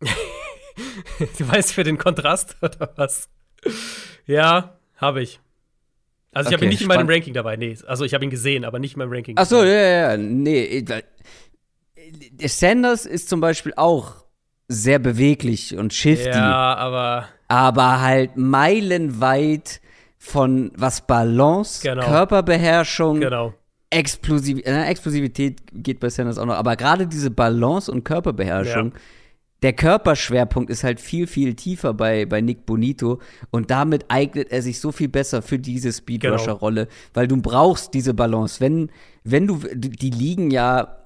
du 0.00 1.48
weißt 1.48 1.72
für 1.72 1.84
den 1.84 1.98
Kontrast 1.98 2.56
oder 2.62 2.92
was? 2.96 3.28
Ja, 4.26 4.78
habe 4.96 5.22
ich. 5.22 5.40
Also 6.32 6.48
ich 6.48 6.54
okay, 6.54 6.56
habe 6.56 6.64
ihn 6.64 6.70
nicht 6.70 6.82
in 6.82 6.88
meinem 6.88 7.08
Ranking 7.08 7.34
dabei, 7.34 7.56
nee. 7.56 7.76
Also 7.86 8.04
ich 8.04 8.14
habe 8.14 8.24
ihn 8.24 8.30
gesehen, 8.30 8.64
aber 8.64 8.78
nicht 8.78 8.94
in 8.94 8.98
meinem 8.98 9.12
Ranking. 9.12 9.36
Ach 9.38 9.46
so, 9.46 9.62
ja, 9.62 9.72
ja, 9.72 10.10
ja, 10.10 10.16
nee. 10.16 10.84
Sanders 12.46 13.06
ist 13.06 13.28
zum 13.28 13.40
Beispiel 13.40 13.74
auch 13.76 14.21
sehr 14.72 14.98
beweglich 14.98 15.76
und 15.76 15.92
shifty. 15.92 16.30
Ja, 16.30 16.74
aber. 16.74 17.28
Aber 17.48 18.00
halt 18.00 18.36
meilenweit 18.36 19.80
von 20.18 20.70
was 20.76 21.06
Balance, 21.06 21.82
genau. 21.82 22.06
Körperbeherrschung, 22.06 23.20
genau. 23.20 23.54
Explosiv 23.90 24.64
äh, 24.64 24.84
Explosivität 24.84 25.60
geht 25.72 25.98
bei 26.00 26.08
Sanders 26.08 26.38
auch 26.38 26.46
noch, 26.46 26.54
aber 26.54 26.76
gerade 26.76 27.06
diese 27.06 27.30
Balance 27.30 27.90
und 27.90 28.04
Körperbeherrschung, 28.04 28.92
ja. 28.92 29.00
der 29.62 29.72
Körperschwerpunkt 29.74 30.70
ist 30.70 30.84
halt 30.84 31.00
viel, 31.00 31.26
viel 31.26 31.54
tiefer 31.54 31.92
bei, 31.92 32.24
bei 32.24 32.40
Nick 32.40 32.64
Bonito 32.64 33.20
und 33.50 33.70
damit 33.70 34.06
eignet 34.08 34.52
er 34.52 34.62
sich 34.62 34.78
so 34.78 34.92
viel 34.92 35.08
besser 35.08 35.42
für 35.42 35.58
diese 35.58 35.92
Speedrusher-Rolle, 35.92 36.86
genau. 36.86 36.96
weil 37.14 37.26
du 37.26 37.36
brauchst 37.36 37.92
diese 37.92 38.14
Balance. 38.14 38.60
Wenn, 38.60 38.90
wenn 39.24 39.48
du, 39.48 39.60
die 39.74 40.10
liegen 40.10 40.52
ja 40.52 40.98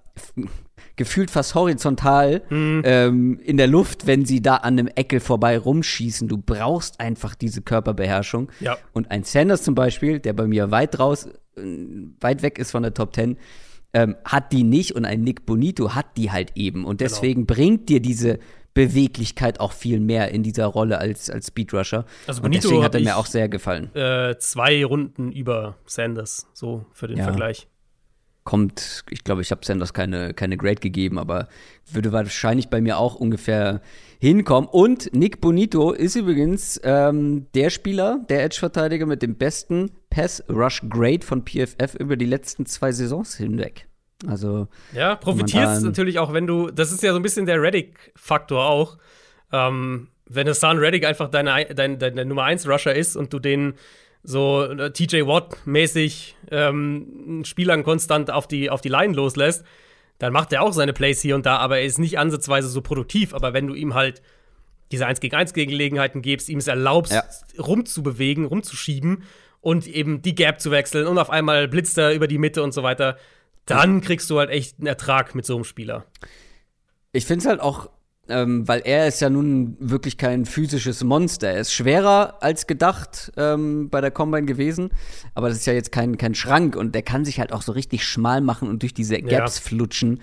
gefühlt 0.97 1.30
fast 1.30 1.55
horizontal 1.55 2.42
mhm. 2.49 2.82
ähm, 2.84 3.40
in 3.44 3.59
der 3.59 3.66
Luft, 3.66 4.07
wenn 4.07 4.24
sie 4.24 4.40
da 4.40 4.57
an 4.57 4.78
einem 4.78 4.88
Eckel 4.88 5.20
vorbei 5.20 5.59
rumschießen. 5.59 6.26
Du 6.26 6.38
brauchst 6.38 7.01
einfach 7.01 7.34
diese 7.34 7.62
Körperbeherrschung. 7.62 8.51
Ja. 8.61 8.78
Und 8.92 9.11
ein 9.11 9.22
Sanders 9.22 9.62
zum 9.62 9.74
Beispiel, 9.74 10.18
der 10.18 10.32
bei 10.32 10.47
mir 10.47 10.70
weit 10.70 10.99
raus, 10.99 11.28
äh, 11.57 11.61
weit 12.20 12.42
weg 12.42 12.59
ist 12.59 12.70
von 12.70 12.82
der 12.82 12.94
Top 12.94 13.14
10, 13.14 13.36
ähm, 13.92 14.16
hat 14.24 14.53
die 14.53 14.64
nicht 14.64 14.92
und 14.92 15.05
ein 15.05 15.20
Nick 15.20 15.47
Bonito 15.47 15.94
hat 15.94 16.16
die 16.16 16.30
halt 16.30 16.53
eben. 16.55 16.84
Und 16.84 16.99
genau. 16.99 17.09
deswegen 17.11 17.47
genau. 17.47 17.55
bringt 17.55 17.88
dir 17.88 18.01
diese 18.01 18.38
Beweglichkeit 18.72 19.61
auch 19.61 19.72
viel 19.72 20.01
mehr 20.01 20.32
in 20.32 20.42
dieser 20.42 20.66
Rolle 20.66 20.99
als, 20.99 21.30
als 21.30 21.49
Speedrusher. 21.49 22.05
Also 22.26 22.42
Bonito 22.42 22.68
und 22.68 22.70
deswegen 22.70 22.84
hat 22.84 22.94
er 22.94 23.01
mir 23.01 23.16
auch 23.16 23.26
sehr 23.26 23.49
gefallen. 23.49 23.94
Äh, 23.94 24.36
zwei 24.38 24.84
Runden 24.84 25.30
über 25.32 25.76
Sanders, 25.86 26.47
so 26.53 26.86
für 26.92 27.07
den 27.07 27.18
ja. 27.18 27.24
Vergleich 27.24 27.68
kommt, 28.47 29.05
ich 29.11 29.24
glaube, 29.24 29.42
ich 29.42 29.51
habe 29.51 29.66
Sanders 29.66 29.92
keine, 29.92 30.32
keine 30.32 30.57
Grade 30.57 30.76
gegeben, 30.76 31.18
aber 31.18 31.49
würde 31.90 32.12
wahrscheinlich 32.12 32.70
bei 32.70 32.80
mir 32.80 32.97
auch 32.97 33.16
ungefähr 33.16 33.82
hinkommen. 34.18 34.70
Und 34.70 35.12
Nick 35.14 35.42
Bonito 35.42 35.90
ist 35.90 36.16
übrigens 36.16 36.80
ähm, 36.82 37.47
der 37.55 37.68
Spieler, 37.68 38.20
der 38.30 38.44
Edge-Verteidiger 38.44 39.05
mit 39.05 39.20
dem 39.20 39.34
besten 39.34 39.90
Pass-Rush-Grade 40.09 41.26
von 41.26 41.44
PFF 41.44 41.94
über 41.99 42.16
die 42.16 42.24
letzten 42.24 42.64
zwei 42.64 42.92
Saisons 42.92 43.36
hinweg. 43.36 43.86
Also. 44.26 44.68
Ja, 44.94 45.16
profitierst 45.16 45.82
natürlich 45.82 46.18
auch, 46.18 46.32
wenn 46.32 46.47
du, 46.47 46.70
das 46.70 46.92
ist 46.92 47.03
ja 47.03 47.12
so 47.12 47.18
ein 47.18 47.22
bisschen 47.22 47.44
der 47.44 47.61
Reddick-Faktor 47.61 48.64
auch. 48.64 48.97
Ähm, 49.53 50.09
wenn 50.28 50.49
Hassan 50.49 50.78
Reddick 50.78 51.05
einfach 51.05 51.30
deine, 51.30 51.66
deine, 51.66 51.99
deine 51.99 52.24
Nummer 52.24 52.44
1 52.44 52.66
Rusher 52.68 52.94
ist 52.94 53.16
und 53.16 53.32
du 53.32 53.38
den 53.38 53.74
so 54.27 54.64
äh, 54.64 54.91
TJ 54.91 55.24
Watt-mäßig 55.27 56.35
ähm, 56.51 57.43
Spielern 57.45 57.85
konstant 57.85 58.31
auf 58.31 58.49
die, 58.49 58.70
auf 58.70 58.81
die 58.81 58.89
Line 58.89 59.14
loslässt, 59.14 59.64
dann 60.18 60.33
macht 60.33 60.53
er 60.53 60.62
auch 60.62 60.72
seine 60.72 60.93
Plays 60.93 61.20
hier 61.20 61.37
und 61.37 61.47
da, 61.47 61.59
aber 61.59 61.79
er 61.79 61.85
ist 61.85 61.99
nicht 61.99 62.18
ansatzweise 62.18 62.68
so 62.68 62.81
produktiv. 62.81 63.35
Aber 63.35 63.53
wenn 63.53 63.68
du 63.68 63.74
ihm 63.74 63.95
halt 63.95 64.22
diese 64.91 65.07
1 65.07 65.20
gegen 65.20 65.37
1 65.37 65.53
Gelegenheiten 65.53 66.22
gibst, 66.22 66.49
ihm 66.49 66.59
es 66.59 66.66
erlaubst, 66.66 67.12
ja. 67.12 67.24
rumzubewegen, 67.59 68.47
rumzuschieben 68.47 69.22
und 69.61 69.87
eben 69.87 70.22
die 70.22 70.35
Gap 70.35 70.61
zu 70.61 70.70
wechseln 70.70 71.07
und 71.07 71.18
auf 71.18 71.31
einmal 71.31 71.68
blitzt 71.68 71.97
er 71.97 72.12
über 72.12 72.27
die 72.27 72.39
Mitte 72.39 72.62
und 72.62 72.72
so 72.72 72.83
weiter, 72.83 73.18
dann 73.64 74.01
kriegst 74.01 74.29
du 74.31 74.39
halt 74.39 74.51
echt 74.51 74.79
einen 74.79 74.87
Ertrag 74.87 75.35
mit 75.35 75.47
so 75.47 75.55
einem 75.55 75.64
Spieler. 75.64 76.05
Ich 77.12 77.27
finde 77.27 77.43
es 77.43 77.47
halt 77.49 77.61
auch 77.61 77.91
ähm, 78.29 78.66
weil 78.66 78.83
er 78.85 79.07
ist 79.07 79.20
ja 79.20 79.31
nun 79.31 79.77
wirklich 79.79 80.18
kein 80.18 80.45
physisches 80.45 81.05
Monster. 81.05 81.49
Er 81.49 81.61
ist 81.61 81.72
schwerer 81.72 82.43
als 82.43 82.66
gedacht 82.66 83.33
ähm, 83.37 83.89
bei 83.91 84.01
der 84.01 84.11
Combine 84.11 84.47
gewesen, 84.47 84.91
aber 85.35 85.49
das 85.49 85.59
ist 85.59 85.66
ja 85.66 85.72
jetzt 85.72 85.93
kein, 85.93 86.18
kein 86.18 86.35
Schrank 86.35 86.77
und 86.77 86.95
der 86.95 87.03
kann 87.03 87.24
sich 87.24 87.41
halt 87.41 87.53
auch 87.53 87.62
so 87.62 87.72
richtig 87.72 88.05
schmal 88.05 88.41
machen 88.41 88.68
und 88.68 88.83
durch 88.83 88.95
diese 88.95 89.20
Gaps 89.20 89.57
ja. 89.57 89.62
flutschen 89.62 90.20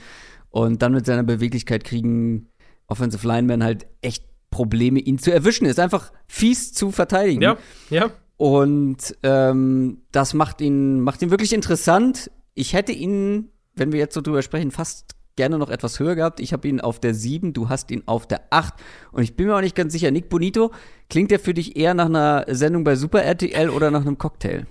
und 0.49 0.82
dann 0.82 0.93
mit 0.93 1.06
seiner 1.06 1.24
Beweglichkeit 1.24 1.84
kriegen 1.84 2.49
Offensive 2.88 3.28
Linemen 3.28 3.64
halt 3.64 3.88
echt 4.01 4.26
Probleme, 4.51 4.99
ihn 4.99 5.18
zu 5.18 5.34
erwischen. 5.34 5.66
Ist 5.66 5.80
einfach 5.80 6.12
fies 6.28 6.74
zu 6.74 6.91
verteidigen. 6.91 7.41
Ja, 7.41 7.58
ja. 7.89 8.12
Und 8.38 9.16
ähm, 9.24 10.04
das 10.12 10.36
macht 10.36 10.62
ihn, 10.62 10.99
macht 11.01 11.22
ihn 11.24 11.32
wirklich 11.32 11.54
interessant. 11.54 12.30
Ich 12.54 12.74
hätte 12.74 12.91
ihn, 12.91 13.49
wenn 13.74 13.91
wir 13.91 13.99
jetzt 13.99 14.14
so 14.14 14.22
drüber 14.22 14.43
sprechen, 14.43 14.70
fast 14.70 15.12
gerne 15.36 15.57
noch 15.57 15.69
etwas 15.69 15.99
höher 15.99 16.15
gehabt. 16.15 16.39
Ich 16.39 16.53
habe 16.53 16.67
ihn 16.67 16.81
auf 16.81 16.99
der 16.99 17.13
7, 17.13 17.53
du 17.53 17.69
hast 17.69 17.91
ihn 17.91 18.03
auf 18.05 18.27
der 18.27 18.41
8. 18.49 18.73
Und 19.11 19.23
ich 19.23 19.36
bin 19.36 19.47
mir 19.47 19.55
auch 19.55 19.61
nicht 19.61 19.75
ganz 19.75 19.93
sicher, 19.93 20.11
Nick 20.11 20.29
Bonito, 20.29 20.71
klingt 21.09 21.31
der 21.31 21.39
für 21.39 21.53
dich 21.53 21.75
eher 21.75 21.93
nach 21.93 22.05
einer 22.05 22.45
Sendung 22.49 22.84
bei 22.84 22.95
Super 22.95 23.23
RTL 23.23 23.69
oder 23.69 23.91
nach 23.91 24.01
einem 24.01 24.17
Cocktail? 24.17 24.65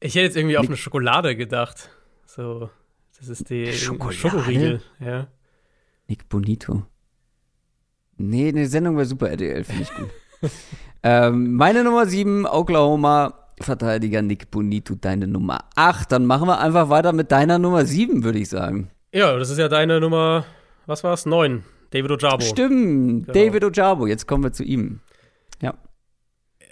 Ich 0.00 0.14
hätte 0.14 0.26
jetzt 0.26 0.36
irgendwie 0.36 0.54
Nick 0.54 0.60
auf 0.60 0.66
eine 0.66 0.76
Schokolade 0.76 1.36
gedacht. 1.36 1.90
So, 2.26 2.70
das 3.18 3.28
ist 3.28 3.50
die 3.50 3.72
Schokolade? 3.72 4.16
Schokoriegel, 4.16 4.82
ja. 5.00 5.28
Nick 6.08 6.28
Bonito. 6.28 6.82
Nee, 8.16 8.48
eine 8.48 8.66
Sendung 8.66 8.96
bei 8.96 9.04
Super 9.04 9.30
RTL 9.30 9.64
finde 9.64 9.82
ich 9.82 9.94
gut. 9.94 10.10
ähm, 11.02 11.54
meine 11.54 11.84
Nummer 11.84 12.06
7, 12.06 12.46
Oklahoma 12.46 13.41
Verteidiger 13.62 14.22
Nick 14.22 14.50
Bonito 14.50 14.94
deine 14.94 15.26
Nummer 15.26 15.60
8. 15.76 16.12
Dann 16.12 16.26
machen 16.26 16.48
wir 16.48 16.60
einfach 16.60 16.88
weiter 16.88 17.12
mit 17.12 17.32
deiner 17.32 17.58
Nummer 17.58 17.84
7, 17.84 18.24
würde 18.24 18.38
ich 18.38 18.48
sagen. 18.48 18.90
Ja, 19.12 19.36
das 19.38 19.50
ist 19.50 19.58
ja 19.58 19.68
deine 19.68 20.00
Nummer, 20.00 20.44
was 20.86 21.04
war 21.04 21.14
es? 21.14 21.26
9. 21.26 21.64
David 21.90 22.10
Ojabo. 22.10 22.42
Stimmt, 22.42 23.26
genau. 23.26 23.32
David 23.32 23.64
Ojabo. 23.64 24.06
Jetzt 24.06 24.26
kommen 24.26 24.44
wir 24.44 24.52
zu 24.52 24.64
ihm. 24.64 25.00
Ja. 25.60 25.74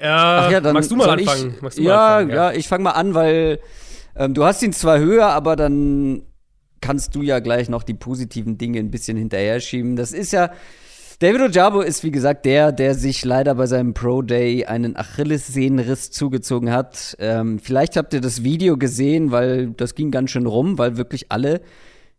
Ja, 0.00 0.50
ja 0.50 0.60
dann 0.60 0.74
magst 0.74 0.90
du 0.90 0.96
mal 0.96 1.10
anfangen? 1.10 1.54
Ich, 1.56 1.62
mal 1.62 1.72
ja, 1.76 2.06
anfangen, 2.16 2.30
ja, 2.30 2.50
ja, 2.52 2.52
ich 2.52 2.68
fange 2.68 2.84
mal 2.84 2.92
an, 2.92 3.14
weil 3.14 3.60
Ähm, 4.16 4.34
du 4.34 4.44
hast 4.44 4.62
ihn 4.62 4.72
zwar 4.72 4.98
höher, 4.98 5.26
aber 5.26 5.56
dann 5.56 6.22
kannst 6.80 7.14
du 7.14 7.22
ja 7.22 7.40
gleich 7.40 7.68
noch 7.68 7.82
die 7.82 7.94
positiven 7.94 8.58
Dinge 8.58 8.78
ein 8.78 8.90
bisschen 8.90 9.16
hinterher 9.16 9.60
schieben. 9.60 9.96
Das 9.96 10.12
ist 10.12 10.32
ja. 10.32 10.50
David 11.20 11.42
Ojabo 11.42 11.82
ist, 11.82 12.02
wie 12.02 12.10
gesagt, 12.10 12.46
der, 12.46 12.72
der 12.72 12.94
sich 12.94 13.26
leider 13.26 13.54
bei 13.54 13.66
seinem 13.66 13.92
Pro 13.92 14.22
Day 14.22 14.64
einen 14.64 14.96
Achillessehnenriss 14.96 16.10
zugezogen 16.10 16.72
hat. 16.72 17.14
Ähm, 17.18 17.58
vielleicht 17.58 17.98
habt 17.98 18.14
ihr 18.14 18.22
das 18.22 18.42
Video 18.42 18.78
gesehen, 18.78 19.30
weil 19.30 19.68
das 19.72 19.94
ging 19.94 20.10
ganz 20.10 20.30
schön 20.30 20.46
rum, 20.46 20.78
weil 20.78 20.96
wirklich 20.96 21.30
alle 21.30 21.60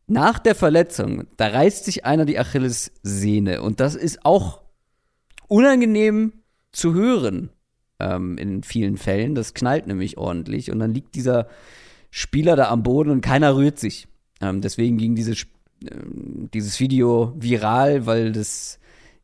nach 0.06 0.38
der 0.38 0.54
Verletzung, 0.54 1.26
da 1.38 1.48
reißt 1.48 1.84
sich 1.84 2.06
einer 2.06 2.26
die 2.26 2.38
Achillessehne. 2.38 3.64
Und 3.64 3.80
das 3.80 3.96
ist 3.96 4.24
auch 4.24 4.62
unangenehm 5.48 6.34
zu 6.72 6.94
hören 6.94 7.50
ähm, 8.00 8.38
in 8.38 8.62
vielen 8.62 8.98
Fällen. 8.98 9.34
Das 9.34 9.56
knallt 9.56 9.88
nämlich 9.88 10.20
ordentlich. 10.20 10.70
Und 10.70 10.78
dann 10.78 10.94
liegt 10.94 11.16
dieser 11.16 11.48
Spieler 12.12 12.56
da 12.56 12.70
am 12.70 12.84
Boden 12.84 13.10
und 13.10 13.22
keiner 13.22 13.56
rührt 13.56 13.80
sich. 13.80 14.08
Ähm, 14.42 14.62
deswegen 14.62 15.00
ging 15.00 15.16
dieses, 15.16 15.42
äh, 15.42 15.96
dieses 16.54 16.80
Video 16.80 17.34
viral, 17.36 18.06
weil 18.06 18.32
das, 18.32 18.78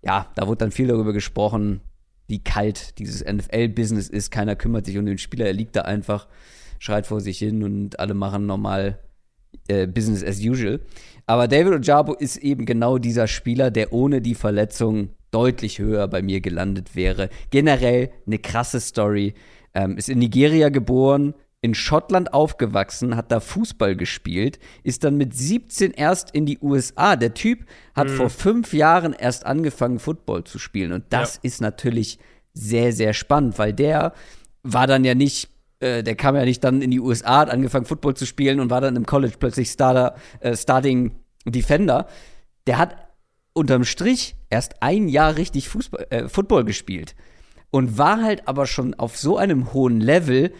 ja, 0.03 0.31
da 0.35 0.47
wurde 0.47 0.59
dann 0.59 0.71
viel 0.71 0.87
darüber 0.87 1.13
gesprochen, 1.13 1.81
wie 2.27 2.43
kalt 2.43 2.99
dieses 2.99 3.23
NFL-Business 3.23 4.09
ist. 4.09 4.31
Keiner 4.31 4.55
kümmert 4.55 4.85
sich 4.85 4.97
um 4.97 5.05
den 5.05 5.17
Spieler, 5.17 5.45
er 5.45 5.53
liegt 5.53 5.75
da 5.75 5.81
einfach, 5.81 6.27
schreit 6.79 7.07
vor 7.07 7.21
sich 7.21 7.39
hin 7.39 7.63
und 7.63 7.99
alle 7.99 8.13
machen 8.13 8.45
normal 8.45 8.99
äh, 9.67 9.87
Business 9.87 10.23
as 10.23 10.39
usual. 10.39 10.79
Aber 11.25 11.47
David 11.47 11.73
Ojabo 11.73 12.13
ist 12.13 12.37
eben 12.37 12.65
genau 12.65 12.97
dieser 12.97 13.27
Spieler, 13.27 13.71
der 13.71 13.93
ohne 13.93 14.21
die 14.21 14.35
Verletzung 14.35 15.09
deutlich 15.31 15.79
höher 15.79 16.07
bei 16.07 16.21
mir 16.21 16.39
gelandet 16.41 16.95
wäre. 16.95 17.29
Generell 17.49 18.11
eine 18.25 18.39
krasse 18.39 18.79
Story. 18.79 19.33
Ähm, 19.73 19.97
ist 19.97 20.09
in 20.09 20.19
Nigeria 20.19 20.69
geboren, 20.69 21.33
in 21.61 21.73
Schottland 21.73 22.33
aufgewachsen, 22.33 23.15
hat 23.15 23.31
da 23.31 23.39
Fußball 23.39 23.95
gespielt, 23.95 24.59
ist 24.83 25.03
dann 25.03 25.17
mit 25.17 25.33
17 25.33 25.91
erst 25.91 26.31
in 26.31 26.45
die 26.45 26.59
USA. 26.59 27.15
Der 27.15 27.33
Typ 27.33 27.65
hat 27.95 28.09
mhm. 28.09 28.15
vor 28.15 28.29
fünf 28.29 28.73
Jahren 28.73 29.13
erst 29.13 29.45
angefangen, 29.45 29.99
Football 29.99 30.43
zu 30.43 30.59
spielen. 30.59 30.91
Und 30.91 31.05
das 31.09 31.35
ja. 31.35 31.39
ist 31.43 31.61
natürlich 31.61 32.19
sehr, 32.53 32.93
sehr 32.93 33.13
spannend, 33.13 33.57
weil 33.57 33.73
der 33.73 34.13
war 34.63 34.85
dann 34.87 35.03
ja 35.03 35.15
nicht, 35.15 35.49
äh, 35.79 36.03
der 36.03 36.15
kam 36.15 36.35
ja 36.35 36.45
nicht 36.45 36.63
dann 36.63 36.81
in 36.81 36.91
die 36.91 36.99
USA, 36.99 37.39
hat 37.39 37.49
angefangen, 37.49 37.85
Football 37.85 38.15
zu 38.15 38.25
spielen 38.25 38.59
und 38.59 38.69
war 38.69 38.81
dann 38.81 38.95
im 38.95 39.05
College 39.05 39.35
plötzlich 39.39 39.69
Starter, 39.69 40.15
äh, 40.39 40.55
Starting 40.55 41.15
Defender. 41.45 42.07
Der 42.67 42.77
hat 42.77 42.95
unterm 43.53 43.83
Strich 43.83 44.35
erst 44.49 44.83
ein 44.83 45.07
Jahr 45.07 45.37
richtig 45.37 45.69
Fußball, 45.69 46.07
äh, 46.11 46.27
Football 46.27 46.65
gespielt 46.65 47.15
und 47.71 47.97
war 47.97 48.21
halt 48.21 48.47
aber 48.47 48.67
schon 48.67 48.93
auf 48.93 49.17
so 49.17 49.37
einem 49.37 49.73
hohen 49.73 49.99
Level, 49.99 50.53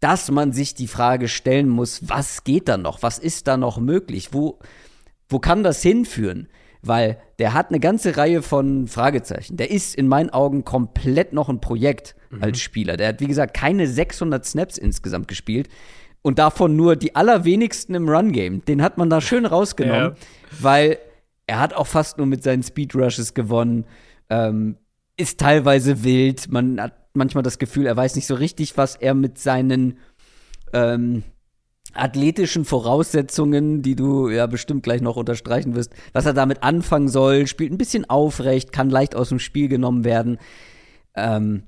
dass 0.00 0.30
man 0.30 0.52
sich 0.52 0.74
die 0.74 0.86
Frage 0.86 1.28
stellen 1.28 1.68
muss, 1.68 2.08
was 2.08 2.44
geht 2.44 2.68
da 2.68 2.78
noch? 2.78 3.02
Was 3.02 3.18
ist 3.18 3.46
da 3.46 3.56
noch 3.56 3.78
möglich? 3.78 4.32
Wo, 4.32 4.58
wo 5.28 5.38
kann 5.38 5.62
das 5.62 5.82
hinführen? 5.82 6.48
Weil 6.82 7.18
der 7.38 7.52
hat 7.52 7.68
eine 7.68 7.80
ganze 7.80 8.16
Reihe 8.16 8.40
von 8.40 8.88
Fragezeichen. 8.88 9.58
Der 9.58 9.70
ist 9.70 9.94
in 9.94 10.08
meinen 10.08 10.30
Augen 10.30 10.64
komplett 10.64 11.34
noch 11.34 11.50
ein 11.50 11.60
Projekt 11.60 12.16
mhm. 12.30 12.42
als 12.42 12.60
Spieler. 12.60 12.96
Der 12.96 13.08
hat, 13.08 13.20
wie 13.20 13.26
gesagt, 13.26 13.54
keine 13.54 13.86
600 13.86 14.44
Snaps 14.46 14.78
insgesamt 14.78 15.28
gespielt 15.28 15.68
und 16.22 16.38
davon 16.38 16.76
nur 16.76 16.96
die 16.96 17.14
allerwenigsten 17.14 17.94
im 17.94 18.08
Run-Game. 18.08 18.64
Den 18.64 18.82
hat 18.82 18.96
man 18.96 19.10
da 19.10 19.20
schön 19.20 19.44
rausgenommen, 19.46 20.12
ja. 20.12 20.14
weil 20.60 20.98
er 21.46 21.60
hat 21.60 21.74
auch 21.74 21.86
fast 21.86 22.16
nur 22.16 22.26
mit 22.26 22.42
seinen 22.42 22.62
Speed 22.62 22.94
Rushes 22.94 23.34
gewonnen. 23.34 23.84
Ähm, 24.30 24.76
ist 25.18 25.40
teilweise 25.40 26.02
wild. 26.02 26.50
Man 26.50 26.80
hat 26.80 26.94
manchmal 27.12 27.42
das 27.42 27.58
Gefühl, 27.58 27.86
er 27.86 27.96
weiß 27.96 28.16
nicht 28.16 28.26
so 28.26 28.34
richtig, 28.34 28.76
was 28.76 28.96
er 28.96 29.14
mit 29.14 29.38
seinen 29.38 29.98
ähm, 30.72 31.22
athletischen 31.94 32.64
Voraussetzungen, 32.64 33.82
die 33.82 33.96
du 33.96 34.28
ja 34.28 34.46
bestimmt 34.46 34.82
gleich 34.82 35.00
noch 35.00 35.16
unterstreichen 35.16 35.74
wirst, 35.74 35.92
was 36.12 36.26
er 36.26 36.34
damit 36.34 36.62
anfangen 36.62 37.08
soll, 37.08 37.46
spielt 37.46 37.72
ein 37.72 37.78
bisschen 37.78 38.08
aufrecht, 38.08 38.72
kann 38.72 38.90
leicht 38.90 39.16
aus 39.16 39.30
dem 39.30 39.38
Spiel 39.38 39.68
genommen 39.68 40.04
werden. 40.04 40.38
Ähm, 41.14 41.64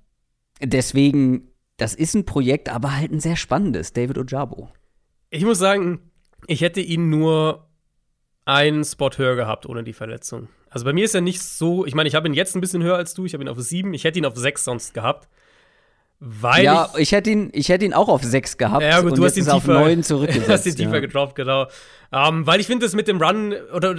deswegen, 0.61 1.49
das 1.77 1.95
ist 1.95 2.15
ein 2.15 2.25
Projekt, 2.25 2.69
aber 2.69 2.97
halt 2.97 3.13
ein 3.13 3.21
sehr 3.21 3.37
spannendes, 3.37 3.93
David 3.93 4.19
Ojabo. 4.19 4.69
Ich 5.31 5.45
muss 5.45 5.59
sagen, 5.59 6.11
ich 6.47 6.61
hätte 6.61 6.81
ihn 6.81 7.09
nur 7.09 7.69
einen 8.45 8.85
Spot 8.85 9.11
höher 9.17 9.37
gehabt 9.37 9.67
ohne 9.67 9.83
die 9.85 9.93
Verletzung. 9.93 10.49
Also 10.73 10.87
bei 10.87 10.93
mir 10.95 11.05
ist 11.05 11.15
er 11.15 11.21
nicht 11.21 11.43
so, 11.43 11.85
ich 11.85 11.95
meine, 11.95 12.09
ich 12.09 12.15
habe 12.15 12.27
ihn 12.27 12.35
jetzt 12.35 12.57
ein 12.57 12.63
bisschen 12.63 12.83
höher 12.83 12.97
als 12.97 13.13
du, 13.13 13.27
ich 13.27 13.35
habe 13.35 13.45
ihn 13.45 13.49
auf 13.49 13.61
7, 13.61 13.93
ich 13.93 14.05
hätte 14.05 14.19
ihn 14.19 14.25
auf 14.25 14.37
6 14.37 14.65
sonst 14.65 14.95
gehabt. 14.95 15.29
Weil 16.19 16.65
ja, 16.65 16.89
ich, 16.95 17.01
ich, 17.01 17.13
hätte 17.13 17.31
ihn, 17.31 17.51
ich 17.53 17.69
hätte 17.69 17.85
ihn 17.85 17.93
auch 17.93 18.09
auf 18.09 18.23
6 18.23 18.57
gehabt. 18.57 18.83
Ja, 18.83 19.01
gut, 19.01 19.19
du 19.19 19.25
hast 19.25 19.37
ihn 19.37 19.45
tiefer, 19.45 19.57
auf 19.57 19.67
9 19.67 20.03
zurückgesetzt. 20.03 20.49
Du 20.49 20.53
hast 20.53 20.67
ihn 20.67 20.77
tiefer 20.77 20.95
ja. 20.95 21.01
gedroppt, 21.01 21.35
genau. 21.35 21.65
Um, 21.65 21.69
ähm, 22.13 22.47
weil 22.47 22.61
ich 22.61 22.67
finde, 22.67 22.87
das 22.87 22.95
mit 22.95 23.07
dem 23.07 23.21
Run 23.21 23.55
oder 23.75 23.97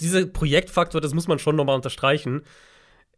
dieser 0.00 0.26
Projektfaktor, 0.26 1.00
das 1.00 1.14
muss 1.14 1.28
man 1.28 1.38
schon 1.38 1.56
nochmal 1.56 1.76
unterstreichen. 1.76 2.42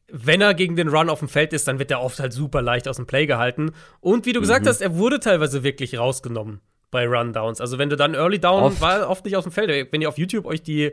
Wenn 0.09 0.43
er 0.43 0.53
gegen 0.53 0.76
den 0.76 0.88
Run 0.88 1.09
auf 1.09 1.20
dem 1.20 1.28
Feld 1.28 1.55
ist, 1.55 1.68
dann 1.68 1.78
wird 1.78 1.90
er 1.90 2.03
oft 2.03 2.20
halt 2.20 2.32
super 2.32 2.61
leicht 2.61 2.88
aus 2.88 2.97
dem 2.97 3.07
Play 3.07 3.26
gehalten. 3.26 3.70
Und 4.01 4.26
wie 4.26 4.32
du 4.34 4.40
gesagt 4.40 4.64
mhm. 4.64 4.68
hast, 4.68 4.82
er 4.82 4.97
wurde 4.97 5.20
teilweise 5.20 5.62
wirklich 5.62 5.97
rausgenommen 5.97 6.61
bei 6.90 7.07
Rundowns. 7.07 7.61
Also 7.61 7.78
wenn 7.78 7.88
du 7.88 7.97
dann 7.97 8.14
Early 8.14 8.38
Down 8.38 8.64
oft. 8.64 8.80
war 8.80 9.09
oft 9.09 9.24
nicht 9.24 9.36
aus 9.36 9.45
dem 9.45 9.53
Feld. 9.53 9.93
Wenn 9.93 10.03
ihr 10.03 10.09
auf 10.09 10.18
YouTube 10.18 10.45
euch 10.45 10.62
die 10.62 10.93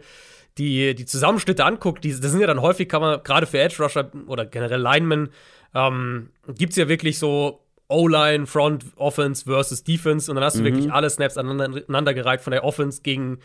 die, 0.57 0.95
die 0.95 1.05
Zusammenschnitte 1.05 1.63
anguckt, 1.63 2.03
die, 2.03 2.09
das 2.09 2.31
sind 2.31 2.41
ja 2.41 2.47
dann 2.47 2.61
häufig, 2.61 2.89
kann 2.89 3.01
man 3.01 3.23
gerade 3.23 3.45
für 3.45 3.59
Edge 3.59 3.81
Rusher 3.81 4.11
oder 4.27 4.45
generell 4.45 4.81
Linemen, 4.81 5.29
ähm, 5.73 6.29
gibt 6.47 6.71
es 6.71 6.77
ja 6.77 6.89
wirklich 6.89 7.19
so 7.19 7.61
O-Line, 7.87 8.45
Front, 8.45 8.85
Offense 8.97 9.45
versus 9.45 9.83
Defense 9.83 10.29
und 10.29 10.35
dann 10.35 10.43
hast 10.43 10.57
du 10.57 10.61
mhm. 10.61 10.65
wirklich 10.65 10.91
alle 10.91 11.09
Snaps 11.09 11.37
aneinandergereiht 11.37 12.41
von 12.41 12.51
der 12.51 12.63
Offense 12.63 13.01
gegen 13.01 13.39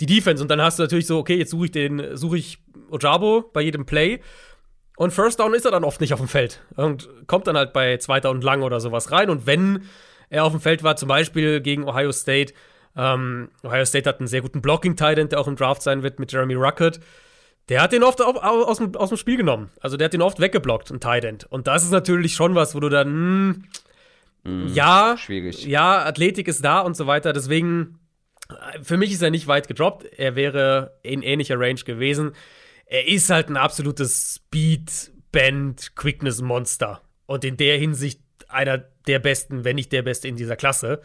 die 0.00 0.06
Defense 0.06 0.42
und 0.42 0.50
dann 0.50 0.60
hast 0.60 0.78
du 0.78 0.82
natürlich 0.82 1.06
so, 1.06 1.18
okay, 1.18 1.36
jetzt 1.36 1.50
suche 1.50 1.66
ich 1.66 1.70
den, 1.70 2.16
suche 2.16 2.38
ich 2.38 2.58
Ojabo 2.90 3.48
bei 3.52 3.60
jedem 3.60 3.86
Play 3.86 4.20
und 4.96 5.12
First 5.12 5.40
Down 5.40 5.54
ist 5.54 5.64
er 5.64 5.70
dann 5.70 5.84
oft 5.84 6.00
nicht 6.00 6.12
auf 6.12 6.20
dem 6.20 6.28
Feld 6.28 6.60
und 6.76 7.08
kommt 7.26 7.46
dann 7.46 7.56
halt 7.56 7.72
bei 7.72 7.96
zweiter 7.98 8.30
und 8.30 8.42
lang 8.42 8.62
oder 8.62 8.80
sowas 8.80 9.12
rein 9.12 9.30
und 9.30 9.46
wenn 9.46 9.84
er 10.28 10.44
auf 10.44 10.52
dem 10.52 10.60
Feld 10.60 10.82
war, 10.82 10.96
zum 10.96 11.08
Beispiel 11.08 11.60
gegen 11.60 11.88
Ohio 11.88 12.10
State, 12.10 12.52
ähm, 12.96 13.50
Ohio 13.62 13.84
State 13.84 14.08
hat 14.08 14.20
einen 14.20 14.28
sehr 14.28 14.40
guten 14.40 14.62
Blocking-Titan, 14.62 15.28
der 15.28 15.40
auch 15.40 15.48
im 15.48 15.56
Draft 15.56 15.82
sein 15.82 16.02
wird 16.02 16.18
mit 16.18 16.32
Jeremy 16.32 16.54
Ruckert. 16.54 17.00
Der 17.68 17.80
hat 17.80 17.92
den 17.92 18.02
oft 18.02 18.20
aus, 18.20 18.78
dem, 18.78 18.94
aus 18.94 19.08
dem 19.08 19.18
Spiel 19.18 19.36
genommen. 19.36 19.70
Also 19.80 19.96
der 19.96 20.06
hat 20.06 20.12
den 20.12 20.22
oft 20.22 20.38
weggeblockt, 20.38 20.90
ein 20.90 21.00
Titan. 21.00 21.38
Und 21.48 21.66
das 21.66 21.82
ist 21.82 21.92
natürlich 21.92 22.34
schon 22.34 22.54
was, 22.54 22.74
wo 22.74 22.80
du 22.80 22.90
dann, 22.90 23.66
mh, 24.44 24.50
mm, 24.50 24.66
ja, 24.74 25.16
schwierig. 25.16 25.64
Ja, 25.64 26.04
Athletik 26.04 26.46
ist 26.46 26.64
da 26.64 26.80
und 26.80 26.96
so 26.96 27.06
weiter. 27.06 27.32
Deswegen, 27.32 27.98
für 28.82 28.98
mich 28.98 29.12
ist 29.12 29.22
er 29.22 29.30
nicht 29.30 29.46
weit 29.46 29.66
gedroppt. 29.66 30.04
Er 30.04 30.36
wäre 30.36 30.98
in 31.02 31.22
ähnlicher 31.22 31.58
Range 31.58 31.80
gewesen. 31.80 32.32
Er 32.84 33.08
ist 33.08 33.30
halt 33.30 33.48
ein 33.48 33.56
absolutes 33.56 34.34
Speed, 34.34 35.12
Bend, 35.32 35.96
Quickness-Monster. 35.96 37.00
Und 37.26 37.44
in 37.46 37.56
der 37.56 37.78
Hinsicht 37.78 38.20
einer 38.48 38.76
der 39.06 39.18
besten, 39.18 39.64
wenn 39.64 39.76
nicht 39.76 39.90
der 39.90 40.02
beste 40.02 40.28
in 40.28 40.36
dieser 40.36 40.56
Klasse. 40.56 41.00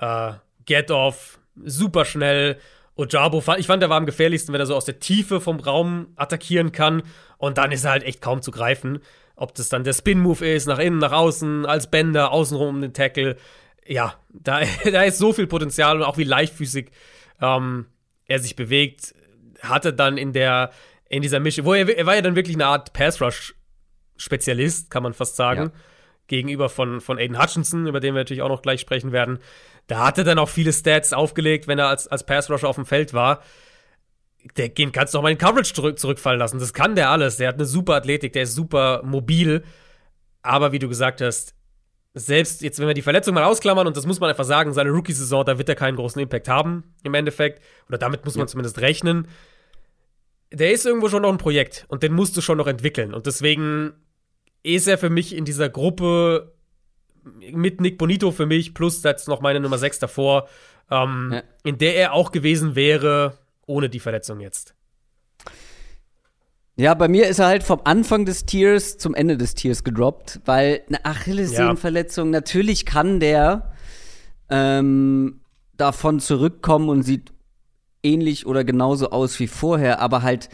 Äh, 0.00 0.32
Get-Off, 0.68 1.40
super 1.64 2.04
schnell. 2.04 2.58
Ojabo, 2.94 3.42
ich 3.56 3.66
fand, 3.66 3.82
der 3.82 3.90
war 3.90 3.96
am 3.96 4.06
gefährlichsten, 4.06 4.52
wenn 4.52 4.60
er 4.60 4.66
so 4.66 4.76
aus 4.76 4.84
der 4.84 5.00
Tiefe 5.00 5.40
vom 5.40 5.60
Raum 5.60 6.08
attackieren 6.16 6.72
kann. 6.72 7.02
Und 7.38 7.56
dann 7.56 7.72
ist 7.72 7.84
er 7.84 7.92
halt 7.92 8.02
echt 8.02 8.20
kaum 8.20 8.42
zu 8.42 8.50
greifen. 8.50 9.00
Ob 9.34 9.54
das 9.54 9.68
dann 9.68 9.84
der 9.84 9.92
Spin-Move 9.94 10.46
ist, 10.46 10.66
nach 10.66 10.78
innen, 10.78 10.98
nach 10.98 11.12
außen, 11.12 11.64
als 11.64 11.90
Bänder, 11.90 12.32
außenrum 12.32 12.68
um 12.68 12.80
den 12.82 12.92
Tackle. 12.92 13.36
Ja, 13.86 14.14
da, 14.28 14.60
da 14.84 15.04
ist 15.04 15.18
so 15.18 15.32
viel 15.32 15.46
Potenzial 15.46 15.96
und 15.96 16.02
auch 16.02 16.18
wie 16.18 16.24
leichtfüßig 16.24 16.90
ähm, 17.40 17.86
er 18.26 18.40
sich 18.40 18.56
bewegt. 18.56 19.14
Hatte 19.62 19.92
dann 19.94 20.18
in 20.18 20.32
der, 20.32 20.70
in 21.08 21.22
dieser 21.22 21.40
Mischung, 21.40 21.64
wo 21.64 21.74
er, 21.74 21.88
er 21.88 22.04
war 22.04 22.14
ja 22.14 22.22
dann 22.22 22.36
wirklich 22.36 22.56
eine 22.56 22.66
Art 22.66 22.92
Pass-Rush-Spezialist, 22.92 24.90
kann 24.90 25.02
man 25.02 25.14
fast 25.14 25.36
sagen. 25.36 25.62
Ja. 25.62 25.80
Gegenüber 26.26 26.68
von, 26.68 27.00
von 27.00 27.16
Aiden 27.18 27.40
Hutchinson, 27.40 27.86
über 27.86 28.00
den 28.00 28.14
wir 28.14 28.20
natürlich 28.20 28.42
auch 28.42 28.50
noch 28.50 28.60
gleich 28.60 28.80
sprechen 28.80 29.12
werden. 29.12 29.38
Da 29.88 30.06
hat 30.06 30.18
er 30.18 30.24
dann 30.24 30.38
auch 30.38 30.48
viele 30.48 30.72
Stats 30.72 31.12
aufgelegt, 31.12 31.66
wenn 31.66 31.78
er 31.78 31.88
als, 31.88 32.06
als 32.06 32.24
Pass-Rusher 32.24 32.68
auf 32.68 32.76
dem 32.76 32.86
Feld 32.86 33.14
war. 33.14 33.42
Der 34.56 34.68
den 34.68 34.92
kannst 34.92 35.14
du 35.14 35.18
auch 35.18 35.22
mal 35.22 35.32
in 35.32 35.38
Coverage 35.38 35.74
zurück, 35.74 35.98
zurückfallen 35.98 36.38
lassen. 36.38 36.60
Das 36.60 36.72
kann 36.72 36.94
der 36.94 37.10
alles. 37.10 37.38
Der 37.38 37.48
hat 37.48 37.56
eine 37.56 37.64
super 37.64 37.94
Athletik, 37.94 38.34
der 38.34 38.44
ist 38.44 38.54
super 38.54 39.02
mobil. 39.02 39.64
Aber 40.42 40.72
wie 40.72 40.78
du 40.78 40.88
gesagt 40.88 41.20
hast, 41.22 41.54
selbst 42.14 42.62
jetzt, 42.62 42.78
wenn 42.78 42.86
wir 42.86 42.94
die 42.94 43.02
Verletzung 43.02 43.34
mal 43.34 43.44
ausklammern, 43.44 43.86
und 43.86 43.96
das 43.96 44.06
muss 44.06 44.20
man 44.20 44.30
einfach 44.30 44.44
sagen, 44.44 44.72
seine 44.72 44.90
Rookie-Saison, 44.90 45.44
da 45.44 45.58
wird 45.58 45.68
er 45.68 45.74
keinen 45.74 45.96
großen 45.96 46.20
Impact 46.20 46.48
haben, 46.48 46.94
im 47.02 47.14
Endeffekt. 47.14 47.62
Oder 47.88 47.98
damit 47.98 48.24
muss 48.24 48.34
man 48.34 48.46
ja. 48.46 48.48
zumindest 48.48 48.80
rechnen. 48.80 49.26
Der 50.52 50.72
ist 50.72 50.84
irgendwo 50.84 51.08
schon 51.08 51.22
noch 51.22 51.32
ein 51.32 51.38
Projekt 51.38 51.86
und 51.88 52.02
den 52.02 52.12
musst 52.12 52.36
du 52.36 52.40
schon 52.42 52.58
noch 52.58 52.66
entwickeln. 52.66 53.14
Und 53.14 53.26
deswegen 53.26 53.92
ist 54.62 54.86
er 54.86 54.98
für 54.98 55.10
mich 55.10 55.34
in 55.34 55.44
dieser 55.44 55.68
Gruppe 55.68 56.57
mit 57.52 57.80
Nick 57.80 57.98
Bonito 57.98 58.30
für 58.30 58.46
mich, 58.46 58.74
plus 58.74 59.02
jetzt 59.02 59.28
noch 59.28 59.40
meine 59.40 59.60
Nummer 59.60 59.78
6 59.78 59.98
davor, 59.98 60.48
ähm, 60.90 61.30
ja. 61.32 61.42
in 61.64 61.78
der 61.78 61.96
er 61.96 62.12
auch 62.12 62.32
gewesen 62.32 62.74
wäre, 62.74 63.38
ohne 63.66 63.88
die 63.88 64.00
Verletzung 64.00 64.40
jetzt. 64.40 64.74
Ja, 66.76 66.94
bei 66.94 67.08
mir 67.08 67.26
ist 67.26 67.40
er 67.40 67.46
halt 67.46 67.64
vom 67.64 67.80
Anfang 67.82 68.24
des 68.24 68.46
Tiers 68.46 68.98
zum 68.98 69.14
Ende 69.14 69.36
des 69.36 69.54
Tiers 69.54 69.82
gedroppt, 69.82 70.40
weil 70.44 70.82
eine 70.86 71.04
Achillessehnenverletzung, 71.04 72.28
ja. 72.28 72.32
natürlich 72.32 72.86
kann 72.86 73.18
der 73.18 73.72
ähm, 74.48 75.40
davon 75.76 76.20
zurückkommen 76.20 76.88
und 76.88 77.02
sieht 77.02 77.32
ähnlich 78.04 78.46
oder 78.46 78.62
genauso 78.62 79.10
aus 79.10 79.40
wie 79.40 79.48
vorher, 79.48 80.00
aber 80.00 80.22
halt 80.22 80.50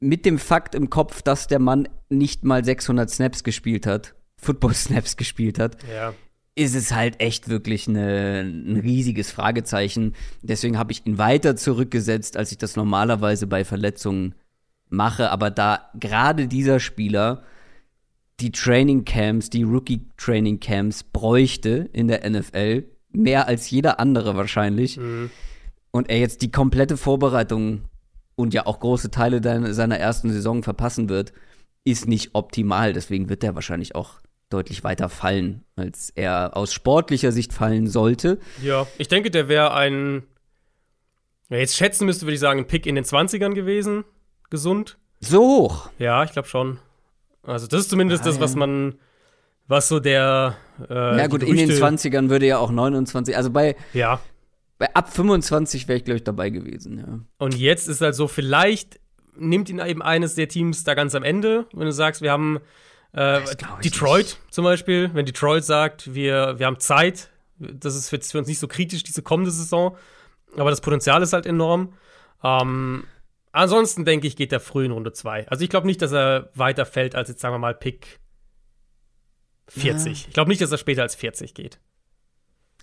mit 0.00 0.26
dem 0.26 0.38
Fakt 0.40 0.74
im 0.74 0.90
Kopf, 0.90 1.22
dass 1.22 1.46
der 1.46 1.60
Mann 1.60 1.88
nicht 2.08 2.44
mal 2.44 2.64
600 2.64 3.08
Snaps 3.08 3.44
gespielt 3.44 3.86
hat, 3.86 4.16
Football-Snaps 4.42 5.16
gespielt 5.16 5.58
hat, 5.58 5.76
ja. 5.90 6.12
ist 6.54 6.74
es 6.74 6.92
halt 6.92 7.20
echt 7.20 7.48
wirklich 7.48 7.88
eine, 7.88 8.40
ein 8.40 8.76
riesiges 8.76 9.30
Fragezeichen. 9.30 10.14
Deswegen 10.42 10.78
habe 10.78 10.92
ich 10.92 11.06
ihn 11.06 11.16
weiter 11.16 11.56
zurückgesetzt, 11.56 12.36
als 12.36 12.52
ich 12.52 12.58
das 12.58 12.76
normalerweise 12.76 13.46
bei 13.46 13.64
Verletzungen 13.64 14.34
mache. 14.88 15.30
Aber 15.30 15.50
da 15.50 15.90
gerade 15.98 16.48
dieser 16.48 16.80
Spieler 16.80 17.42
die 18.40 18.50
Training 18.50 19.04
Camps, 19.04 19.50
die 19.50 19.62
Rookie 19.62 20.06
Training 20.16 20.58
Camps 20.58 21.04
bräuchte 21.04 21.88
in 21.92 22.08
der 22.08 22.28
NFL, 22.28 22.84
mehr 23.12 23.46
als 23.46 23.70
jeder 23.70 24.00
andere 24.00 24.36
wahrscheinlich. 24.36 24.96
Mhm. 24.96 25.30
Und 25.92 26.10
er 26.10 26.18
jetzt 26.18 26.42
die 26.42 26.50
komplette 26.50 26.96
Vorbereitung 26.96 27.82
und 28.34 28.54
ja 28.54 28.66
auch 28.66 28.80
große 28.80 29.10
Teile 29.10 29.40
seiner 29.74 29.98
ersten 29.98 30.30
Saison 30.30 30.62
verpassen 30.62 31.08
wird, 31.08 31.32
ist 31.84 32.08
nicht 32.08 32.34
optimal. 32.34 32.92
Deswegen 32.92 33.28
wird 33.28 33.44
er 33.44 33.54
wahrscheinlich 33.54 33.94
auch 33.94 34.20
deutlich 34.52 34.84
weiter 34.84 35.08
fallen, 35.08 35.64
als 35.76 36.10
er 36.10 36.56
aus 36.56 36.72
sportlicher 36.72 37.32
Sicht 37.32 37.52
fallen 37.52 37.86
sollte. 37.86 38.38
Ja, 38.62 38.86
ich 38.98 39.08
denke, 39.08 39.30
der 39.30 39.48
wäre 39.48 39.74
ein, 39.74 40.24
ja, 41.48 41.58
jetzt 41.58 41.76
schätzen 41.76 42.06
müsste, 42.06 42.26
würde 42.26 42.34
ich 42.34 42.40
sagen, 42.40 42.60
ein 42.60 42.66
Pick 42.66 42.86
in 42.86 42.94
den 42.94 43.04
20ern 43.04 43.54
gewesen. 43.54 44.04
Gesund. 44.50 44.98
So 45.20 45.40
hoch? 45.40 45.90
Ja, 45.98 46.24
ich 46.24 46.32
glaube 46.32 46.48
schon. 46.48 46.78
Also, 47.42 47.66
das 47.66 47.82
ist 47.82 47.90
zumindest 47.90 48.22
ah, 48.22 48.26
das, 48.26 48.40
was 48.40 48.54
man, 48.54 48.96
was 49.66 49.88
so 49.88 49.98
der. 49.98 50.56
Äh, 50.88 50.94
ja, 51.18 51.26
gut, 51.26 51.42
in 51.42 51.56
den 51.56 51.70
20ern 51.70 52.28
würde 52.28 52.46
ja 52.46 52.58
auch 52.58 52.70
29, 52.70 53.36
also 53.36 53.50
bei. 53.50 53.76
Ja. 53.92 54.20
Bei 54.78 54.92
ab 54.94 55.14
25 55.14 55.86
wäre 55.86 55.98
ich, 55.98 56.04
glaube 56.04 56.16
ich, 56.16 56.24
dabei 56.24 56.50
gewesen, 56.50 56.98
ja. 56.98 57.20
Und 57.38 57.56
jetzt 57.56 57.88
ist 57.88 58.00
halt 58.00 58.16
so, 58.16 58.26
vielleicht 58.26 58.98
nimmt 59.36 59.70
ihn 59.70 59.78
eben 59.78 60.02
eines 60.02 60.34
der 60.34 60.48
Teams 60.48 60.84
da 60.84 60.94
ganz 60.94 61.14
am 61.14 61.22
Ende, 61.22 61.66
wenn 61.72 61.86
du 61.86 61.92
sagst, 61.92 62.20
wir 62.20 62.32
haben 62.32 62.58
äh, 63.12 63.40
Detroit 63.84 64.38
zum 64.50 64.64
Beispiel, 64.64 65.10
wenn 65.12 65.26
Detroit 65.26 65.64
sagt, 65.64 66.14
wir, 66.14 66.58
wir 66.58 66.66
haben 66.66 66.78
Zeit, 66.78 67.30
das 67.58 67.94
ist 67.94 68.10
jetzt 68.10 68.32
für 68.32 68.38
uns 68.38 68.48
nicht 68.48 68.58
so 68.58 68.68
kritisch, 68.68 69.02
diese 69.02 69.22
kommende 69.22 69.50
Saison, 69.50 69.96
aber 70.56 70.70
das 70.70 70.80
Potenzial 70.80 71.22
ist 71.22 71.32
halt 71.32 71.46
enorm. 71.46 71.94
Ähm, 72.42 73.04
ansonsten 73.52 74.04
denke 74.04 74.26
ich, 74.26 74.36
geht 74.36 74.52
er 74.52 74.60
früh 74.60 74.84
in 74.84 74.92
Runde 74.92 75.12
2. 75.12 75.48
Also 75.48 75.62
ich 75.62 75.70
glaube 75.70 75.86
nicht, 75.86 76.00
dass 76.00 76.12
er 76.12 76.50
weiter 76.54 76.86
fällt 76.86 77.14
als 77.14 77.28
jetzt, 77.28 77.40
sagen 77.40 77.54
wir 77.54 77.58
mal, 77.58 77.74
Pick 77.74 78.18
40. 79.68 80.22
Ja. 80.22 80.28
Ich 80.28 80.34
glaube 80.34 80.48
nicht, 80.48 80.60
dass 80.60 80.72
er 80.72 80.78
später 80.78 81.02
als 81.02 81.14
40 81.14 81.54
geht. 81.54 81.80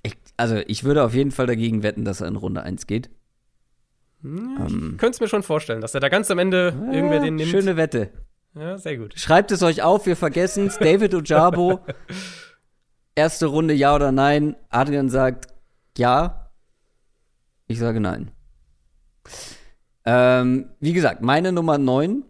Ich, 0.04 0.16
also 0.38 0.58
ich 0.68 0.84
würde 0.84 1.04
auf 1.04 1.14
jeden 1.14 1.32
Fall 1.32 1.48
dagegen 1.48 1.84
wetten, 1.84 2.06
dass 2.06 2.22
er 2.22 2.28
in 2.28 2.36
Runde 2.36 2.64
1 2.64 2.88
geht. 2.88 3.10
Hm, 4.22 4.66
ich 4.68 4.74
ähm, 4.74 4.98
könnte 4.98 5.16
es 5.16 5.20
mir 5.20 5.28
schon 5.28 5.44
vorstellen, 5.44 5.82
dass 5.82 5.94
er 5.94 6.00
da 6.00 6.10
ganz 6.10 6.32
am 6.32 6.40
Ende 6.40 6.74
ja, 6.76 6.94
irgendwer 6.94 7.20
den 7.20 7.36
nimmt. 7.36 7.50
Schöne 7.50 7.78
Wette. 7.78 8.12
Ja, 8.60 8.78
sehr 8.78 8.98
gut. 8.98 9.18
Schreibt 9.18 9.52
es 9.52 9.64
euch 9.64 9.84
auf, 9.84 10.06
wir 10.06 10.18
vergessen 10.18 10.68
es. 10.68 10.78
David 10.78 11.16
Ojabo, 11.16 11.80
erste 13.16 13.46
Runde 13.46 13.74
ja 13.74 13.96
oder 13.96 14.12
nein. 14.12 14.58
Adrian 14.68 15.10
sagt 15.10 15.48
ja. 15.98 16.52
Ich 17.68 17.80
sage 17.80 18.02
nein. 18.02 18.32
Ähm, 20.04 20.72
wie 20.82 20.92
gesagt, 20.92 21.22
meine 21.22 21.54
Nummer 21.54 21.78
9, 21.78 22.26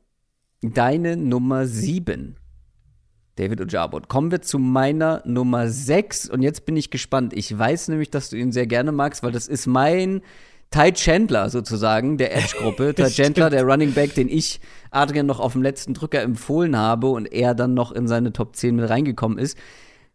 deine 0.62 1.18
Nummer 1.18 1.66
7. 1.66 2.36
David 3.36 3.62
Ojabo. 3.62 4.00
Kommen 4.02 4.30
wir 4.30 4.44
zu 4.44 4.60
meiner 4.60 5.24
Nummer 5.26 5.68
6 5.68 6.30
und 6.30 6.44
jetzt 6.44 6.66
bin 6.66 6.78
ich 6.78 6.92
gespannt. 6.92 7.34
Ich 7.34 7.58
weiß 7.58 7.88
nämlich, 7.88 8.12
dass 8.12 8.30
du 8.30 8.38
ihn 8.38 8.52
sehr 8.52 8.68
gerne 8.68 8.92
magst, 8.92 9.24
weil 9.24 9.32
das 9.32 9.48
ist 9.48 9.66
mein 9.66 10.22
Ty 10.72 10.94
Chandler 10.94 11.50
sozusagen, 11.50 12.18
der 12.18 12.36
Edge-Gruppe. 12.36 12.94
Ty 12.96 13.10
Chandler, 13.10 13.50
der 13.50 13.64
Running 13.64 13.94
Back, 13.94 14.14
den 14.14 14.30
ich 14.30 14.60
Adrian 14.92 15.26
noch 15.26 15.40
auf 15.40 15.54
dem 15.54 15.64
letzten 15.64 15.94
Drücker 15.94 16.22
empfohlen 16.22 16.78
habe 16.78 17.08
und 17.08 17.26
er 17.26 17.56
dann 17.56 17.74
noch 17.74 17.92
in 17.92 18.08
seine 18.08 18.34
Top 18.34 18.56
10 18.56 18.76
mit 18.76 18.90
reingekommen 18.90 19.38
ist. 19.38 19.58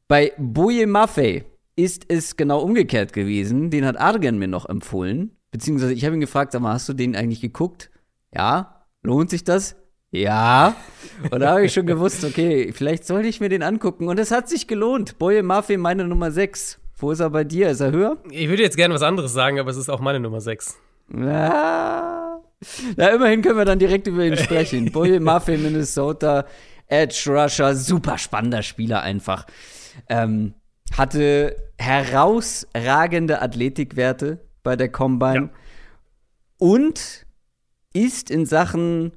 Bei 0.07 0.33
Boye 0.39 0.87
Maffei 0.87 1.45
ist 1.77 2.05
es 2.09 2.37
genau 2.37 2.61
umgekehrt 2.61 3.13
gewesen. 3.13 3.71
Den 3.71 3.85
hat 3.85 4.01
Adrian 4.01 4.39
mir 4.39 4.49
noch 4.49 4.69
empfohlen. 4.69 5.37
Beziehungsweise 5.51 5.93
ich 5.93 6.05
habe 6.05 6.15
ihn 6.15 6.21
gefragt, 6.21 6.53
sag 6.53 6.63
mal, 6.63 6.75
hast 6.75 6.89
du 6.89 6.93
den 6.93 7.17
eigentlich 7.17 7.41
geguckt? 7.41 7.91
Ja. 8.33 8.87
Lohnt 9.03 9.31
sich 9.31 9.45
das? 9.45 9.77
Ja. 10.11 10.77
Und 11.31 11.41
da 11.41 11.53
habe 11.53 11.65
ich 11.65 11.73
schon 11.73 11.87
gewusst, 11.87 12.25
okay, 12.25 12.73
vielleicht 12.73 13.05
sollte 13.05 13.29
ich 13.29 13.41
mir 13.41 13.49
den 13.49 13.63
angucken. 13.65 14.09
Und 14.09 14.21
es 14.21 14.31
hat 14.31 14.49
sich 14.49 14.69
gelohnt. 14.69 15.19
Boye 15.19 15.43
Maffei, 15.43 15.77
meine 15.77 16.07
Nummer 16.07 16.31
6. 16.31 16.79
Wo 16.97 17.11
ist 17.11 17.21
er 17.21 17.31
bei 17.31 17.45
dir? 17.45 17.71
Ist 17.71 17.81
er 17.81 17.93
höher? 17.93 18.19
Ich 18.31 18.49
würde 18.49 18.63
jetzt 18.63 18.77
gerne 18.77 18.95
was 18.95 19.03
anderes 19.03 19.33
sagen, 19.33 19.59
aber 19.59 19.71
es 19.71 19.77
ist 19.77 19.89
auch 19.89 20.01
meine 20.01 20.21
Nummer 20.21 20.41
6. 20.41 20.77
Ja. 21.13 22.41
Na, 22.97 23.09
immerhin 23.09 23.43
können 23.43 23.59
wir 23.59 23.65
dann 23.65 23.79
direkt 23.79 24.07
über 24.07 24.25
ihn 24.25 24.37
sprechen. 24.37 24.91
Boye 24.93 25.21
Maffei, 25.21 25.57
Minnesota, 25.57 26.47
Edge 26.87 27.25
Rusher, 27.27 27.75
super 27.75 28.19
spannender 28.19 28.63
Spieler 28.63 29.03
einfach. 29.03 29.47
Ähm, 30.09 30.55
hatte 30.97 31.57
herausragende 31.79 33.43
Athletikwerte 33.43 34.39
bei 34.63 34.77
der 34.77 34.89
Combine 34.89 35.51
ja. 35.51 35.51
und 36.59 37.27
ist 37.93 38.31
in 38.31 38.47
Sachen 38.47 39.13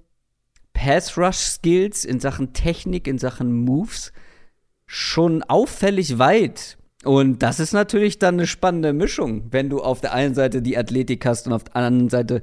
Pass 0.74 1.18
Rush 1.18 1.38
Skills, 1.38 2.06
in 2.06 2.20
Sachen 2.20 2.54
Technik, 2.54 3.08
in 3.08 3.18
Sachen 3.18 3.52
Moves 3.52 4.12
schon 4.86 5.44
auffällig 5.44 6.20
weit 6.20 6.78
und 7.04 7.44
das 7.44 7.60
ist 7.60 7.74
natürlich 7.74 8.20
dann 8.20 8.36
eine 8.36 8.48
spannende 8.48 8.94
Mischung, 8.94 9.48
wenn 9.52 9.70
du 9.70 9.80
auf 9.82 10.02
der 10.02 10.14
einen 10.14 10.34
Seite 10.34 10.62
die 10.62 10.78
Athletik 10.78 11.26
hast 11.26 11.48
und 11.48 11.54
auf 11.54 11.66
der 11.66 11.76
anderen 11.76 12.10
Seite 12.10 12.42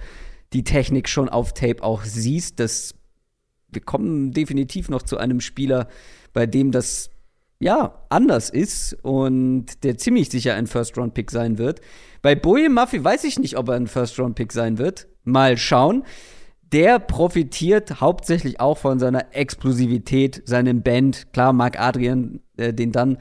die 0.53 0.65
Technik 0.65 1.09
schon 1.09 1.29
auf 1.29 1.53
Tape 1.53 1.83
auch 1.83 2.05
siehst. 2.05 2.61
Das, 2.61 2.95
wir 3.71 3.83
kommen 3.83 4.31
definitiv 4.33 4.89
noch 4.89 5.03
zu 5.03 5.19
einem 5.19 5.41
Spieler, 5.41 5.89
bei 6.33 6.47
dem 6.47 6.71
das 6.71 7.11
ja 7.59 8.07
anders 8.09 8.51
ist 8.51 8.97
und 9.03 9.85
der 9.85 9.99
ziemlich 9.99 10.31
sicher 10.31 10.55
ein 10.55 10.67
First-Round-Pick 10.67 11.31
sein 11.31 11.59
wird. 11.59 11.81
Bei 12.23 12.35
Boye 12.35 12.69
Muffy 12.69 13.03
weiß 13.03 13.25
ich 13.25 13.39
nicht, 13.39 13.57
ob 13.57 13.69
er 13.69 13.75
ein 13.75 13.89
First-Round-Pick 13.89 14.53
sein 14.53 14.79
wird. 14.79 15.09
Mal 15.25 15.57
schauen. 15.57 16.05
Der 16.73 16.99
profitiert 16.99 18.01
hauptsächlich 18.01 18.61
auch 18.61 18.79
von 18.79 18.99
seiner 18.99 19.35
Explosivität, 19.35 20.43
seinem 20.45 20.83
Band. 20.83 21.33
Klar, 21.33 21.53
Marc 21.53 21.79
Adrian 21.79 22.41
äh, 22.57 22.73
den 22.73 22.93
dann 22.93 23.19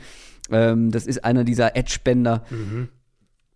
ähm, 0.52 0.92
das 0.92 1.06
ist 1.06 1.24
einer 1.24 1.44
dieser 1.44 1.76
Edge-Bänder. 1.76 2.44
Mhm. 2.50 2.90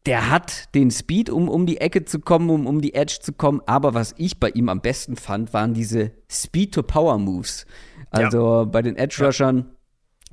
Der 0.06 0.30
hat 0.30 0.74
den 0.74 0.90
Speed, 0.90 1.30
um 1.30 1.50
um 1.50 1.66
die 1.66 1.82
Ecke 1.82 2.06
zu 2.06 2.20
kommen, 2.20 2.50
um 2.50 2.66
um 2.66 2.82
die 2.82 2.94
Edge 2.94 3.18
zu 3.22 3.34
kommen. 3.34 3.62
Aber 3.66 3.94
was 3.94 4.16
ich 4.18 4.40
bei 4.40 4.50
ihm 4.50 4.70
am 4.70 4.82
besten 4.82 5.18
fand, 5.18 5.54
waren 5.54 5.74
diese 5.74 6.12
Speed-to-Power-Moves. 6.30 7.66
Also 8.10 8.60
ja. 8.60 8.64
bei 8.64 8.82
den 8.82 8.96
Edge-Rushern, 8.96 9.58
ja. 9.58 9.66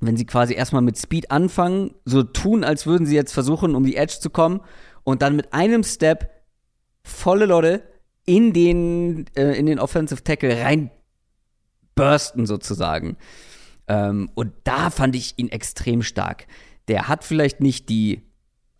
wenn 0.00 0.16
sie 0.16 0.26
quasi 0.26 0.54
erstmal 0.54 0.82
mit 0.82 0.96
Speed 0.96 1.30
anfangen, 1.32 1.94
so 2.04 2.22
tun, 2.22 2.62
als 2.62 2.86
würden 2.86 3.06
sie 3.06 3.16
jetzt 3.16 3.32
versuchen, 3.32 3.74
um 3.74 3.84
die 3.84 3.96
Edge 3.96 4.18
zu 4.20 4.30
kommen. 4.30 4.60
Und 5.02 5.22
dann 5.22 5.34
mit 5.34 5.52
einem 5.52 5.82
Step 5.82 6.30
volle 7.02 7.46
Lotte 7.46 7.82
in 8.24 8.52
den, 8.52 9.26
äh, 9.36 9.58
in 9.58 9.66
den 9.66 9.78
Offensive 9.78 10.22
Tackle 10.22 10.62
rein 10.62 10.90
bursten 11.94 12.46
sozusagen. 12.46 13.16
Ähm, 13.88 14.30
und 14.34 14.52
da 14.64 14.90
fand 14.90 15.16
ich 15.16 15.34
ihn 15.38 15.48
extrem 15.48 16.02
stark. 16.02 16.46
Der 16.88 17.08
hat 17.08 17.24
vielleicht 17.24 17.60
nicht 17.60 17.88
die 17.88 18.22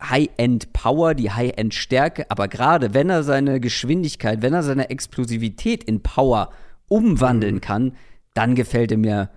High-End-Power, 0.01 1.13
die 1.13 1.31
High-End-Stärke, 1.31 2.29
aber 2.29 2.47
gerade 2.47 2.93
wenn 2.93 3.09
er 3.09 3.23
seine 3.23 3.59
Geschwindigkeit, 3.59 4.41
wenn 4.41 4.53
er 4.53 4.63
seine 4.63 4.89
Explosivität 4.89 5.83
in 5.83 6.03
Power 6.03 6.49
umwandeln 6.87 7.55
mhm. 7.55 7.61
kann, 7.61 7.93
dann 8.33 8.55
gefällt 8.55 8.91
er 8.91 8.97
mir 8.97 9.29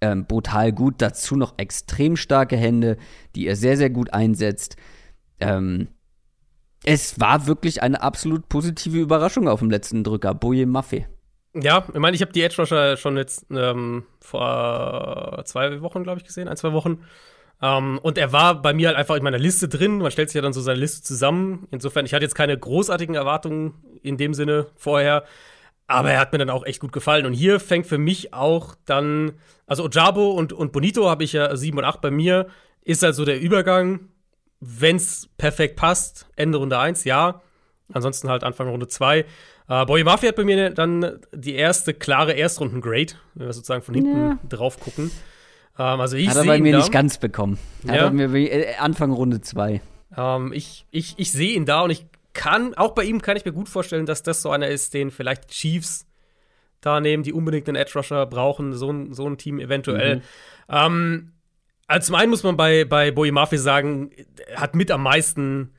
ähm, 0.00 0.26
brutal 0.26 0.72
gut. 0.72 0.96
Dazu 0.98 1.36
noch 1.36 1.54
extrem 1.58 2.16
starke 2.16 2.56
Hände, 2.56 2.96
die 3.34 3.46
er 3.46 3.56
sehr, 3.56 3.76
sehr 3.76 3.90
gut 3.90 4.12
einsetzt. 4.12 4.76
Ähm, 5.40 5.88
es 6.84 7.20
war 7.20 7.46
wirklich 7.46 7.82
eine 7.82 8.02
absolut 8.02 8.48
positive 8.48 8.98
Überraschung 8.98 9.48
auf 9.48 9.60
dem 9.60 9.70
letzten 9.70 10.04
Drücker. 10.04 10.34
Boje 10.34 10.66
Maffei. 10.66 11.08
Ja, 11.58 11.86
ich 11.88 11.98
meine, 11.98 12.14
ich 12.14 12.20
habe 12.20 12.32
die 12.32 12.42
Edge 12.42 12.56
Rusher 12.58 12.96
schon 12.96 13.16
jetzt 13.16 13.46
ähm, 13.50 14.04
vor 14.20 15.42
zwei 15.46 15.80
Wochen, 15.80 16.02
glaube 16.02 16.18
ich, 16.18 16.26
gesehen, 16.26 16.48
ein, 16.48 16.56
zwei 16.56 16.72
Wochen. 16.72 17.04
Ähm, 17.62 17.98
und 18.02 18.18
er 18.18 18.32
war 18.32 18.60
bei 18.60 18.74
mir 18.74 18.88
halt 18.88 18.98
einfach 18.98 19.16
in 19.16 19.22
meiner 19.22 19.38
Liste 19.38 19.66
drin. 19.66 19.98
Man 19.98 20.10
stellt 20.10 20.28
sich 20.28 20.34
ja 20.34 20.42
dann 20.42 20.52
so 20.52 20.60
seine 20.60 20.80
Liste 20.80 21.02
zusammen. 21.02 21.66
Insofern, 21.70 22.04
ich 22.04 22.12
hatte 22.12 22.24
jetzt 22.24 22.34
keine 22.34 22.58
großartigen 22.58 23.14
Erwartungen 23.14 23.74
in 24.02 24.18
dem 24.18 24.34
Sinne 24.34 24.66
vorher. 24.76 25.24
Aber 25.86 26.10
er 26.10 26.20
hat 26.20 26.32
mir 26.32 26.38
dann 26.38 26.50
auch 26.50 26.66
echt 26.66 26.80
gut 26.80 26.92
gefallen. 26.92 27.24
Und 27.24 27.32
hier 27.32 27.58
fängt 27.58 27.86
für 27.86 27.98
mich 27.98 28.34
auch 28.34 28.74
dann, 28.84 29.32
also 29.66 29.84
Ojabo 29.84 30.32
und, 30.32 30.52
und 30.52 30.72
Bonito 30.72 31.08
habe 31.08 31.24
ich 31.24 31.32
ja 31.32 31.56
7 31.56 31.78
und 31.78 31.84
8 31.84 32.02
bei 32.02 32.10
mir. 32.10 32.48
Ist 32.82 33.02
also 33.02 33.24
der 33.24 33.40
Übergang, 33.40 34.08
wenn 34.60 34.96
es 34.96 35.30
perfekt 35.38 35.76
passt, 35.76 36.26
Ende 36.36 36.58
Runde 36.58 36.78
1, 36.78 37.04
ja. 37.04 37.40
Ansonsten 37.92 38.28
halt 38.28 38.44
Anfang 38.44 38.68
Runde 38.68 38.88
2. 38.88 39.24
Uh, 39.68 39.84
Boy 39.84 40.04
Mafia 40.04 40.28
hat 40.28 40.36
bei 40.36 40.44
mir 40.44 40.70
dann 40.70 41.18
die 41.32 41.54
erste 41.54 41.92
klare 41.92 42.32
Erstrunden-Grade, 42.34 43.14
wenn 43.34 43.46
wir 43.46 43.52
sozusagen 43.52 43.82
von 43.82 43.94
hinten 43.94 44.16
ja. 44.16 44.38
drauf 44.48 44.78
gucken. 44.78 45.10
Ähm, 45.78 46.00
also 46.00 46.16
ich 46.16 46.28
hat 46.28 46.36
er 46.36 46.44
bei 46.44 46.60
mir 46.60 46.76
nicht 46.76 46.92
ganz 46.92 47.18
bekommen. 47.18 47.58
Hat 47.86 47.96
ja. 47.96 48.04
er 48.04 48.10
mir 48.10 48.32
äh, 48.34 48.76
Anfang 48.76 49.10
Runde 49.12 49.40
2. 49.40 49.80
Ähm, 50.16 50.52
ich 50.52 50.86
ich, 50.90 51.14
ich 51.18 51.32
sehe 51.32 51.54
ihn 51.54 51.66
da 51.66 51.82
und 51.82 51.90
ich 51.90 52.06
kann, 52.32 52.74
auch 52.74 52.92
bei 52.92 53.04
ihm 53.04 53.22
kann 53.22 53.36
ich 53.36 53.44
mir 53.44 53.52
gut 53.52 53.68
vorstellen, 53.68 54.06
dass 54.06 54.22
das 54.22 54.42
so 54.42 54.50
einer 54.50 54.68
ist, 54.68 54.94
den 54.94 55.10
vielleicht 55.10 55.48
Chiefs 55.48 56.06
da 56.80 57.00
nehmen, 57.00 57.22
die 57.22 57.32
unbedingt 57.32 57.68
einen 57.68 57.76
Edge 57.76 57.92
Rusher 57.96 58.26
brauchen, 58.26 58.72
so 58.74 58.90
ein, 58.90 59.14
so 59.14 59.26
ein 59.28 59.38
Team 59.38 59.58
eventuell. 59.58 60.16
Mhm. 60.16 60.22
Ähm, 60.68 61.32
also 61.86 62.06
zum 62.06 62.14
einen 62.16 62.30
muss 62.30 62.42
man 62.42 62.56
bei, 62.56 62.84
bei 62.84 63.10
Bowie 63.10 63.32
Murphy 63.32 63.58
sagen, 63.58 64.10
er 64.48 64.60
hat 64.60 64.74
mit 64.74 64.90
am 64.90 65.02
meisten 65.02 65.72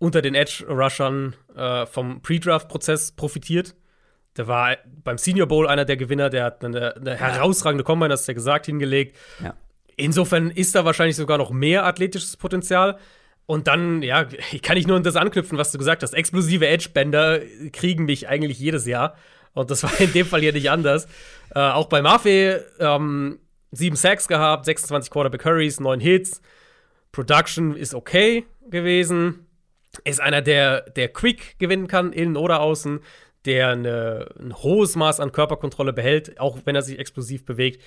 unter 0.00 0.22
den 0.22 0.34
Edge-Rushern 0.34 1.36
äh, 1.54 1.86
vom 1.86 2.22
Pre-Draft-Prozess 2.22 3.12
profitiert. 3.12 3.76
Der 4.36 4.48
war 4.48 4.76
beim 5.04 5.18
Senior 5.18 5.46
Bowl 5.46 5.68
einer 5.68 5.84
der 5.84 5.96
Gewinner, 5.96 6.30
der 6.30 6.44
hat 6.44 6.64
eine, 6.64 6.96
eine 6.96 7.14
herausragende 7.14 7.84
Combine, 7.84 8.08
das 8.08 8.22
ist 8.22 8.26
ja 8.26 8.34
gesagt, 8.34 8.66
hingelegt. 8.66 9.16
Ja. 9.42 9.54
Insofern 9.96 10.50
ist 10.50 10.74
da 10.74 10.84
wahrscheinlich 10.84 11.16
sogar 11.16 11.36
noch 11.36 11.50
mehr 11.50 11.84
athletisches 11.84 12.36
Potenzial. 12.36 12.98
Und 13.44 13.66
dann, 13.66 14.00
ja, 14.02 14.24
kann 14.62 14.78
ich 14.78 14.86
nur 14.86 14.96
an 14.96 15.02
das 15.02 15.16
anknüpfen, 15.16 15.58
was 15.58 15.70
du 15.70 15.78
gesagt 15.78 16.02
hast. 16.02 16.14
Explosive 16.14 16.66
Edge-Bänder 16.66 17.40
kriegen 17.72 18.06
mich 18.06 18.26
eigentlich 18.26 18.58
jedes 18.58 18.86
Jahr. 18.86 19.16
Und 19.52 19.70
das 19.70 19.82
war 19.82 20.00
in 20.00 20.12
dem 20.12 20.24
Fall 20.24 20.40
hier 20.40 20.54
nicht 20.54 20.70
anders. 20.70 21.08
Äh, 21.54 21.58
auch 21.58 21.88
bei 21.88 22.00
Mafe 22.00 22.64
ähm, 22.78 23.38
sieben 23.70 23.96
Sacks 23.96 24.28
gehabt, 24.28 24.64
26 24.64 25.10
Quarterback 25.10 25.44
Hurries, 25.44 25.78
neun 25.78 26.00
Hits. 26.00 26.40
Production 27.12 27.76
ist 27.76 27.94
okay 27.94 28.46
gewesen. 28.70 29.46
Ist 30.04 30.20
einer, 30.20 30.42
der, 30.42 30.82
der 30.82 31.08
quick 31.08 31.58
gewinnen 31.58 31.88
kann, 31.88 32.12
innen 32.12 32.36
oder 32.36 32.60
außen, 32.60 33.00
der 33.44 33.68
eine, 33.68 34.28
ein 34.38 34.54
hohes 34.62 34.96
Maß 34.96 35.20
an 35.20 35.32
Körperkontrolle 35.32 35.92
behält, 35.92 36.38
auch 36.38 36.58
wenn 36.64 36.76
er 36.76 36.82
sich 36.82 36.98
explosiv 36.98 37.44
bewegt. 37.44 37.82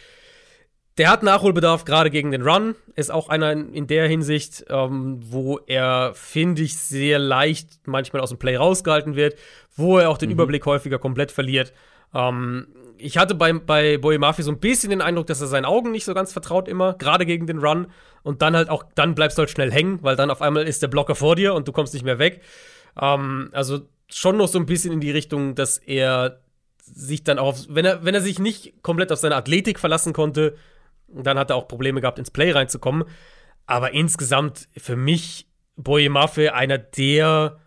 Der 0.97 1.09
hat 1.09 1.23
Nachholbedarf 1.23 1.85
gerade 1.85 2.11
gegen 2.11 2.31
den 2.31 2.43
Run. 2.43 2.75
Ist 2.95 3.11
auch 3.11 3.29
einer 3.29 3.51
in, 3.51 3.73
in 3.73 3.87
der 3.87 4.07
Hinsicht, 4.07 4.65
ähm, 4.69 5.19
wo 5.23 5.59
er, 5.65 6.11
finde 6.13 6.61
ich, 6.61 6.77
sehr 6.77 7.17
leicht 7.17 7.87
manchmal 7.87 8.21
aus 8.21 8.29
dem 8.29 8.37
Play 8.37 8.55
rausgehalten 8.55 9.15
wird, 9.15 9.35
wo 9.75 9.97
er 9.97 10.09
auch 10.09 10.19
den 10.19 10.29
mhm. 10.29 10.33
Überblick 10.33 10.65
häufiger 10.65 10.99
komplett 10.99 11.31
verliert. 11.31 11.73
Ähm, 12.13 12.67
ich 12.97 13.17
hatte 13.17 13.35
bei, 13.35 13.51
bei 13.53 13.97
Boy 13.97 14.17
Murphy 14.17 14.43
so 14.43 14.51
ein 14.51 14.59
bisschen 14.59 14.89
den 14.89 15.01
Eindruck, 15.01 15.27
dass 15.27 15.41
er 15.41 15.47
seinen 15.47 15.65
Augen 15.65 15.91
nicht 15.91 16.05
so 16.05 16.13
ganz 16.13 16.31
vertraut 16.31 16.67
immer, 16.67 16.93
gerade 16.93 17.25
gegen 17.25 17.47
den 17.47 17.59
Run. 17.59 17.87
Und 18.23 18.41
dann 18.41 18.55
halt 18.55 18.69
auch, 18.69 18.83
dann 18.95 19.15
bleibst 19.15 19.37
du 19.37 19.41
halt 19.41 19.49
schnell 19.49 19.71
hängen, 19.71 19.99
weil 20.01 20.15
dann 20.15 20.31
auf 20.31 20.41
einmal 20.41 20.67
ist 20.67 20.81
der 20.81 20.87
Blocker 20.87 21.15
vor 21.15 21.35
dir 21.35 21.53
und 21.53 21.67
du 21.67 21.71
kommst 21.71 21.93
nicht 21.93 22.05
mehr 22.05 22.19
weg. 22.19 22.41
Ähm, 22.99 23.49
also 23.51 23.81
schon 24.07 24.37
noch 24.37 24.47
so 24.47 24.59
ein 24.59 24.65
bisschen 24.65 24.93
in 24.93 25.01
die 25.01 25.11
Richtung, 25.11 25.55
dass 25.55 25.77
er 25.77 26.39
sich 26.81 27.23
dann 27.23 27.39
auch, 27.39 27.57
wenn 27.67 27.85
er, 27.85 28.05
wenn 28.05 28.13
er 28.13 28.21
sich 28.21 28.39
nicht 28.39 28.81
komplett 28.83 29.11
auf 29.11 29.19
seine 29.19 29.35
Athletik 29.35 29.79
verlassen 29.79 30.13
konnte, 30.13 30.55
dann 31.07 31.37
hat 31.37 31.49
er 31.49 31.55
auch 31.55 31.67
Probleme 31.67 32.01
gehabt, 32.01 32.19
ins 32.19 32.31
Play 32.31 32.51
reinzukommen. 32.51 33.05
Aber 33.65 33.93
insgesamt 33.93 34.67
für 34.77 34.95
mich 34.95 35.47
Boye 35.75 36.09
Mafe 36.09 36.53
einer 36.53 36.77
der 36.77 37.59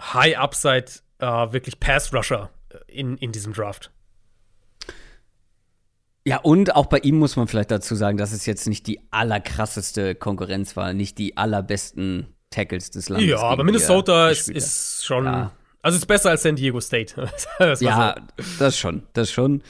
High-Upside, 0.00 0.86
äh, 1.20 1.26
wirklich 1.52 1.78
Pass-Rusher 1.80 2.50
in, 2.86 3.16
in 3.18 3.32
diesem 3.32 3.52
Draft. 3.52 3.90
Ja, 6.26 6.38
und 6.38 6.74
auch 6.74 6.86
bei 6.86 6.98
ihm 6.98 7.18
muss 7.18 7.36
man 7.36 7.48
vielleicht 7.48 7.70
dazu 7.70 7.94
sagen, 7.94 8.16
dass 8.16 8.32
es 8.32 8.46
jetzt 8.46 8.66
nicht 8.66 8.86
die 8.86 9.00
allerkrasseste 9.10 10.14
Konkurrenz 10.14 10.74
war, 10.74 10.94
nicht 10.94 11.18
die 11.18 11.36
allerbesten 11.36 12.34
Tackles 12.48 12.90
des 12.90 13.10
Landes. 13.10 13.28
Ja, 13.28 13.42
aber 13.42 13.62
Minnesota 13.64 14.30
ist, 14.30 14.48
ist, 14.48 15.04
schon. 15.04 15.26
Ja. 15.26 15.52
Also 15.82 15.98
ist 15.98 16.06
besser 16.06 16.30
als 16.30 16.42
San 16.42 16.56
Diego 16.56 16.80
State. 16.80 17.14
ja, 17.80 18.16
so. 18.38 18.44
das 18.58 18.78
schon, 18.78 19.02
das 19.12 19.30
schon. 19.30 19.62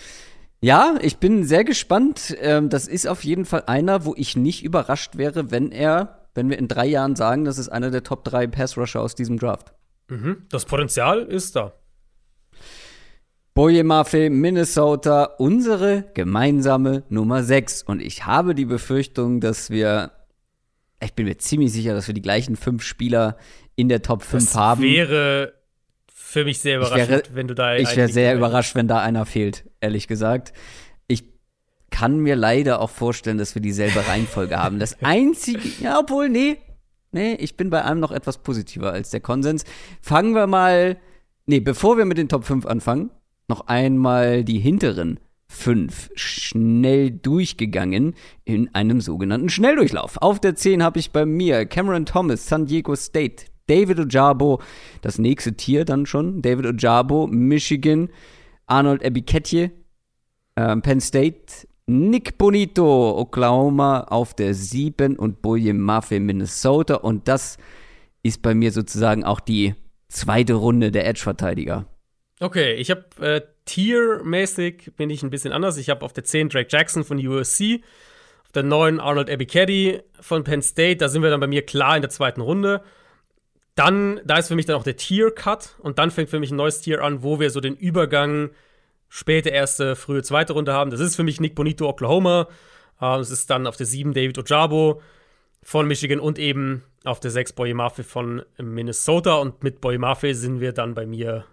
Ja, 0.61 0.94
ich 1.00 1.16
bin 1.16 1.44
sehr 1.44 1.64
gespannt. 1.64 2.36
Ähm, 2.40 2.68
das 2.68 2.86
ist 2.86 3.09
auf 3.09 3.24
jeden 3.24 3.44
Fall 3.44 3.64
einer, 3.66 4.05
wo 4.05 4.14
ich 4.16 4.36
nicht 4.36 4.62
überrascht 4.62 5.16
wäre, 5.16 5.50
wenn 5.50 5.72
er, 5.72 6.28
wenn 6.34 6.48
wir 6.50 6.59
in 6.59 6.68
drei 6.68 6.86
Jahren 6.86 7.16
sagen, 7.16 7.44
das 7.44 7.59
ist 7.59 7.68
einer 7.68 7.90
der 7.90 8.05
Top 8.05 8.24
3 8.24 8.46
Pass-Rusher 8.46 9.00
aus 9.00 9.16
diesem 9.16 9.38
Draft. 9.38 9.74
Mhm. 10.09 10.46
Das 10.50 10.64
Potenzial 10.66 11.22
ist 11.22 11.57
da. 11.57 11.72
Boyemafe, 13.55 14.30
Minnesota, 14.30 15.26
unsere 15.38 16.07
gemeinsame 16.14 17.05
Nummer 17.09 17.44
6. 17.44 17.84
Und 17.84 18.02
ich 18.02 18.26
habe 18.26 18.57
die 18.57 18.64
Befürchtung, 18.64 19.40
dass 19.40 19.70
wir, 19.70 20.11
ich 21.00 21.14
bin 21.14 21.26
mir 21.26 21.38
ziemlich 21.38 21.72
sicher, 21.72 21.94
dass 21.94 22.09
wir 22.09 22.14
die 22.14 22.20
gleichen 22.22 22.57
fünf 22.57 22.82
Spieler 22.82 23.36
in 23.76 23.88
der 23.88 24.02
Top 24.02 24.24
5 24.24 24.44
das 24.44 24.57
haben. 24.57 24.82
wäre 24.82 25.55
für 26.12 26.44
mich 26.44 26.59
sehr 26.59 26.78
überraschend, 26.78 27.09
wäre, 27.09 27.22
wenn 27.34 27.46
du 27.46 27.55
da. 27.55 27.76
Ich 27.76 27.94
wäre 27.94 28.09
sehr 28.09 28.34
überrascht, 28.34 28.74
wenn 28.74 28.88
da 28.88 28.98
einer 28.98 29.24
fehlt, 29.24 29.70
ehrlich 29.80 30.09
gesagt. 30.09 30.52
Ich 31.07 31.22
kann 31.90 32.18
mir 32.18 32.34
leider 32.34 32.80
auch 32.80 32.90
vorstellen, 32.90 33.38
dass 33.38 33.55
wir 33.55 33.62
dieselbe 33.62 34.05
Reihenfolge 34.09 34.59
haben. 34.61 34.80
Das 34.80 35.00
einzige, 35.00 35.68
ja, 35.80 36.00
obwohl, 36.00 36.28
nee, 36.28 36.57
nee, 37.12 37.34
ich 37.34 37.57
bin 37.57 37.70
bei 37.70 37.84
einem 37.84 38.00
noch 38.00 38.11
etwas 38.11 38.38
positiver 38.38 38.92
als 38.92 39.11
der 39.11 39.20
Konsens. 39.20 39.62
Fangen 40.02 40.34
wir 40.34 40.48
mal, 40.48 40.96
nee, 41.46 41.61
bevor 41.61 41.96
wir 41.96 42.05
mit 42.05 42.18
den 42.18 42.28
Top 42.28 42.44
5 42.44 42.66
anfangen, 42.66 43.11
noch 43.49 43.66
einmal 43.66 44.45
die 44.45 44.59
hinteren 44.59 45.20
fünf 45.47 46.11
schnell 46.14 47.11
durchgegangen 47.11 48.14
in 48.45 48.74
einem 48.74 49.01
sogenannten 49.01 49.49
Schnelldurchlauf. 49.49 50.16
Auf 50.20 50.40
der 50.40 50.57
10 50.57 50.82
habe 50.82 50.99
ich 50.99 51.12
bei 51.12 51.24
mir 51.26 51.66
Cameron 51.66 52.07
Thomas, 52.07 52.47
San 52.49 52.66
Diego 52.66 52.97
State, 52.97 53.47
David 53.66 53.99
Ojabo, 54.01 54.61
das 55.01 55.18
nächste 55.18 55.55
Tier 55.55 55.84
dann 55.84 56.07
schon, 56.07 56.42
David 56.42 56.66
Ojabo, 56.66 57.26
Michigan, 57.26 58.09
Arnold 58.66 59.03
Ebiketje, 59.03 59.70
äh, 60.57 60.76
Penn 60.76 61.01
State, 61.01 61.66
Nick 61.86 62.38
Bonito, 62.38 63.18
Oklahoma 63.18 64.01
auf 64.05 64.34
der 64.34 64.55
7 64.55 65.16
und 65.16 65.45
William 65.45 65.78
Maffei, 65.78 66.18
Minnesota. 66.18 66.97
Und 66.97 67.28
das 67.28 67.59
ist 68.22 68.40
bei 68.42 68.55
mir 68.55 68.72
sozusagen 68.72 69.24
auch 69.24 69.40
die 69.40 69.74
zweite 70.09 70.55
Runde 70.55 70.90
der 70.90 71.07
Edge-Verteidiger. 71.07 71.86
Okay, 72.41 72.74
ich 72.74 72.91
habe 72.91 73.05
äh, 73.20 73.41
Tier-mäßig 73.64 74.93
bin 74.97 75.09
ich 75.09 75.22
ein 75.22 75.30
bisschen 75.30 75.53
anders. 75.53 75.76
Ich 75.76 75.89
habe 75.89 76.05
auf 76.05 76.12
der 76.12 76.24
10 76.24 76.49
Drake 76.49 76.68
Jackson 76.70 77.05
von 77.05 77.24
USC, 77.24 77.82
auf 78.45 78.53
der 78.53 78.62
9 78.62 79.01
Arnold 79.01 79.28
Ebiketti 79.28 80.01
von 80.20 80.45
Penn 80.45 80.61
State. 80.62 80.97
Da 80.97 81.09
sind 81.09 81.22
wir 81.22 81.30
dann 81.30 81.41
bei 81.41 81.47
mir 81.47 81.64
klar 81.64 81.97
in 81.97 82.03
der 82.03 82.11
zweiten 82.11 82.41
Runde. 82.41 82.82
Dann, 83.74 84.20
da 84.24 84.37
ist 84.39 84.49
für 84.49 84.57
mich 84.57 84.66
dann 84.66 84.76
auch 84.76 84.85
der 84.85 84.97
Tier-Cut 84.97 85.76
und 85.78 85.99
dann 85.99 86.11
fängt 86.11 86.30
für 86.30 86.39
mich 86.39 86.51
ein 86.51 86.57
neues 86.57 86.80
Tier 86.80 87.03
an, 87.03 87.22
wo 87.22 87.41
wir 87.41 87.51
so 87.51 87.61
den 87.61 87.74
Übergang 87.74 88.51
späte 89.09 89.49
erste, 89.49 89.97
frühe 89.97 90.22
zweite 90.22 90.53
Runde 90.53 90.72
haben. 90.72 90.91
Das 90.91 91.01
ist 91.01 91.16
für 91.16 91.24
mich 91.24 91.41
Nick 91.41 91.55
Bonito, 91.55 91.89
Oklahoma. 91.89 92.49
Uh, 93.01 93.18
das 93.18 93.30
ist 93.30 93.51
dann 93.51 93.66
auf 93.66 93.76
der 93.76 93.87
7 93.87 94.12
David 94.12 94.39
Ojabo 94.39 95.01
von 95.62 95.89
Michigan 95.89 96.20
und 96.20 96.39
eben 96.39 96.85
auf 97.05 97.18
der 97.18 97.30
6 97.30 97.55
Boye 97.55 97.74
Mafe 97.74 98.05
von 98.05 98.43
Minnesota. 98.59 99.37
Und 99.37 99.64
mit 99.64 99.80
Boye 99.80 99.99
Mafe 99.99 100.35
sind 100.35 100.61
wir 100.61 100.72
dann 100.72 100.95
bei 100.95 101.07
mir 101.07 101.45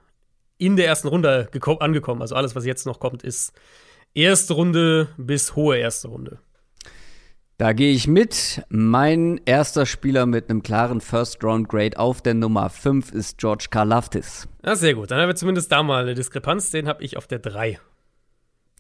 in 0.62 0.76
der 0.76 0.86
ersten 0.86 1.08
Runde 1.08 1.50
angekommen. 1.80 2.22
Also 2.22 2.36
alles, 2.36 2.56
was 2.56 2.66
jetzt 2.66 2.86
noch 2.86 3.00
kommt, 3.00 3.24
ist 3.24 3.52
erste 4.14 4.54
Runde 4.54 5.08
bis 5.18 5.56
hohe 5.56 5.78
erste 5.78 6.08
Runde. 6.08 6.38
Da 7.58 7.74
gehe 7.74 7.92
ich 7.92 8.08
mit. 8.08 8.64
Mein 8.70 9.42
erster 9.46 9.88
Spieler 9.88 10.26
mit 10.26 10.50
einem 10.50 10.62
klaren 10.62 11.02
First-Round-Grade 11.02 11.98
auf 11.98 12.22
der 12.22 12.36
Nummer 12.36 12.70
5 12.70 13.12
ist 13.12 13.40
George 13.40 13.68
Karlaftis. 13.72 14.48
Ja, 14.64 14.76
sehr 14.76 14.94
gut. 14.94 15.10
Dann 15.10 15.20
haben 15.20 15.30
wir 15.30 15.36
zumindest 15.36 15.72
da 15.72 15.82
mal 15.82 16.04
eine 16.04 16.14
Diskrepanz. 16.14 16.70
Den 16.70 16.88
habe 16.88 17.04
ich 17.04 17.18
auf 17.18 17.26
der 17.26 17.40
3. 17.40 17.80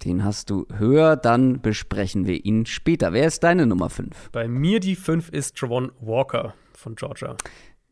Den 0.05 0.23
hast 0.23 0.49
du 0.49 0.67
höher, 0.75 1.15
dann 1.15 1.61
besprechen 1.61 2.25
wir 2.25 2.43
ihn 2.43 2.65
später. 2.65 3.13
Wer 3.13 3.25
ist 3.25 3.43
deine 3.43 3.67
Nummer 3.67 3.89
5? 3.89 4.29
Bei 4.31 4.47
mir 4.47 4.79
die 4.79 4.95
5 4.95 5.29
ist 5.29 5.57
Travon 5.57 5.91
Walker 5.99 6.55
von 6.73 6.95
Georgia. 6.95 7.37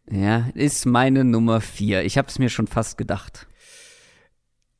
Ja, 0.09 0.47
ist 0.55 0.87
meine 0.87 1.23
Nummer 1.23 1.61
4. 1.61 2.03
Ich 2.03 2.17
habe 2.17 2.27
es 2.27 2.39
mir 2.39 2.49
schon 2.49 2.65
fast 2.65 2.97
gedacht. 2.97 3.47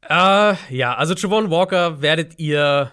Äh, 0.08 0.56
ja, 0.70 0.96
also 0.96 1.14
Travon 1.14 1.52
Walker 1.52 2.02
werdet 2.02 2.40
ihr 2.40 2.92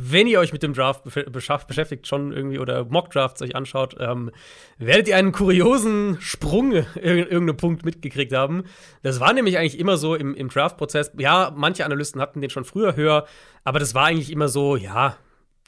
wenn 0.00 0.28
ihr 0.28 0.38
euch 0.38 0.52
mit 0.52 0.62
dem 0.62 0.74
Draft 0.74 1.02
beschäftigt, 1.32 2.06
schon 2.06 2.32
irgendwie 2.32 2.60
oder 2.60 2.84
Mock-Drafts 2.84 3.42
euch 3.42 3.56
anschaut, 3.56 3.96
ähm, 3.98 4.30
werdet 4.78 5.08
ihr 5.08 5.16
einen 5.16 5.32
kuriosen 5.32 6.18
Sprung 6.20 6.72
in 6.72 6.86
irgendeinem 6.94 7.56
Punkt 7.56 7.84
mitgekriegt 7.84 8.32
haben. 8.32 8.62
Das 9.02 9.18
war 9.18 9.32
nämlich 9.32 9.58
eigentlich 9.58 9.78
immer 9.78 9.96
so 9.96 10.14
im, 10.14 10.36
im 10.36 10.48
Draft-Prozess. 10.48 11.10
Ja, 11.18 11.52
manche 11.54 11.84
Analysten 11.84 12.20
hatten 12.20 12.40
den 12.40 12.48
schon 12.48 12.64
früher 12.64 12.94
höher, 12.94 13.26
aber 13.64 13.80
das 13.80 13.92
war 13.96 14.06
eigentlich 14.06 14.30
immer 14.30 14.46
so, 14.48 14.76
ja, 14.76 15.16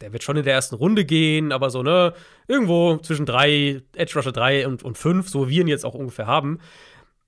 der 0.01 0.13
wird 0.13 0.23
schon 0.23 0.37
in 0.37 0.45
der 0.45 0.55
ersten 0.55 0.77
Runde 0.77 1.05
gehen, 1.05 1.51
aber 1.51 1.69
so, 1.69 1.83
ne, 1.83 2.15
irgendwo 2.47 2.99
zwischen 2.99 3.27
drei, 3.27 3.83
Edge 3.97 4.13
Rusher 4.15 4.33
3 4.33 4.69
und, 4.69 4.85
und 4.85 4.97
5, 4.97 5.29
so 5.29 5.49
wie 5.49 5.57
wir 5.57 5.63
ihn 5.63 5.69
jetzt 5.69 5.85
auch 5.85 5.95
ungefähr 5.95 6.29
haben. 6.29 6.61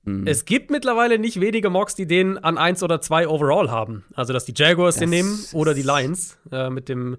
Mhm. 0.05 0.27
Es 0.27 0.45
gibt 0.45 0.71
mittlerweile 0.71 1.19
nicht 1.19 1.41
wenige 1.41 1.71
Mocks, 1.71 1.95
die 1.95 2.07
den 2.07 2.39
an 2.39 2.59
1 2.59 2.83
oder 2.83 3.01
2 3.01 3.29
overall 3.29 3.71
haben. 3.71 4.05
Also, 4.15 4.33
dass 4.33 4.45
die 4.45 4.55
Jaguars 4.55 4.97
das 4.97 5.01
den 5.01 5.11
nehmen 5.11 5.45
oder 5.53 5.75
die 5.75 5.83
Lions 5.83 6.39
äh, 6.51 6.71
mit, 6.71 6.89
dem, 6.89 7.17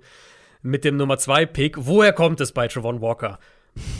mit 0.61 0.83
dem 0.83 0.97
Nummer 0.97 1.17
2 1.17 1.45
Pick. 1.45 1.77
Woher 1.79 2.13
kommt 2.13 2.41
es 2.41 2.51
bei 2.51 2.67
Travon 2.67 3.01
Walker? 3.01 3.39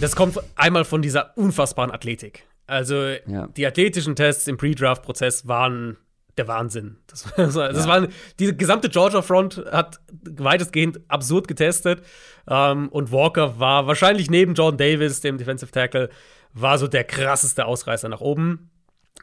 Das 0.01 0.15
kommt 0.15 0.37
einmal 0.55 0.85
von 0.85 1.01
dieser 1.01 1.37
unfassbaren 1.37 1.91
Athletik. 1.91 2.45
Also, 2.67 3.07
ja. 3.27 3.47
die 3.47 3.65
athletischen 3.65 4.15
Tests 4.15 4.47
im 4.47 4.57
Pre-Draft-Prozess 4.57 5.47
waren 5.47 5.97
der 6.37 6.47
Wahnsinn. 6.47 6.97
Das, 7.07 7.23
das, 7.35 7.53
das 7.53 7.85
ja. 7.85 7.87
war, 7.87 8.07
diese 8.39 8.55
gesamte 8.55 8.89
Georgia 8.89 9.21
Front 9.21 9.63
hat 9.71 9.99
weitestgehend 10.29 10.99
absurd 11.07 11.47
getestet. 11.47 12.03
Ähm, 12.47 12.89
und 12.89 13.11
Walker 13.11 13.59
war 13.59 13.87
wahrscheinlich 13.87 14.29
neben 14.29 14.55
Jordan 14.55 14.77
Davis, 14.77 15.21
dem 15.21 15.37
Defensive 15.37 15.71
Tackle, 15.71 16.09
war 16.53 16.77
so 16.77 16.87
der 16.87 17.03
krasseste 17.03 17.65
Ausreißer 17.65 18.09
nach 18.09 18.21
oben. 18.21 18.69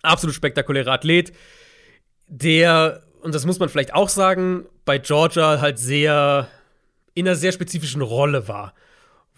Absolut 0.02 0.35
spektakulärer 0.35 0.93
Athlet, 0.93 1.32
der, 2.27 3.02
und 3.22 3.35
das 3.35 3.44
muss 3.44 3.59
man 3.59 3.68
vielleicht 3.68 3.94
auch 3.94 4.09
sagen, 4.09 4.66
bei 4.85 4.98
Georgia 4.98 5.60
halt 5.60 5.78
sehr 5.78 6.48
in 7.14 7.27
einer 7.27 7.36
sehr 7.36 7.52
spezifischen 7.52 8.02
Rolle 8.02 8.48
war 8.48 8.72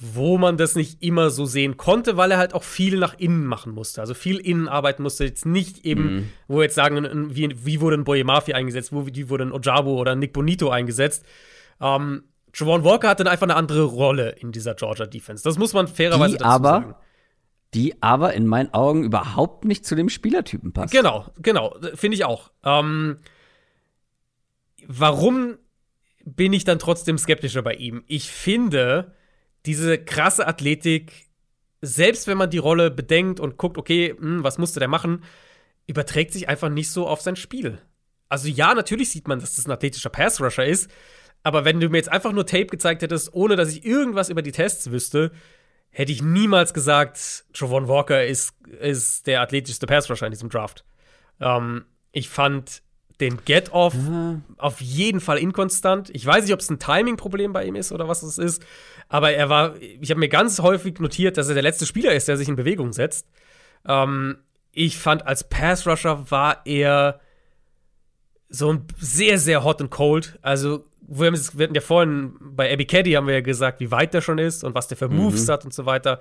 wo 0.03 0.37
man 0.37 0.57
das 0.57 0.75
nicht 0.75 1.01
immer 1.01 1.31
so 1.31 1.47
sehen 1.47 1.77
konnte, 1.77 2.17
weil 2.17 2.33
er 2.33 2.39
halt 2.39 2.55
auch 2.55 2.65
viel 2.65 2.99
nach 2.99 3.15
innen 3.19 3.47
machen 3.47 3.73
musste. 3.73 4.01
Also 4.01 4.15
viel 4.15 4.39
innen 4.39 4.67
arbeiten 4.67 5.05
musste. 5.05 5.25
Jetzt 5.25 5.47
nicht 5.47 5.85
eben, 5.85 6.03
mhm. 6.03 6.29
wo 6.49 6.57
wir 6.57 6.65
jetzt 6.65 6.75
sagen, 6.75 7.31
wie, 7.35 7.55
wie 7.65 7.81
wurde 7.81 7.99
ein 7.99 8.05
Boye 8.05 8.25
Mafia 8.25 8.57
eingesetzt, 8.57 8.93
wo, 8.93 9.07
wie 9.07 9.31
wurde 9.31 9.45
ein 9.45 9.53
Ojabo 9.53 9.93
oder 9.93 10.13
ein 10.13 10.19
Nick 10.19 10.33
Bonito 10.33 10.71
eingesetzt. 10.71 11.25
Ähm, 11.81 12.25
Javon 12.53 12.83
Walker 12.83 13.09
hatte 13.09 13.31
einfach 13.31 13.47
eine 13.47 13.55
andere 13.55 13.85
Rolle 13.85 14.31
in 14.31 14.51
dieser 14.51 14.75
Georgia 14.75 15.07
Defense. 15.07 15.45
Das 15.45 15.57
muss 15.57 15.73
man 15.73 15.87
fairerweise 15.87 16.33
die 16.33 16.39
dazu 16.39 16.51
aber, 16.51 16.69
sagen. 16.69 16.95
Die 17.75 18.03
aber 18.03 18.35
in 18.35 18.47
meinen 18.47 18.73
Augen 18.75 19.05
überhaupt 19.05 19.65
nicht 19.65 19.87
zu 19.87 19.95
dem 19.95 20.09
Spielertypen 20.09 20.73
passt. 20.73 20.93
Genau, 20.93 21.31
genau, 21.39 21.75
finde 21.95 22.17
ich 22.17 22.25
auch. 22.25 22.51
Ähm, 22.65 23.19
warum 24.87 25.57
bin 26.25 26.53
ich 26.53 26.65
dann 26.65 26.79
trotzdem 26.79 27.19
skeptischer 27.19 27.63
bei 27.63 27.75
ihm? 27.75 28.05
Ich 28.07 28.31
finde, 28.31 29.15
diese 29.67 29.99
krasse 29.99 30.47
Athletik, 30.47 31.29
selbst 31.81 32.27
wenn 32.27 32.39
man 32.39 32.51
die 32.51 32.59
Rolle 32.59 32.91
bedenkt 32.91 33.41
und 33.41 33.57
guckt, 33.57 33.79
okay, 33.79 34.15
hm, 34.19 34.45
was 34.45 34.59
musste 34.59 34.79
der 34.79 34.89
machen, 34.89 35.25
überträgt 35.87 36.33
sich 36.33 36.49
einfach 36.49 36.69
nicht 36.69 36.91
so 36.91 37.07
auf 37.07 37.21
sein 37.21 37.37
Spiel. 37.37 37.79
Also 38.29 38.49
ja, 38.49 38.75
natürlich 38.75 39.11
sieht 39.11 39.29
man, 39.29 39.41
dass 39.41 39.57
das 39.57 39.67
ein 39.67 39.73
athletischer 39.73 40.11
Pass-Rusher 40.11 40.65
ist, 40.65 40.91
aber 41.43 41.65
wenn 41.65 41.81
du 41.81 41.89
mir 41.89 41.99
jetzt 41.99 42.13
einfach 42.13 42.33
nur 42.33 42.47
Tape 42.47 42.67
gezeigt 42.67 43.03
hättest, 43.03 43.35
ohne 43.35 43.57
dass 43.57 43.73
ich 43.73 43.85
irgendwas 43.85 44.31
über 44.31 44.43
die 44.43 44.53
Tests 44.53 44.91
wüsste, 44.91 45.33
hätte 45.93 46.11
ich 46.11 46.23
niemals 46.23 46.75
gesagt, 46.75 47.45
Travon 47.53 47.87
Walker 47.87 48.25
ist, 48.25 48.55
ist 48.81 49.27
der 49.27 49.43
athletischste 49.43 49.87
Pass-Rusher 49.87 50.27
in 50.27 50.33
diesem 50.33 50.49
Draft. 50.49 50.85
Ähm, 51.41 51.85
ich 52.11 52.29
fand 52.29 52.83
den 53.21 53.45
Get-Off 53.45 53.95
mhm. 53.95 54.43
auf 54.57 54.81
jeden 54.81 55.21
Fall 55.21 55.39
inkonstant. 55.39 56.11
Ich 56.13 56.27
weiß 56.27 56.45
nicht, 56.45 56.55
ob 56.55 56.61
es 56.61 56.71
ein 56.71 56.79
Timing-Problem 56.79 57.53
bei 57.53 57.65
ihm 57.65 57.77
ist 57.77 57.93
oder 57.93 58.09
was 58.09 58.23
es 58.23 58.39
ist, 58.39 58.65
aber 59.09 59.33
er 59.33 59.49
war, 59.49 59.77
ich 59.81 60.11
habe 60.11 60.19
mir 60.19 60.29
ganz 60.29 60.61
häufig 60.61 60.99
notiert, 60.99 61.37
dass 61.37 61.49
er 61.49 61.55
der 61.55 61.63
letzte 61.63 61.87
Spieler 61.87 62.15
ist, 62.15 62.27
der 62.27 62.37
sich 62.37 62.49
in 62.49 62.57
Bewegung 62.57 62.93
setzt. 62.93 63.29
Ähm, 63.87 64.39
ich 64.73 64.99
fand, 64.99 65.27
als 65.27 65.45
Pass-Rusher 65.45 66.31
war 66.31 66.63
er 66.65 67.21
so 68.49 68.73
ein 68.73 68.87
sehr, 68.99 69.39
sehr 69.39 69.63
hot 69.63 69.81
and 69.81 69.91
cold. 69.91 70.39
Also, 70.43 70.87
wir, 71.21 71.27
haben, 71.27 71.37
wir 71.55 71.65
hatten 71.65 71.75
ja 71.75 71.81
vorhin 71.81 72.37
bei 72.41 72.73
Abby 72.73 72.87
Caddy 72.87 73.13
haben 73.13 73.27
wir 73.27 73.35
ja 73.35 73.41
gesagt, 73.41 73.81
wie 73.81 73.91
weit 73.91 74.15
der 74.15 74.21
schon 74.21 74.39
ist 74.39 74.65
und 74.65 74.75
was 74.75 74.89
der 74.89 74.97
für 74.97 75.09
Moves 75.09 75.47
mhm. 75.47 75.53
hat 75.53 75.65
und 75.65 75.75
so 75.75 75.87
weiter. 75.87 76.21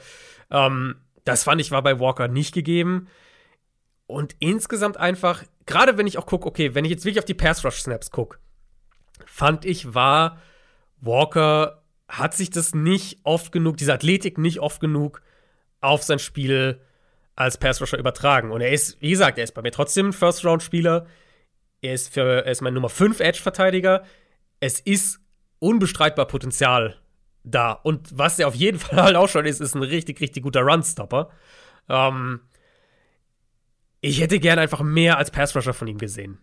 Ähm, 0.49 0.95
das 1.23 1.43
fand 1.43 1.61
ich 1.61 1.71
war 1.71 1.81
bei 1.81 1.99
Walker 1.99 2.27
nicht 2.27 2.53
gegeben. 2.53 3.07
Und 4.07 4.35
insgesamt 4.39 4.97
einfach, 4.97 5.43
gerade 5.65 5.97
wenn 5.97 6.07
ich 6.07 6.17
auch 6.17 6.25
gucke, 6.25 6.47
okay, 6.47 6.75
wenn 6.75 6.83
ich 6.83 6.91
jetzt 6.91 7.05
wirklich 7.05 7.19
auf 7.19 7.25
die 7.25 7.33
Pass-Rush-Snaps 7.33 8.11
gucke, 8.11 8.39
fand 9.25 9.63
ich, 9.63 9.93
war 9.93 10.41
Walker, 10.99 11.83
hat 12.09 12.35
sich 12.35 12.49
das 12.49 12.75
nicht 12.75 13.19
oft 13.23 13.51
genug, 13.51 13.77
diese 13.77 13.93
Athletik 13.93 14.37
nicht 14.37 14.59
oft 14.59 14.81
genug 14.81 15.21
auf 15.79 16.03
sein 16.03 16.19
Spiel 16.19 16.81
als 17.35 17.57
Pass-Rusher 17.57 17.97
übertragen. 17.97 18.51
Und 18.51 18.61
er 18.61 18.71
ist, 18.71 19.01
wie 19.01 19.11
gesagt, 19.11 19.37
er 19.37 19.45
ist 19.45 19.53
bei 19.53 19.61
mir 19.61 19.71
trotzdem 19.71 20.07
ein 20.07 20.13
First-Round-Spieler. 20.13 21.07
Er 21.81 21.93
ist, 21.93 22.13
für, 22.13 22.45
er 22.45 22.51
ist 22.51 22.61
mein 22.61 22.73
Nummer 22.73 22.89
5 22.89 23.19
Edge-Verteidiger. 23.19 24.03
Es 24.61 24.79
ist 24.79 25.19
unbestreitbar 25.59 26.27
Potenzial 26.27 26.95
da. 27.43 27.73
Und 27.73 28.17
was 28.17 28.39
er 28.39 28.47
auf 28.47 28.55
jeden 28.55 28.79
Fall 28.79 29.03
halt 29.03 29.15
auch 29.17 29.27
schon 29.27 29.45
ist, 29.45 29.59
ist 29.59 29.75
ein 29.75 29.83
richtig, 29.83 30.21
richtig 30.21 30.43
guter 30.43 30.61
Run-Stopper. 30.61 31.29
Ähm, 31.89 32.39
ich 33.99 34.21
hätte 34.21 34.39
gern 34.39 34.59
einfach 34.59 34.81
mehr 34.81 35.17
als 35.17 35.29
Pass-Rusher 35.31 35.73
von 35.73 35.87
ihm 35.87 35.97
gesehen. 35.97 36.39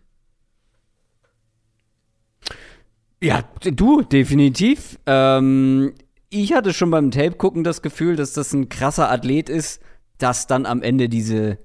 Ja, 3.21 3.43
du, 3.63 4.01
definitiv. 4.01 4.97
Ähm, 5.05 5.93
ich 6.29 6.53
hatte 6.53 6.73
schon 6.73 6.91
beim 6.91 7.11
Tape 7.11 7.35
gucken 7.35 7.65
das 7.65 7.81
Gefühl, 7.81 8.15
dass 8.15 8.31
das 8.31 8.53
ein 8.53 8.69
krasser 8.69 9.11
Athlet 9.11 9.49
ist, 9.49 9.81
dass 10.19 10.47
dann 10.47 10.65
am 10.65 10.81
Ende 10.81 11.09
diese, 11.09 11.57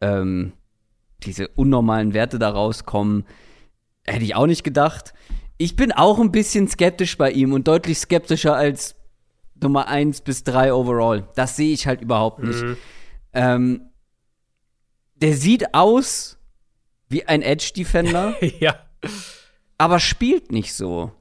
ähm, 0.00 0.52
diese 1.22 1.46
unnormalen 1.48 2.12
Werte 2.12 2.40
da 2.40 2.50
rauskommen. 2.50 3.24
Hätte 4.04 4.24
ich 4.24 4.34
auch 4.34 4.46
nicht 4.46 4.64
gedacht. 4.64 5.14
Ich 5.58 5.76
bin 5.76 5.92
auch 5.92 6.18
ein 6.18 6.32
bisschen 6.32 6.68
skeptisch 6.68 7.16
bei 7.16 7.30
ihm 7.30 7.52
und 7.52 7.66
deutlich 7.66 7.98
skeptischer 7.98 8.54
als 8.54 8.94
Nummer 9.60 9.88
1 9.88 10.20
bis 10.20 10.44
3 10.44 10.72
overall. 10.72 11.28
Das 11.34 11.56
sehe 11.56 11.72
ich 11.72 11.86
halt 11.86 12.02
überhaupt 12.02 12.42
nicht. 12.42 12.62
Mhm. 12.62 12.76
Ähm, 13.32 13.80
der 15.14 15.34
sieht 15.34 15.74
aus 15.74 16.38
wie 17.08 17.24
ein 17.24 17.42
Edge-Defender. 17.42 18.34
ja. 18.60 18.76
Aber 19.78 19.98
spielt 19.98 20.52
nicht 20.52 20.74
so. 20.74 21.12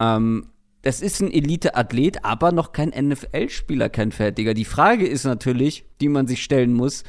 Ähm, 0.00 0.50
das 0.82 1.00
ist 1.00 1.20
ein 1.20 1.32
Elite-Athlet, 1.32 2.24
aber 2.24 2.52
noch 2.52 2.72
kein 2.72 2.90
NFL-Spieler, 2.90 3.88
kein 3.88 4.12
Fertiger. 4.12 4.54
Die 4.54 4.66
Frage 4.66 5.06
ist 5.06 5.24
natürlich, 5.24 5.84
die 6.00 6.08
man 6.08 6.26
sich 6.26 6.42
stellen 6.42 6.74
muss 6.74 7.04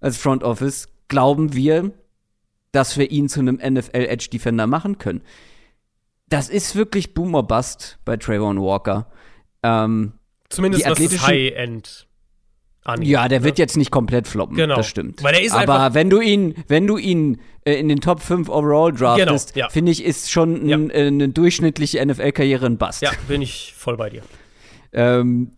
als 0.00 0.16
Front 0.16 0.42
Office, 0.42 0.88
glauben 1.08 1.54
wir, 1.54 1.92
dass 2.72 2.96
wir 2.96 3.10
ihn 3.10 3.28
zu 3.28 3.40
einem 3.40 3.60
NFL-Edge-Defender 3.62 4.66
machen 4.66 4.98
können? 4.98 5.22
Das 6.30 6.48
ist 6.48 6.74
wirklich 6.76 7.12
Boomer 7.12 7.42
Bust 7.42 7.98
bei 8.04 8.16
Trayvon 8.16 8.60
Walker. 8.60 9.06
Ähm, 9.62 10.14
Zumindest 10.48 10.88
was 10.88 10.98
das 10.98 11.26
High-End 11.26 12.06
angeht. 12.84 13.08
Ja, 13.08 13.28
der 13.28 13.40
ne? 13.40 13.44
wird 13.44 13.58
jetzt 13.58 13.76
nicht 13.76 13.90
komplett 13.90 14.26
floppen. 14.26 14.56
Genau. 14.56 14.76
Das 14.76 14.86
stimmt. 14.86 15.22
Weil 15.22 15.34
er 15.34 15.42
ist 15.42 15.52
Aber 15.52 15.94
wenn 15.94 16.08
du 16.08 16.20
ihn, 16.20 16.54
wenn 16.68 16.86
du 16.86 16.96
ihn 16.96 17.40
äh, 17.64 17.74
in 17.74 17.88
den 17.88 18.00
Top 18.00 18.20
5 18.20 18.48
overall 18.48 18.92
draftest, 18.92 19.54
genau, 19.54 19.66
ja. 19.66 19.70
finde 19.70 19.92
ich, 19.92 20.04
ist 20.04 20.30
schon 20.30 20.68
ja. 20.68 20.78
äh, 20.78 21.08
eine 21.08 21.28
durchschnittliche 21.28 22.04
NFL-Karriere 22.04 22.66
ein 22.66 22.78
Bust. 22.78 23.02
Ja, 23.02 23.10
bin 23.28 23.42
ich 23.42 23.74
voll 23.76 23.96
bei 23.96 24.10
dir. 24.10 24.22
Ähm, 24.92 25.52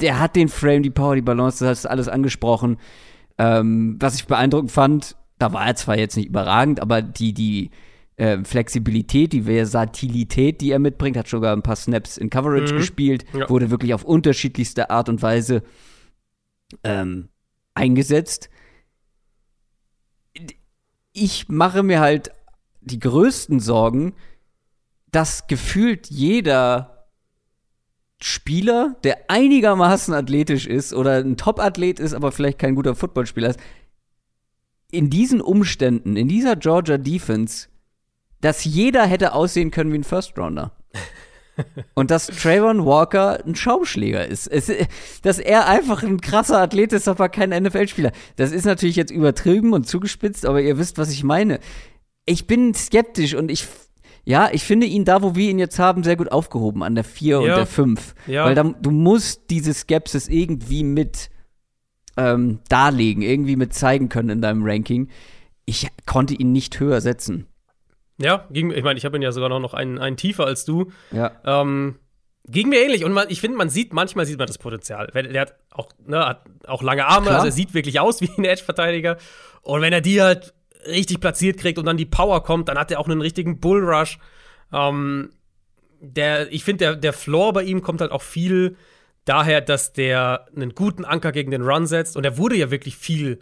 der 0.00 0.20
hat 0.20 0.36
den 0.36 0.48
Frame, 0.48 0.82
die 0.82 0.90
Power, 0.90 1.14
die 1.14 1.22
Balance, 1.22 1.64
das 1.64 1.78
hast 1.78 1.84
du 1.86 1.90
alles 1.90 2.08
angesprochen. 2.08 2.78
Ähm, 3.38 3.96
was 3.98 4.14
ich 4.16 4.26
beeindruckend 4.26 4.72
fand, 4.72 5.16
da 5.38 5.52
war 5.52 5.66
er 5.66 5.76
zwar 5.76 5.98
jetzt 5.98 6.16
nicht 6.16 6.28
überragend, 6.28 6.80
aber 6.80 7.02
die, 7.02 7.32
die 7.34 7.70
äh, 8.16 8.42
Flexibilität, 8.44 9.32
die 9.32 9.42
Versatilität, 9.42 10.60
die 10.60 10.70
er 10.70 10.78
mitbringt, 10.78 11.16
hat 11.16 11.28
sogar 11.28 11.54
ein 11.54 11.62
paar 11.62 11.76
Snaps 11.76 12.16
in 12.16 12.30
Coverage 12.30 12.74
mhm. 12.74 12.78
gespielt, 12.78 13.24
ja. 13.32 13.48
wurde 13.48 13.70
wirklich 13.70 13.94
auf 13.94 14.04
unterschiedlichste 14.04 14.90
Art 14.90 15.08
und 15.08 15.22
Weise 15.22 15.62
ähm, 16.82 17.28
eingesetzt. 17.74 18.48
Ich 21.12 21.48
mache 21.48 21.82
mir 21.82 22.00
halt 22.00 22.30
die 22.80 22.98
größten 22.98 23.60
Sorgen, 23.60 24.14
dass 25.10 25.46
gefühlt 25.46 26.08
jeder 26.08 27.08
Spieler, 28.20 28.96
der 29.04 29.30
einigermaßen 29.30 30.14
athletisch 30.14 30.66
ist 30.66 30.94
oder 30.94 31.18
ein 31.18 31.36
Top-Athlet 31.36 32.00
ist, 32.00 32.14
aber 32.14 32.32
vielleicht 32.32 32.58
kein 32.58 32.74
guter 32.74 32.94
Footballspieler 32.94 33.50
ist, 33.50 33.60
in 34.90 35.10
diesen 35.10 35.40
Umständen, 35.40 36.16
in 36.16 36.28
dieser 36.28 36.56
Georgia 36.56 36.96
Defense, 36.96 37.68
dass 38.40 38.64
jeder 38.64 39.06
hätte 39.06 39.32
aussehen 39.32 39.70
können 39.70 39.92
wie 39.92 39.98
ein 39.98 40.04
First 40.04 40.38
Rounder. 40.38 40.72
Und 41.94 42.10
dass 42.10 42.26
Trayvon 42.26 42.84
Walker 42.84 43.44
ein 43.44 43.54
Schaumschläger 43.54 44.26
ist. 44.26 44.46
Es, 44.46 44.70
dass 45.22 45.38
er 45.38 45.66
einfach 45.66 46.02
ein 46.02 46.20
krasser 46.20 46.60
Athlet 46.60 46.92
ist, 46.92 47.08
aber 47.08 47.28
kein 47.28 47.50
NFL-Spieler. 47.50 48.12
Das 48.36 48.52
ist 48.52 48.64
natürlich 48.64 48.96
jetzt 48.96 49.10
übertrieben 49.10 49.72
und 49.72 49.86
zugespitzt, 49.86 50.44
aber 50.46 50.60
ihr 50.60 50.78
wisst, 50.78 50.98
was 50.98 51.10
ich 51.10 51.24
meine. 51.24 51.60
Ich 52.26 52.46
bin 52.46 52.74
skeptisch 52.74 53.34
und 53.34 53.50
ich, 53.50 53.66
ja, 54.24 54.50
ich 54.52 54.64
finde 54.64 54.86
ihn 54.86 55.04
da, 55.04 55.22
wo 55.22 55.34
wir 55.34 55.50
ihn 55.50 55.58
jetzt 55.58 55.78
haben, 55.78 56.02
sehr 56.02 56.16
gut 56.16 56.30
aufgehoben, 56.30 56.82
an 56.82 56.94
der 56.94 57.04
4 57.04 57.28
ja. 57.28 57.38
und 57.38 57.46
der 57.46 57.66
5. 57.66 58.14
Ja. 58.26 58.44
Weil 58.44 58.54
da, 58.54 58.64
du 58.64 58.90
musst 58.90 59.48
diese 59.50 59.72
Skepsis 59.72 60.28
irgendwie 60.28 60.84
mit 60.84 61.30
ähm, 62.16 62.60
darlegen, 62.68 63.22
irgendwie 63.22 63.56
mit 63.56 63.72
zeigen 63.74 64.08
können 64.08 64.30
in 64.30 64.42
deinem 64.42 64.64
Ranking. 64.64 65.08
Ich 65.64 65.88
konnte 66.04 66.34
ihn 66.34 66.52
nicht 66.52 66.78
höher 66.80 67.00
setzen. 67.00 67.46
Ja, 68.18 68.46
ging, 68.50 68.70
ich 68.70 68.82
meine, 68.82 68.98
ich 68.98 69.04
habe 69.04 69.16
ihn 69.16 69.22
ja 69.22 69.32
sogar 69.32 69.48
noch 69.48 69.74
einen, 69.74 69.98
einen 69.98 70.16
tiefer 70.16 70.46
als 70.46 70.64
du. 70.64 70.90
Ja. 71.12 71.32
Ähm, 71.44 71.96
ging 72.48 72.68
mir 72.68 72.82
ähnlich. 72.82 73.04
Und 73.04 73.12
man, 73.12 73.28
ich 73.28 73.40
finde, 73.40 73.56
man 73.56 73.68
sieht, 73.68 73.92
manchmal 73.92 74.26
sieht 74.26 74.38
man 74.38 74.46
das 74.46 74.58
Potenzial. 74.58 75.08
Der 75.08 75.40
hat 75.40 75.54
auch, 75.70 75.88
ne, 76.06 76.26
hat 76.26 76.42
auch 76.66 76.82
lange 76.82 77.06
Arme, 77.06 77.26
Klar. 77.26 77.36
also 77.36 77.48
er 77.48 77.52
sieht 77.52 77.74
wirklich 77.74 78.00
aus 78.00 78.20
wie 78.20 78.30
ein 78.36 78.44
Edge-Verteidiger. 78.44 79.18
Und 79.62 79.82
wenn 79.82 79.92
er 79.92 80.00
die 80.00 80.22
halt 80.22 80.54
richtig 80.86 81.20
platziert 81.20 81.58
kriegt 81.58 81.78
und 81.78 81.84
dann 81.84 81.96
die 81.96 82.06
Power 82.06 82.42
kommt, 82.42 82.68
dann 82.68 82.78
hat 82.78 82.90
er 82.90 83.00
auch 83.00 83.08
einen 83.08 83.20
richtigen 83.20 83.60
Bullrush. 83.60 84.18
Ähm, 84.72 85.30
der, 86.00 86.52
ich 86.52 86.64
finde, 86.64 86.84
der, 86.84 86.96
der 86.96 87.12
Floor 87.12 87.52
bei 87.52 87.64
ihm 87.64 87.82
kommt 87.82 88.00
halt 88.00 88.12
auch 88.12 88.22
viel 88.22 88.76
daher, 89.24 89.60
dass 89.60 89.92
der 89.92 90.46
einen 90.54 90.74
guten 90.74 91.04
Anker 91.04 91.32
gegen 91.32 91.50
den 91.50 91.62
Run 91.62 91.86
setzt. 91.86 92.16
Und 92.16 92.24
er 92.24 92.38
wurde 92.38 92.56
ja 92.56 92.70
wirklich 92.70 92.96
viel 92.96 93.40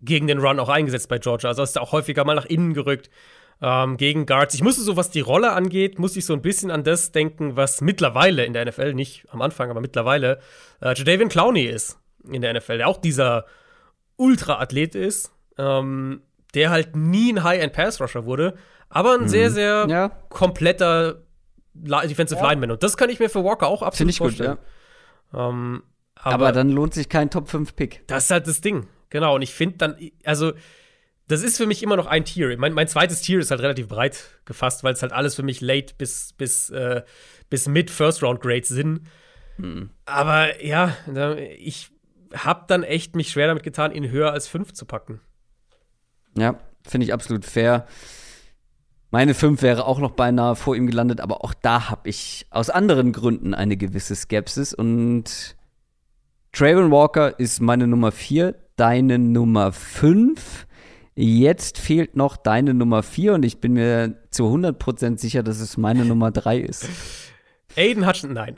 gegen 0.00 0.26
den 0.26 0.38
Run 0.38 0.58
auch 0.58 0.68
eingesetzt 0.68 1.08
bei 1.08 1.18
Georgia. 1.18 1.48
Also 1.48 1.62
ist 1.62 1.76
er 1.76 1.82
auch 1.82 1.92
häufiger 1.92 2.24
mal 2.24 2.34
nach 2.34 2.46
innen 2.46 2.74
gerückt 2.74 3.10
ähm, 3.62 3.96
gegen 3.96 4.26
Guards. 4.26 4.54
Ich 4.54 4.62
musste 4.62 4.82
so, 4.82 4.96
was 4.96 5.10
die 5.10 5.20
Rolle 5.20 5.52
angeht, 5.52 5.98
musste 5.98 6.18
ich 6.18 6.26
so 6.26 6.32
ein 6.32 6.42
bisschen 6.42 6.70
an 6.70 6.84
das 6.84 7.12
denken, 7.12 7.56
was 7.56 7.80
mittlerweile 7.80 8.44
in 8.44 8.52
der 8.52 8.66
NFL, 8.66 8.94
nicht 8.94 9.26
am 9.30 9.42
Anfang, 9.42 9.70
aber 9.70 9.80
mittlerweile, 9.80 10.40
äh, 10.80 10.94
Jadavian 10.94 11.28
Clowney 11.28 11.64
ist 11.64 11.98
in 12.30 12.42
der 12.42 12.54
NFL, 12.54 12.78
der 12.78 12.88
auch 12.88 12.98
dieser 12.98 13.46
Ultra-Athlet 14.16 14.94
ist, 14.94 15.32
ähm, 15.58 16.22
der 16.54 16.70
halt 16.70 16.96
nie 16.96 17.32
ein 17.32 17.42
High-End-Pass-Rusher 17.42 18.24
wurde, 18.24 18.54
aber 18.88 19.14
ein 19.14 19.22
mhm. 19.22 19.28
sehr, 19.28 19.50
sehr 19.50 19.86
ja. 19.88 20.08
kompletter 20.28 21.22
Defensive 21.74 22.40
ja. 22.40 22.48
Lineman. 22.48 22.70
Und 22.70 22.82
das 22.82 22.96
kann 22.96 23.10
ich 23.10 23.18
mir 23.18 23.28
für 23.28 23.42
Walker 23.44 23.66
auch 23.66 23.82
absolut 23.82 24.12
ich 24.12 24.18
vorstellen. 24.18 24.56
Gut, 24.56 25.38
ja. 25.38 25.48
ähm, 25.48 25.82
aber, 26.14 26.34
aber, 26.34 26.52
dann 26.52 26.70
lohnt 26.70 26.94
sich 26.94 27.08
kein 27.08 27.30
Top-5-Pick. 27.30 28.06
Das 28.06 28.24
ist 28.24 28.30
halt 28.30 28.46
das 28.46 28.60
Ding. 28.60 28.86
Genau. 29.10 29.34
Und 29.34 29.42
ich 29.42 29.52
finde 29.52 29.78
dann, 29.78 29.96
also, 30.24 30.52
das 31.28 31.42
ist 31.42 31.56
für 31.56 31.66
mich 31.66 31.82
immer 31.82 31.96
noch 31.96 32.06
ein 32.06 32.24
Tier. 32.24 32.56
Mein, 32.58 32.72
mein 32.74 32.88
zweites 32.88 33.22
Tier 33.22 33.38
ist 33.38 33.50
halt 33.50 33.62
relativ 33.62 33.88
breit 33.88 34.24
gefasst, 34.44 34.84
weil 34.84 34.92
es 34.92 35.02
halt 35.02 35.12
alles 35.12 35.34
für 35.34 35.42
mich 35.42 35.60
late 35.60 35.94
bis, 35.96 36.34
bis, 36.34 36.70
äh, 36.70 37.02
bis 37.48 37.66
mid 37.66 37.90
First 37.90 38.22
Round 38.22 38.40
Grades 38.40 38.68
sind. 38.68 39.02
Mhm. 39.56 39.90
Aber 40.04 40.62
ja, 40.64 40.96
ich 41.58 41.90
habe 42.34 42.64
dann 42.66 42.82
echt 42.82 43.16
mich 43.16 43.30
schwer 43.30 43.46
damit 43.46 43.62
getan, 43.62 43.92
ihn 43.92 44.10
höher 44.10 44.32
als 44.32 44.48
5 44.48 44.72
zu 44.74 44.84
packen. 44.84 45.20
Ja, 46.36 46.58
finde 46.86 47.06
ich 47.06 47.12
absolut 47.12 47.44
fair. 47.44 47.86
Meine 49.10 49.34
5 49.34 49.62
wäre 49.62 49.86
auch 49.86 50.00
noch 50.00 50.10
beinahe 50.10 50.56
vor 50.56 50.74
ihm 50.74 50.88
gelandet, 50.88 51.20
aber 51.20 51.44
auch 51.44 51.54
da 51.54 51.88
habe 51.88 52.08
ich 52.08 52.46
aus 52.50 52.68
anderen 52.68 53.12
Gründen 53.12 53.54
eine 53.54 53.76
gewisse 53.76 54.16
Skepsis. 54.16 54.74
Und 54.74 55.56
Trayvon 56.52 56.90
Walker 56.90 57.38
ist 57.38 57.60
meine 57.60 57.86
Nummer 57.86 58.10
4, 58.10 58.56
deine 58.76 59.18
Nummer 59.18 59.72
5. 59.72 60.66
Jetzt 61.16 61.78
fehlt 61.78 62.16
noch 62.16 62.36
deine 62.36 62.74
Nummer 62.74 63.02
4 63.02 63.34
und 63.34 63.44
ich 63.44 63.60
bin 63.60 63.74
mir 63.74 64.16
zu 64.30 64.44
100% 64.46 65.18
sicher, 65.18 65.42
dass 65.42 65.60
es 65.60 65.76
meine 65.76 66.04
Nummer 66.04 66.32
3 66.32 66.58
ist. 66.58 66.88
Aiden 67.76 68.06
Hutchinson, 68.06 68.34
nein. 68.34 68.56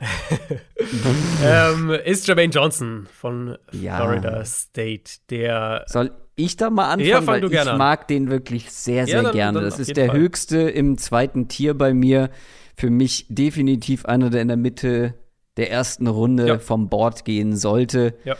ähm, 1.43 1.91
ist 2.05 2.27
Jermaine 2.27 2.51
Johnson 2.51 3.07
von 3.11 3.57
ja. 3.71 3.97
Florida 3.97 4.45
State, 4.45 5.19
der. 5.29 5.85
Soll 5.87 6.11
ich 6.35 6.55
da 6.55 6.69
mal 6.69 6.85
anfangen? 6.85 7.09
Ja, 7.09 7.21
fang 7.21 7.41
du 7.41 7.49
gerne 7.49 7.71
ich 7.71 7.77
mag 7.77 8.07
den 8.07 8.29
wirklich 8.29 8.71
sehr, 8.71 9.05
sehr 9.05 9.17
ja, 9.17 9.23
dann, 9.23 9.31
gerne. 9.33 9.61
Das 9.61 9.79
ist 9.79 9.97
der 9.97 10.07
Fall. 10.07 10.17
höchste 10.17 10.57
im 10.69 10.97
zweiten 10.97 11.47
Tier 11.47 11.75
bei 11.75 11.93
mir. 11.93 12.29
Für 12.75 12.91
mich 12.91 13.25
definitiv 13.27 14.05
einer, 14.05 14.29
der 14.29 14.43
in 14.43 14.49
der 14.49 14.57
Mitte 14.57 15.15
der 15.57 15.71
ersten 15.71 16.05
Runde 16.05 16.47
ja. 16.47 16.59
vom 16.59 16.89
Board 16.89 17.25
gehen 17.25 17.55
sollte. 17.55 18.13
Ja. 18.23 18.35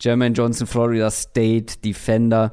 Jermaine 0.00 0.36
Johnson, 0.36 0.68
Florida 0.68 1.10
State, 1.10 1.78
Defender. 1.84 2.52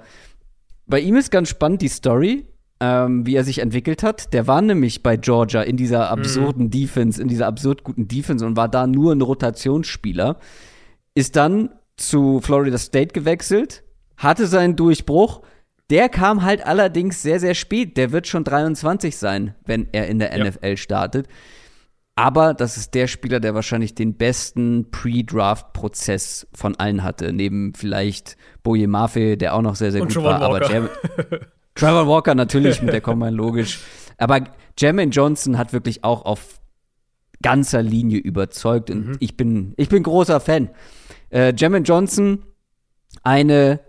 Bei 0.93 0.99
ihm 0.99 1.15
ist 1.15 1.31
ganz 1.31 1.49
spannend 1.49 1.81
die 1.81 1.87
Story 1.87 2.45
ähm, 2.83 3.25
wie 3.25 3.35
er 3.35 3.45
sich 3.45 3.59
entwickelt 3.59 4.03
hat. 4.03 4.33
Der 4.33 4.45
war 4.45 4.61
nämlich 4.61 5.03
bei 5.03 5.15
Georgia 5.15 5.61
in 5.61 5.77
dieser 5.77 6.09
absurden 6.09 6.65
mhm. 6.65 6.71
Defense, 6.71 7.21
in 7.21 7.29
dieser 7.29 7.47
absurd 7.47 7.83
guten 7.85 8.09
Defense 8.09 8.45
und 8.45 8.57
war 8.57 8.67
da 8.67 8.87
nur 8.87 9.13
ein 9.13 9.21
Rotationsspieler. 9.21 10.37
Ist 11.15 11.37
dann 11.37 11.69
zu 11.95 12.41
Florida 12.41 12.77
State 12.77 13.13
gewechselt, 13.13 13.83
hatte 14.17 14.47
seinen 14.47 14.75
Durchbruch. 14.75 15.43
Der 15.89 16.09
kam 16.09 16.43
halt 16.43 16.65
allerdings 16.65 17.21
sehr, 17.21 17.39
sehr 17.39 17.53
spät. 17.53 17.95
Der 17.95 18.11
wird 18.11 18.27
schon 18.27 18.43
23 18.43 19.15
sein, 19.15 19.55
wenn 19.65 19.87
er 19.93 20.07
in 20.07 20.19
der 20.19 20.37
ja. 20.37 20.43
NFL 20.43 20.75
startet. 20.75 21.27
Aber 22.15 22.53
das 22.53 22.77
ist 22.77 22.93
der 22.93 23.07
Spieler, 23.07 23.39
der 23.39 23.55
wahrscheinlich 23.55 23.95
den 23.95 24.15
besten 24.15 24.91
Pre-Draft-Prozess 24.91 26.47
von 26.53 26.75
allen 26.75 27.03
hatte. 27.03 27.33
Neben 27.33 27.73
vielleicht 27.73 28.37
Boje 28.61 28.87
Mafe, 28.87 29.35
der 29.35 29.55
auch 29.55 29.63
noch 29.63 29.75
sehr, 29.75 29.91
sehr 29.91 30.03
Und 30.03 30.13
gut 30.13 30.23
war. 30.23 30.41
Aber 30.41 30.59
der, 30.59 30.89
Trevor 31.75 32.07
Walker 32.07 32.35
natürlich 32.35 32.81
mit 32.83 32.93
der 32.93 33.01
Combine, 33.01 33.31
logisch. 33.31 33.79
Aber 34.17 34.43
Jermaine 34.77 35.11
Johnson 35.11 35.57
hat 35.57 35.73
wirklich 35.73 36.03
auch 36.03 36.23
auf 36.25 36.61
ganzer 37.41 37.81
Linie 37.81 38.19
überzeugt 38.19 38.89
und 38.89 39.07
mhm. 39.07 39.17
ich, 39.19 39.35
bin, 39.35 39.73
ich 39.77 39.89
bin 39.89 40.03
großer 40.03 40.39
Fan. 40.39 40.69
Äh, 41.29 41.53
Jermaine 41.55 41.83
Johnson, 41.83 42.45
eine, 43.23 43.79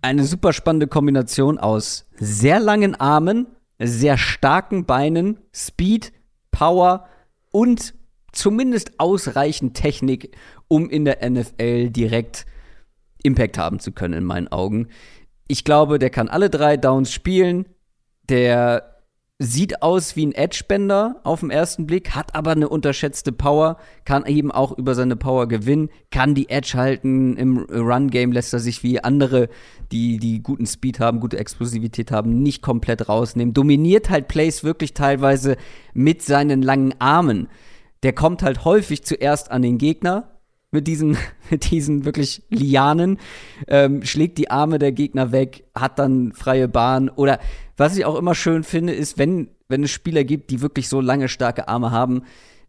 eine 0.00 0.24
super 0.24 0.52
spannende 0.52 0.86
Kombination 0.86 1.58
aus 1.58 2.08
sehr 2.16 2.60
langen 2.60 2.94
Armen, 2.94 3.46
sehr 3.78 4.16
starken 4.16 4.86
Beinen, 4.86 5.38
Speed, 5.52 6.12
Power 6.50 7.08
und 7.52 7.94
zumindest 8.32 8.98
ausreichend 8.98 9.74
Technik, 9.74 10.36
um 10.66 10.90
in 10.90 11.04
der 11.04 11.18
NFL 11.28 11.90
direkt 11.90 12.46
Impact 13.22 13.56
haben 13.56 13.78
zu 13.78 13.92
können, 13.92 14.14
in 14.14 14.24
meinen 14.24 14.48
Augen 14.48 14.88
ich 15.52 15.64
glaube, 15.64 15.98
der 15.98 16.08
kann 16.08 16.28
alle 16.28 16.48
drei 16.48 16.78
Downs 16.78 17.12
spielen. 17.12 17.66
Der 18.28 18.91
sieht 19.42 19.82
aus 19.82 20.16
wie 20.16 20.26
ein 20.26 20.32
Edge-Bender 20.32 21.20
auf 21.24 21.40
den 21.40 21.50
ersten 21.50 21.86
Blick, 21.86 22.10
hat 22.14 22.34
aber 22.34 22.52
eine 22.52 22.68
unterschätzte 22.68 23.32
Power, 23.32 23.76
kann 24.04 24.24
eben 24.26 24.52
auch 24.52 24.76
über 24.76 24.94
seine 24.94 25.16
Power 25.16 25.48
gewinnen, 25.48 25.90
kann 26.10 26.34
die 26.34 26.48
Edge 26.48 26.72
halten. 26.76 27.36
Im 27.36 27.58
Run-Game 27.58 28.32
lässt 28.32 28.52
er 28.52 28.60
sich 28.60 28.82
wie 28.82 29.02
andere, 29.02 29.48
die, 29.90 30.18
die 30.18 30.42
guten 30.42 30.66
Speed 30.66 31.00
haben, 31.00 31.20
gute 31.20 31.38
Explosivität 31.38 32.10
haben, 32.10 32.42
nicht 32.42 32.62
komplett 32.62 33.08
rausnehmen. 33.08 33.52
Dominiert 33.52 34.10
halt 34.10 34.28
Plays 34.28 34.64
wirklich 34.64 34.94
teilweise 34.94 35.56
mit 35.92 36.22
seinen 36.22 36.62
langen 36.62 36.94
Armen. 37.00 37.48
Der 38.02 38.12
kommt 38.12 38.42
halt 38.42 38.64
häufig 38.64 39.04
zuerst 39.04 39.50
an 39.50 39.62
den 39.62 39.78
Gegner, 39.78 40.31
mit 40.72 40.88
diesen, 40.88 41.16
mit 41.50 41.70
diesen 41.70 42.04
wirklich 42.04 42.42
Lianen, 42.50 43.18
ähm, 43.68 44.02
schlägt 44.04 44.38
die 44.38 44.50
Arme 44.50 44.78
der 44.80 44.90
Gegner 44.90 45.30
weg, 45.30 45.64
hat 45.74 46.00
dann 46.00 46.32
freie 46.32 46.66
Bahn. 46.66 47.08
Oder 47.08 47.38
was 47.76 47.96
ich 47.96 48.04
auch 48.04 48.16
immer 48.16 48.34
schön 48.34 48.64
finde, 48.64 48.92
ist, 48.92 49.18
wenn, 49.18 49.48
wenn 49.68 49.84
es 49.84 49.90
Spieler 49.90 50.24
gibt, 50.24 50.50
die 50.50 50.60
wirklich 50.60 50.88
so 50.88 51.00
lange 51.00 51.28
starke 51.28 51.68
Arme 51.68 51.92
haben, 51.92 52.22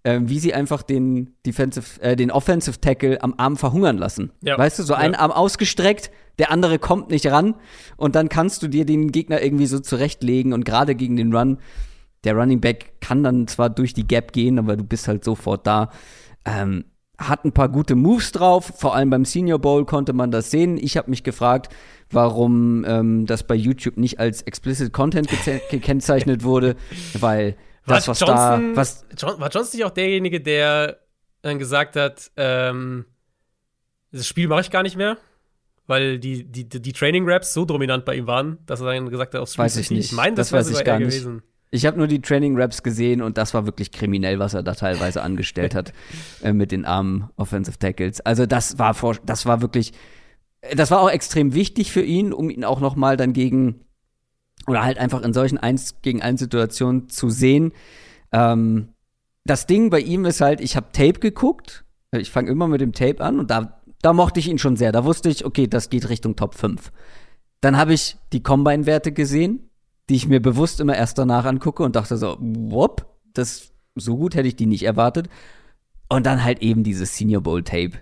äh, 0.04 0.20
wie 0.24 0.40
sie 0.40 0.54
einfach 0.54 0.84
den 0.84 1.36
Defensive, 1.46 2.02
äh, 2.02 2.16
den 2.16 2.30
Offensive 2.30 2.80
Tackle 2.80 3.24
am 3.24 3.34
Arm 3.38 3.58
verhungern 3.58 3.98
lassen. 3.98 4.32
Ja. 4.42 4.58
Weißt 4.58 4.80
du, 4.80 4.84
so 4.84 4.94
ja. 4.94 5.00
ein 5.00 5.16
Arm 5.16 5.32
ausgestreckt, 5.32 6.12
der 6.40 6.52
andere 6.52 6.80
kommt 6.80 7.10
nicht 7.10 7.28
ran 7.28 7.56
und 7.96 8.16
dann 8.16 8.28
kannst 8.28 8.64
du 8.64 8.68
dir 8.68 8.86
den 8.86 9.12
Gegner 9.12 9.42
irgendwie 9.42 9.68
so 9.68 9.80
zurechtlegen 9.80 10.52
und 10.54 10.66
gerade 10.66 10.96
gegen 10.96 11.16
den 11.16 11.34
Run, 11.34 11.60
der 12.24 12.36
Running 12.36 12.62
Back 12.62 13.02
kann 13.02 13.24
dann 13.24 13.48
zwar 13.48 13.70
durch 13.70 13.94
die 13.94 14.08
Gap 14.08 14.32
gehen, 14.32 14.58
aber 14.58 14.76
du 14.76 14.84
bist 14.84 15.08
halt 15.08 15.24
sofort 15.24 15.68
da. 15.68 15.90
Ähm, 16.46 16.86
hat 17.28 17.46
ein 17.46 17.52
paar 17.52 17.70
gute 17.70 17.96
Moves 17.96 18.32
drauf. 18.32 18.74
Vor 18.78 18.96
allem 18.96 19.10
beim 19.10 19.26
Senior 19.26 19.60
Bowl 19.60 19.86
konnte 19.86 20.14
man 20.14 20.32
das 20.32 20.52
sehen. 20.52 20.78
Ich 20.78 20.98
habe 20.98 21.10
mich 21.10 21.24
gefragt, 21.24 21.74
warum 22.10 22.86
ähm, 22.88 23.26
das 23.26 23.44
bei 23.44 23.56
YouTube 23.56 23.98
nicht 23.98 24.20
als 24.20 24.42
explicit 24.44 24.94
Content 24.94 25.30
gekennzeichnet 25.70 26.44
wurde, 26.44 26.76
weil 27.20 27.56
das, 27.86 28.08
was 28.08 28.20
Johnson, 28.20 28.74
da. 28.74 28.76
Was 28.76 29.06
John, 29.18 29.40
war 29.40 29.50
Johnson 29.50 29.78
nicht 29.78 29.86
auch 29.86 29.92
derjenige, 29.92 30.40
der 30.40 31.00
dann 31.42 31.60
gesagt 31.60 31.96
hat, 31.96 32.32
ähm, 32.38 33.06
das 34.12 34.28
Spiel 34.28 34.48
mache 34.48 34.62
ich 34.62 34.72
gar 34.72 34.84
nicht 34.84 34.96
mehr? 34.96 35.18
Weil 35.86 36.18
die, 36.18 36.46
die, 36.46 36.70
die 36.70 36.94
Training-Raps 36.94 37.54
so 37.54 37.66
dominant 37.66 38.06
bei 38.06 38.16
ihm 38.16 38.26
waren, 38.26 38.60
dass 38.66 38.80
er 38.80 38.94
dann 38.94 39.10
gesagt 39.10 39.34
hat, 39.34 39.42
aufs 39.42 39.58
Weiß 39.58 39.76
ich 39.76 39.92
nicht. 39.92 40.12
Ich 40.12 40.12
meine, 40.14 40.36
das, 40.36 40.50
das 40.50 40.70
weiß 40.70 40.80
ich 40.80 40.86
gar 40.86 41.00
nicht. 41.00 41.28
Ich 41.74 41.88
habe 41.88 41.98
nur 41.98 42.06
die 42.06 42.22
Training 42.22 42.56
Raps 42.56 42.84
gesehen 42.84 43.24
und 43.24 43.36
das 43.40 43.56
war 43.56 43.66
wirklich 43.66 43.92
kriminell, 43.92 44.38
was 44.38 44.54
er 44.54 44.62
da 44.62 44.76
teilweise 44.76 45.24
angestellt 45.24 45.74
hat 45.74 45.92
äh, 46.44 46.54
mit 46.54 46.72
den 46.72 46.86
armen 46.86 47.32
Offensive 47.36 47.80
Tackles. 47.80 48.22
Also 48.22 48.46
das 48.46 48.78
war 48.78 48.94
vor, 48.94 49.18
das 49.26 49.48
war 49.48 49.62
wirklich, 49.62 49.92
das 50.76 50.92
war 50.92 51.02
auch 51.02 51.10
extrem 51.10 51.56
wichtig 51.56 51.92
für 51.92 52.04
ihn, 52.04 52.32
um 52.32 52.52
ihn 52.52 52.64
auch 52.64 52.80
noch 52.80 52.96
mal 52.96 53.18
dann 53.18 53.34
gegen 53.34 53.86
oder 54.68 54.84
halt 54.84 55.00
einfach 55.00 55.24
in 55.24 55.34
solchen 55.34 55.58
eins 55.58 56.00
gegen 56.04 56.22
eins 56.22 56.42
Situationen 56.42 57.10
zu 57.10 57.32
sehen. 57.32 57.74
Ähm, 58.32 58.90
das 59.44 59.66
Ding 59.66 59.90
bei 59.90 60.00
ihm 60.00 60.26
ist 60.26 60.42
halt, 60.42 60.62
ich 60.62 60.76
habe 60.76 60.92
Tape 60.94 61.20
geguckt. 61.20 61.86
Ich 62.12 62.30
fange 62.30 62.52
immer 62.52 62.68
mit 62.68 62.82
dem 62.82 62.94
Tape 62.94 63.20
an 63.22 63.40
und 63.40 63.50
da, 63.50 63.82
da 64.04 64.14
mochte 64.14 64.40
ich 64.40 64.48
ihn 64.48 64.60
schon 64.60 64.78
sehr. 64.78 64.92
Da 64.92 65.06
wusste 65.06 65.28
ich, 65.28 65.44
okay, 65.44 65.66
das 65.66 65.90
geht 65.90 66.08
Richtung 66.08 66.36
Top 66.36 66.54
5. 66.54 66.92
Dann 67.62 67.78
habe 67.78 67.96
ich 67.96 68.18
die 68.32 68.44
Combine-Werte 68.44 69.12
gesehen 69.12 69.72
die 70.14 70.18
ich 70.18 70.28
mir 70.28 70.42
bewusst 70.42 70.80
immer 70.80 70.96
erst 70.96 71.18
danach 71.18 71.46
angucke 71.46 71.84
und 71.84 71.96
dachte 71.96 72.18
so, 72.18 72.38
whoop, 72.40 73.06
das 73.34 73.72
so 73.96 74.16
gut 74.18 74.36
hätte 74.36 74.48
ich 74.48 74.56
die 74.56 74.66
nicht 74.66 74.84
erwartet. 74.84 75.28
Und 76.10 76.26
dann 76.26 76.44
halt 76.44 76.62
eben 76.62 76.84
dieses 76.84 77.18
Senior 77.18 77.42
Bowl 77.42 77.64
Tape. 77.64 77.94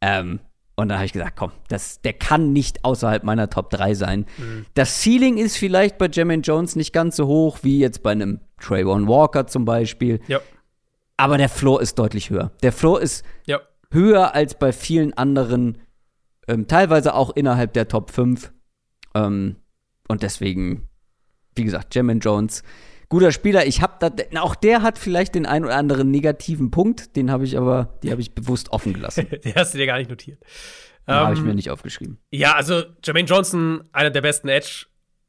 Ähm, 0.00 0.40
und 0.76 0.90
dann 0.90 0.98
habe 0.98 1.06
ich 1.06 1.12
gesagt, 1.12 1.36
komm, 1.36 1.52
das, 1.68 2.00
der 2.02 2.12
kann 2.12 2.52
nicht 2.52 2.84
außerhalb 2.84 3.24
meiner 3.24 3.50
Top 3.50 3.70
3 3.70 3.94
sein. 3.94 4.26
Mhm. 4.36 4.66
Das 4.74 5.02
Ceiling 5.02 5.38
ist 5.38 5.56
vielleicht 5.56 5.98
bei 5.98 6.08
Jermaine 6.08 6.42
Jones 6.42 6.76
nicht 6.76 6.92
ganz 6.92 7.16
so 7.16 7.26
hoch 7.26 7.58
wie 7.62 7.80
jetzt 7.80 8.02
bei 8.02 8.12
einem 8.12 8.40
Trayvon 8.60 9.08
Walker 9.08 9.46
zum 9.46 9.64
Beispiel. 9.64 10.20
Ja. 10.28 10.40
Aber 11.16 11.36
der 11.36 11.48
Floor 11.48 11.80
ist 11.80 11.98
deutlich 11.98 12.30
höher. 12.30 12.52
Der 12.62 12.72
Floor 12.72 13.00
ist 13.00 13.24
ja. 13.46 13.60
höher 13.90 14.34
als 14.34 14.56
bei 14.56 14.72
vielen 14.72 15.14
anderen, 15.14 15.78
ähm, 16.46 16.68
teilweise 16.68 17.14
auch 17.14 17.30
innerhalb 17.34 17.72
der 17.72 17.88
Top 17.88 18.10
5. 18.10 18.52
Ähm, 19.14 19.56
und 20.06 20.22
deswegen 20.22 20.88
wie 21.58 21.64
gesagt, 21.64 21.94
Jermaine 21.94 22.20
Jones, 22.20 22.62
guter 23.08 23.32
Spieler. 23.32 23.66
Ich 23.66 23.82
habe 23.82 23.94
da, 24.00 24.40
auch 24.40 24.54
der 24.54 24.82
hat 24.82 24.98
vielleicht 24.98 25.34
den 25.34 25.46
einen 25.46 25.64
oder 25.64 25.76
anderen 25.76 26.10
negativen 26.10 26.70
Punkt, 26.70 27.16
den 27.16 27.30
habe 27.30 27.44
ich 27.44 27.58
aber, 27.58 27.98
die 28.02 28.10
habe 28.10 28.20
ich 28.20 28.34
bewusst 28.34 28.70
offen 28.70 28.94
gelassen. 28.94 29.26
den 29.44 29.54
hast 29.54 29.74
du 29.74 29.78
dir 29.78 29.86
gar 29.86 29.98
nicht 29.98 30.10
notiert. 30.10 30.40
Ähm, 31.06 31.14
Habe 31.14 31.34
ich 31.34 31.40
mir 31.40 31.54
nicht 31.54 31.70
aufgeschrieben. 31.70 32.18
Ja, 32.30 32.52
also 32.52 32.82
Jermaine 33.02 33.26
Johnson, 33.26 33.82
einer 33.92 34.10
der 34.10 34.20
besten 34.20 34.48
Edge 34.48 34.86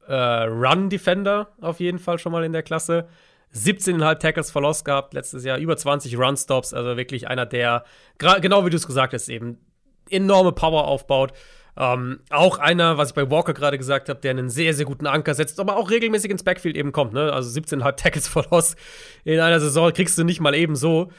äh, 0.07 0.13
Run 0.13 0.89
Defender 0.89 1.53
auf 1.61 1.79
jeden 1.79 1.99
Fall 1.99 2.19
schon 2.19 2.33
mal 2.33 2.43
in 2.43 2.51
der 2.51 2.63
Klasse. 2.63 3.07
17,5 3.53 4.19
Tackles 4.19 4.51
for 4.51 4.61
Loss 4.61 4.83
gehabt 4.83 5.13
letztes 5.13 5.43
Jahr, 5.43 5.57
über 5.57 5.75
20 5.75 6.17
Run 6.17 6.37
Stops, 6.37 6.73
also 6.73 6.97
wirklich 6.97 7.27
einer, 7.29 7.45
der, 7.45 7.83
genau 8.17 8.65
wie 8.65 8.69
du 8.69 8.75
es 8.75 8.85
gesagt 8.85 9.13
hast, 9.13 9.29
eben 9.29 9.57
enorme 10.09 10.51
Power 10.51 10.85
aufbaut. 10.85 11.31
Ähm, 11.81 12.19
auch 12.29 12.59
einer, 12.59 12.97
was 12.97 13.09
ich 13.09 13.15
bei 13.15 13.31
Walker 13.31 13.53
gerade 13.53 13.77
gesagt 13.77 14.09
habe, 14.09 14.19
der 14.19 14.31
einen 14.31 14.49
sehr, 14.49 14.73
sehr 14.73 14.85
guten 14.85 15.07
Anker 15.07 15.33
setzt, 15.33 15.61
aber 15.61 15.77
auch 15.77 15.89
regelmäßig 15.89 16.29
ins 16.29 16.43
Backfield 16.43 16.75
eben 16.75 16.91
kommt. 16.91 17.13
Ne? 17.13 17.31
Also 17.31 17.57
17,5 17.57 17.91
Tackles 17.95 18.27
for 18.27 18.45
Loss 18.51 18.75
in 19.23 19.39
einer 19.39 19.61
Saison 19.61 19.93
kriegst 19.93 20.17
du 20.17 20.25
nicht 20.25 20.41
mal 20.41 20.53
eben 20.53 20.75
so. 20.75 21.09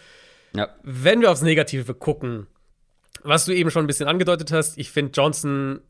Ja. 0.54 0.68
Wenn 0.82 1.22
wir 1.22 1.30
aufs 1.30 1.40
Negative 1.40 1.94
gucken, 1.94 2.46
was 3.22 3.46
du 3.46 3.52
eben 3.52 3.70
schon 3.70 3.84
ein 3.84 3.86
bisschen 3.86 4.06
angedeutet 4.06 4.52
hast, 4.52 4.76
ich 4.76 4.90
finde, 4.90 5.12
Johnson 5.12 5.80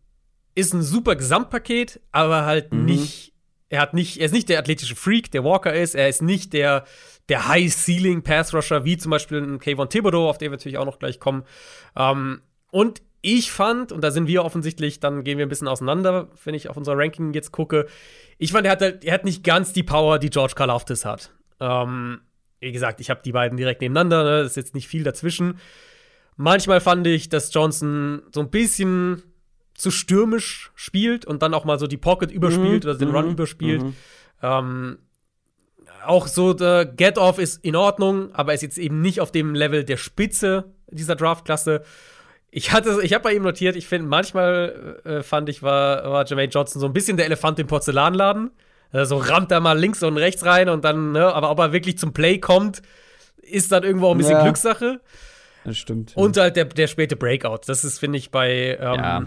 ist 0.55 0.73
ein 0.73 0.83
super 0.83 1.17
Gesamtpaket, 1.17 2.01
aber 2.13 2.45
halt 2.45 2.73
mhm. 2.73 2.85
nicht, 2.85 3.33
er 3.71 3.81
hat 3.81 3.93
nicht, 3.93 4.19
er 4.19 4.27
ist 4.27 4.33
nicht 4.33 4.49
der 4.49 4.61
athletische 4.61 4.95
Freak, 4.95 5.33
der 5.33 5.43
Walker 5.43 5.75
ist, 5.75 5.97
er 5.97 6.09
ist 6.09 6.23
nicht 6.23 6.53
der, 6.53 6.85
der 7.29 7.49
High-Ceiling-Pass-Rusher, 7.49 8.85
wie 8.85 8.97
zum 8.99 9.11
Beispiel 9.11 9.39
ein 9.39 9.59
Kayvon 9.59 9.89
Thibodeau, 9.89 10.29
auf 10.29 10.39
den 10.39 10.53
wir 10.53 10.59
natürlich 10.59 10.79
auch 10.79 10.87
noch 10.87 11.01
gleich 11.01 11.19
kommen. 11.19 11.43
Ähm, 11.97 12.43
und 12.71 13.03
ich 13.23 13.53
fand, 13.53 13.93
und 13.93 14.03
da 14.03 14.11
sind 14.11 14.27
wir 14.27 14.45
offensichtlich, 14.45 15.01
dann 15.01 15.25
gehen 15.25 15.39
wir 15.39 15.47
ein 15.47 15.51
bisschen 15.51 15.69
auseinander, 15.69 16.29
wenn 16.45 16.55
ich 16.55 16.71
auf 16.71 16.77
unser 16.77 16.97
Ranking 16.97 17.33
jetzt 17.35 17.53
gucke. 17.53 17.87
Ich 18.39 18.53
fand, 18.53 18.67
er 18.67 18.73
hat, 18.73 18.81
halt, 18.81 19.05
er 19.05 19.15
hat 19.15 19.25
nicht 19.25 19.45
ganz 19.45 19.73
die 19.73 19.83
Power, 19.83 20.19
die 20.19 20.31
George 20.31 20.55
Karlaftis 20.57 21.05
hat. 21.05 21.33
Ähm, 21.61 22.21
wie 22.61 22.73
gesagt, 22.73 23.01
ich 23.01 23.11
habe 23.11 23.21
die 23.25 23.33
beiden 23.33 23.57
direkt 23.57 23.83
nebeneinander, 23.83 24.25
ne? 24.25 24.41
ist 24.41 24.57
jetzt 24.57 24.75
nicht 24.75 24.89
viel 24.89 25.05
dazwischen. 25.05 25.59
Manchmal 26.37 26.81
fand 26.81 27.07
ich, 27.07 27.29
dass 27.29 27.53
Johnson 27.53 28.23
so 28.33 28.41
ein 28.41 28.51
bisschen 28.51 29.23
zu 29.75 29.91
stürmisch 29.91 30.73
spielt 30.75 31.27
und 31.27 31.43
dann 31.43 31.55
auch 31.55 31.65
mal 31.65 31.79
so 31.79 31.87
die 31.87 31.97
Pocket 31.97 32.31
überspielt 32.31 32.85
mhm, 32.85 32.91
oder 32.91 32.99
den 32.99 33.11
Run 33.11 33.27
mhm, 33.27 33.33
überspielt. 33.33 33.83
Mhm. 33.83 33.95
Ähm, 34.43 34.99
auch 36.05 36.27
so 36.27 36.55
der 36.55 36.87
Get-Off 36.87 37.39
ist 37.39 37.63
in 37.65 37.77
Ordnung, 37.77 38.35
aber 38.35 38.55
ist 38.55 38.63
jetzt 38.63 38.79
eben 38.79 39.01
nicht 39.03 39.21
auf 39.21 39.33
dem 39.33 39.55
Level 39.55 39.85
der 39.85 39.97
Spitze 39.97 40.73
dieser 40.91 41.17
Draftklasse. 41.17 41.83
Ich 42.51 42.73
hatte, 42.73 43.01
ich 43.03 43.15
habe 43.15 43.23
bei 43.23 43.33
ihm 43.35 43.43
notiert, 43.43 43.77
ich 43.77 43.87
finde, 43.87 44.09
manchmal 44.09 45.01
äh, 45.05 45.23
fand 45.23 45.49
ich, 45.49 45.63
war, 45.63 46.11
war 46.11 46.27
Jermaine 46.27 46.51
Johnson 46.51 46.81
so 46.81 46.87
ein 46.87 46.93
bisschen 46.93 47.17
der 47.17 47.27
Elefant 47.27 47.59
im 47.59 47.67
Porzellanladen. 47.67 48.51
Also 48.93 49.19
rammt 49.19 49.53
er 49.53 49.61
mal 49.61 49.79
links 49.79 50.03
und 50.03 50.17
rechts 50.17 50.45
rein 50.45 50.69
und 50.69 50.85
dann, 50.85 51.13
ne, 51.13 51.33
aber 51.33 51.51
ob 51.51 51.61
er 51.61 51.73
wirklich 51.73 51.97
zum 51.97 52.13
Play 52.13 52.39
kommt, 52.39 52.83
ist 53.41 53.71
dann 53.71 53.85
irgendwo 53.85 54.09
auch 54.09 54.13
ein 54.13 54.19
bisschen 54.19 54.33
ja, 54.33 54.43
Glückssache. 54.43 55.01
Das 55.65 55.79
stimmt. 55.79 56.15
Ja. 56.17 56.23
Und 56.23 56.37
halt 56.37 56.57
der, 56.57 56.65
der 56.65 56.89
späte 56.89 57.15
Breakout. 57.15 57.61
Das 57.67 57.85
ist, 57.85 58.01
finde 58.01 58.19
ich, 58.19 58.33
bei, 58.33 58.77
ähm, 58.81 58.95
ja. 58.95 59.27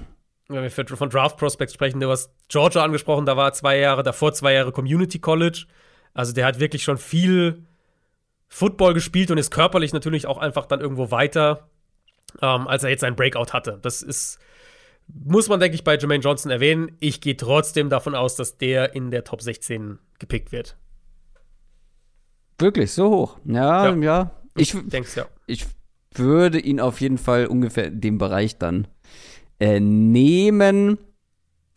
wenn 0.50 0.64
wir 0.64 0.72
für, 0.72 0.86
von 0.86 1.10
Draft 1.10 1.38
Prospects 1.38 1.74
sprechen, 1.74 2.02
du 2.02 2.10
hast 2.10 2.32
Georgia 2.50 2.84
angesprochen, 2.84 3.26
da 3.26 3.38
war 3.38 3.54
zwei 3.54 3.78
Jahre, 3.78 4.04
davor 4.04 4.34
zwei 4.34 4.54
Jahre 4.54 4.74
Community 4.74 5.20
College. 5.20 5.66
Also 6.14 6.34
der 6.34 6.46
hat 6.46 6.60
wirklich 6.60 6.84
schon 6.84 6.98
viel 6.98 7.64
Football 8.50 8.94
gespielt 8.94 9.32
und 9.32 9.38
ist 9.38 9.50
körperlich 9.50 9.94
natürlich 9.94 10.28
auch 10.28 10.38
einfach 10.38 10.66
dann 10.66 10.82
irgendwo 10.82 11.10
weiter 11.10 11.70
ähm, 12.42 12.68
als 12.68 12.84
er 12.84 12.90
jetzt 12.90 13.04
einen 13.04 13.16
Breakout 13.16 13.54
hatte. 13.54 13.80
Das 13.82 14.02
ist, 14.02 14.40
muss 15.08 15.50
man, 15.50 15.60
denke 15.60 15.76
ich, 15.76 15.84
bei 15.84 15.98
Jermaine 15.98 16.24
Johnson 16.24 16.52
erwähnen. 16.52 16.96
Ich 17.00 17.22
gehe 17.22 17.38
trotzdem 17.38 17.90
davon 17.90 18.16
aus, 18.16 18.36
dass 18.36 18.58
der 18.58 18.96
in 18.96 19.12
der 19.12 19.24
Top 19.24 19.42
16 19.42 20.00
gepickt 20.20 20.52
wird. 20.52 20.78
Wirklich, 22.60 22.92
so 22.92 23.10
hoch? 23.10 23.38
Ja, 23.46 23.90
ja. 23.90 23.96
ja. 23.96 24.32
Ich, 24.56 24.74
ich 24.74 24.88
denk's, 24.88 25.16
ja. 25.16 25.26
Ich 25.48 25.66
würde 26.16 26.60
ihn 26.60 26.80
auf 26.80 27.02
jeden 27.02 27.18
Fall 27.18 27.48
ungefähr 27.48 27.86
in 27.86 28.02
dem 28.02 28.18
Bereich 28.18 28.58
dann 28.58 28.88
äh, 29.60 29.80
nehmen. 29.80 30.98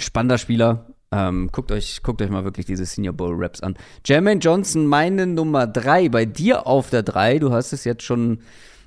Spannender 0.01 0.39
Spieler. 0.39 0.87
Ähm, 1.13 1.51
guckt, 1.53 1.73
euch, 1.73 2.03
guckt 2.03 2.21
euch 2.21 2.31
mal 2.31 2.45
wirklich 2.45 2.67
diese 2.67 2.85
Senior 2.85 3.15
Bowl 3.15 3.35
Raps 3.35 3.63
an. 3.63 3.77
Jermaine 4.05 4.41
Johnson, 4.41 4.87
meine 4.87 5.27
Nummer 5.27 5.67
3. 5.67 6.09
Bei 6.09 6.25
dir 6.25 6.67
auf 6.67 6.91
der 6.91 7.03
3. 7.03 7.39
Du 7.39 7.53
hast 7.53 7.73
es 7.73 7.85
jetzt 7.85 8.03
schon 8.03 8.41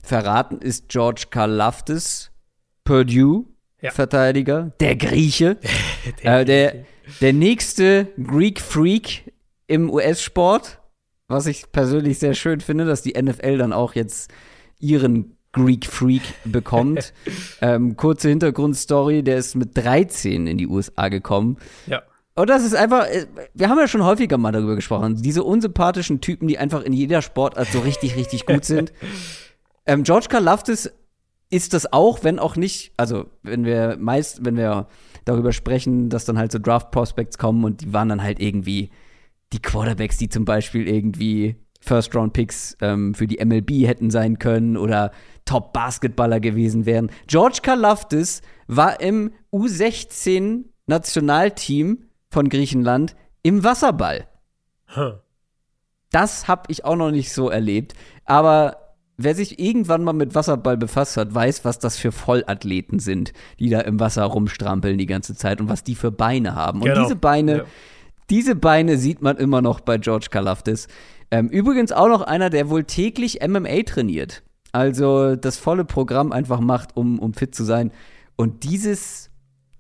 verraten, 0.09 0.59
ist 0.59 0.89
George 0.89 1.27
Karlaftis, 1.29 2.31
Purdue, 2.83 3.45
ja. 3.81 3.91
Verteidiger, 3.91 4.73
der 4.79 4.95
Grieche. 4.97 5.57
der, 6.23 6.39
äh, 6.39 6.45
der, 6.45 6.75
der 7.21 7.33
nächste 7.33 8.07
Greek 8.21 8.59
Freak 8.59 9.31
im 9.67 9.89
US-Sport, 9.89 10.79
was 11.27 11.45
ich 11.45 11.71
persönlich 11.71 12.19
sehr 12.19 12.33
schön 12.33 12.59
finde, 12.59 12.85
dass 12.85 13.03
die 13.03 13.13
NFL 13.21 13.59
dann 13.59 13.71
auch 13.71 13.95
jetzt 13.95 14.31
ihren 14.79 15.37
Greek 15.51 15.85
Freak 15.85 16.23
bekommt. 16.43 17.13
ähm, 17.61 17.95
kurze 17.95 18.29
Hintergrundstory, 18.29 19.23
der 19.23 19.37
ist 19.37 19.55
mit 19.55 19.77
13 19.77 20.47
in 20.47 20.57
die 20.57 20.67
USA 20.67 21.07
gekommen. 21.09 21.57
Ja. 21.85 22.01
Und 22.35 22.49
das 22.49 22.63
ist 22.63 22.75
einfach, 22.75 23.05
äh, 23.05 23.27
wir 23.53 23.69
haben 23.69 23.77
ja 23.77 23.87
schon 23.87 24.03
häufiger 24.03 24.37
mal 24.37 24.51
darüber 24.51 24.75
gesprochen, 24.75 25.21
diese 25.21 25.43
unsympathischen 25.43 26.21
Typen, 26.21 26.47
die 26.47 26.57
einfach 26.57 26.81
in 26.81 26.93
jeder 26.93 27.21
Sportart 27.21 27.67
so 27.67 27.79
richtig, 27.79 28.15
richtig 28.15 28.45
gut 28.45 28.65
sind. 28.65 28.91
Ähm, 29.89 30.03
George 30.03 30.27
Karlaftis 30.29 30.91
ist 31.49 31.73
das 31.73 31.91
auch, 31.91 32.23
wenn 32.23 32.37
auch 32.37 32.55
nicht, 32.55 32.93
also 32.95 33.25
wenn 33.41 33.65
wir 33.65 33.97
meist, 33.99 34.45
wenn 34.45 34.55
wir 34.55 34.87
darüber 35.25 35.51
sprechen, 35.51 36.09
dass 36.09 36.25
dann 36.25 36.37
halt 36.37 36.51
so 36.51 36.59
Draft 36.59 36.91
Prospects 36.91 37.39
kommen 37.39 37.63
und 37.63 37.81
die 37.81 37.91
waren 37.91 38.09
dann 38.09 38.21
halt 38.21 38.39
irgendwie 38.39 38.91
die 39.51 39.59
Quarterbacks, 39.59 40.17
die 40.17 40.29
zum 40.29 40.45
Beispiel 40.45 40.87
irgendwie 40.87 41.55
First 41.81 42.15
Round 42.15 42.33
Picks 42.33 42.77
ähm, 42.81 43.15
für 43.15 43.25
die 43.25 43.43
MLB 43.43 43.87
hätten 43.87 44.11
sein 44.11 44.37
können 44.37 44.77
oder 44.77 45.11
Top 45.45 45.73
Basketballer 45.73 46.39
gewesen 46.39 46.85
wären. 46.85 47.09
George 47.25 47.61
Karlaftis 47.63 48.43
war 48.67 49.01
im 49.01 49.31
U16 49.51 50.65
Nationalteam 50.85 52.05
von 52.29 52.47
Griechenland 52.47 53.15
im 53.41 53.63
Wasserball. 53.63 54.27
Huh. 54.95 55.13
Das 56.11 56.47
habe 56.47 56.63
ich 56.67 56.85
auch 56.85 56.95
noch 56.95 57.09
nicht 57.09 57.33
so 57.33 57.49
erlebt, 57.49 57.95
aber 58.25 58.88
wer 59.21 59.35
sich 59.35 59.59
irgendwann 59.59 60.03
mal 60.03 60.13
mit 60.13 60.33
Wasserball 60.33 60.77
befasst 60.77 61.17
hat, 61.17 61.35
weiß, 61.35 61.65
was 61.65 61.77
das 61.77 61.97
für 61.97 62.11
Vollathleten 62.11 62.99
sind, 62.99 63.33
die 63.59 63.69
da 63.69 63.81
im 63.81 63.99
Wasser 63.99 64.23
rumstrampeln 64.23 64.97
die 64.97 65.05
ganze 65.05 65.35
Zeit 65.35 65.59
und 65.59 65.69
was 65.69 65.83
die 65.83 65.95
für 65.95 66.11
Beine 66.11 66.55
haben. 66.55 66.79
Genau. 66.79 66.95
Und 66.95 67.03
diese 67.03 67.15
Beine, 67.17 67.57
ja. 67.57 67.63
diese 68.29 68.55
Beine 68.55 68.97
sieht 68.97 69.21
man 69.21 69.37
immer 69.37 69.61
noch 69.61 69.81
bei 69.81 69.97
George 69.97 70.27
Kalafdis. 70.31 70.87
Ähm, 71.31 71.49
übrigens 71.49 71.91
auch 71.91 72.07
noch 72.07 72.21
einer, 72.21 72.49
der 72.49 72.69
wohl 72.69 72.85
täglich 72.85 73.45
MMA 73.45 73.83
trainiert. 73.85 74.41
Also 74.71 75.35
das 75.35 75.57
volle 75.57 75.83
Programm 75.83 76.31
einfach 76.31 76.61
macht, 76.61 76.95
um, 76.95 77.19
um 77.19 77.33
fit 77.33 77.53
zu 77.53 77.65
sein. 77.65 77.91
Und 78.37 78.63
dieses, 78.63 79.31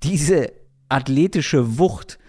diese 0.03 0.51
athletische 0.89 1.79
Wucht 1.79 2.19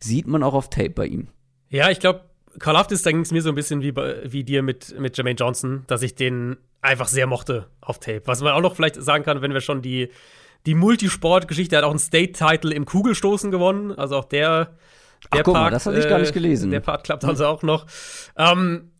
sieht 0.00 0.26
man 0.26 0.42
auch 0.42 0.54
auf 0.54 0.70
Tape 0.70 0.90
bei 0.90 1.06
ihm. 1.06 1.28
Ja, 1.70 1.90
ich 1.90 2.00
glaube, 2.00 2.27
Call 2.58 2.76
of 2.76 2.86
Duty, 2.86 3.02
da 3.02 3.10
ging 3.10 3.20
es 3.20 3.32
mir 3.32 3.42
so 3.42 3.50
ein 3.50 3.54
bisschen 3.54 3.82
wie, 3.82 3.94
wie 3.96 4.44
dir 4.44 4.62
mit, 4.62 4.98
mit 4.98 5.16
Jermaine 5.16 5.36
Johnson, 5.36 5.84
dass 5.86 6.02
ich 6.02 6.14
den 6.14 6.56
einfach 6.80 7.08
sehr 7.08 7.26
mochte 7.26 7.66
auf 7.80 7.98
Tape. 7.98 8.22
Was 8.24 8.40
man 8.40 8.52
auch 8.52 8.60
noch 8.60 8.76
vielleicht 8.76 8.96
sagen 8.96 9.24
kann, 9.24 9.42
wenn 9.42 9.52
wir 9.52 9.60
schon 9.60 9.82
die, 9.82 10.10
die 10.66 10.74
Multisport-Geschichte, 10.74 11.76
hat 11.76 11.84
auch 11.84 11.90
einen 11.90 11.98
State-Title 11.98 12.72
im 12.72 12.84
Kugelstoßen 12.84 13.50
gewonnen. 13.50 13.92
Also 13.92 14.16
auch 14.16 14.24
der, 14.24 14.76
der 15.32 15.40
Ach, 15.40 15.44
guck 15.44 15.54
Part, 15.54 15.64
mal, 15.64 15.70
das 15.70 15.86
hatte 15.86 15.98
ich 15.98 16.08
gar 16.08 16.18
nicht 16.18 16.30
äh, 16.30 16.34
gelesen. 16.34 16.70
Der 16.70 16.80
Part 16.80 17.04
klappt 17.04 17.24
also 17.24 17.46
auch 17.46 17.62
noch. 17.62 17.86
Ähm, 18.36 18.92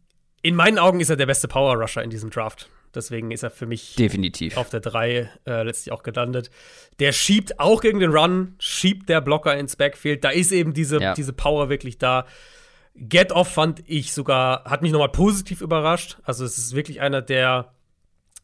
in 0.43 0.55
meinen 0.55 0.79
Augen 0.79 1.01
ist 1.01 1.11
er 1.11 1.17
der 1.17 1.27
beste 1.27 1.49
Power 1.49 1.75
Rusher 1.75 2.03
in 2.03 2.11
diesem 2.11 2.31
Draft. 2.31 2.69
Deswegen 2.95 3.31
ist 3.31 3.43
er 3.43 3.51
für 3.51 3.67
mich 3.67 3.97
definitiv 3.97 4.57
auf 4.57 4.71
der 4.71 4.81
3 4.81 5.31
äh, 5.47 5.63
letztlich 5.63 5.93
auch 5.93 6.03
gelandet. 6.03 6.51
Der 7.01 7.13
schiebt 7.13 7.61
auch 7.61 7.83
gegen 7.83 8.01
den 8.01 8.11
Run, 8.11 8.55
schiebt 8.59 9.09
der 9.09 9.21
Blocker 9.21 9.57
ins 9.57 9.77
Backfield. 9.77 10.25
Da 10.25 10.31
ist 10.31 10.53
eben 10.53 10.73
diese, 10.73 11.01
ja. 11.01 11.15
diese 11.15 11.33
Power 11.33 11.69
wirklich 11.69 11.99
da. 11.99 12.27
Get 12.99 13.33
Off 13.33 13.49
fand 13.49 13.83
ich 13.87 14.13
sogar, 14.13 14.65
hat 14.65 14.83
mich 14.83 14.93
nochmal 14.93 15.11
positiv 15.11 15.61
überrascht. 15.61 16.19
Also 16.25 16.45
es 16.45 16.59
ist 16.59 16.75
wirklich 16.75 17.01
einer 17.01 17.23
der, 17.23 17.73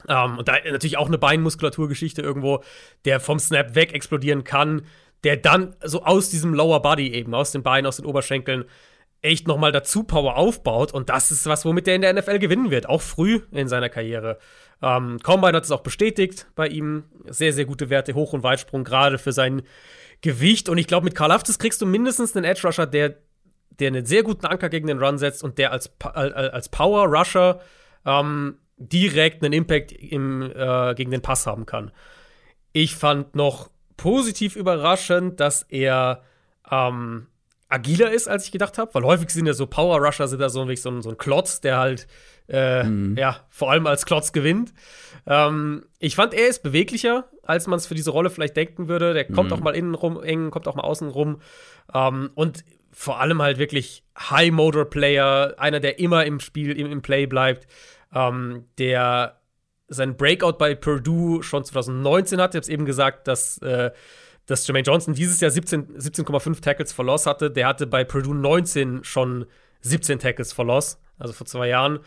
ähm, 0.08 0.38
und 0.38 0.48
da 0.48 0.54
natürlich 0.64 0.96
auch 0.96 1.08
eine 1.08 1.18
Beinmuskulaturgeschichte 1.18 2.22
irgendwo, 2.22 2.62
der 3.04 3.20
vom 3.20 3.38
Snap 3.38 3.74
weg 3.74 3.92
explodieren 3.92 4.44
kann, 4.44 4.86
der 5.24 5.36
dann 5.36 5.74
so 5.82 6.04
aus 6.04 6.30
diesem 6.30 6.54
Lower 6.54 6.82
Body 6.82 7.12
eben, 7.12 7.34
aus 7.34 7.50
den 7.50 7.62
Beinen, 7.62 7.86
aus 7.86 7.96
den 7.96 8.06
Oberschenkeln, 8.06 8.64
echt 9.22 9.48
nochmal 9.48 9.72
dazu 9.72 10.04
Power 10.04 10.36
aufbaut. 10.36 10.92
Und 10.92 11.08
das 11.08 11.30
ist 11.30 11.46
was, 11.46 11.64
womit 11.64 11.86
der 11.86 11.96
in 11.96 12.02
der 12.02 12.12
NFL 12.12 12.38
gewinnen 12.38 12.70
wird, 12.70 12.88
auch 12.88 13.00
früh 13.00 13.40
in 13.50 13.68
seiner 13.68 13.88
Karriere. 13.88 14.38
Ähm, 14.82 15.18
Combine 15.22 15.56
hat 15.56 15.64
es 15.64 15.70
auch 15.70 15.80
bestätigt 15.80 16.46
bei 16.54 16.68
ihm. 16.68 17.04
Sehr, 17.26 17.52
sehr 17.52 17.64
gute 17.64 17.90
Werte, 17.90 18.14
Hoch- 18.14 18.34
und 18.34 18.42
Weitsprung, 18.42 18.84
gerade 18.84 19.18
für 19.18 19.32
sein 19.32 19.62
Gewicht. 20.20 20.68
Und 20.68 20.78
ich 20.78 20.86
glaube, 20.86 21.04
mit 21.04 21.14
Karl 21.14 21.32
Aftis 21.32 21.58
kriegst 21.58 21.80
du 21.80 21.86
mindestens 21.86 22.36
einen 22.36 22.44
Edge 22.44 22.66
Rusher, 22.66 22.86
der 22.86 23.16
der 23.78 23.88
einen 23.88 24.06
sehr 24.06 24.22
guten 24.22 24.46
Anker 24.46 24.68
gegen 24.68 24.86
den 24.86 24.98
Run 25.02 25.18
setzt 25.18 25.42
und 25.42 25.58
der 25.58 25.72
als, 25.72 25.90
als 26.00 26.68
Power 26.68 27.06
Rusher 27.06 27.60
ähm, 28.04 28.58
direkt 28.76 29.42
einen 29.42 29.52
Impact 29.52 29.92
im, 29.92 30.42
äh, 30.42 30.94
gegen 30.94 31.10
den 31.10 31.22
Pass 31.22 31.46
haben 31.46 31.66
kann. 31.66 31.90
Ich 32.72 32.96
fand 32.96 33.34
noch 33.34 33.70
positiv 33.96 34.56
überraschend, 34.56 35.40
dass 35.40 35.62
er 35.62 36.22
ähm, 36.70 37.28
agiler 37.68 38.10
ist, 38.10 38.28
als 38.28 38.46
ich 38.46 38.52
gedacht 38.52 38.78
habe, 38.78 38.94
weil 38.94 39.04
häufig 39.04 39.30
sind 39.30 39.46
ja 39.46 39.54
so 39.54 39.66
Power 39.66 39.98
Rusher 40.04 40.28
sind 40.28 40.40
da 40.40 40.48
so, 40.48 40.64
so, 40.74 40.90
ein, 40.90 41.02
so 41.02 41.10
ein 41.10 41.18
Klotz, 41.18 41.60
der 41.60 41.78
halt 41.78 42.06
äh, 42.48 42.84
mhm. 42.84 43.16
ja 43.16 43.40
vor 43.48 43.70
allem 43.70 43.86
als 43.86 44.06
Klotz 44.06 44.32
gewinnt. 44.32 44.74
Ähm, 45.26 45.86
ich 45.98 46.16
fand, 46.16 46.34
er 46.34 46.48
ist 46.48 46.62
beweglicher 46.62 47.28
als 47.46 47.66
man 47.66 47.78
es 47.78 47.86
für 47.86 47.94
diese 47.94 48.10
Rolle 48.10 48.30
vielleicht 48.30 48.56
denken 48.56 48.88
würde. 48.88 49.14
Der 49.14 49.24
kommt 49.24 49.50
mhm. 49.50 49.56
auch 49.56 49.60
mal 49.60 49.74
innen 49.74 49.94
rum 49.94 50.22
eng, 50.22 50.50
kommt 50.50 50.68
auch 50.68 50.74
mal 50.74 50.82
außen 50.82 51.08
rum. 51.08 51.40
Ähm, 51.92 52.30
und 52.34 52.64
vor 52.94 53.20
allem 53.20 53.42
halt 53.42 53.58
wirklich 53.58 54.04
High-Motor-Player, 54.18 55.54
einer, 55.58 55.80
der 55.80 55.98
immer 55.98 56.24
im 56.24 56.40
Spiel, 56.40 56.78
im, 56.78 56.90
im 56.90 57.02
Play 57.02 57.26
bleibt, 57.26 57.66
ähm, 58.14 58.66
der 58.78 59.40
sein 59.88 60.16
Breakout 60.16 60.58
bei 60.58 60.74
Purdue 60.74 61.42
schon 61.42 61.64
2019 61.64 62.40
hatte. 62.40 62.56
Ich 62.56 62.60
habe 62.60 62.62
es 62.62 62.68
eben 62.68 62.84
gesagt, 62.84 63.28
dass, 63.28 63.58
äh, 63.58 63.90
dass 64.46 64.66
Jermaine 64.66 64.84
Johnson 64.84 65.14
dieses 65.14 65.40
Jahr 65.40 65.50
17,5 65.50 66.00
17 66.00 66.62
Tackles 66.62 66.92
for 66.92 67.04
Loss 67.04 67.26
hatte. 67.26 67.50
Der 67.50 67.66
hatte 67.66 67.86
bei 67.86 68.04
Purdue 68.04 68.34
19 68.34 69.04
schon 69.04 69.46
17 69.80 70.18
Tackles 70.20 70.52
for 70.52 70.64
Loss, 70.64 70.98
also 71.18 71.34
vor 71.34 71.46
zwei 71.46 71.68
Jahren. 71.68 71.98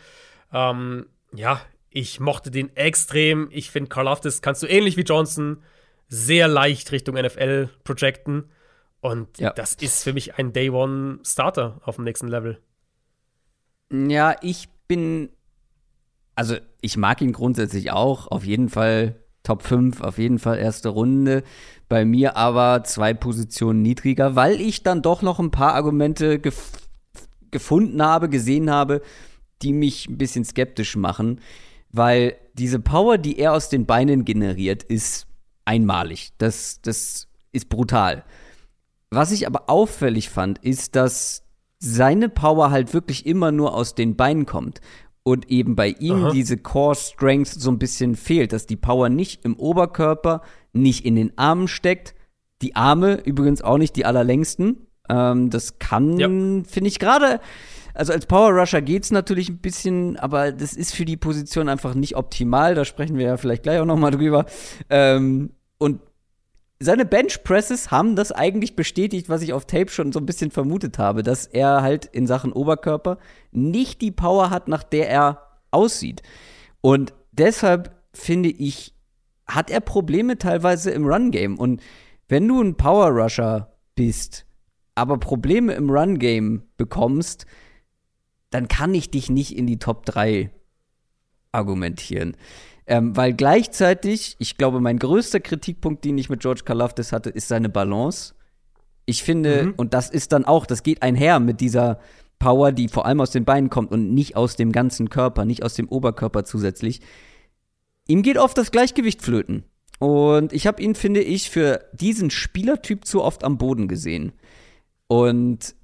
Ähm, 0.52 1.06
ja, 1.34 1.60
ich 1.90 2.18
mochte 2.18 2.50
den 2.50 2.74
extrem. 2.76 3.48
Ich 3.50 3.70
finde, 3.70 3.88
Carl 3.88 4.06
Loftus 4.06 4.42
kannst 4.42 4.62
du 4.62 4.66
ähnlich 4.66 4.96
wie 4.96 5.02
Johnson 5.02 5.62
sehr 6.08 6.48
leicht 6.48 6.90
Richtung 6.92 7.14
NFL 7.14 7.68
projecten. 7.84 8.50
Und 9.00 9.38
ja. 9.38 9.52
das 9.52 9.74
ist 9.74 10.02
für 10.02 10.12
mich 10.12 10.38
ein 10.38 10.52
Day 10.52 10.70
One 10.70 11.20
Starter 11.24 11.80
auf 11.84 11.96
dem 11.96 12.04
nächsten 12.04 12.28
Level. 12.28 12.60
Ja, 13.90 14.36
ich 14.42 14.68
bin 14.86 15.30
also 16.38 16.54
ich 16.80 16.96
mag 16.96 17.20
ihn 17.20 17.32
grundsätzlich 17.32 17.90
auch, 17.90 18.28
auf 18.28 18.44
jeden 18.44 18.68
Fall 18.68 19.16
Top 19.42 19.64
5, 19.64 20.02
auf 20.02 20.18
jeden 20.18 20.38
Fall 20.38 20.58
erste 20.58 20.90
Runde. 20.90 21.42
Bei 21.88 22.04
mir 22.04 22.36
aber 22.36 22.84
zwei 22.84 23.12
Positionen 23.12 23.82
niedriger, 23.82 24.36
weil 24.36 24.60
ich 24.60 24.84
dann 24.84 25.02
doch 25.02 25.20
noch 25.20 25.40
ein 25.40 25.50
paar 25.50 25.74
Argumente 25.74 26.38
gef 26.38 26.70
gefunden 27.50 28.00
habe, 28.02 28.28
gesehen 28.28 28.70
habe, 28.70 29.02
die 29.62 29.72
mich 29.72 30.08
ein 30.08 30.16
bisschen 30.16 30.44
skeptisch 30.44 30.94
machen, 30.94 31.40
weil 31.90 32.36
diese 32.52 32.78
Power, 32.78 33.18
die 33.18 33.38
er 33.38 33.52
aus 33.54 33.68
den 33.68 33.86
Beinen 33.86 34.24
generiert, 34.24 34.84
ist 34.84 35.26
einmalig. 35.64 36.34
Das, 36.38 36.80
das 36.82 37.26
ist 37.50 37.68
brutal. 37.68 38.22
Was 39.10 39.32
ich 39.32 39.46
aber 39.46 39.70
auffällig 39.70 40.28
fand, 40.28 40.58
ist, 40.58 40.96
dass 40.96 41.44
seine 41.78 42.28
Power 42.28 42.70
halt 42.70 42.92
wirklich 42.92 43.24
immer 43.26 43.52
nur 43.52 43.74
aus 43.74 43.94
den 43.94 44.16
Beinen 44.16 44.46
kommt 44.46 44.80
und 45.22 45.50
eben 45.50 45.76
bei 45.76 45.88
ihm 45.88 46.24
Aha. 46.24 46.30
diese 46.30 46.56
Core 46.56 46.94
Strength 46.94 47.48
so 47.48 47.70
ein 47.70 47.78
bisschen 47.78 48.16
fehlt, 48.16 48.52
dass 48.52 48.66
die 48.66 48.76
Power 48.76 49.08
nicht 49.08 49.44
im 49.44 49.56
Oberkörper, 49.56 50.42
nicht 50.72 51.04
in 51.04 51.16
den 51.16 51.36
Armen 51.36 51.68
steckt. 51.68 52.14
Die 52.62 52.76
Arme 52.76 53.20
übrigens 53.24 53.62
auch 53.62 53.78
nicht 53.78 53.94
die 53.96 54.04
allerlängsten. 54.04 54.86
Ähm, 55.08 55.50
das 55.50 55.78
kann, 55.78 56.18
ja. 56.18 56.28
finde 56.28 56.88
ich 56.88 56.98
gerade. 56.98 57.40
Also 57.94 58.12
als 58.12 58.26
Power 58.26 58.50
Rusher 58.50 58.80
geht's 58.80 59.10
natürlich 59.10 59.48
ein 59.48 59.58
bisschen, 59.58 60.16
aber 60.16 60.52
das 60.52 60.72
ist 60.72 60.94
für 60.94 61.04
die 61.04 61.16
Position 61.16 61.68
einfach 61.68 61.94
nicht 61.94 62.16
optimal. 62.16 62.74
Da 62.74 62.84
sprechen 62.84 63.18
wir 63.18 63.26
ja 63.26 63.36
vielleicht 63.36 63.64
gleich 63.64 63.80
auch 63.80 63.86
noch 63.86 63.98
mal 63.98 64.10
drüber. 64.10 64.46
Ähm, 64.88 65.50
und 65.78 66.00
seine 66.80 67.04
Bench 67.04 67.42
Presses 67.42 67.90
haben 67.90 68.14
das 68.14 68.30
eigentlich 68.30 68.76
bestätigt, 68.76 69.28
was 69.28 69.42
ich 69.42 69.52
auf 69.52 69.66
Tape 69.66 69.90
schon 69.90 70.12
so 70.12 70.20
ein 70.20 70.26
bisschen 70.26 70.50
vermutet 70.50 70.98
habe, 70.98 71.22
dass 71.22 71.46
er 71.46 71.82
halt 71.82 72.04
in 72.06 72.26
Sachen 72.26 72.52
Oberkörper 72.52 73.18
nicht 73.50 74.00
die 74.00 74.12
Power 74.12 74.50
hat, 74.50 74.68
nach 74.68 74.84
der 74.84 75.08
er 75.08 75.60
aussieht. 75.70 76.22
Und 76.80 77.14
deshalb 77.32 77.96
finde 78.12 78.48
ich, 78.48 78.94
hat 79.46 79.70
er 79.70 79.80
Probleme 79.80 80.38
teilweise 80.38 80.90
im 80.90 81.06
Run 81.06 81.30
Game. 81.30 81.58
Und 81.58 81.82
wenn 82.28 82.46
du 82.46 82.62
ein 82.62 82.76
Power 82.76 83.08
Rusher 83.08 83.72
bist, 83.96 84.46
aber 84.94 85.18
Probleme 85.18 85.72
im 85.72 85.90
Run 85.90 86.18
Game 86.18 86.62
bekommst, 86.76 87.46
dann 88.50 88.68
kann 88.68 88.94
ich 88.94 89.10
dich 89.10 89.30
nicht 89.30 89.56
in 89.56 89.66
die 89.66 89.78
Top 89.78 90.06
3 90.06 90.50
argumentieren. 91.50 92.36
Ähm, 92.90 93.14
weil 93.14 93.34
gleichzeitig, 93.34 94.34
ich 94.38 94.56
glaube, 94.56 94.80
mein 94.80 94.98
größter 94.98 95.40
Kritikpunkt, 95.40 96.04
den 96.06 96.16
ich 96.16 96.30
mit 96.30 96.40
George 96.40 96.62
Kalafdis 96.64 97.12
hatte, 97.12 97.28
ist 97.28 97.48
seine 97.48 97.68
Balance. 97.68 98.34
Ich 99.04 99.22
finde, 99.22 99.64
mhm. 99.64 99.74
und 99.76 99.92
das 99.92 100.08
ist 100.08 100.32
dann 100.32 100.46
auch, 100.46 100.64
das 100.64 100.82
geht 100.82 101.02
einher 101.02 101.38
mit 101.38 101.60
dieser 101.60 102.00
Power, 102.38 102.72
die 102.72 102.88
vor 102.88 103.04
allem 103.04 103.20
aus 103.20 103.30
den 103.30 103.44
Beinen 103.44 103.68
kommt 103.68 103.92
und 103.92 104.14
nicht 104.14 104.36
aus 104.36 104.56
dem 104.56 104.72
ganzen 104.72 105.10
Körper, 105.10 105.44
nicht 105.44 105.62
aus 105.62 105.74
dem 105.74 105.88
Oberkörper 105.88 106.44
zusätzlich. 106.44 107.02
Ihm 108.06 108.22
geht 108.22 108.38
oft 108.38 108.56
das 108.56 108.70
Gleichgewicht 108.70 109.20
flöten. 109.20 109.64
Und 109.98 110.54
ich 110.54 110.66
habe 110.66 110.82
ihn, 110.82 110.94
finde 110.94 111.20
ich, 111.20 111.50
für 111.50 111.84
diesen 111.92 112.30
Spielertyp 112.30 113.04
zu 113.04 113.22
oft 113.22 113.44
am 113.44 113.58
Boden 113.58 113.86
gesehen. 113.86 114.32
Und 115.08 115.74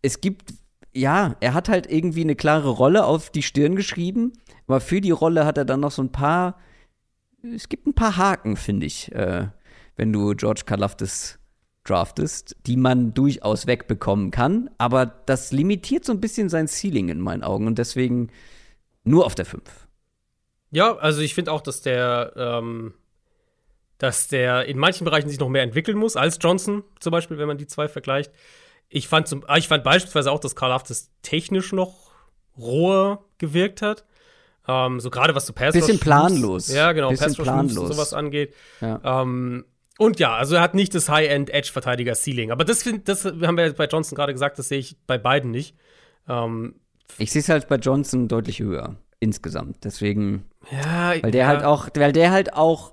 es 0.00 0.20
gibt, 0.20 0.54
ja, 0.94 1.36
er 1.40 1.54
hat 1.54 1.68
halt 1.68 1.90
irgendwie 1.90 2.22
eine 2.22 2.36
klare 2.36 2.68
Rolle 2.68 3.04
auf 3.04 3.30
die 3.30 3.42
Stirn 3.42 3.76
geschrieben. 3.76 4.32
Aber 4.66 4.80
für 4.80 5.00
die 5.00 5.10
Rolle 5.10 5.44
hat 5.44 5.58
er 5.58 5.64
dann 5.64 5.80
noch 5.80 5.90
so 5.90 6.02
ein 6.02 6.12
paar, 6.12 6.58
es 7.42 7.68
gibt 7.68 7.86
ein 7.86 7.94
paar 7.94 8.16
Haken, 8.16 8.56
finde 8.56 8.86
ich, 8.86 9.12
äh, 9.12 9.48
wenn 9.96 10.12
du 10.12 10.34
George 10.34 10.62
Kalafdis 10.66 11.38
draftest, 11.84 12.56
die 12.66 12.76
man 12.76 13.12
durchaus 13.12 13.66
wegbekommen 13.66 14.30
kann. 14.30 14.70
Aber 14.78 15.06
das 15.06 15.52
limitiert 15.52 16.04
so 16.04 16.12
ein 16.12 16.20
bisschen 16.20 16.48
sein 16.48 16.68
Ceiling 16.68 17.08
in 17.08 17.20
meinen 17.20 17.42
Augen 17.42 17.66
und 17.66 17.78
deswegen 17.78 18.30
nur 19.04 19.26
auf 19.26 19.34
der 19.34 19.46
5. 19.46 19.62
Ja, 20.70 20.96
also 20.96 21.20
ich 21.20 21.34
finde 21.34 21.52
auch, 21.52 21.60
dass 21.60 21.82
der, 21.82 22.32
ähm, 22.36 22.94
dass 23.98 24.28
der 24.28 24.66
in 24.66 24.78
manchen 24.78 25.04
Bereichen 25.04 25.28
sich 25.28 25.40
noch 25.40 25.48
mehr 25.48 25.62
entwickeln 25.62 25.98
muss 25.98 26.16
als 26.16 26.38
Johnson 26.40 26.84
zum 27.00 27.10
Beispiel, 27.10 27.38
wenn 27.38 27.48
man 27.48 27.58
die 27.58 27.66
zwei 27.66 27.88
vergleicht. 27.88 28.32
Ich 28.94 29.08
fand, 29.08 29.26
zum, 29.26 29.44
ich 29.56 29.68
fand 29.68 29.84
beispielsweise 29.84 30.30
auch, 30.30 30.38
dass 30.38 30.54
Karl 30.54 30.70
Aftes 30.70 31.10
technisch 31.22 31.72
noch 31.72 32.12
roher 32.58 33.24
gewirkt 33.38 33.80
hat. 33.80 34.04
Ähm, 34.68 35.00
so 35.00 35.08
gerade 35.08 35.34
was 35.34 35.46
zu 35.46 35.54
Pass 35.54 35.72
Bisschen 35.72 35.98
planlos. 35.98 36.68
Ja, 36.68 36.92
genau, 36.92 37.08
Bisschen 37.08 37.34
planlos. 37.34 37.78
und 37.78 37.86
sowas 37.86 38.12
angeht. 38.12 38.54
Ja. 38.82 39.22
Ähm, 39.22 39.64
und 39.98 40.20
ja, 40.20 40.36
also 40.36 40.56
er 40.56 40.60
hat 40.60 40.74
nicht 40.74 40.94
das 40.94 41.08
High-End-Edge-Verteidiger-Ceiling. 41.08 42.50
Aber 42.50 42.64
das, 42.64 42.82
find, 42.82 43.08
das 43.08 43.24
haben 43.24 43.56
wir 43.56 43.72
bei 43.72 43.86
Johnson 43.86 44.14
gerade 44.14 44.32
gesagt, 44.32 44.58
das 44.58 44.68
sehe 44.68 44.78
ich 44.78 44.96
bei 45.06 45.16
beiden 45.16 45.50
nicht. 45.50 45.74
Ähm, 46.28 46.74
ich 47.16 47.32
sehe 47.32 47.40
es 47.40 47.48
halt 47.48 47.68
bei 47.68 47.76
Johnson 47.76 48.28
deutlich 48.28 48.60
höher 48.60 48.96
insgesamt. 49.20 49.84
Deswegen, 49.84 50.44
ja, 50.70 51.14
weil 51.22 51.30
der 51.30 51.44
ja. 51.44 51.46
halt 51.46 51.64
auch, 51.64 51.88
weil 51.94 52.12
der 52.12 52.30
halt 52.30 52.52
auch 52.52 52.92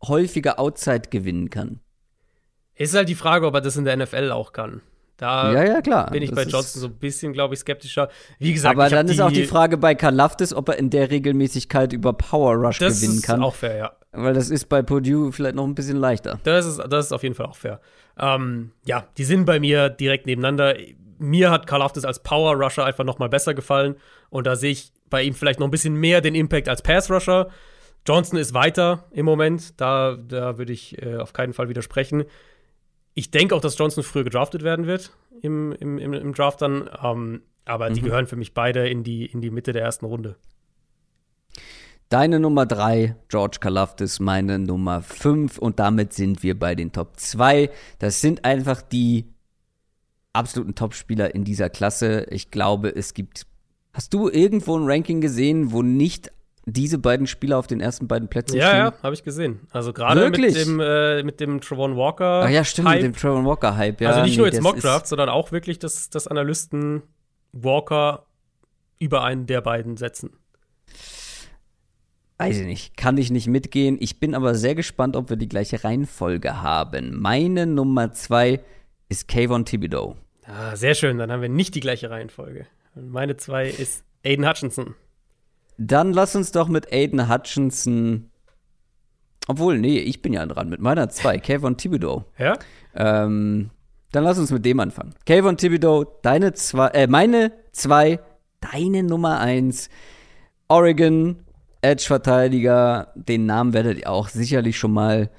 häufiger 0.00 0.60
Outside 0.60 1.08
gewinnen 1.10 1.50
kann. 1.50 1.80
Ist 2.76 2.94
halt 2.94 3.08
die 3.08 3.14
Frage, 3.14 3.46
ob 3.46 3.54
er 3.54 3.60
das 3.60 3.76
in 3.76 3.84
der 3.84 3.96
NFL 3.96 4.30
auch 4.30 4.52
kann. 4.52 4.80
Da 5.16 5.52
ja, 5.52 5.64
ja, 5.64 5.80
klar. 5.80 6.10
bin 6.10 6.22
ich 6.22 6.30
das 6.30 6.44
bei 6.44 6.50
Johnson 6.50 6.80
so 6.80 6.88
ein 6.88 6.94
bisschen, 6.94 7.32
glaube 7.32 7.54
ich, 7.54 7.60
skeptischer. 7.60 8.08
Wie 8.38 8.52
gesagt, 8.52 8.76
aber 8.76 8.88
dann 8.90 9.08
ist 9.08 9.20
auch 9.20 9.30
die 9.30 9.46
Frage 9.46 9.78
bei 9.78 9.94
Kalaftis, 9.94 10.52
ob 10.52 10.68
er 10.68 10.78
in 10.78 10.90
der 10.90 11.10
Regelmäßigkeit 11.10 11.92
über 11.92 12.12
Power 12.12 12.54
Rush 12.54 12.78
gewinnen 12.78 13.22
kann. 13.22 13.40
Das 13.40 13.48
ist 13.48 13.52
auch 13.52 13.54
fair, 13.54 13.76
ja. 13.76 13.92
Weil 14.12 14.34
das 14.34 14.50
ist 14.50 14.68
bei 14.68 14.82
Purdue 14.82 15.32
vielleicht 15.32 15.54
noch 15.54 15.64
ein 15.64 15.74
bisschen 15.74 15.98
leichter. 15.98 16.40
Das 16.42 16.66
ist, 16.66 16.78
das 16.88 17.06
ist 17.06 17.12
auf 17.12 17.22
jeden 17.22 17.34
Fall 17.34 17.46
auch 17.46 17.56
fair. 17.56 17.80
Ähm, 18.18 18.72
ja, 18.86 19.06
die 19.16 19.24
sind 19.24 19.44
bei 19.44 19.60
mir 19.60 19.88
direkt 19.88 20.26
nebeneinander. 20.26 20.74
Mir 21.18 21.50
hat 21.50 21.66
Kalaftis 21.66 22.04
als 22.04 22.20
Power 22.20 22.54
Rusher 22.54 22.84
einfach 22.84 23.04
noch 23.04 23.18
mal 23.18 23.28
besser 23.28 23.54
gefallen. 23.54 23.96
Und 24.30 24.46
da 24.46 24.56
sehe 24.56 24.72
ich 24.72 24.92
bei 25.10 25.22
ihm 25.22 25.34
vielleicht 25.34 25.60
noch 25.60 25.68
ein 25.68 25.70
bisschen 25.70 25.94
mehr 25.94 26.20
den 26.20 26.34
Impact 26.34 26.68
als 26.68 26.82
Pass 26.82 27.10
Rusher. 27.10 27.50
Johnson 28.06 28.38
ist 28.38 28.52
weiter 28.52 29.04
im 29.12 29.24
Moment. 29.26 29.80
Da, 29.80 30.16
da 30.16 30.58
würde 30.58 30.72
ich 30.72 31.00
äh, 31.02 31.16
auf 31.16 31.32
keinen 31.32 31.52
Fall 31.52 31.68
widersprechen. 31.68 32.24
Ich 33.14 33.30
denke 33.30 33.54
auch, 33.54 33.60
dass 33.60 33.78
Johnson 33.78 34.02
früher 34.02 34.24
gedraftet 34.24 34.62
werden 34.62 34.86
wird 34.86 35.12
im, 35.40 35.72
im, 35.72 35.98
im, 35.98 36.12
im 36.12 36.34
Draft 36.34 36.62
dann. 36.62 36.90
Ähm, 37.02 37.42
aber 37.64 37.90
mhm. 37.90 37.94
die 37.94 38.02
gehören 38.02 38.26
für 38.26 38.36
mich 38.36 38.54
beide 38.54 38.88
in 38.88 39.04
die, 39.04 39.26
in 39.26 39.40
die 39.40 39.50
Mitte 39.50 39.72
der 39.72 39.82
ersten 39.82 40.04
Runde. 40.06 40.36
Deine 42.10 42.38
Nummer 42.38 42.66
3, 42.66 43.16
George 43.28 43.58
Kalafdis, 43.60 44.20
meine 44.20 44.58
Nummer 44.58 45.02
5 45.02 45.58
und 45.58 45.78
damit 45.78 46.12
sind 46.12 46.42
wir 46.42 46.58
bei 46.58 46.74
den 46.74 46.92
Top 46.92 47.18
2. 47.18 47.70
Das 47.98 48.20
sind 48.20 48.44
einfach 48.44 48.82
die 48.82 49.24
absoluten 50.32 50.74
Topspieler 50.74 51.34
in 51.34 51.44
dieser 51.44 51.70
Klasse. 51.70 52.26
Ich 52.30 52.50
glaube, 52.50 52.94
es 52.94 53.14
gibt. 53.14 53.46
Hast 53.92 54.12
du 54.12 54.28
irgendwo 54.28 54.76
ein 54.76 54.84
Ranking 54.84 55.20
gesehen, 55.20 55.72
wo 55.72 55.82
nicht 55.82 56.30
diese 56.66 56.98
beiden 56.98 57.26
Spieler 57.26 57.58
auf 57.58 57.66
den 57.66 57.80
ersten 57.80 58.08
beiden 58.08 58.28
Plätzen 58.28 58.56
ja, 58.56 58.68
stehen? 58.68 58.78
Ja, 58.78 58.88
ja, 58.90 59.02
habe 59.02 59.14
ich 59.14 59.22
gesehen. 59.22 59.60
Also 59.70 59.92
gerade 59.92 60.30
mit 60.30 60.56
dem, 60.56 60.80
äh, 60.80 61.22
mit 61.22 61.40
dem 61.40 61.60
Travon 61.60 61.96
Walker. 61.96 62.44
Ach 62.44 62.50
ja, 62.50 62.64
stimmt, 62.64 62.88
Hype. 62.88 63.02
mit 63.02 63.14
dem 63.14 63.16
Travon 63.16 63.44
Walker 63.44 63.76
Hype. 63.76 64.00
Ja, 64.00 64.10
also 64.10 64.22
nicht 64.22 64.32
nee, 64.32 64.38
nur 64.38 64.46
jetzt 64.46 64.62
Mockdraft, 64.62 65.06
sondern 65.06 65.28
auch 65.28 65.52
wirklich, 65.52 65.78
dass, 65.78 66.10
dass 66.10 66.26
Analysten 66.26 67.02
Walker 67.52 68.26
über 68.98 69.24
einen 69.24 69.46
der 69.46 69.60
beiden 69.60 69.96
setzen. 69.96 70.30
Weiß 72.38 72.58
ich 72.58 72.66
nicht, 72.66 72.96
kann 72.96 73.16
ich 73.16 73.30
nicht 73.30 73.46
mitgehen. 73.46 73.96
Ich 74.00 74.18
bin 74.18 74.34
aber 74.34 74.54
sehr 74.54 74.74
gespannt, 74.74 75.16
ob 75.16 75.30
wir 75.30 75.36
die 75.36 75.48
gleiche 75.48 75.84
Reihenfolge 75.84 76.62
haben. 76.62 77.20
Meine 77.20 77.66
Nummer 77.66 78.12
zwei 78.12 78.60
ist 79.08 79.28
Kayvon 79.28 79.64
Thibodeau. 79.64 80.16
Ah, 80.46 80.74
sehr 80.74 80.94
schön, 80.94 81.18
dann 81.18 81.30
haben 81.30 81.42
wir 81.42 81.48
nicht 81.48 81.74
die 81.74 81.80
gleiche 81.80 82.10
Reihenfolge. 82.10 82.66
Meine 82.94 83.36
zwei 83.36 83.68
ist 83.68 84.04
Aiden 84.24 84.48
Hutchinson. 84.48 84.94
Dann 85.76 86.12
lass 86.12 86.36
uns 86.36 86.52
doch 86.52 86.68
mit 86.68 86.92
Aiden 86.92 87.28
Hutchinson. 87.28 88.30
Obwohl, 89.46 89.78
nee, 89.78 89.98
ich 89.98 90.22
bin 90.22 90.32
ja 90.32 90.46
dran 90.46 90.68
mit 90.68 90.80
meiner 90.80 91.08
zwei, 91.08 91.38
Kayvon 91.40 91.76
Thibodeau. 91.76 92.24
Ja? 92.38 92.56
Ähm, 92.94 93.70
dann 94.12 94.24
lass 94.24 94.38
uns 94.38 94.50
mit 94.50 94.64
dem 94.64 94.80
anfangen. 94.80 95.14
Kayvon 95.26 95.56
Thibodeau, 95.56 96.04
deine 96.22 96.52
zwei, 96.52 96.88
äh, 96.88 97.06
meine 97.06 97.52
zwei, 97.72 98.20
deine 98.60 99.02
Nummer 99.02 99.40
eins. 99.40 99.88
Oregon, 100.68 101.44
Edge-Verteidiger. 101.82 103.12
Den 103.14 103.46
Namen 103.46 103.72
werdet 103.72 103.98
ihr 103.98 104.10
auch 104.10 104.28
sicherlich 104.28 104.78
schon 104.78 104.92
mal 104.92 105.30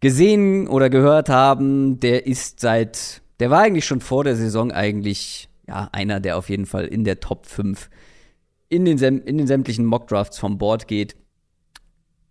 gesehen 0.00 0.68
oder 0.68 0.90
gehört 0.90 1.28
haben. 1.28 2.00
Der 2.00 2.26
ist 2.26 2.60
seit, 2.60 3.22
der 3.40 3.50
war 3.50 3.62
eigentlich 3.62 3.86
schon 3.86 4.00
vor 4.00 4.24
der 4.24 4.36
Saison 4.36 4.72
eigentlich, 4.72 5.48
ja, 5.66 5.88
einer, 5.92 6.20
der 6.20 6.36
auf 6.36 6.50
jeden 6.50 6.66
Fall 6.66 6.86
in 6.86 7.04
der 7.04 7.20
Top 7.20 7.46
5 7.46 7.88
in 8.68 8.84
den, 8.84 8.98
in 8.98 9.38
den 9.38 9.46
sämtlichen 9.46 9.84
Mockdrafts 9.84 10.38
vom 10.38 10.58
Board 10.58 10.88
geht. 10.88 11.16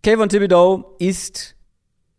Kayvon 0.02 0.28
Thibodeau 0.28 0.96
ist 0.98 1.56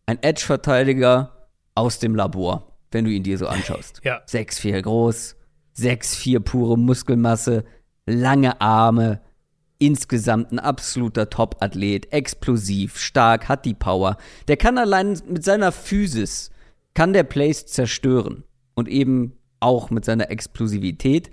ein 0.06 0.22
Edge-Verteidiger 0.22 1.50
aus 1.76 2.00
dem 2.00 2.16
Labor, 2.16 2.78
wenn 2.92 3.06
du 3.06 3.12
ihn 3.12 3.24
dir 3.24 3.38
so 3.38 3.48
anschaust. 3.48 4.02
Ja. 4.04 4.22
6'4 4.28 4.82
groß, 4.82 5.36
6'4 5.78 6.40
pure 6.40 6.78
Muskelmasse, 6.78 7.64
lange 8.06 8.60
Arme, 8.62 9.22
insgesamt 9.80 10.52
ein 10.52 10.60
absoluter 10.60 11.30
Top-Athlet, 11.30 12.12
explosiv, 12.12 12.98
stark, 12.98 13.48
hat 13.48 13.66
die 13.66 13.74
Power. 13.74 14.18
Der 14.48 14.58
kann 14.58 14.78
allein 14.78 15.22
mit 15.28 15.44
seiner 15.44 15.72
Physis, 15.72 16.50
kann 16.94 17.14
der 17.14 17.24
Plays 17.24 17.66
zerstören. 17.68 18.44
Und 18.74 18.88
eben 18.88 19.38
auch 19.60 19.90
mit 19.90 20.06
seiner 20.06 20.30
Explosivität. 20.30 21.32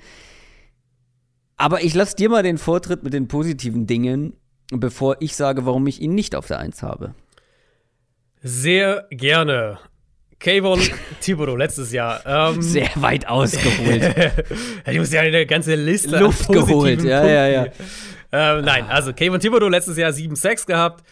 Aber 1.56 1.82
ich 1.82 1.94
lasse 1.94 2.16
dir 2.16 2.28
mal 2.28 2.42
den 2.42 2.58
Vortritt 2.58 3.02
mit 3.02 3.12
den 3.12 3.28
positiven 3.28 3.86
Dingen, 3.86 4.34
bevor 4.70 5.16
ich 5.20 5.36
sage, 5.36 5.66
warum 5.66 5.86
ich 5.86 6.00
ihn 6.00 6.14
nicht 6.14 6.34
auf 6.34 6.46
der 6.46 6.58
Eins 6.58 6.82
habe. 6.82 7.14
Sehr 8.42 9.06
gerne. 9.10 9.78
Kayvon 10.38 10.80
Thibodeau 11.20 11.56
letztes 11.56 11.92
Jahr. 11.92 12.20
Ähm, 12.26 12.60
Sehr 12.60 12.90
weit 12.96 13.26
ausgeholt. 13.26 14.14
ich 14.86 14.98
muss 14.98 15.12
ja 15.12 15.22
eine 15.22 15.46
ganze 15.46 15.74
Liste 15.74 16.18
Luft 16.18 16.48
geholt, 16.48 17.02
ja, 17.02 17.24
ja, 17.26 17.48
ja. 17.48 17.66
Ähm, 18.32 18.64
nein, 18.64 18.84
also 18.88 19.12
Kayvon 19.12 19.40
Thibodeau 19.40 19.68
letztes 19.68 19.96
Jahr 19.96 20.12
7 20.12 20.36
Sacks 20.36 20.66
gehabt, 20.66 21.04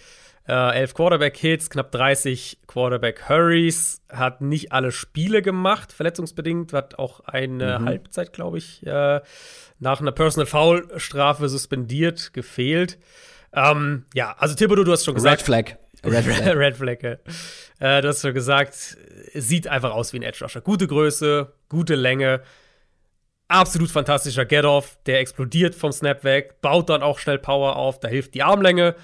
äh, 0.49 0.81
11 0.81 0.95
Quarterback-Hits, 0.95 1.71
knapp 1.71 1.93
30 1.93 2.59
Quarterback-Hurries, 2.67 4.03
hat 4.11 4.41
nicht 4.41 4.73
alle 4.73 4.93
Spiele 4.93 5.43
gemacht, 5.43 5.93
verletzungsbedingt, 5.93 6.73
hat 6.73 6.99
auch 6.99 7.21
eine 7.21 7.79
mhm. 7.79 7.85
Halbzeit, 7.85 8.33
glaube 8.33 8.59
ich, 8.59 8.85
äh, 8.87 9.21
nach 9.79 10.01
einer 10.01 10.13
Personal 10.13 10.47
Foul-Strafe 10.47 11.49
suspendiert, 11.49 12.33
gefehlt. 12.33 12.99
Ähm, 13.53 14.07
ja, 14.15 14.35
also 14.39 14.55
Thibodeau, 14.55 14.85
du 14.85 14.93
hast 14.93 15.05
schon 15.05 15.15
gesagt. 15.15 15.41
Red 15.41 15.47
Flag. 15.47 15.77
Red 16.05 16.25
Flag. 16.25 16.57
Red 16.57 16.77
Flag 16.77 17.03
äh, 17.03 18.01
du 18.01 18.09
hast 18.09 18.23
schon 18.23 18.35
gesagt, 18.35 18.97
sieht 19.35 19.69
einfach 19.69 19.93
aus 19.93 20.13
wie 20.13 20.19
ein 20.19 20.23
Edge 20.23 20.45
Rusher. 20.45 20.61
Gute 20.61 20.87
Größe, 20.87 21.53
gute 21.69 21.95
Länge, 21.95 22.43
absolut 23.49 23.91
fantastischer 23.91 24.45
Get-Off, 24.45 24.99
der 25.07 25.21
explodiert 25.21 25.75
vom 25.75 25.93
Snap 25.93 26.25
weg, 26.25 26.61
baut 26.61 26.89
dann 26.89 27.03
auch 27.03 27.19
schnell 27.19 27.39
Power 27.39 27.77
auf, 27.77 28.01
da 28.01 28.09
hilft 28.09 28.35
die 28.35 28.43
Armlänge 28.43 28.95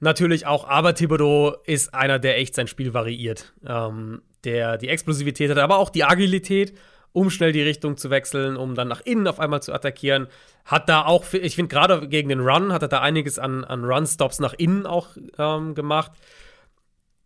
natürlich 0.00 0.46
auch, 0.46 0.68
aber 0.68 0.94
Thibodeau 0.94 1.56
ist 1.64 1.94
einer, 1.94 2.18
der 2.18 2.38
echt 2.38 2.54
sein 2.54 2.66
Spiel 2.66 2.92
variiert. 2.94 3.52
Ähm, 3.66 4.22
der 4.44 4.78
die 4.78 4.88
Explosivität 4.88 5.50
hat, 5.50 5.58
aber 5.58 5.78
auch 5.78 5.90
die 5.90 6.04
Agilität, 6.04 6.74
um 7.12 7.30
schnell 7.30 7.52
die 7.52 7.62
Richtung 7.62 7.96
zu 7.96 8.10
wechseln, 8.10 8.56
um 8.56 8.74
dann 8.74 8.88
nach 8.88 9.00
innen 9.02 9.26
auf 9.26 9.40
einmal 9.40 9.62
zu 9.62 9.72
attackieren. 9.72 10.28
Hat 10.64 10.88
da 10.88 11.04
auch, 11.04 11.24
ich 11.32 11.56
finde 11.56 11.74
gerade 11.74 12.08
gegen 12.08 12.28
den 12.28 12.40
Run, 12.40 12.72
hat 12.72 12.82
er 12.82 12.88
da 12.88 13.00
einiges 13.00 13.38
an, 13.38 13.64
an 13.64 13.84
Run-Stops 13.84 14.38
nach 14.38 14.54
innen 14.54 14.86
auch 14.86 15.08
ähm, 15.38 15.74
gemacht. 15.74 16.12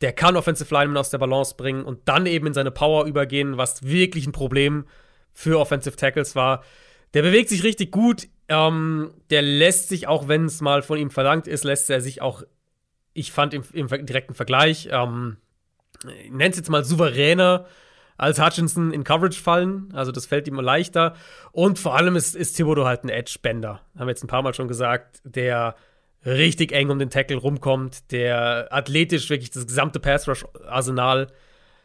Der 0.01 0.13
kann 0.13 0.37
Offensive 0.37 0.73
Linemen 0.75 0.97
aus 0.97 1.11
der 1.11 1.19
Balance 1.19 1.55
bringen 1.57 1.85
und 1.85 2.09
dann 2.09 2.27
eben 2.27 2.47
in 2.47 2.55
seine 2.55 2.71
Power 2.71 3.05
übergehen, 3.07 3.57
was 3.57 3.85
wirklich 3.85 4.27
ein 4.27 4.33
Problem 4.33 4.87
für 5.33 5.59
Offensive 5.61 5.97
Tackles 5.97 6.35
war. 6.35 6.65
Der 7.13 7.23
bewegt 7.23 7.49
sich 7.49 7.63
richtig 7.63 7.93
gut. 7.93 8.29
Ähm, 8.49 9.13
der 9.31 9.43
lässt 9.43 9.89
sich, 9.89 10.09
auch 10.09 10.29
wenn 10.29 10.47
es 10.47 10.61
mal 10.61 10.83
von 10.83 10.99
ihm 10.99 11.11
verlangt 11.11 11.47
ist, 11.47 11.65
lässt 11.65 11.89
er 11.91 12.01
sich 12.01 12.21
auch, 12.21 12.43
ich 13.15 13.33
fand 13.33 13.55
im, 13.55 13.65
im 13.73 13.89
direkten 13.89 14.35
Vergleich, 14.35 14.89
ähm, 14.91 15.39
nennt 16.31 16.53
es 16.53 16.59
jetzt 16.59 16.71
mal 16.71 16.85
souveräner 16.85 17.67
als 18.17 18.41
Hutchinson 18.41 18.93
in 18.93 19.05
Coverage 19.05 19.41
fallen. 19.41 19.89
Also 19.93 20.13
das 20.13 20.27
fällt 20.27 20.47
ihm 20.47 20.57
leichter. 20.57 21.15
Und 21.53 21.79
vor 21.79 21.97
allem 21.97 22.17
ist, 22.17 22.37
ist 22.37 22.55
Thibodeau 22.55 22.85
halt 22.85 23.05
ein 23.05 23.09
Edge-Bender. 23.09 23.81
Haben 23.97 24.07
wir 24.07 24.11
jetzt 24.11 24.23
ein 24.23 24.29
paar 24.29 24.43
Mal 24.43 24.55
schon 24.55 24.69
gesagt, 24.69 25.21
der 25.25 25.77
richtig 26.25 26.73
eng 26.73 26.91
um 26.91 26.99
den 26.99 27.11
Tackle 27.11 27.37
rumkommt, 27.37 28.11
der 28.13 28.69
athletisch 28.71 29.31
wirklich 29.31 29.51
das 29.51 29.67
gesamte 29.67 30.01
Pass-Rush-Arsenal 30.01 31.29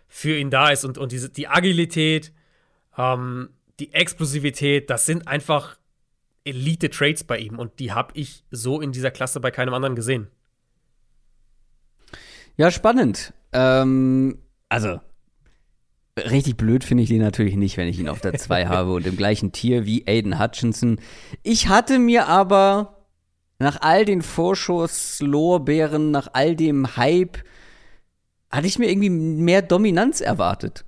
für 0.07 0.37
ihn 0.37 0.49
da 0.49 0.69
ist 0.69 0.85
und, 0.85 0.97
und 0.97 1.11
diese, 1.11 1.29
die 1.29 1.47
Agilität, 1.47 2.31
ähm, 2.97 3.49
die 3.79 3.93
Explosivität, 3.93 4.89
das 4.89 5.05
sind 5.05 5.27
einfach 5.27 5.77
Elite-Traits 6.45 7.25
bei 7.25 7.37
ihm 7.37 7.59
und 7.59 7.79
die 7.79 7.91
habe 7.91 8.13
ich 8.15 8.43
so 8.49 8.81
in 8.81 8.91
dieser 8.91 9.11
Klasse 9.11 9.39
bei 9.39 9.51
keinem 9.51 9.73
anderen 9.73 9.95
gesehen. 9.95 10.29
Ja, 12.59 12.71
spannend. 12.71 13.33
Ähm, 13.53 14.37
also, 14.67 14.99
richtig 16.17 16.57
blöd 16.57 16.83
finde 16.83 17.03
ich 17.03 17.09
den 17.09 17.21
natürlich 17.21 17.55
nicht, 17.55 17.77
wenn 17.77 17.87
ich 17.87 17.97
ihn 17.97 18.09
auf 18.09 18.19
der 18.19 18.33
2 18.33 18.65
habe 18.67 18.91
und 18.91 19.07
im 19.07 19.15
gleichen 19.15 19.53
Tier 19.53 19.85
wie 19.85 20.05
Aiden 20.05 20.37
Hutchinson. 20.37 20.99
Ich 21.41 21.69
hatte 21.69 21.99
mir 21.99 22.27
aber 22.27 23.05
nach 23.59 23.79
all 23.79 24.03
den 24.03 24.21
Vorschusslorbeeren, 24.21 26.11
nach 26.11 26.31
all 26.33 26.57
dem 26.57 26.97
Hype, 26.97 27.37
hatte 28.51 28.67
ich 28.67 28.77
mir 28.77 28.89
irgendwie 28.89 29.09
mehr 29.09 29.61
Dominanz 29.61 30.19
erwartet. 30.19 30.83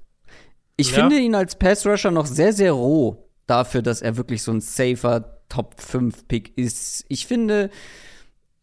Ich 0.76 0.92
ja. 0.92 1.00
finde 1.00 1.20
ihn 1.20 1.36
als 1.36 1.56
Pass-Rusher 1.56 2.12
noch 2.12 2.26
sehr, 2.26 2.52
sehr 2.52 2.74
roh 2.74 3.30
dafür, 3.48 3.82
dass 3.82 4.02
er 4.02 4.18
wirklich 4.18 4.44
so 4.44 4.52
ein 4.52 4.60
safer 4.60 5.40
Top-5-Pick 5.48 6.58
ist. 6.58 7.06
Ich 7.08 7.28
finde, 7.28 7.70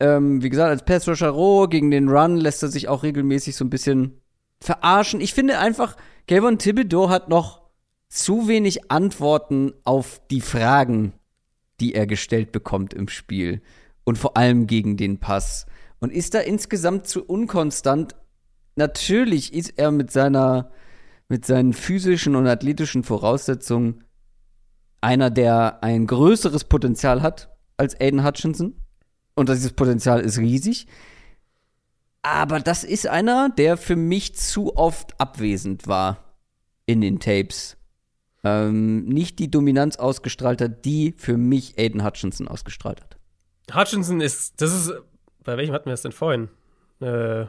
ähm, 0.00 0.42
wie 0.42 0.50
gesagt, 0.50 0.70
als 0.70 0.84
Pass-Rusher 0.84 1.28
roh 1.28 1.66
gegen 1.66 1.90
den 1.90 2.08
Run 2.08 2.36
lässt 2.36 2.62
er 2.62 2.68
sich 2.68 2.88
auch 2.88 3.02
regelmäßig 3.02 3.56
so 3.56 3.64
ein 3.64 3.70
bisschen 3.70 4.20
verarschen. 4.60 5.20
Ich 5.20 5.34
finde 5.34 5.58
einfach, 5.58 5.96
Kevin 6.26 6.58
Thibodeau 6.58 7.08
hat 7.08 7.28
noch 7.28 7.62
zu 8.08 8.48
wenig 8.48 8.90
Antworten 8.90 9.72
auf 9.84 10.20
die 10.30 10.40
Fragen, 10.40 11.12
die 11.80 11.94
er 11.94 12.06
gestellt 12.06 12.52
bekommt 12.52 12.94
im 12.94 13.08
Spiel. 13.08 13.60
Und 14.04 14.16
vor 14.16 14.36
allem 14.36 14.66
gegen 14.66 14.96
den 14.96 15.18
Pass. 15.18 15.66
Und 16.00 16.12
ist 16.12 16.32
da 16.34 16.40
insgesamt 16.40 17.06
zu 17.06 17.24
unkonstant. 17.24 18.16
Natürlich 18.76 19.52
ist 19.52 19.74
er 19.76 19.90
mit 19.90 20.10
seiner 20.10 20.70
mit 21.28 21.44
seinen 21.44 21.74
physischen 21.74 22.36
und 22.36 22.46
athletischen 22.46 23.04
Voraussetzungen 23.04 24.04
einer, 25.00 25.30
der 25.30 25.82
ein 25.82 26.06
größeres 26.06 26.64
Potenzial 26.64 27.22
hat 27.22 27.54
als 27.76 28.00
Aiden 28.00 28.24
Hutchinson. 28.24 28.80
Und 29.38 29.48
dieses 29.48 29.72
Potenzial 29.72 30.20
ist 30.20 30.38
riesig. 30.38 30.88
Aber 32.22 32.58
das 32.58 32.82
ist 32.82 33.06
einer, 33.06 33.50
der 33.50 33.76
für 33.76 33.94
mich 33.94 34.34
zu 34.34 34.76
oft 34.76 35.18
abwesend 35.20 35.86
war 35.86 36.34
in 36.86 37.00
den 37.00 37.20
Tapes. 37.20 37.76
Ähm, 38.42 39.04
nicht 39.04 39.38
die 39.38 39.48
Dominanz 39.48 39.94
ausgestrahlt 39.94 40.60
hat, 40.60 40.84
die 40.84 41.14
für 41.16 41.36
mich 41.36 41.78
Aiden 41.78 42.04
Hutchinson 42.04 42.48
ausgestrahlt 42.48 43.00
hat. 43.00 43.16
Hutchinson 43.72 44.20
ist, 44.20 44.60
das 44.60 44.72
ist, 44.72 44.92
bei 45.44 45.56
welchem 45.56 45.72
hatten 45.72 45.86
wir 45.86 45.92
das 45.92 46.02
denn 46.02 46.10
vorhin? 46.10 46.48
Äh, 47.00 47.46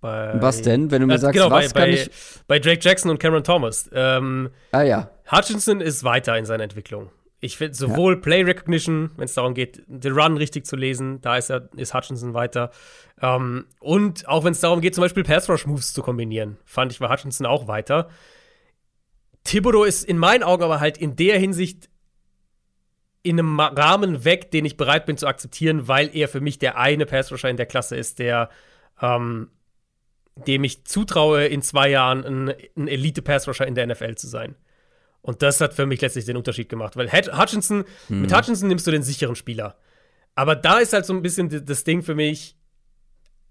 bei, 0.00 0.42
was 0.42 0.62
denn, 0.62 0.90
wenn 0.90 1.02
du 1.02 1.06
mir 1.06 1.14
äh, 1.14 1.18
sagst, 1.18 1.34
genau, 1.34 1.52
was 1.52 1.72
bei, 1.72 1.80
kann 1.82 1.90
bei, 1.90 1.94
ich 1.94 2.10
bei 2.48 2.58
Drake 2.58 2.80
Jackson 2.82 3.12
und 3.12 3.20
Cameron 3.20 3.44
Thomas. 3.44 3.88
Ähm, 3.92 4.50
ah 4.72 4.82
ja. 4.82 5.08
Hutchinson 5.30 5.80
ist 5.80 6.02
weiter 6.02 6.36
in 6.36 6.46
seiner 6.46 6.64
Entwicklung. 6.64 7.10
Ich 7.44 7.56
finde 7.56 7.74
sowohl 7.74 8.14
ja. 8.14 8.20
Play 8.20 8.42
Recognition, 8.42 9.10
wenn 9.16 9.24
es 9.24 9.34
darum 9.34 9.52
geht, 9.52 9.82
den 9.86 10.12
Run 10.12 10.36
richtig 10.36 10.64
zu 10.64 10.76
lesen, 10.76 11.20
da 11.20 11.36
ist 11.36 11.50
er, 11.50 11.68
ist 11.76 11.92
Hutchinson 11.92 12.34
weiter. 12.34 12.70
Ähm, 13.20 13.66
und 13.80 14.28
auch 14.28 14.44
wenn 14.44 14.52
es 14.52 14.60
darum 14.60 14.80
geht, 14.80 14.94
zum 14.94 15.02
Beispiel 15.02 15.24
Pass 15.24 15.50
Rush 15.50 15.66
Moves 15.66 15.92
zu 15.92 16.02
kombinieren, 16.02 16.56
fand 16.64 16.92
ich 16.92 17.00
war 17.00 17.10
Hutchinson 17.10 17.44
auch 17.44 17.66
weiter. 17.66 18.08
Thibodeau 19.42 19.82
ist 19.82 20.04
in 20.04 20.18
meinen 20.18 20.44
Augen 20.44 20.62
aber 20.62 20.78
halt 20.78 20.96
in 20.96 21.16
der 21.16 21.36
Hinsicht 21.36 21.90
in 23.24 23.40
einem 23.40 23.58
Rahmen 23.58 24.24
weg, 24.24 24.52
den 24.52 24.64
ich 24.64 24.76
bereit 24.76 25.04
bin 25.04 25.16
zu 25.16 25.26
akzeptieren, 25.26 25.88
weil 25.88 26.14
er 26.14 26.28
für 26.28 26.40
mich 26.40 26.60
der 26.60 26.78
eine 26.78 27.06
Pass 27.06 27.32
Rusher 27.32 27.50
in 27.50 27.56
der 27.56 27.66
Klasse 27.66 27.96
ist, 27.96 28.20
der 28.20 28.50
ähm, 29.00 29.50
dem 30.36 30.64
ich 30.64 30.84
zutraue, 30.84 31.46
in 31.46 31.62
zwei 31.62 31.90
Jahren 31.90 32.24
ein, 32.24 32.54
ein 32.76 32.88
Elite-Pass-Rusher 32.88 33.66
in 33.66 33.74
der 33.74 33.86
NFL 33.86 34.14
zu 34.14 34.28
sein. 34.28 34.54
Und 35.22 35.40
das 35.42 35.60
hat 35.60 35.72
für 35.72 35.86
mich 35.86 36.00
letztlich 36.00 36.24
den 36.24 36.36
Unterschied 36.36 36.68
gemacht. 36.68 36.96
Weil 36.96 37.10
Hutchinson, 37.10 37.84
hm. 38.08 38.20
mit 38.20 38.36
Hutchinson 38.36 38.68
nimmst 38.68 38.86
du 38.86 38.90
den 38.90 39.02
sicheren 39.02 39.36
Spieler. 39.36 39.76
Aber 40.34 40.56
da 40.56 40.78
ist 40.78 40.92
halt 40.92 41.06
so 41.06 41.12
ein 41.12 41.22
bisschen 41.22 41.64
das 41.64 41.84
Ding 41.84 42.02
für 42.02 42.14
mich, 42.14 42.56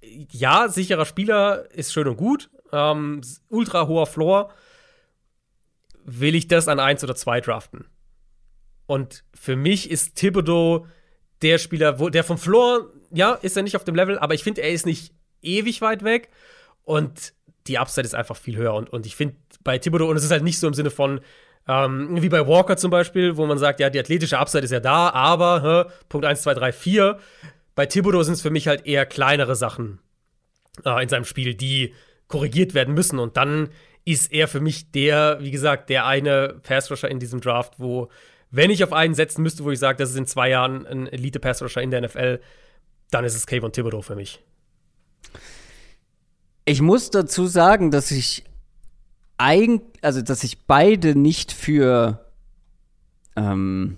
ja, 0.01 0.67
sicherer 0.67 1.05
Spieler 1.05 1.69
ist 1.71 1.93
schön 1.93 2.07
und 2.07 2.17
gut, 2.17 2.49
ähm, 2.71 3.21
ultra 3.49 3.87
hoher 3.87 4.07
Floor. 4.07 4.51
Will 6.03 6.35
ich 6.35 6.47
das 6.47 6.67
an 6.67 6.79
eins 6.79 7.03
oder 7.03 7.15
zwei 7.15 7.39
draften? 7.39 7.85
Und 8.87 9.23
für 9.33 9.55
mich 9.55 9.89
ist 9.89 10.15
Thibodeau 10.15 10.87
der 11.41 11.59
Spieler, 11.59 11.99
wo, 11.99 12.09
der 12.09 12.23
vom 12.23 12.37
Floor, 12.37 12.91
ja, 13.11 13.33
ist 13.33 13.55
er 13.55 13.63
nicht 13.63 13.75
auf 13.75 13.83
dem 13.83 13.95
Level, 13.95 14.17
aber 14.19 14.33
ich 14.33 14.43
finde, 14.43 14.61
er 14.61 14.71
ist 14.71 14.85
nicht 14.85 15.13
ewig 15.41 15.81
weit 15.81 16.03
weg. 16.03 16.29
Und 16.83 17.33
die 17.67 17.77
Upside 17.77 18.05
ist 18.05 18.15
einfach 18.15 18.35
viel 18.35 18.57
höher. 18.57 18.73
Und, 18.73 18.89
und 18.89 19.05
ich 19.05 19.15
finde 19.15 19.37
bei 19.63 19.77
Thibodeau, 19.77 20.09
und 20.09 20.17
es 20.17 20.23
ist 20.23 20.31
halt 20.31 20.43
nicht 20.43 20.59
so 20.59 20.67
im 20.67 20.73
Sinne 20.73 20.89
von, 20.89 21.21
ähm, 21.67 22.21
wie 22.21 22.29
bei 22.29 22.45
Walker 22.47 22.77
zum 22.77 22.91
Beispiel, 22.91 23.37
wo 23.37 23.45
man 23.45 23.57
sagt, 23.57 23.79
ja, 23.79 23.89
die 23.89 23.99
athletische 23.99 24.39
Upside 24.39 24.63
ist 24.63 24.71
ja 24.71 24.79
da, 24.79 25.09
aber 25.09 25.61
hä, 25.85 25.91
Punkt 26.09 26.25
1, 26.25 26.41
2, 26.41 26.53
3, 26.55 26.71
4. 26.71 27.17
Bei 27.75 27.85
Thibodeau 27.85 28.23
sind 28.23 28.33
es 28.33 28.41
für 28.41 28.49
mich 28.49 28.67
halt 28.67 28.85
eher 28.85 29.05
kleinere 29.05 29.55
Sachen 29.55 29.99
äh, 30.85 31.01
in 31.03 31.09
seinem 31.09 31.25
Spiel, 31.25 31.53
die 31.53 31.93
korrigiert 32.27 32.73
werden 32.73 32.93
müssen. 32.93 33.19
Und 33.19 33.37
dann 33.37 33.69
ist 34.05 34.31
er 34.31 34.47
für 34.47 34.59
mich 34.59 34.91
der, 34.91 35.37
wie 35.41 35.51
gesagt, 35.51 35.89
der 35.89 36.05
eine 36.05 36.59
Pass-Rusher 36.63 37.09
in 37.09 37.19
diesem 37.19 37.39
Draft, 37.39 37.75
wo, 37.77 38.09
wenn 38.49 38.71
ich 38.71 38.83
auf 38.83 38.93
einen 38.93 39.13
setzen 39.13 39.43
müsste, 39.43 39.63
wo 39.63 39.71
ich 39.71 39.79
sage, 39.79 39.97
das 39.97 40.09
ist 40.09 40.17
in 40.17 40.25
zwei 40.25 40.49
Jahren 40.49 40.85
ein 40.87 41.07
Elite-Pass-Rusher 41.07 41.81
in 41.81 41.91
der 41.91 42.01
NFL, 42.01 42.39
dann 43.11 43.25
ist 43.25 43.35
es 43.35 43.45
Kayvon 43.45 43.71
Thibodeau 43.71 44.01
für 44.01 44.15
mich. 44.15 44.43
Ich 46.65 46.81
muss 46.81 47.09
dazu 47.11 47.47
sagen, 47.47 47.91
dass 47.91 48.11
ich 48.11 48.43
eigentlich, 49.41 50.03
also 50.03 50.21
dass 50.21 50.43
ich 50.43 50.65
beide 50.65 51.17
nicht 51.17 51.51
für, 51.51 52.25
ähm, 53.35 53.97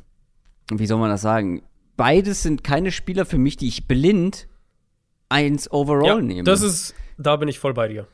wie 0.72 0.88
soll 0.88 1.00
man 1.00 1.10
das 1.10 1.22
sagen? 1.22 1.64
Beides 1.98 2.42
sind 2.42 2.64
keine 2.64 2.92
Spieler 2.92 3.26
für 3.26 3.38
mich, 3.38 3.58
die 3.58 3.68
ich 3.68 3.88
blind 3.88 4.48
eins 5.30 5.72
overall 5.72 6.06
ja, 6.06 6.22
nehme. 6.22 6.44
Das 6.44 6.62
ist, 6.62 6.96
da 7.18 7.36
bin 7.36 7.50
ich 7.50 7.60
voll 7.60 7.74
bei 7.74 7.88
dir. 7.88 8.08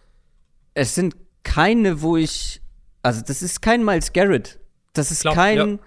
Es 0.74 0.96
sind 0.96 1.16
keine, 1.44 2.02
wo 2.02 2.18
ich, 2.18 2.62
also 3.04 3.22
das 3.26 3.42
ist 3.42 3.62
kein 3.62 3.86
Miles 3.86 4.12
Garrett, 4.12 4.60
das 4.94 5.12
ist 5.12 5.22
Glaub, 5.22 5.36
kein 5.36 5.58
ja. 5.58 5.78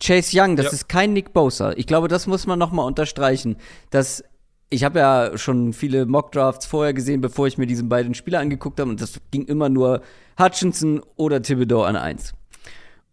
Chase 0.00 0.40
Young, 0.40 0.56
das 0.56 0.66
ja. 0.66 0.72
ist 0.72 0.88
kein 0.88 1.12
Nick 1.12 1.32
Bosa. 1.32 1.72
Ich 1.72 1.86
glaube, 1.86 2.08
das 2.08 2.26
muss 2.26 2.46
man 2.46 2.58
noch 2.58 2.72
mal 2.72 2.84
unterstreichen, 2.84 3.56
dass 3.90 4.24
ich 4.72 4.84
habe 4.84 4.98
ja 4.98 5.36
schon 5.36 5.72
viele 5.72 6.06
Mockdrafts 6.06 6.66
vorher 6.66 6.94
gesehen, 6.94 7.20
bevor 7.20 7.46
ich 7.46 7.58
mir 7.58 7.66
diese 7.66 7.84
beiden 7.84 8.14
Spieler 8.14 8.40
angeguckt 8.40 8.80
habe. 8.80 8.90
Und 8.90 9.00
das 9.00 9.20
ging 9.30 9.44
immer 9.44 9.68
nur 9.68 10.00
Hutchinson 10.40 11.02
oder 11.16 11.42
Thibodeau 11.42 11.82
an 11.82 11.96
eins. 11.96 12.32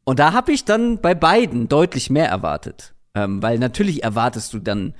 Und 0.06 0.20
da 0.20 0.34
habe 0.34 0.54
ich 0.54 0.64
dann 0.64 1.02
bei 1.02 1.14
beiden 1.14 1.68
deutlich 1.68 2.10
mehr 2.10 2.30
erwartet. 2.30 2.94
Ähm, 3.14 3.44
weil 3.44 3.60
natürlich 3.60 4.04
erwartest 4.04 4.54
du 4.54 4.60
dann, 4.60 4.94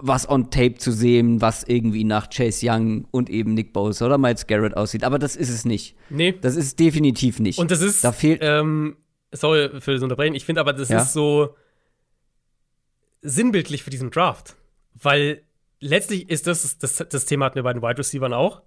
was 0.00 0.28
on 0.28 0.50
Tape 0.50 0.74
zu 0.74 0.92
sehen, 0.92 1.40
was 1.40 1.64
irgendwie 1.64 2.04
nach 2.04 2.28
Chase 2.28 2.66
Young 2.68 3.06
und 3.10 3.30
eben 3.30 3.54
Nick 3.54 3.72
Bosa 3.72 4.04
oder 4.04 4.18
Miles 4.18 4.46
Garrett 4.46 4.76
aussieht. 4.76 5.02
Aber 5.02 5.18
das 5.18 5.34
ist 5.34 5.48
es 5.48 5.64
nicht. 5.64 5.96
Nee. 6.10 6.34
Das 6.38 6.56
ist 6.56 6.78
definitiv 6.78 7.40
nicht. 7.40 7.58
Und 7.58 7.70
das 7.70 7.80
ist. 7.80 8.04
Da 8.04 8.12
fehlt. 8.12 8.40
Ähm, 8.42 8.98
sorry 9.32 9.80
für 9.80 9.94
das 9.94 10.02
Unterbrechen. 10.02 10.34
Ich 10.34 10.44
finde 10.44 10.60
aber, 10.60 10.74
das 10.74 10.90
ja? 10.90 11.00
ist 11.00 11.14
so 11.14 11.54
sinnbildlich 13.22 13.82
für 13.82 13.90
diesen 13.90 14.10
Draft. 14.10 14.54
Weil 14.94 15.42
letztlich 15.80 16.28
ist 16.28 16.46
das, 16.46 16.78
das, 16.78 16.96
das 16.96 17.24
Thema 17.24 17.46
hatten 17.46 17.56
wir 17.56 17.62
bei 17.62 17.72
den 17.72 17.82
Wide 17.82 17.98
Receivers 17.98 18.32
auch. 18.32 18.62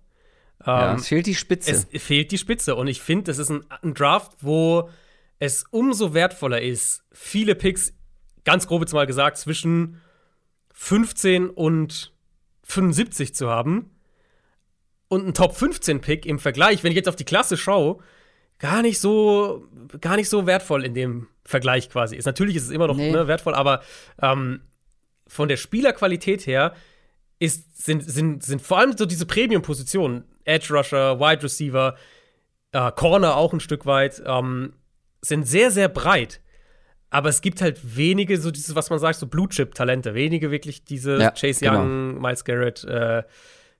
Ja, 0.65 0.91
ähm, 0.91 0.97
es 0.97 1.07
fehlt 1.07 1.25
die 1.25 1.35
Spitze. 1.35 1.85
Es 1.91 2.03
fehlt 2.03 2.31
die 2.31 2.37
Spitze. 2.37 2.75
Und 2.75 2.87
ich 2.87 3.01
finde, 3.01 3.25
das 3.25 3.37
ist 3.37 3.49
ein, 3.49 3.65
ein, 3.81 3.93
Draft, 3.93 4.33
wo 4.41 4.89
es 5.39 5.65
umso 5.71 6.13
wertvoller 6.13 6.61
ist, 6.61 7.03
viele 7.11 7.55
Picks, 7.55 7.93
ganz 8.43 8.67
grob 8.67 8.81
jetzt 8.81 8.93
mal 8.93 9.07
gesagt, 9.07 9.37
zwischen 9.37 9.99
15 10.73 11.49
und 11.49 12.13
75 12.63 13.33
zu 13.33 13.49
haben. 13.49 13.91
Und 15.07 15.27
ein 15.27 15.33
Top 15.33 15.55
15 15.55 15.99
Pick 15.99 16.25
im 16.25 16.39
Vergleich, 16.39 16.83
wenn 16.83 16.91
ich 16.91 16.95
jetzt 16.95 17.09
auf 17.09 17.15
die 17.15 17.25
Klasse 17.25 17.57
schaue, 17.57 17.97
gar 18.59 18.81
nicht 18.81 18.99
so, 18.99 19.67
gar 19.99 20.15
nicht 20.15 20.29
so 20.29 20.45
wertvoll 20.45 20.85
in 20.85 20.93
dem 20.93 21.27
Vergleich 21.43 21.89
quasi 21.89 22.15
ist. 22.15 22.25
Natürlich 22.25 22.55
ist 22.55 22.63
es 22.63 22.69
immer 22.69 22.87
noch 22.87 22.95
nee. 22.95 23.11
ne, 23.11 23.27
wertvoll, 23.27 23.55
aber 23.55 23.81
ähm, 24.21 24.61
von 25.31 25.47
der 25.47 25.55
Spielerqualität 25.57 26.45
her 26.45 26.73
ist, 27.39 27.83
sind, 27.83 28.03
sind, 28.03 28.43
sind 28.43 28.61
vor 28.61 28.79
allem 28.79 28.97
so 28.97 29.05
diese 29.05 29.25
Premium-Positionen, 29.25 30.25
Edge 30.43 30.73
Rusher, 30.73 31.19
Wide 31.19 31.41
Receiver, 31.41 31.95
äh, 32.73 32.91
Corner 32.91 33.37
auch 33.37 33.53
ein 33.53 33.61
Stück 33.61 33.85
weit, 33.85 34.21
ähm, 34.25 34.73
sind 35.21 35.47
sehr, 35.47 35.71
sehr 35.71 35.87
breit. 35.87 36.41
Aber 37.09 37.29
es 37.29 37.41
gibt 37.41 37.61
halt 37.61 37.95
wenige, 37.95 38.39
so 38.39 38.51
dieses, 38.51 38.75
was 38.75 38.89
man 38.89 38.99
sagt, 38.99 39.19
so 39.19 39.27
Blue-Chip-Talente, 39.27 40.13
wenige 40.13 40.51
wirklich 40.51 40.83
diese 40.83 41.17
ja, 41.17 41.31
Chase 41.31 41.61
genau. 41.61 41.81
Young, 41.81 42.21
Miles 42.21 42.43
Garrett, 42.43 42.83
äh, 42.83 43.23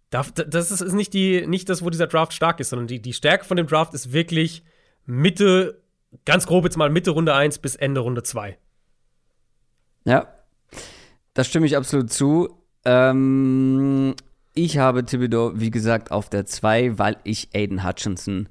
das 0.10 0.72
ist 0.72 0.94
nicht, 0.94 1.14
die, 1.14 1.46
nicht 1.48 1.70
das, 1.70 1.84
wo 1.84 1.90
dieser 1.90 2.08
Draft 2.08 2.34
stark 2.34 2.60
ist, 2.60 2.70
sondern 2.70 2.88
die, 2.88 3.02
die 3.02 3.14
Stärke 3.14 3.46
von 3.46 3.58
dem 3.58 3.68
Draft 3.68 3.94
ist 3.94 4.14
wirklich 4.14 4.64
Mitte, 5.06 5.82
ganz 6.26 6.48
grob 6.48 6.64
jetzt 6.64 6.78
mal 6.78 6.90
Mitte 6.90 7.12
Runde 7.12 7.34
1 7.34 7.60
bis 7.60 7.76
Ende 7.76 8.02
Runde 8.02 8.24
2. 8.24 8.58
Ja, 10.04 10.28
das 11.34 11.48
stimme 11.48 11.66
ich 11.66 11.78
absolut 11.78 12.12
zu. 12.12 12.50
Ähm, 12.86 14.16
ich 14.54 14.78
habe 14.78 15.06
Thibodeau, 15.06 15.54
wie 15.56 15.72
gesagt, 15.72 16.12
auf 16.12 16.30
der 16.30 16.46
2, 16.46 16.98
weil 16.98 17.18
ich 17.24 17.50
Aiden 17.54 17.86
Hutchinson 17.86 18.50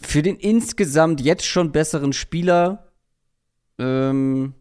für 0.00 0.22
den 0.22 0.36
insgesamt 0.36 1.20
jetzt 1.20 1.46
schon 1.46 1.72
besseren 1.72 2.12
Spieler 2.12 2.90
ähm, 3.78 4.54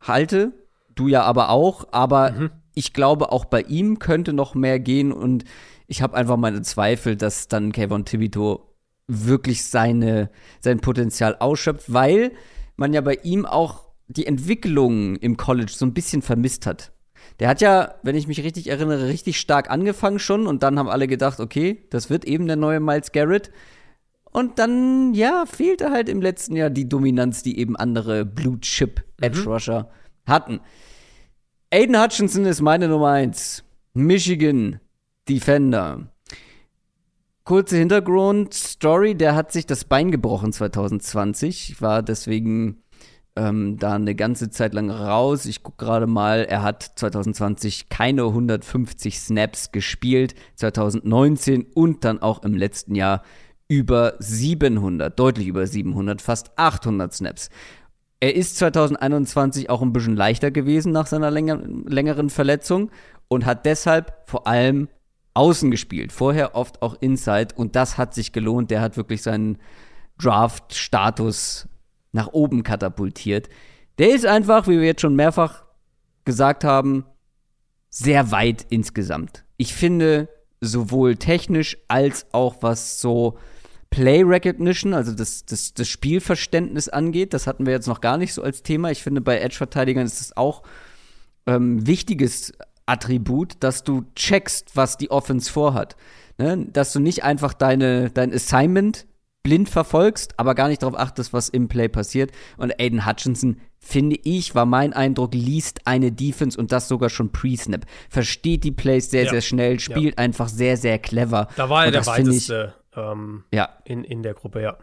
halte. 0.00 0.52
Du 0.94 1.08
ja 1.08 1.22
aber 1.22 1.50
auch, 1.50 1.88
aber 1.90 2.30
mhm. 2.30 2.50
ich 2.74 2.92
glaube, 2.92 3.32
auch 3.32 3.44
bei 3.44 3.62
ihm 3.62 3.98
könnte 3.98 4.32
noch 4.32 4.54
mehr 4.54 4.78
gehen 4.78 5.12
und 5.12 5.44
ich 5.86 6.00
habe 6.00 6.16
einfach 6.16 6.36
meine 6.36 6.62
Zweifel, 6.62 7.16
dass 7.16 7.48
dann 7.48 7.72
Kevin 7.72 8.04
Thibodeau 8.04 8.74
wirklich 9.06 9.64
seine, 9.64 10.30
sein 10.60 10.80
Potenzial 10.80 11.36
ausschöpft, 11.38 11.92
weil 11.92 12.32
man 12.76 12.92
ja 12.94 13.00
bei 13.00 13.16
ihm 13.22 13.44
auch 13.44 13.83
die 14.08 14.26
Entwicklung 14.26 15.16
im 15.16 15.36
College 15.36 15.72
so 15.74 15.86
ein 15.86 15.94
bisschen 15.94 16.22
vermisst 16.22 16.66
hat. 16.66 16.92
Der 17.40 17.48
hat 17.48 17.60
ja, 17.60 17.94
wenn 18.02 18.16
ich 18.16 18.28
mich 18.28 18.42
richtig 18.44 18.68
erinnere, 18.68 19.08
richtig 19.08 19.40
stark 19.40 19.70
angefangen 19.70 20.18
schon 20.18 20.46
und 20.46 20.62
dann 20.62 20.78
haben 20.78 20.88
alle 20.88 21.08
gedacht, 21.08 21.40
okay, 21.40 21.86
das 21.90 22.10
wird 22.10 22.24
eben 22.24 22.46
der 22.46 22.56
neue 22.56 22.80
Miles 22.80 23.12
Garrett. 23.12 23.50
Und 24.30 24.58
dann, 24.58 25.14
ja, 25.14 25.44
fehlte 25.46 25.90
halt 25.90 26.08
im 26.08 26.20
letzten 26.20 26.56
Jahr 26.56 26.70
die 26.70 26.88
Dominanz, 26.88 27.42
die 27.42 27.58
eben 27.58 27.76
andere 27.76 28.24
Blue 28.24 28.58
Chip 28.60 29.02
Edge 29.20 29.40
mhm. 29.40 29.48
Rusher 29.48 29.82
mhm. 30.26 30.30
hatten. 30.30 30.60
Aiden 31.72 32.00
Hutchinson 32.00 32.44
ist 32.44 32.60
meine 32.60 32.88
Nummer 32.88 33.10
1. 33.10 33.64
Michigan 33.94 34.80
Defender. 35.28 36.08
Kurze 37.44 37.76
Hintergrundstory, 37.76 39.14
der 39.14 39.34
hat 39.34 39.52
sich 39.52 39.66
das 39.66 39.84
Bein 39.84 40.10
gebrochen 40.10 40.52
2020, 40.52 41.80
war 41.80 42.02
deswegen 42.02 42.82
ähm, 43.36 43.78
da 43.78 43.94
eine 43.94 44.14
ganze 44.14 44.50
Zeit 44.50 44.74
lang 44.74 44.90
raus. 44.90 45.46
Ich 45.46 45.62
gucke 45.62 45.84
gerade 45.84 46.06
mal, 46.06 46.44
er 46.44 46.62
hat 46.62 46.82
2020 46.96 47.88
keine 47.88 48.22
150 48.22 49.18
Snaps 49.18 49.72
gespielt, 49.72 50.34
2019 50.56 51.66
und 51.74 52.04
dann 52.04 52.22
auch 52.22 52.42
im 52.42 52.54
letzten 52.54 52.94
Jahr 52.94 53.22
über 53.68 54.14
700, 54.18 55.18
deutlich 55.18 55.48
über 55.48 55.66
700, 55.66 56.22
fast 56.22 56.56
800 56.56 57.12
Snaps. 57.12 57.48
Er 58.20 58.36
ist 58.36 58.56
2021 58.58 59.68
auch 59.68 59.82
ein 59.82 59.92
bisschen 59.92 60.16
leichter 60.16 60.50
gewesen 60.50 60.92
nach 60.92 61.06
seiner 61.06 61.30
länger, 61.30 61.60
längeren 61.86 62.30
Verletzung 62.30 62.90
und 63.28 63.44
hat 63.44 63.66
deshalb 63.66 64.14
vor 64.26 64.46
allem 64.46 64.88
außen 65.34 65.70
gespielt. 65.70 66.12
Vorher 66.12 66.54
oft 66.54 66.82
auch 66.82 66.96
Inside 67.00 67.54
und 67.56 67.74
das 67.74 67.98
hat 67.98 68.14
sich 68.14 68.32
gelohnt. 68.32 68.70
Der 68.70 68.80
hat 68.80 68.96
wirklich 68.96 69.22
seinen 69.22 69.58
Draft-Status 70.18 71.68
nach 72.14 72.28
oben 72.28 72.62
katapultiert. 72.62 73.48
Der 73.98 74.14
ist 74.14 74.24
einfach, 74.24 74.66
wie 74.66 74.78
wir 74.78 74.86
jetzt 74.86 75.02
schon 75.02 75.16
mehrfach 75.16 75.64
gesagt 76.24 76.64
haben, 76.64 77.04
sehr 77.90 78.30
weit 78.30 78.66
insgesamt. 78.70 79.44
Ich 79.56 79.74
finde, 79.74 80.28
sowohl 80.60 81.16
technisch 81.16 81.76
als 81.88 82.26
auch 82.32 82.56
was 82.60 83.00
so 83.00 83.38
Play 83.90 84.22
Recognition, 84.22 84.94
also 84.94 85.12
das, 85.12 85.44
das, 85.44 85.74
das 85.74 85.86
Spielverständnis 85.88 86.88
angeht, 86.88 87.34
das 87.34 87.46
hatten 87.46 87.66
wir 87.66 87.72
jetzt 87.72 87.86
noch 87.86 88.00
gar 88.00 88.16
nicht 88.16 88.32
so 88.34 88.42
als 88.42 88.62
Thema. 88.62 88.90
Ich 88.90 89.02
finde, 89.02 89.20
bei 89.20 89.38
Edge-Verteidigern 89.38 90.06
ist 90.06 90.20
es 90.20 90.36
auch 90.36 90.62
ähm, 91.46 91.86
wichtiges 91.86 92.52
Attribut, 92.86 93.54
dass 93.60 93.84
du 93.84 94.04
checkst, 94.16 94.76
was 94.76 94.96
die 94.96 95.10
Offense 95.10 95.50
vorhat. 95.50 95.96
Ne? 96.38 96.66
Dass 96.72 96.92
du 96.92 97.00
nicht 97.00 97.22
einfach 97.22 97.54
deine, 97.54 98.10
dein 98.10 98.32
Assignment 98.32 99.06
blind 99.44 99.68
verfolgst, 99.68 100.34
aber 100.38 100.56
gar 100.56 100.68
nicht 100.68 100.82
darauf 100.82 100.98
achtest, 100.98 101.32
was 101.32 101.48
im 101.48 101.68
Play 101.68 101.88
passiert. 101.88 102.32
Und 102.56 102.80
Aiden 102.80 103.06
Hutchinson, 103.06 103.60
finde 103.78 104.16
ich, 104.24 104.54
war 104.56 104.66
mein 104.66 104.92
Eindruck, 104.92 105.34
liest 105.34 105.86
eine 105.86 106.10
Defense 106.10 106.58
und 106.58 106.72
das 106.72 106.88
sogar 106.88 107.10
schon 107.10 107.30
pre-Snap. 107.30 107.86
Versteht 108.08 108.64
die 108.64 108.72
Plays 108.72 109.10
sehr, 109.10 109.24
ja. 109.24 109.30
sehr 109.30 109.42
schnell, 109.42 109.78
spielt 109.78 110.18
ja. 110.18 110.18
einfach 110.18 110.48
sehr, 110.48 110.76
sehr 110.76 110.98
clever. 110.98 111.48
Da 111.56 111.68
war 111.68 111.84
er 111.84 111.92
der 111.92 112.06
weiteste 112.06 112.74
ich, 112.90 112.98
ähm, 112.98 113.44
ja. 113.52 113.68
in, 113.84 114.02
in 114.02 114.22
der 114.22 114.34
Gruppe, 114.34 114.62
ja. 114.62 114.78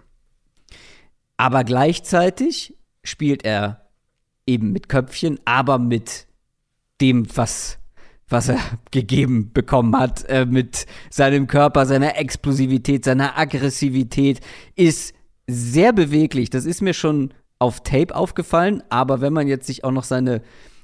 Aber 1.37 1.63
gleichzeitig 1.63 2.77
spielt 3.03 3.43
er 3.43 3.89
eben 4.45 4.71
mit 4.71 4.89
Köpfchen, 4.89 5.39
aber 5.43 5.79
mit 5.79 6.27
dem, 7.01 7.25
was 7.35 7.80
was 8.31 8.49
er 8.49 8.59
gegeben 8.91 9.51
bekommen 9.53 9.97
hat 9.97 10.25
äh, 10.29 10.45
mit 10.45 10.85
seinem 11.09 11.47
Körper, 11.47 11.85
seiner 11.85 12.17
Explosivität, 12.17 13.05
seiner 13.05 13.37
Aggressivität, 13.37 14.41
ist 14.75 15.13
sehr 15.47 15.93
beweglich. 15.93 16.49
Das 16.49 16.65
ist 16.65 16.81
mir 16.81 16.93
schon 16.93 17.33
auf 17.59 17.81
Tape 17.81 18.15
aufgefallen, 18.15 18.81
aber 18.89 19.21
wenn 19.21 19.33
man 19.33 19.47
jetzt 19.47 19.67
sich 19.67 19.83
auch 19.83 19.91
noch 19.91 20.03
seine 20.03 20.41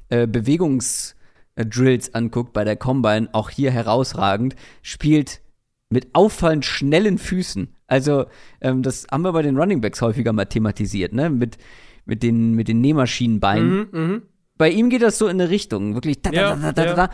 äh, 0.09 0.27
Bewegungsdrills 0.27 2.13
anguckt 2.13 2.53
bei 2.53 2.63
der 2.63 2.75
Combine, 2.75 3.29
auch 3.31 3.49
hier 3.49 3.71
herausragend, 3.71 4.55
spielt 4.81 5.41
mit 5.89 6.09
auffallend 6.13 6.65
schnellen 6.65 7.17
Füßen. 7.17 7.73
Also, 7.87 8.25
ähm, 8.61 8.83
das 8.83 9.07
haben 9.09 9.23
wir 9.23 9.31
bei 9.31 9.41
den 9.41 9.57
Runningbacks 9.57 10.01
häufiger 10.01 10.33
mal 10.33 10.45
thematisiert, 10.45 11.13
ne? 11.13 11.29
Mit, 11.29 11.57
mit 12.05 12.23
den, 12.23 12.53
mit 12.53 12.67
den 12.67 12.81
Nähmaschinenbeinen. 12.81 13.87
Mhm, 13.91 14.11
mh 14.11 14.21
bei 14.57 14.69
ihm 14.69 14.89
geht 14.89 15.01
das 15.01 15.17
so 15.17 15.27
in 15.27 15.39
eine 15.39 15.49
Richtung, 15.49 15.93
wirklich. 15.93 16.21
Da, 16.21 16.31
Ja, 16.31 16.55
da, 16.55 16.71
da, 16.71 16.71
da, 16.71 16.85
ja. 16.85 16.93
da. 16.93 17.09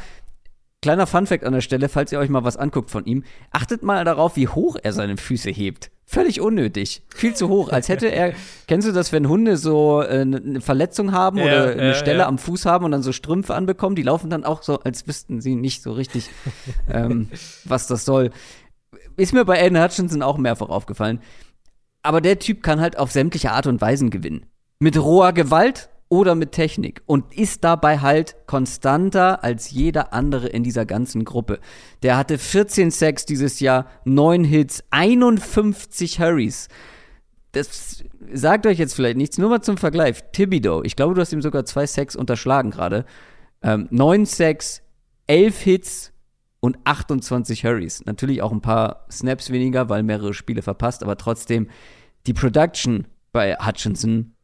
Kleiner 0.84 1.08
Funfact 1.08 1.46
an 1.46 1.54
der 1.54 1.62
Stelle, 1.62 1.88
falls 1.88 2.12
ihr 2.12 2.20
euch 2.20 2.28
mal 2.28 2.44
was 2.44 2.58
anguckt 2.58 2.92
von 2.92 3.06
ihm, 3.06 3.24
achtet 3.52 3.84
mal 3.84 4.04
darauf, 4.04 4.36
wie 4.36 4.50
hoch 4.50 4.76
er 4.84 4.92
seine 4.92 5.16
Füße 5.16 5.50
hebt. 5.50 5.92
Völlig 6.06 6.42
unnötig. 6.42 7.04
Viel 7.16 7.34
zu 7.34 7.48
hoch. 7.48 7.70
Als 7.70 7.88
hätte 7.88 8.08
er, 8.08 8.34
kennst 8.68 8.86
du 8.86 8.92
das, 8.92 9.14
wenn 9.14 9.30
Hunde 9.30 9.56
so 9.56 10.02
äh, 10.02 10.20
eine 10.20 10.60
Verletzung 10.60 11.14
haben 11.14 11.38
Ja, 11.38 11.46
oder 11.46 11.72
eine 11.72 11.88
ja, 11.88 11.94
Stelle 11.94 12.20
ja. 12.20 12.28
am 12.28 12.38
Fuß 12.38 12.66
haben 12.66 12.84
und 12.84 12.92
dann 12.92 13.02
so 13.02 13.14
Strümpfe 13.14 13.56
anbekommen? 13.56 13.96
Die 13.96 14.04
laufen 14.04 14.30
dann 14.30 14.44
auch 14.44 14.62
so, 14.62 14.78
als 14.82 15.08
wüssten 15.08 15.40
sie 15.40 15.56
nicht 15.56 15.84
so 15.84 15.94
richtig, 15.94 16.30
ähm, 16.92 17.30
was 17.64 17.88
das 17.88 18.04
soll. 18.04 18.32
Ist 19.16 19.32
mir 19.32 19.46
bei 19.46 19.64
Aiden 19.64 19.82
Hutchinson 19.82 20.22
auch 20.22 20.38
mehrfach 20.38 20.68
aufgefallen. 20.68 21.22
Aber 22.02 22.20
der 22.20 22.40
Typ 22.40 22.62
kann 22.62 22.82
halt 22.82 23.00
auf 23.00 23.10
sämtliche 23.10 23.52
Art 23.52 23.68
und 23.68 23.80
Weisen 23.80 24.10
gewinnen. 24.10 24.48
Mit 24.80 24.98
roher 24.98 25.32
Gewalt 25.32 25.88
oder 26.14 26.36
mit 26.36 26.52
Technik. 26.52 27.02
Und 27.08 27.34
ist 27.34 27.64
dabei 27.64 27.98
halt 28.00 28.36
konstanter 28.46 29.44
als 29.44 29.72
jeder 29.72 30.14
andere 30.14 30.48
in 30.48 30.62
dieser 30.64 30.86
ganzen 30.86 31.26
Gruppe. 31.26 31.60
Der 32.04 32.18
hatte 32.18 32.38
14 32.38 32.92
Sacks 32.92 33.26
dieses 33.26 33.60
Jahr, 33.60 33.88
9 34.06 34.44
Hits, 34.44 34.84
51 34.92 36.20
Hurries. 36.20 36.68
Das 37.54 38.04
sagt 38.32 38.68
euch 38.68 38.78
jetzt 38.78 38.94
vielleicht 38.94 39.18
nichts, 39.18 39.40
nur 39.40 39.50
mal 39.50 39.62
zum 39.62 39.78
Vergleich. 39.78 40.24
Thibodeau, 40.32 40.84
ich 40.84 40.96
glaube, 40.96 41.16
du 41.16 41.22
hast 41.22 41.34
ihm 41.34 41.42
sogar 41.42 41.66
zwei 41.66 41.88
Sacks 41.88 42.16
unterschlagen 42.16 42.70
gerade. 42.70 43.06
Ähm, 43.64 43.88
9 43.90 44.28
Sacks, 44.28 44.84
11 45.26 45.62
Hits 45.62 46.14
und 46.60 46.78
28 46.84 47.66
Hurries. 47.66 48.06
Natürlich 48.06 48.44
auch 48.44 48.52
ein 48.52 48.62
paar 48.62 49.08
Snaps 49.12 49.50
weniger, 49.50 49.90
weil 49.90 50.04
mehrere 50.04 50.36
Spiele 50.36 50.62
verpasst, 50.62 51.02
aber 51.02 51.18
trotzdem 51.18 51.70
die 52.28 52.34
Production 52.34 53.08
bei 53.32 53.56
Hutchinson 53.56 54.36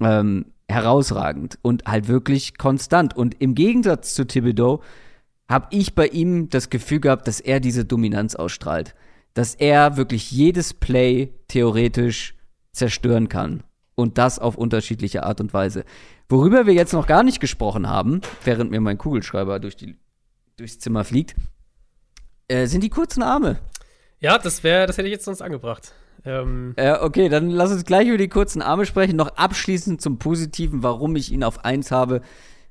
ähm, 0.00 0.52
herausragend 0.68 1.58
und 1.62 1.84
halt 1.84 2.08
wirklich 2.08 2.58
konstant. 2.58 3.16
Und 3.16 3.40
im 3.40 3.54
Gegensatz 3.54 4.14
zu 4.14 4.26
Thibodeau 4.26 4.82
habe 5.48 5.66
ich 5.70 5.94
bei 5.94 6.06
ihm 6.08 6.48
das 6.48 6.70
Gefühl 6.70 7.00
gehabt, 7.00 7.28
dass 7.28 7.40
er 7.40 7.60
diese 7.60 7.84
Dominanz 7.84 8.34
ausstrahlt. 8.34 8.94
Dass 9.34 9.54
er 9.54 9.96
wirklich 9.96 10.30
jedes 10.30 10.74
Play 10.74 11.32
theoretisch 11.48 12.34
zerstören 12.72 13.28
kann. 13.28 13.62
Und 13.94 14.18
das 14.18 14.38
auf 14.38 14.56
unterschiedliche 14.56 15.22
Art 15.22 15.40
und 15.40 15.54
Weise. 15.54 15.84
Worüber 16.28 16.66
wir 16.66 16.74
jetzt 16.74 16.92
noch 16.92 17.06
gar 17.06 17.22
nicht 17.22 17.40
gesprochen 17.40 17.88
haben, 17.88 18.22
während 18.42 18.70
mir 18.70 18.80
mein 18.80 18.98
Kugelschreiber 18.98 19.60
durch 19.60 19.76
die, 19.76 19.96
durchs 20.56 20.78
Zimmer 20.78 21.04
fliegt, 21.04 21.36
äh, 22.48 22.66
sind 22.66 22.82
die 22.82 22.90
kurzen 22.90 23.22
Arme. 23.22 23.58
Ja, 24.20 24.38
das 24.38 24.64
wäre, 24.64 24.86
das 24.86 24.96
hätte 24.96 25.08
ich 25.08 25.12
jetzt 25.12 25.26
sonst 25.26 25.42
angebracht. 25.42 25.92
Ähm, 26.24 26.72
Äh, 26.76 26.92
okay, 27.00 27.28
dann 27.28 27.50
lass 27.50 27.70
uns 27.72 27.84
gleich 27.84 28.08
über 28.08 28.18
die 28.18 28.28
kurzen 28.28 28.62
Arme 28.62 28.86
sprechen. 28.86 29.16
Noch 29.16 29.36
abschließend 29.36 30.00
zum 30.00 30.18
Positiven, 30.18 30.82
warum 30.82 31.16
ich 31.16 31.30
ihn 31.32 31.44
auf 31.44 31.64
1 31.64 31.90
habe, 31.90 32.20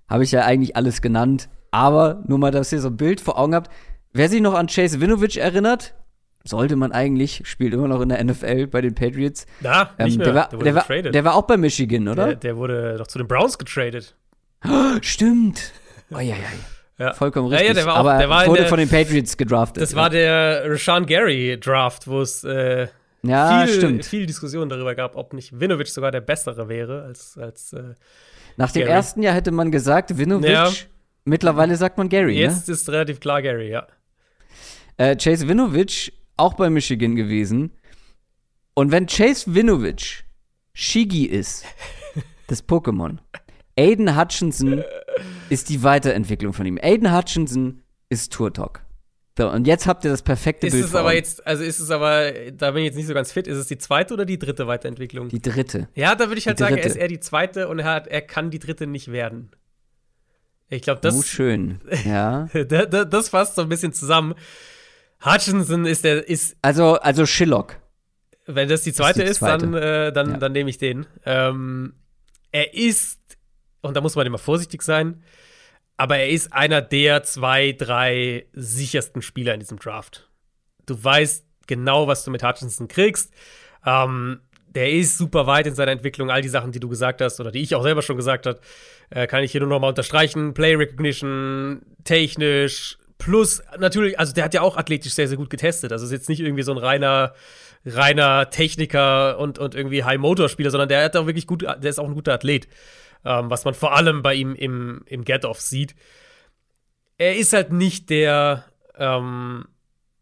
habe 0.10 0.24
ich 0.24 0.32
ja 0.32 0.42
eigentlich 0.42 0.76
alles 0.76 1.02
genannt. 1.02 1.50
Aber 1.72 2.24
nur 2.28 2.38
mal, 2.40 2.52
dass 2.52 2.72
ihr 2.72 2.82
so 2.82 2.90
ein 2.90 2.98
Bild 2.98 3.22
vor 3.22 3.38
Augen 3.40 3.56
habt. 3.56 3.72
Wer 4.12 4.30
sich 4.30 4.42
noch 4.42 4.54
an 4.54 4.68
Chase 4.68 5.02
Winovich 5.02 5.38
erinnert, 5.40 5.94
sollte 6.44 6.76
man 6.76 6.92
eigentlich, 6.92 7.42
spielt 7.46 7.74
immer 7.74 7.88
noch 7.88 8.02
in 8.02 8.10
der 8.10 8.24
NFL 8.24 8.68
bei 8.68 8.82
den 8.82 8.94
Patriots. 8.96 9.46
na, 9.62 9.90
nicht 10.00 10.14
Ähm, 10.14 10.18
mehr. 10.18 10.26
der, 10.26 10.36
war, 10.36 10.52
wurde 10.52 10.64
der, 10.66 10.76
war, 10.76 10.82
getradet. 10.84 11.16
der 11.16 11.24
war 11.26 11.36
auch 11.36 11.44
bei 11.44 11.58
Michigan, 11.58 12.08
oder? 12.08 12.26
der, 12.28 12.36
der 12.36 12.58
wurde 12.58 12.96
doch 12.98 13.08
zu 13.08 13.18
den 13.18 13.28
Browns 13.28 13.58
getradet. 13.58 14.16
Stimmt. 15.02 15.72
Oh, 16.12 16.18
ja, 16.20 16.36
ja. 16.36 16.36
Ja. 17.00 17.14
Vollkommen 17.14 17.48
Ja, 17.52 17.54
ja, 17.56 17.60
richtig. 17.60 17.78
der 17.78 17.86
war 17.88 17.96
auch- 17.96 18.00
Aber 18.00 18.18
der 18.20 18.30
war 18.30 18.46
wurde 18.46 18.60
der- 18.62 18.70
von 18.70 18.78
den 18.78 18.88
Patriots 18.90 19.36
gedraftet. 19.36 19.82
Das 19.82 19.96
war 19.96 20.10
der 20.12 20.64
Rashawn 20.70 21.06
Gary 21.08 21.58
Draft, 21.60 22.08
wo 22.08 22.22
es 22.22 22.44
äh, 22.44 22.88
ja, 23.26 23.66
viel, 23.66 23.76
stimmt. 23.76 24.06
viel 24.06 24.26
Diskussion 24.26 24.70
darüber 24.70 24.96
gab, 24.96 25.16
ob 25.16 25.34
nicht 25.34 25.60
Winovich 25.60 25.92
sogar 25.92 26.12
der 26.12 26.22
bessere 26.22 26.68
wäre 26.68 27.04
als, 27.04 27.38
als 27.38 27.74
äh, 27.74 27.94
Nach 28.58 28.72
dem 28.72 28.82
Gary. 28.82 28.92
ersten 28.92 29.24
Jahr 29.24 29.34
hätte 29.34 29.52
man 29.52 29.72
gesagt, 29.72 30.18
Winovich. 30.18 30.50
Ja. 30.50 30.70
Mittlerweile 31.26 31.78
sagt 31.78 31.98
man 31.98 32.10
Gary, 32.10 32.36
ne? 32.36 32.42
jetzt 32.42 32.68
ist 32.68 32.90
relativ 32.90 33.22
klar 33.22 33.42
Gary, 33.42 33.70
ja. 33.70 33.88
Äh, 34.98 35.16
Chase 35.16 35.48
Winovich 35.48 36.12
auch 36.36 36.56
bei 36.56 36.70
Michigan 36.70 37.16
gewesen. 37.16 37.72
Und 38.74 38.92
wenn 38.92 39.08
Chase 39.08 39.54
Winovich 39.56 40.26
Shigi 40.74 41.26
ist, 41.26 41.66
das 42.48 42.68
Pokémon, 42.68 43.20
Aiden 43.78 44.18
Hutchinson 44.18 44.84
ist 45.50 45.70
die 45.70 45.82
Weiterentwicklung 45.84 46.54
von 46.54 46.66
ihm. 46.66 46.78
Aiden 46.82 47.16
Hutchinson 47.16 47.82
ist 48.10 48.34
Turtok. 48.34 48.83
So, 49.38 49.50
und 49.50 49.66
jetzt 49.66 49.88
habt 49.88 50.06
ihr 50.06 50.12
das 50.12 50.22
perfekte 50.22 50.68
Ist 50.68 50.74
Bild 50.74 50.86
es 50.86 50.92
vor 50.92 51.00
aber 51.00 51.14
jetzt, 51.16 51.46
also 51.48 51.64
ist 51.64 51.80
es 51.80 51.90
aber, 51.90 52.32
da 52.52 52.70
bin 52.72 52.82
ich 52.84 52.88
jetzt 52.90 52.96
nicht 52.98 53.08
so 53.08 53.16
ganz 53.16 53.32
fit, 53.32 53.48
ist 53.48 53.58
es 53.58 53.66
die 53.66 53.80
zweite 53.80 54.14
oder 54.14 54.26
die 54.26 54.38
dritte 54.38 54.68
Weiterentwicklung? 54.68 55.30
Die 55.30 55.42
dritte. 55.42 55.88
ja, 55.96 56.14
da 56.14 56.28
würde 56.28 56.38
ich 56.38 56.46
halt 56.46 56.60
die 56.60 56.64
sagen, 56.64 56.78
er 56.78 56.86
ist 56.86 56.96
eher 56.96 57.08
die 57.08 57.20
zweite 57.20 57.68
und 57.68 57.80
er, 57.80 57.86
hat, 57.86 58.08
er 58.08 58.22
kann 58.22 58.52
die 58.52 58.60
dritte 58.60 58.86
nicht 58.86 59.12
werden. 59.12 59.50
Ich 60.70 60.84
glaube, 60.84 61.02
das, 61.02 61.16
oh, 61.18 61.22
schön. 61.24 61.82
Ja. 62.06 62.48
da- 62.54 62.86
da- 62.86 63.06
das 63.06 63.30
fasst 63.30 63.56
so 63.56 63.64
ein 63.64 63.70
bisschen 63.70 63.92
zusammen. 63.94 64.36
Hutchinson 65.26 65.86
ist 65.86 66.04
der, 66.04 66.28
ist, 66.28 66.56
Also, 66.62 66.96
also 67.00 67.26
Shillock. 67.26 67.78
wenn 68.46 68.70
das 68.70 68.84
die 68.84 68.94
zweite 68.94 69.24
die 69.24 69.30
ist, 69.32 69.38
zweite. 69.38 69.66
dann, 69.66 69.74
äh, 69.74 70.12
dann, 70.14 70.32
Ja. 70.32 70.38
dann 70.38 70.52
nehme 70.52 70.70
ich 70.70 70.78
den. 70.78 71.08
Ähm, 71.26 71.94
er 72.52 72.74
ist, 72.76 73.20
und 73.82 73.96
da 73.96 74.02
muss 74.02 74.16
man 74.16 74.28
immer 74.28 74.38
vorsichtig 74.38 74.84
sein, 74.84 75.24
aber 75.98 76.18
er 76.18 76.30
ist 76.30 76.54
einer 76.54 76.82
der 76.82 77.24
zwei, 77.24 77.72
drei 77.74 78.46
sichersten 78.54 79.22
Spieler 79.22 79.54
in 79.54 79.60
diesem 79.60 79.80
Draft. 79.80 80.30
Du 80.86 81.02
weißt 81.02 81.46
genau, 81.68 82.08
was 82.08 82.24
du 82.24 82.32
mit 82.32 82.44
Hutchinson 82.44 82.88
kriegst. 82.88 83.34
Ähm, 83.86 84.42
der 84.76 84.92
ist 84.92 85.18
super 85.18 85.46
weit 85.46 85.68
in 85.68 85.76
seiner 85.76 85.92
Entwicklung. 85.92 86.32
All 86.32 86.42
die 86.42 86.50
Sachen, 86.50 86.72
die 86.72 86.80
du 86.80 86.90
gesagt 86.90 87.22
hast 87.22 87.40
oder 87.40 87.52
die 87.52 87.62
ich 87.62 87.76
auch 87.76 87.84
selber 87.84 88.02
schon 88.02 88.18
gesagt 88.18 88.46
habe, 88.46 88.60
äh, 89.12 89.28
kann 89.28 89.44
ich 89.44 89.52
hier 89.52 89.62
nur 89.62 89.70
noch 89.70 89.80
mal 89.80 89.90
unterstreichen. 89.90 90.54
Play 90.54 90.76
Recognition, 90.76 91.82
technisch, 92.04 92.98
plus 93.18 93.62
natürlich, 93.78 94.20
also 94.20 94.34
der 94.34 94.44
hat 94.46 94.54
ja 94.54 94.62
auch 94.62 94.78
athletisch 94.78 95.14
sehr, 95.14 95.28
sehr 95.28 95.38
gut 95.38 95.50
getestet. 95.50 95.92
Also 95.92 96.06
ist 96.06 96.12
jetzt 96.12 96.30
nicht 96.30 96.40
irgendwie 96.40 96.64
so 96.64 96.72
ein 96.72 96.78
reiner, 96.78 97.34
reiner 97.86 98.50
Techniker 98.50 99.38
und, 99.38 99.60
und 99.60 99.76
irgendwie 99.76 100.04
High-Motor-Spieler, 100.04 100.72
sondern 100.72 100.90
der 100.90 101.04
hat 101.04 101.16
auch 101.16 101.28
wirklich 101.28 101.48
gut, 101.48 101.62
der 101.64 101.84
ist 101.84 102.00
auch 102.00 102.08
ein 102.08 102.16
guter 102.16 102.34
Athlet. 102.34 102.68
Ähm, 103.26 103.50
was 103.50 103.66
man 103.66 103.74
vor 103.74 103.96
allem 103.96 104.22
bei 104.22 104.34
ihm 104.34 104.54
im, 104.56 105.04
im 105.06 105.24
Get-Off 105.24 105.62
sieht. 105.62 105.96
Er 107.18 107.38
ist 107.38 107.54
halt 107.54 107.72
nicht 107.72 108.10
der, 108.10 108.66
ähm, 108.98 109.66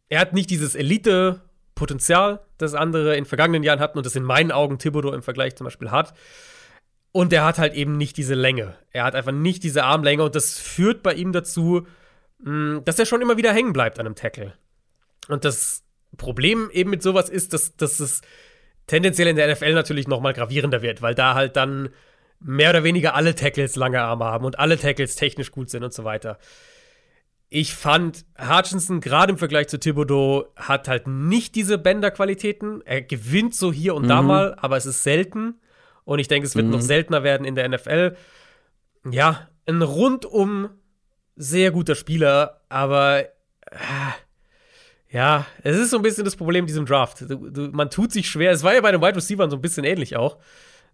er 0.09 0.19
hat 0.19 0.33
nicht 0.33 0.49
dieses 0.49 0.75
Elite-Potenzial, 0.75 2.41
das 2.57 2.73
andere 2.75 3.15
in 3.17 3.25
vergangenen 3.25 3.63
Jahren 3.63 3.79
hatten 3.79 3.97
und 3.97 4.05
das 4.05 4.15
in 4.15 4.23
meinen 4.23 4.51
Augen 4.51 4.77
Thibodeau 4.77 5.13
im 5.13 5.23
Vergleich 5.23 5.55
zum 5.55 5.65
Beispiel 5.65 5.89
hat. 5.89 6.13
Und 7.11 7.33
er 7.33 7.43
hat 7.43 7.57
halt 7.57 7.73
eben 7.73 7.97
nicht 7.97 8.17
diese 8.17 8.35
Länge. 8.35 8.75
Er 8.91 9.03
hat 9.03 9.15
einfach 9.15 9.31
nicht 9.31 9.63
diese 9.63 9.83
Armlänge 9.83 10.23
und 10.23 10.35
das 10.35 10.59
führt 10.59 11.01
bei 11.03 11.13
ihm 11.13 11.31
dazu, 11.33 11.87
mh, 12.39 12.81
dass 12.81 12.99
er 12.99 13.05
schon 13.05 13.21
immer 13.21 13.37
wieder 13.37 13.53
hängen 13.53 13.73
bleibt 13.73 13.99
an 13.99 14.05
einem 14.05 14.15
Tackle. 14.15 14.53
Und 15.27 15.43
das 15.43 15.83
Problem 16.17 16.69
eben 16.71 16.89
mit 16.89 17.01
sowas 17.01 17.29
ist, 17.29 17.53
dass, 17.53 17.75
dass 17.75 17.99
es 17.99 18.21
tendenziell 18.87 19.27
in 19.27 19.35
der 19.35 19.51
NFL 19.51 19.73
natürlich 19.73 20.07
noch 20.07 20.21
mal 20.21 20.33
gravierender 20.33 20.81
wird, 20.81 21.01
weil 21.01 21.15
da 21.15 21.33
halt 21.33 21.55
dann 21.55 21.89
mehr 22.43 22.71
oder 22.71 22.83
weniger 22.83 23.15
alle 23.15 23.35
Tackles 23.35 23.75
lange 23.75 24.01
Arme 24.01 24.25
haben 24.25 24.45
und 24.45 24.59
alle 24.59 24.77
Tackles 24.77 25.15
technisch 25.15 25.51
gut 25.51 25.69
sind 25.69 25.83
und 25.83 25.93
so 25.93 26.03
weiter. 26.03 26.37
Ich 27.49 27.73
fand, 27.73 28.25
Hutchinson 28.39 29.01
gerade 29.01 29.33
im 29.33 29.37
Vergleich 29.37 29.67
zu 29.67 29.77
Thibodeau 29.77 30.45
hat 30.55 30.87
halt 30.87 31.07
nicht 31.07 31.55
diese 31.55 31.77
Bänderqualitäten. 31.77 32.81
Er 32.85 33.01
gewinnt 33.01 33.55
so 33.55 33.73
hier 33.73 33.93
und 33.93 34.07
da 34.07 34.21
mal, 34.21 34.55
aber 34.57 34.77
es 34.77 34.85
ist 34.85 35.03
selten. 35.03 35.59
Und 36.05 36.19
ich 36.19 36.29
denke, 36.29 36.47
es 36.47 36.55
wird 36.55 36.67
noch 36.67 36.81
seltener 36.81 37.23
werden 37.23 37.45
in 37.45 37.55
der 37.55 37.67
NFL. 37.67 38.15
Ja, 39.09 39.49
ein 39.67 39.81
rundum 39.81 40.69
sehr 41.35 41.71
guter 41.71 41.95
Spieler, 41.95 42.61
aber 42.69 43.23
äh, 43.25 43.25
ja, 45.09 45.45
es 45.63 45.77
ist 45.77 45.89
so 45.89 45.97
ein 45.97 46.03
bisschen 46.03 46.23
das 46.23 46.35
Problem 46.35 46.63
in 46.63 46.67
diesem 46.67 46.85
Draft. 46.85 47.21
Du, 47.21 47.49
du, 47.49 47.61
man 47.71 47.89
tut 47.89 48.11
sich 48.11 48.29
schwer, 48.29 48.51
es 48.51 48.63
war 48.63 48.73
ja 48.73 48.81
bei 48.81 48.91
den 48.91 49.01
Wide 49.01 49.15
Receivers 49.15 49.51
so 49.51 49.57
ein 49.57 49.61
bisschen 49.61 49.83
ähnlich 49.83 50.15
auch. 50.15 50.37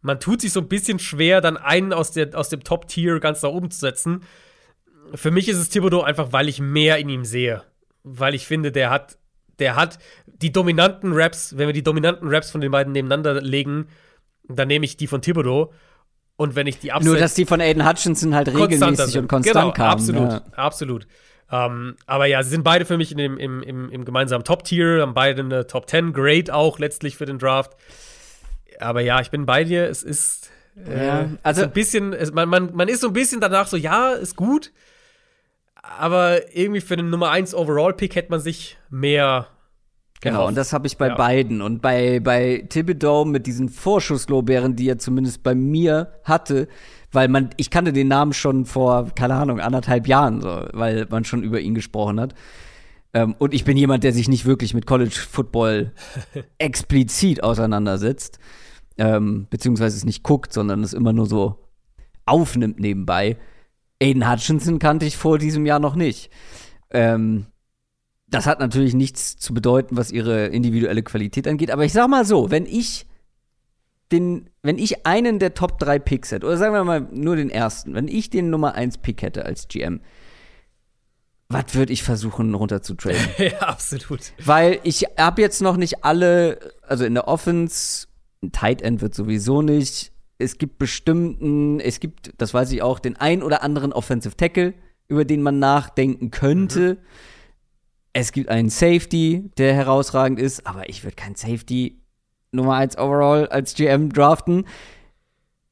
Man 0.02 0.20
tut 0.20 0.42
sich 0.42 0.54
so 0.54 0.60
ein 0.60 0.68
bisschen 0.68 1.00
schwer, 1.00 1.42
dann 1.42 1.58
einen 1.58 1.94
aus, 1.94 2.12
der, 2.12 2.38
aus 2.38 2.50
dem 2.50 2.64
Top-Tier 2.64 3.20
ganz 3.20 3.42
nach 3.42 3.50
oben 3.50 3.72
zu 3.72 3.80
setzen. 3.80 4.24
Für 5.14 5.32
mich 5.32 5.50
ist 5.50 5.58
es 5.58 5.70
Thibodeau 5.70 6.02
einfach, 6.02 6.32
weil 6.32 6.50
ich 6.50 6.60
mehr 6.60 6.98
in 6.98 7.10
ihm 7.10 7.26
sehe. 7.26 7.64
Weil 8.04 8.36
ich 8.36 8.46
finde, 8.46 8.72
der 8.72 8.90
hat, 8.90 9.18
der 9.60 9.76
hat 9.76 10.00
die 10.26 10.52
dominanten 10.52 11.14
Raps, 11.14 11.58
wenn 11.58 11.68
wir 11.68 11.74
die 11.74 11.84
dominanten 11.84 12.30
Raps 12.30 12.52
von 12.52 12.62
den 12.62 12.72
beiden 12.72 12.94
nebeneinander 12.94 13.42
legen, 13.42 13.88
dann 14.48 14.68
nehme 14.68 14.86
ich 14.86 14.98
die 14.98 15.08
von 15.08 15.22
Thibodeau. 15.22 15.74
Und 16.36 16.56
wenn 16.56 16.68
ich 16.68 16.80
die 16.80 16.92
Upside 16.92 17.10
Nur, 17.10 17.20
dass 17.20 17.34
die 17.34 17.46
von 17.46 17.60
Aiden 17.60 17.88
Hutchinson 17.88 18.36
halt 18.36 18.50
regelmäßig 18.50 18.98
sind. 18.98 19.22
und 19.24 19.28
konstant 19.28 19.56
genau, 19.56 19.72
kamen. 19.72 19.92
Absolut, 19.92 20.32
Ja. 20.32 20.42
absolut. 20.54 21.08
Ähm, 21.52 21.96
aber 22.06 22.26
ja, 22.26 22.44
sie 22.44 22.50
sind 22.50 22.64
beide 22.64 22.86
für 22.86 22.98
mich 22.98 23.12
in 23.12 23.18
dem, 23.18 23.38
im, 23.38 23.64
im, 23.64 23.90
im 23.90 24.06
gemeinsamen 24.06 24.44
Top-Tier, 24.44 25.02
haben 25.02 25.14
beide 25.14 25.42
eine 25.42 25.66
Top 25.66 25.90
10 25.90 26.14
Grade 26.14 26.54
auch 26.54 26.78
letztlich 26.78 27.18
für 27.18 27.26
den 27.26 27.40
Draft. 27.40 27.76
Aber 28.80 29.02
ja, 29.02 29.20
ich 29.22 29.32
bin 29.32 29.46
bei 29.46 29.64
dir. 29.64 29.88
Es 29.90 30.04
ist 30.04 30.50
äh, 30.88 31.08
Ja, 31.08 31.30
also- 31.44 31.62
so 31.62 31.68
ein 31.68 31.74
bisschen, 31.74 32.14
es, 32.14 32.32
man, 32.34 32.50
man, 32.50 32.76
man 32.76 32.88
ist 32.88 33.02
so 33.02 33.08
ein 33.08 33.14
bisschen 33.14 33.42
danach 33.42 33.68
so, 33.68 33.78
ja, 33.78 34.12
ist 34.14 34.36
gut. 34.36 34.72
Aber 35.82 36.56
irgendwie 36.56 36.82
für 36.82 36.98
den 36.98 37.10
Nummer 37.10 37.32
1 37.32 37.56
Overall-Pick 37.56 38.16
hätte 38.16 38.32
man 38.32 38.40
sich 38.40 38.78
mehr 38.90 39.48
Genau, 40.22 40.48
und 40.48 40.58
das 40.58 40.74
habe 40.74 40.88
ich 40.88 40.98
bei 40.98 41.10
ja. 41.10 41.16
beiden. 41.16 41.62
Und 41.62 41.82
bei, 41.82 42.20
bei 42.20 42.66
Thibodeau 42.68 43.24
mit 43.26 43.46
diesen 43.46 43.70
Vorschusslorbeeren, 43.70 44.76
die 44.76 44.90
er 44.90 44.98
zumindest 44.98 45.44
bei 45.44 45.54
mir 45.54 46.14
hatte, 46.24 46.68
weil 47.12 47.28
man, 47.28 47.52
ich 47.58 47.70
kannte 47.70 47.94
den 47.94 48.08
Namen 48.08 48.34
schon 48.34 48.66
vor, 48.66 49.12
keine 49.14 49.36
Ahnung, 49.36 49.60
anderthalb 49.60 50.08
Jahren, 50.08 50.42
so, 50.42 50.66
weil 50.74 51.06
man 51.10 51.24
schon 51.24 51.44
über 51.44 51.60
ihn 51.60 51.76
gesprochen 51.76 52.20
hat. 52.20 52.34
Ähm, 53.14 53.36
und 53.38 53.54
ich 53.54 53.64
bin 53.64 53.78
jemand, 53.78 54.04
der 54.04 54.12
sich 54.12 54.28
nicht 54.28 54.46
wirklich 54.46 54.74
mit 54.74 54.86
College 54.88 55.16
Football 55.16 55.92
explizit 56.58 57.44
auseinandersetzt, 57.44 58.40
ähm, 58.98 59.48
beziehungsweise 59.50 59.98
es 59.98 60.06
nicht 60.06 60.24
guckt, 60.24 60.54
sondern 60.54 60.84
es 60.84 60.94
immer 60.94 61.14
nur 61.14 61.26
so 61.26 61.68
aufnimmt 62.26 62.80
nebenbei. 62.80 63.38
Aiden 64.02 64.30
Hutchinson 64.30 64.80
kannte 64.80 65.06
ich 65.06 65.18
vor 65.18 65.38
diesem 65.38 65.66
Jahr 65.66 65.80
noch 65.80 65.96
nicht. 65.96 66.30
Ähm, 66.92 67.48
das 68.28 68.46
hat 68.46 68.60
natürlich 68.60 68.94
nichts 68.94 69.38
zu 69.38 69.54
bedeuten, 69.54 69.96
was 69.98 70.12
ihre 70.12 70.48
individuelle 70.48 71.04
Qualität 71.04 71.48
angeht. 71.48 71.72
Aber 71.72 71.86
ich 71.86 71.94
sag 71.94 72.10
mal 72.10 72.26
so, 72.26 72.52
wenn 72.52 72.66
ich 72.66 73.08
den, 74.12 74.50
wenn 74.62 74.78
ich 74.78 75.06
einen 75.06 75.40
der 75.40 75.54
Top 75.54 75.80
3 75.80 76.00
Picks 76.00 76.32
hätte, 76.32 76.46
oder 76.46 76.58
sagen 76.58 76.74
wir 76.74 76.84
mal 76.84 77.08
nur 77.12 77.36
den 77.36 77.50
ersten, 77.50 77.94
wenn 77.94 78.08
ich 78.08 78.30
den 78.30 78.50
Nummer 78.50 78.76
1 78.76 79.00
Pick 79.00 79.22
hätte 79.22 79.46
als 79.46 79.68
GM, 79.68 80.02
was 81.50 81.76
würde 81.76 81.94
ich 81.94 82.04
versuchen 82.04 82.54
runter 82.54 82.82
zu 82.82 82.96
traden? 82.96 83.26
ja, 83.38 83.60
absolut. 83.60 84.34
Weil 84.44 84.80
ich 84.84 85.06
habe 85.18 85.42
jetzt 85.42 85.62
noch 85.62 85.78
nicht 85.78 86.04
alle, 86.04 86.60
also 86.82 87.06
in 87.06 87.14
der 87.14 87.28
Offense, 87.28 88.08
ein 88.48 88.52
Tight 88.52 88.82
End 88.82 89.02
wird 89.02 89.14
sowieso 89.14 89.62
nicht. 89.62 90.12
Es 90.38 90.58
gibt 90.58 90.78
bestimmten, 90.78 91.80
es 91.80 92.00
gibt, 92.00 92.34
das 92.38 92.54
weiß 92.54 92.72
ich 92.72 92.82
auch, 92.82 93.00
den 93.00 93.16
ein 93.16 93.44
oder 93.44 93.64
anderen 93.64 93.94
Offensive 93.94 94.36
Tackle, 94.36 94.74
über 95.08 95.26
den 95.26 95.42
man 95.42 95.60
nachdenken 95.60 96.32
könnte. 96.32 96.96
Mhm. 96.96 96.98
Es 98.14 98.32
gibt 98.32 98.50
einen 98.50 98.70
Safety, 98.70 99.52
der 99.58 99.74
herausragend 99.74 100.40
ist, 100.40 100.66
aber 100.66 100.90
ich 100.90 101.04
würde 101.04 101.16
kein 101.16 101.36
Safety 101.36 102.02
Nummer 102.52 102.76
1 102.76 102.98
overall 102.98 103.48
als 103.48 103.74
GM 103.76 104.12
draften. 104.12 104.66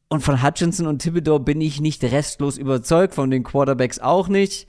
Und 0.09 0.21
von 0.21 0.43
Hutchinson 0.43 0.87
und 0.87 1.01
Thibodeau 1.01 1.39
bin 1.39 1.61
ich 1.61 1.81
nicht 1.81 2.03
restlos 2.03 2.57
überzeugt, 2.57 3.15
von 3.15 3.31
den 3.31 3.43
Quarterbacks 3.43 3.99
auch 3.99 4.27
nicht. 4.27 4.67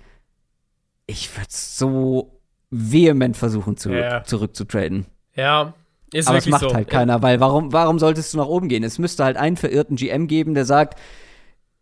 Ich 1.07 1.35
würde 1.37 1.51
so 1.51 2.41
vehement 2.71 3.37
versuchen, 3.37 3.77
zu, 3.77 3.93
ja. 3.93 4.25
zurückzutraden. 4.25 5.07
Ja, 5.35 5.75
ist 6.13 6.29
Aber 6.29 6.39
es 6.39 6.47
macht 6.47 6.63
so. 6.63 6.75
halt 6.75 6.89
keiner, 6.89 7.23
weil 7.23 7.41
warum, 7.41 7.73
warum 7.73 7.99
solltest 7.99 8.33
du 8.33 8.39
nach 8.39 8.47
oben 8.47 8.69
gehen? 8.69 8.85
Es 8.85 8.99
müsste 8.99 9.25
halt 9.25 9.37
einen 9.37 9.57
verirrten 9.57 9.97
GM 9.97 10.29
geben, 10.29 10.55
der 10.55 10.65
sagt, 10.65 10.99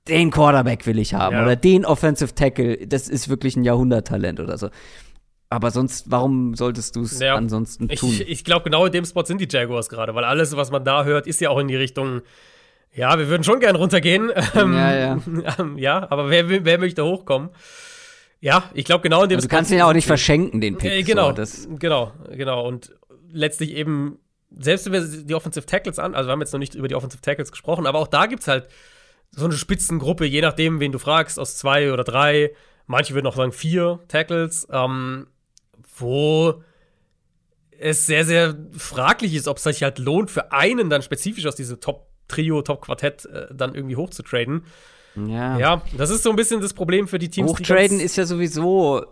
den 0.09 0.31
Quarterback 0.31 0.87
will 0.87 0.99
ich 0.99 1.15
haben 1.15 1.37
ja. 1.37 1.43
oder 1.43 1.57
den 1.57 1.85
Offensive 1.85 2.35
Tackle, 2.35 2.87
das 2.87 3.09
ist 3.09 3.29
wirklich 3.29 3.57
ein 3.57 3.65
Jahrhunderttalent 3.65 4.41
oder 4.41 4.59
so. 4.59 4.69
Aber 5.51 5.71
sonst, 5.71 6.11
warum 6.11 6.55
solltest 6.55 6.97
du 6.97 7.03
es 7.03 7.21
ja, 7.21 7.37
ansonsten 7.37 7.89
tun? 7.89 8.11
Ich, 8.11 8.29
ich 8.29 8.45
glaube, 8.45 8.65
genau 8.65 8.87
in 8.87 8.93
dem 8.93 9.05
Spot 9.05 9.25
sind 9.25 9.41
die 9.41 9.49
Jaguars 9.49 9.89
gerade, 9.89 10.15
weil 10.15 10.25
alles, 10.25 10.57
was 10.57 10.71
man 10.71 10.85
da 10.85 11.05
hört, 11.05 11.27
ist 11.27 11.41
ja 11.41 11.51
auch 11.51 11.59
in 11.59 11.69
die 11.69 11.77
Richtung, 11.77 12.23
ja, 12.93 13.19
wir 13.19 13.29
würden 13.29 13.45
schon 13.45 13.61
gern 13.61 13.77
runtergehen. 13.77 14.31
Ähm, 14.55 14.73
ja, 14.75 14.95
ja. 14.97 15.19
Ähm, 15.59 15.79
ja, 15.79 16.07
aber 16.11 16.31
wer, 16.31 16.65
wer 16.65 16.79
möchte 16.79 17.05
hochkommen? 17.05 17.51
Ja, 18.41 18.65
ich 18.75 18.85
glaube, 18.85 19.03
genau 19.03 19.23
in 19.23 19.31
dem 19.31 19.37
also 19.37 19.49
Du 19.49 19.55
kannst 19.55 19.71
ihn 19.71 19.79
ja 19.79 19.89
auch 19.89 19.93
nicht 19.93 20.07
verschenken, 20.07 20.61
den 20.61 20.77
Pick. 20.77 20.91
Äh, 20.91 21.03
genau, 21.03 21.35
so, 21.35 21.69
genau, 21.79 22.13
genau. 22.31 22.67
Und 22.67 22.95
letztlich 23.35 23.73
eben, 23.73 24.19
selbst 24.51 24.87
wenn 24.87 24.93
wir 24.93 25.25
die 25.25 25.35
Offensive 25.35 25.67
Tackles 25.67 25.99
an, 25.99 26.15
also 26.15 26.29
wir 26.29 26.33
haben 26.33 26.41
jetzt 26.41 26.53
noch 26.53 26.61
nicht 26.61 26.75
über 26.75 26.89
die 26.89 26.95
Offensive 26.95 27.23
Tackles 27.23 27.51
gesprochen, 27.51 27.87
aber 27.87 27.99
auch 27.99 28.09
da 28.09 28.27
gibt 28.27 28.43
es 28.43 28.49
halt 28.49 28.69
so 29.31 29.45
eine 29.45 29.55
Spitzengruppe, 29.55 30.25
je 30.25 30.41
nachdem, 30.41 30.81
wen 30.81 30.93
du 30.93 30.99
fragst, 30.99 31.39
aus 31.39 31.57
zwei 31.57 31.93
oder 31.93 32.05
drei. 32.05 32.53
Manche 32.87 33.15
würden 33.15 33.27
auch 33.27 33.37
sagen 33.37 33.53
vier 33.53 34.01
Tackles. 34.09 34.69
Ähm, 34.71 35.27
wo 35.97 36.63
es 37.79 38.07
sehr, 38.07 38.25
sehr 38.25 38.57
fraglich 38.77 39.35
ist, 39.35 39.49
ob 39.49 39.59
es 39.59 39.65
sich 39.65 39.83
halt 39.83 39.99
lohnt, 39.99 40.31
für 40.31 40.53
einen 40.53 40.91
dann 40.91 41.03
spezifisch 41.03 41.47
aus 41.47 41.57
diesem 41.57 41.81
Top-Trio, 41.81 42.63
Top-Quartett 42.63 43.27
äh, 43.27 43.47
dann 43.53 43.75
irgendwie 43.75 43.97
hochzutraden. 43.97 44.65
Ja. 45.17 45.59
ja, 45.59 45.83
das 45.97 46.11
ist 46.11 46.25
so 46.25 46.31
ein 46.31 46.37
bisschen 46.37 46.61
das 46.61 46.75
Problem 46.75 47.07
für 47.07 47.19
die 47.19 47.29
Teams. 47.29 47.51
Hochtraden 47.51 48.01
ist 48.01 48.17
ja 48.17 48.27
sowieso, 48.27 49.05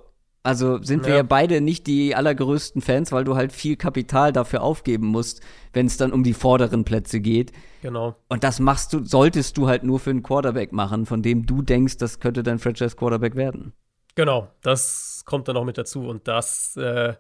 also 0.43 0.83
sind 0.83 1.05
wir 1.05 1.11
ja. 1.11 1.17
ja 1.19 1.23
beide 1.23 1.61
nicht 1.61 1.87
die 1.87 2.17
allergrößten 2.17 2.83
Fans, 2.83 3.13
weil 3.13 3.25
du 3.25 3.37
halt 3.37 3.53
viel 3.53 3.77
Kapital 3.77 4.33
dafür 4.33 4.63
aufgeben 4.63 5.07
musst, 5.07 5.41
wenn 5.73 5.87
es 5.87 5.97
dann 5.97 6.13
um 6.13 6.25
die 6.25 6.35
vorderen 6.35 6.85
Plätze 6.85 7.21
geht. 7.21 7.53
Genau. 7.83 8.17
Und 8.29 8.43
das 8.43 8.59
machst 8.59 8.93
du, 8.93 9.05
solltest 9.05 9.57
du 9.57 9.69
halt 9.69 9.85
nur 9.85 10.01
für 10.01 10.11
einen 10.11 10.23
Quarterback 10.23 10.73
machen, 10.73 11.07
von 11.07 11.23
dem 11.23 11.47
du 11.47 11.63
denkst, 11.63 11.97
das 11.99 12.19
könnte 12.19 12.43
dein 12.43 12.59
Franchise-Quarterback 12.59 13.37
werden. 13.37 13.73
Genau, 14.15 14.49
das 14.63 15.23
kommt 15.25 15.47
dann 15.47 15.57
auch 15.57 15.65
mit 15.65 15.79
dazu. 15.79 16.07
Und 16.09 16.27
das, 16.27 16.77
äh, 16.77 17.15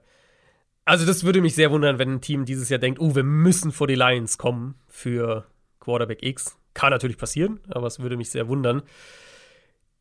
also 0.84 1.06
das 1.06 1.22
würde 1.22 1.40
mich 1.40 1.54
sehr 1.54 1.70
wundern, 1.70 1.98
wenn 1.98 2.14
ein 2.14 2.20
Team 2.20 2.44
dieses 2.44 2.68
Jahr 2.68 2.80
denkt, 2.80 3.00
oh, 3.00 3.14
wir 3.14 3.22
müssen 3.22 3.70
vor 3.70 3.86
die 3.86 3.94
Lions 3.94 4.36
kommen 4.36 4.74
für 4.88 5.46
Quarterback 5.78 6.22
X. 6.22 6.56
Kann 6.74 6.90
natürlich 6.90 7.18
passieren, 7.18 7.60
aber 7.68 7.86
es 7.86 8.00
würde 8.00 8.16
mich 8.16 8.30
sehr 8.30 8.48
wundern. 8.48 8.82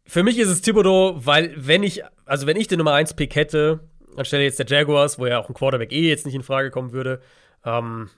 Für 0.05 0.23
mich 0.23 0.39
ist 0.39 0.49
es 0.49 0.61
Thibodeau, 0.61 1.25
weil 1.25 1.53
wenn 1.55 1.83
ich, 1.83 2.03
also 2.31 2.47
wenn 2.47 2.55
ich 2.55 2.69
den 2.69 2.77
Nummer 2.77 2.93
1 2.93 3.15
Pick 3.15 3.35
hätte, 3.35 3.81
anstelle 4.15 4.43
jetzt 4.43 4.57
der 4.57 4.65
Jaguars, 4.65 5.19
wo 5.19 5.25
ja 5.27 5.37
auch 5.37 5.49
ein 5.49 5.53
Quarterback 5.53 5.91
eh 5.91 6.07
jetzt 6.07 6.25
nicht 6.25 6.33
in 6.33 6.43
Frage 6.43 6.71
kommen 6.71 6.93
würde, 6.93 7.21
ähm, 7.65 8.09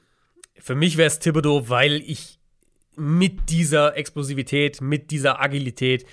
für 0.59 0.75
mich 0.75 0.97
wäre 0.97 1.07
es 1.07 1.17
Thibodeau, 1.17 1.67
weil 1.67 1.95
ich 1.95 2.39
mit 2.95 3.49
dieser 3.49 3.97
Explosivität, 3.97 4.81
mit 4.81 5.09
dieser 5.09 5.41
Agilität 5.41 6.05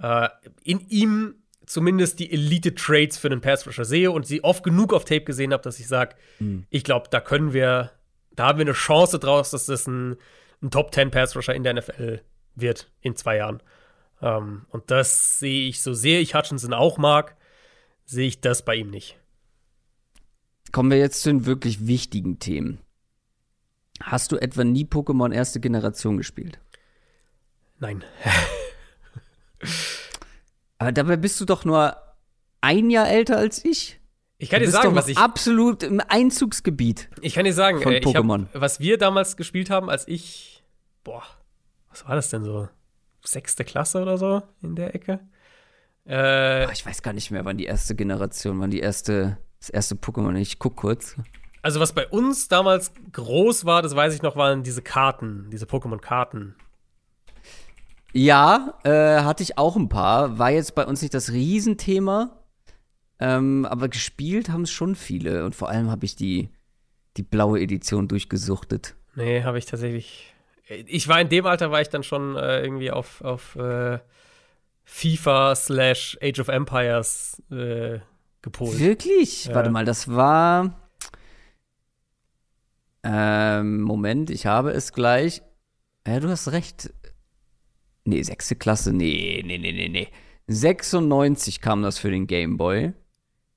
äh, 0.00 0.28
in 0.62 0.86
ihm 0.88 1.34
zumindest 1.66 2.20
die 2.20 2.32
Elite-Trades 2.32 3.18
für 3.18 3.26
einen 3.26 3.40
Pass-Rusher 3.40 3.84
sehe 3.84 4.12
und 4.12 4.24
sie 4.24 4.44
oft 4.44 4.62
genug 4.62 4.94
auf 4.94 5.04
Tape 5.04 5.24
gesehen 5.24 5.52
habe, 5.52 5.64
dass 5.64 5.80
ich 5.80 5.88
sage, 5.88 6.14
mhm. 6.38 6.64
ich 6.70 6.84
glaube, 6.84 7.08
da 7.10 7.20
können 7.20 7.52
wir, 7.52 7.90
da 8.36 8.46
haben 8.46 8.58
wir 8.58 8.66
eine 8.66 8.72
Chance 8.72 9.18
draus, 9.18 9.50
dass 9.50 9.66
das 9.66 9.88
ein, 9.88 10.16
ein 10.62 10.70
Top-10 10.70 11.52
in 11.54 11.64
der 11.64 11.74
NFL 11.74 12.22
wird 12.54 12.88
in 13.00 13.16
zwei 13.16 13.38
Jahren. 13.38 13.60
Ähm, 14.22 14.66
und 14.70 14.92
das 14.92 15.40
sehe 15.40 15.68
ich, 15.68 15.82
so 15.82 15.92
sehr 15.92 16.20
ich 16.20 16.36
Hutchinson 16.36 16.72
auch 16.72 16.98
mag, 16.98 17.34
sehe 18.08 18.26
ich 18.26 18.40
das 18.40 18.64
bei 18.64 18.76
ihm 18.76 18.90
nicht. 18.90 19.18
Kommen 20.72 20.90
wir 20.90 20.98
jetzt 20.98 21.22
zu 21.22 21.30
den 21.30 21.46
wirklich 21.46 21.86
wichtigen 21.86 22.38
Themen. 22.38 22.78
Hast 24.02 24.32
du 24.32 24.36
etwa 24.36 24.64
nie 24.64 24.84
Pokémon 24.84 25.32
erste 25.32 25.60
Generation 25.60 26.16
gespielt? 26.16 26.58
Nein. 27.78 28.04
Aber 30.78 30.92
dabei 30.92 31.16
bist 31.16 31.40
du 31.40 31.44
doch 31.44 31.64
nur 31.64 31.96
ein 32.60 32.90
Jahr 32.90 33.08
älter 33.08 33.36
als 33.36 33.64
ich. 33.64 34.00
Ich 34.38 34.50
kann 34.50 34.60
dir 34.60 34.70
sagen, 34.70 34.94
was 34.94 35.08
ich. 35.08 35.18
Absolut 35.18 35.82
im 35.82 36.00
Einzugsgebiet. 36.06 37.08
Ich 37.22 37.34
kann 37.34 37.44
dir 37.44 37.52
sagen, 37.52 37.82
von 37.82 37.92
äh, 37.92 37.98
Pokémon. 37.98 38.46
Hab, 38.52 38.60
was 38.60 38.78
wir 38.78 38.96
damals 38.96 39.36
gespielt 39.36 39.68
haben, 39.68 39.90
als 39.90 40.06
ich. 40.06 40.62
Boah, 41.02 41.24
was 41.90 42.06
war 42.06 42.14
das 42.14 42.30
denn 42.30 42.44
so? 42.44 42.68
Sechste 43.24 43.64
Klasse 43.64 44.00
oder 44.00 44.16
so 44.16 44.42
in 44.62 44.76
der 44.76 44.94
Ecke? 44.94 45.20
Äh, 46.08 46.64
boah, 46.64 46.72
ich 46.72 46.86
weiß 46.86 47.02
gar 47.02 47.12
nicht 47.12 47.30
mehr, 47.30 47.44
wann 47.44 47.58
die 47.58 47.66
erste 47.66 47.94
Generation, 47.94 48.58
wann 48.60 48.70
die 48.70 48.80
erste, 48.80 49.36
das 49.60 49.68
erste 49.68 49.94
Pokémon. 49.94 50.34
Ich 50.36 50.58
guck 50.58 50.74
kurz. 50.76 51.16
Also, 51.60 51.80
was 51.80 51.92
bei 51.92 52.08
uns 52.08 52.48
damals 52.48 52.92
groß 53.12 53.66
war, 53.66 53.82
das 53.82 53.94
weiß 53.94 54.14
ich 54.14 54.22
noch, 54.22 54.34
waren 54.34 54.62
diese 54.62 54.80
Karten, 54.80 55.50
diese 55.50 55.66
Pokémon-Karten. 55.66 56.56
Ja, 58.14 58.78
äh, 58.84 59.22
hatte 59.22 59.42
ich 59.42 59.58
auch 59.58 59.76
ein 59.76 59.90
paar. 59.90 60.38
War 60.38 60.50
jetzt 60.50 60.74
bei 60.74 60.86
uns 60.86 61.02
nicht 61.02 61.12
das 61.12 61.30
Riesenthema. 61.30 62.42
Ähm, 63.20 63.66
aber 63.66 63.88
gespielt 63.88 64.48
haben 64.48 64.62
es 64.62 64.70
schon 64.70 64.94
viele. 64.94 65.44
Und 65.44 65.54
vor 65.54 65.68
allem 65.68 65.90
habe 65.90 66.06
ich 66.06 66.16
die, 66.16 66.48
die 67.18 67.22
blaue 67.22 67.60
Edition 67.60 68.08
durchgesuchtet. 68.08 68.94
Nee, 69.14 69.42
habe 69.42 69.58
ich 69.58 69.66
tatsächlich. 69.66 70.32
Ich 70.64 71.06
war 71.08 71.20
in 71.20 71.28
dem 71.28 71.44
Alter, 71.44 71.70
war 71.70 71.82
ich 71.82 71.90
dann 71.90 72.02
schon 72.02 72.36
äh, 72.36 72.62
irgendwie 72.62 72.90
auf, 72.90 73.20
auf 73.20 73.56
äh, 73.56 73.98
FIFA 74.90 75.54
slash 75.54 76.18
Age 76.22 76.40
of 76.40 76.48
Empires 76.48 77.40
äh, 77.52 77.98
gepolt. 78.40 78.80
Wirklich? 78.80 79.44
Ja. 79.44 79.54
Warte 79.54 79.70
mal, 79.70 79.84
das 79.84 80.08
war. 80.08 80.90
Ähm, 83.04 83.82
Moment, 83.82 84.30
ich 84.30 84.46
habe 84.46 84.72
es 84.72 84.92
gleich. 84.92 85.42
Ja, 86.06 86.18
du 86.20 86.28
hast 86.28 86.50
recht. 86.52 86.92
Nee, 88.04 88.22
sechste 88.22 88.56
Klasse, 88.56 88.92
nee, 88.92 89.42
nee, 89.46 89.58
nee, 89.58 89.72
nee, 89.72 89.88
nee. 89.88 90.08
96 90.46 91.60
kam 91.60 91.82
das 91.82 91.98
für 91.98 92.10
den 92.10 92.26
Game 92.26 92.56
Boy. 92.56 92.94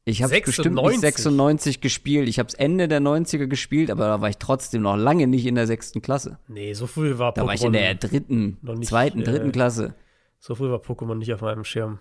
Ich 0.03 0.22
habe 0.22 0.41
bestimmt 0.41 0.76
nicht 0.76 0.99
96 0.99 1.80
gespielt. 1.80 2.28
Ich 2.28 2.40
habe 2.40 2.49
es 2.49 2.56
Ende 2.56 2.90
der 2.90 2.99
90er 2.99 3.48
gespielt, 3.48 3.90
aber 3.90 4.08
da 4.08 4.22
war 4.22 4.30
ich 4.30 4.38
trotzdem 4.38 4.82
noch 4.82 4.98
lange 4.98 5.28
nicht 5.28 5.45
in 5.45 5.56
der 5.56 5.66
sechsten 5.66 6.02
Klasse. 6.02 6.40
Nee, 6.49 6.74
so 6.74 6.88
früh 6.88 7.18
war. 7.18 7.34
Da 7.34 7.45
war 7.45 7.53
ich 7.53 7.64
in 7.64 7.72
der 7.72 7.95
dritten, 7.95 8.58
zweiten, 8.84 9.24
dritten 9.24 9.49
äh, 9.49 9.52
Klasse. 9.52 9.95
So 10.41 10.55
früh 10.55 10.72
war 10.72 10.80
Pokémon 10.80 11.15
nicht 11.15 11.31
auf 11.35 11.41
meinem 11.41 11.63
Schirm. 11.63 11.99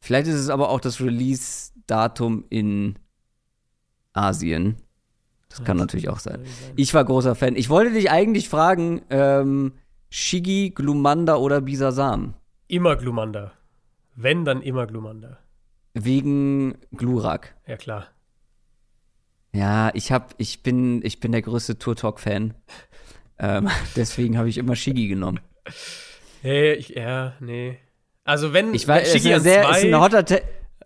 Vielleicht 0.00 0.28
ist 0.28 0.34
es 0.34 0.50
aber 0.50 0.68
auch 0.68 0.80
das 0.80 1.00
Release-Datum 1.00 2.44
in 2.50 2.98
Asien. 4.12 4.76
Das 5.48 5.64
kann 5.64 5.78
ja, 5.78 5.84
natürlich 5.84 6.10
auch 6.10 6.18
sein. 6.18 6.44
Ich 6.76 6.92
war 6.92 7.06
großer 7.06 7.34
Fan. 7.34 7.56
Ich 7.56 7.70
wollte 7.70 7.94
dich 7.94 8.10
eigentlich 8.10 8.50
fragen, 8.50 9.00
ähm, 9.08 9.72
Shigi, 10.10 10.72
Glumanda 10.74 11.36
oder 11.36 11.62
Bisasam? 11.62 12.34
Immer 12.68 12.96
Glumanda. 12.96 13.52
Wenn, 14.14 14.44
dann 14.44 14.60
immer 14.60 14.86
Glumanda. 14.86 15.38
Wegen 15.94 16.76
Glurak. 16.92 17.56
Ja, 17.66 17.78
klar. 17.78 18.08
Ja, 19.54 19.90
ich 19.94 20.12
hab, 20.12 20.34
ich 20.36 20.62
bin, 20.62 21.00
ich 21.02 21.18
bin 21.18 21.32
der 21.32 21.40
größte 21.40 21.78
Tour 21.78 21.96
Talk 21.96 22.20
Fan. 22.20 22.52
ähm, 23.38 23.70
deswegen 23.96 24.36
habe 24.36 24.50
ich 24.50 24.58
immer 24.58 24.76
Shiggy 24.76 25.08
genommen. 25.08 25.40
Hey, 26.42 26.74
ich, 26.74 26.90
ja, 26.90 27.34
nee. 27.40 27.78
Also 28.24 28.52
wenn 28.52 28.74
Ich 28.74 28.86
weiß, 28.86 29.08
es 29.08 29.14
ist, 29.24 29.26
ein 29.26 29.40
sehr, 29.40 29.70
ist 29.70 29.84
ein 29.84 29.98
hotter 29.98 30.24
Te 30.24 30.42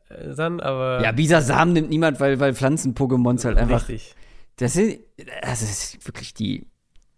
äh, 0.09 0.35
dann, 0.35 0.61
aber 0.61 1.03
Ja, 1.03 1.13
Bisasam 1.13 1.73
nimmt 1.73 1.91
niemand, 1.91 2.21
weil, 2.21 2.39
weil 2.41 2.55
Pflanzen-Pokémons 2.55 3.45
halt 3.45 3.59
einfach. 3.59 3.89
richtig. 3.89 4.15
Das 4.57 4.75
sind, 4.75 5.01
das 5.43 5.63
ist 5.63 6.07
wirklich 6.07 6.35
die, 6.35 6.67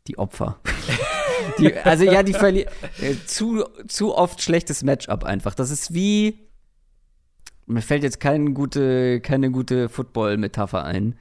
die 0.06 0.18
Opfer. 0.18 0.60
die, 1.58 1.74
also 1.74 2.04
ja, 2.04 2.22
die 2.22 2.32
verlieren 2.32 2.72
äh, 3.00 3.14
zu, 3.26 3.64
zu 3.86 4.14
oft 4.14 4.40
schlechtes 4.40 4.82
Matchup 4.82 5.24
einfach. 5.24 5.54
Das 5.54 5.70
ist 5.70 5.92
wie. 5.92 6.38
Mir 7.66 7.82
fällt 7.82 8.02
jetzt 8.02 8.20
keine 8.20 8.52
gute, 8.52 9.20
keine 9.20 9.50
gute 9.50 9.88
Football-Metapher 9.88 10.84
ein. 10.84 11.18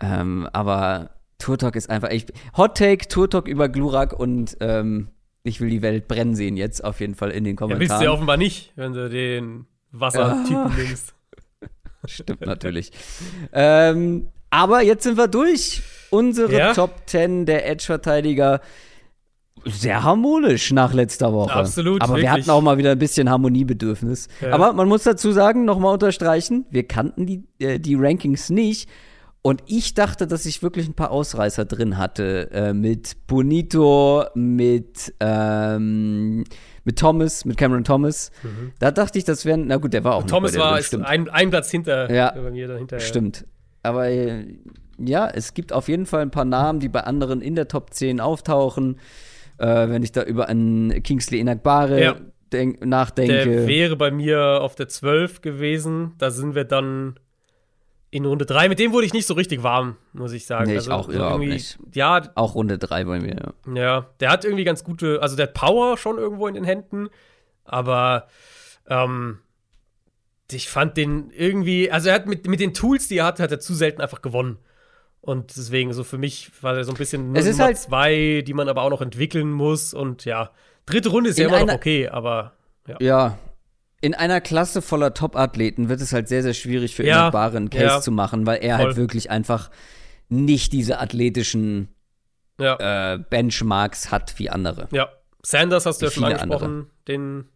Ähm, 0.00 0.46
aber 0.52 1.10
Turtok 1.38 1.76
ist 1.76 1.88
einfach 1.88 2.10
echt. 2.10 2.32
Hot 2.56 2.76
Take, 2.76 3.08
Turtok 3.08 3.48
über 3.48 3.68
Glurak 3.68 4.12
und 4.12 4.56
ähm, 4.60 5.08
ich 5.44 5.60
will 5.60 5.70
die 5.70 5.82
Welt 5.82 6.08
brennen 6.08 6.34
sehen 6.36 6.56
jetzt 6.56 6.84
auf 6.84 7.00
jeden 7.00 7.14
Fall 7.14 7.30
in 7.30 7.44
den 7.44 7.54
Ja, 7.54 7.58
Kommentaren. 7.58 7.80
willst 7.90 8.00
du 8.00 8.04
ja 8.04 8.12
offenbar 8.12 8.36
nicht, 8.36 8.72
wenn 8.76 8.92
du 8.92 9.08
den 9.08 9.66
Wassertypen 9.90 10.52
Ja. 10.54 10.68
nimmst. 10.76 11.14
Stimmt 12.06 12.46
natürlich. 12.46 12.90
ähm, 13.52 14.28
aber 14.50 14.82
jetzt 14.82 15.04
sind 15.04 15.16
wir 15.16 15.28
durch. 15.28 15.82
Unsere 16.10 16.52
Ja. 16.58 16.74
Top 16.74 17.02
10 17.06 17.46
der 17.46 17.66
Edge-Verteidiger. 17.70 18.60
Sehr 19.64 20.02
harmonisch 20.02 20.72
nach 20.72 20.92
letzter 20.92 21.32
Woche. 21.32 21.52
Absolut, 21.54 22.02
Aber 22.02 22.14
wir 22.16 22.22
wirklich. 22.24 22.30
hatten 22.30 22.50
auch 22.50 22.60
mal 22.60 22.78
wieder 22.78 22.90
ein 22.92 22.98
bisschen 22.98 23.30
Harmoniebedürfnis. 23.30 24.28
Ja. 24.40 24.50
Aber 24.52 24.72
man 24.72 24.88
muss 24.88 25.04
dazu 25.04 25.30
sagen, 25.32 25.64
nochmal 25.64 25.92
unterstreichen, 25.94 26.66
wir 26.70 26.86
kannten 26.86 27.26
die, 27.26 27.44
äh, 27.60 27.78
die 27.78 27.94
Rankings 27.94 28.50
nicht. 28.50 28.88
Und 29.44 29.60
ich 29.66 29.94
dachte, 29.94 30.28
dass 30.28 30.46
ich 30.46 30.62
wirklich 30.62 30.86
ein 30.88 30.94
paar 30.94 31.10
Ausreißer 31.10 31.64
drin 31.64 31.98
hatte. 31.98 32.48
Äh, 32.52 32.72
mit 32.72 33.26
Bonito, 33.26 34.24
mit, 34.36 35.12
ähm, 35.18 36.44
mit 36.84 36.98
Thomas, 36.98 37.44
mit 37.44 37.56
Cameron 37.56 37.82
Thomas. 37.82 38.30
Da 38.78 38.92
dachte 38.92 39.18
ich, 39.18 39.24
das 39.24 39.44
wären, 39.44 39.66
na 39.66 39.78
gut, 39.78 39.92
der 39.94 40.04
war 40.04 40.14
auch 40.14 40.22
nicht 40.22 40.30
Thomas 40.30 40.56
war 40.56 40.78
drin, 40.80 41.02
ein, 41.02 41.28
ein 41.28 41.50
Platz 41.50 41.70
hinter 41.72 42.08
Ja. 42.12 42.30
bei 42.32 42.50
mir 42.52 42.68
dahinter. 42.68 43.00
Stimmt. 43.00 43.44
Aber 43.82 44.08
äh, 44.08 44.46
ja, 44.98 45.28
es 45.28 45.54
gibt 45.54 45.72
auf 45.72 45.88
jeden 45.88 46.06
Fall 46.06 46.22
ein 46.22 46.30
paar 46.30 46.44
Namen, 46.44 46.78
die 46.78 46.88
bei 46.88 47.00
anderen 47.02 47.40
in 47.40 47.56
der 47.56 47.66
Top 47.66 47.92
10 47.92 48.20
auftauchen. 48.20 49.00
Äh, 49.58 49.88
wenn 49.88 50.04
ich 50.04 50.12
da 50.12 50.22
über 50.22 50.48
einen 50.48 51.02
Kingsley 51.02 51.40
Enagbare 51.40 52.00
Ja. 52.00 52.16
denk, 52.52 52.78
Der 52.78 52.86
nachdenke. 52.88 53.66
wäre 53.66 53.96
bei 53.96 54.12
mir 54.12 54.60
auf 54.60 54.76
der 54.76 54.86
12 54.88 55.40
gewesen. 55.40 56.12
Da 56.18 56.30
sind 56.30 56.54
wir 56.54 56.62
dann 56.64 57.18
in 58.12 58.24
Runde 58.26 58.46
3. 58.46 58.68
Mit 58.68 58.78
dem 58.78 58.92
wurde 58.92 59.06
ich 59.06 59.12
nicht 59.14 59.26
so 59.26 59.34
richtig 59.34 59.62
warm, 59.64 59.96
muss 60.12 60.32
ich 60.32 60.46
sagen. 60.46 60.70
Nee, 60.70 60.76
ich 60.76 60.88
auch 60.90 61.08
überhaupt 61.08 61.40
irgendwie- 61.40 61.54
nicht. 61.54 61.78
Ja, 61.94 62.20
Auch 62.36 62.54
Runde 62.54 62.78
3 62.78 63.04
bei 63.04 63.18
mir. 63.18 63.54
Ja. 63.66 63.74
Ja, 63.74 64.06
der 64.20 64.30
hat 64.30 64.44
irgendwie 64.44 64.64
ganz 64.64 64.84
gute, 64.84 65.20
also 65.22 65.34
der 65.34 65.46
hat 65.48 65.54
Power 65.54 65.96
schon 65.96 66.18
irgendwo 66.18 66.46
in 66.46 66.54
den 66.54 66.62
Händen, 66.64 67.08
aber 67.64 68.28
ähm, 68.86 69.38
ich 70.50 70.68
fand 70.68 70.96
den 70.98 71.30
irgendwie, 71.30 71.90
also 71.90 72.10
er 72.10 72.14
hat 72.14 72.26
mit, 72.26 72.46
mit 72.46 72.60
den 72.60 72.74
Tools, 72.74 73.08
die 73.08 73.16
er 73.16 73.24
hat, 73.24 73.40
hat 73.40 73.50
er 73.50 73.60
zu 73.60 73.74
selten 73.74 74.02
einfach 74.02 74.20
gewonnen. 74.22 74.58
Und 75.22 75.56
deswegen, 75.56 75.92
so 75.94 76.04
für 76.04 76.18
mich 76.18 76.50
war 76.62 76.76
er 76.76 76.84
so 76.84 76.92
ein 76.92 76.98
bisschen 76.98 77.34
Es 77.34 77.46
ist 77.46 77.52
Nummer 77.56 77.66
halt- 77.68 77.78
zwei, 77.78 78.42
die 78.46 78.52
man 78.54 78.68
aber 78.68 78.82
auch 78.82 78.90
noch 78.90 79.00
entwickeln 79.00 79.50
muss. 79.50 79.94
Und 79.94 80.26
ja, 80.26 80.50
dritte 80.84 81.08
Runde 81.08 81.30
ist 81.30 81.38
ja 81.38 81.46
immer 81.48 81.64
noch 81.64 81.74
okay, 81.74 82.08
aber 82.08 82.52
ja. 82.86 82.96
ja. 83.00 83.38
In 84.02 84.14
einer 84.14 84.40
Klasse 84.42 84.82
voller 84.82 85.14
Top-Athleten 85.14 85.88
wird 85.88 86.00
es 86.02 86.12
halt 86.12 86.28
sehr, 86.28 86.42
sehr 86.42 86.52
schwierig 86.54 86.94
für 86.94 87.06
Ja, 87.06 87.20
Enagbare 87.20 87.56
einen 87.56 87.70
Case 87.70 87.84
ja. 87.84 88.00
zu 88.02 88.10
machen, 88.12 88.44
weil 88.46 88.58
er 88.62 88.76
Voll. 88.76 88.86
halt 88.88 88.96
wirklich 88.96 89.30
einfach 89.30 89.70
nicht 90.28 90.72
diese 90.74 90.98
athletischen 91.00 91.88
Ja, 92.60 93.14
äh, 93.14 93.18
Benchmarks 93.18 94.10
hat 94.10 94.38
wie 94.38 94.50
andere. 94.50 94.88
ja. 94.92 95.08
Sanders 95.44 95.86
hast 95.86 96.00
du 96.02 96.06
ja 96.06 96.12
schon 96.12 96.22
angesprochen, 96.24 96.90
den 97.08 97.48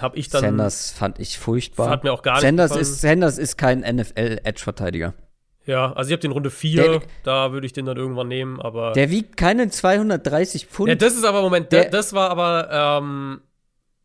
habe 0.00 0.16
ich 0.16 0.28
dann. 0.30 0.40
Sanders 0.42 0.90
fand 0.90 1.20
ich 1.20 1.38
furchtbar. 1.38 1.90
Hat 1.90 2.02
mir 2.02 2.12
auch 2.12 2.22
gar 2.22 2.32
nicht 2.34 2.42
Sanders 2.42 2.70
gefallen. 2.70 2.82
ist, 2.82 3.00
Sanders 3.00 3.38
ist 3.38 3.56
kein 3.56 3.80
NFL-Edge-Verteidiger. 3.82 5.14
Ja, 5.64 5.92
also 5.92 6.08
ich 6.08 6.12
habe 6.12 6.22
den 6.22 6.32
Runde 6.32 6.50
4, 6.50 6.82
Der- 6.82 7.02
da 7.24 7.52
würde 7.52 7.66
ich 7.66 7.72
den 7.72 7.84
dann 7.86 7.96
irgendwann 7.96 8.26
nehmen, 8.28 8.60
aber. 8.60 8.92
Der 8.94 9.10
wiegt 9.10 9.36
keine 9.36 9.68
230 9.70 10.66
Pfund. 10.66 10.88
Ja, 10.88 10.94
das 10.94 11.14
ist 11.14 11.24
aber, 11.24 11.40
Moment, 11.42 11.70
Der- 11.72 11.84
da- 11.84 11.90
das 11.90 12.12
war 12.14 12.30
aber 12.30 13.00
ähm, 13.00 13.40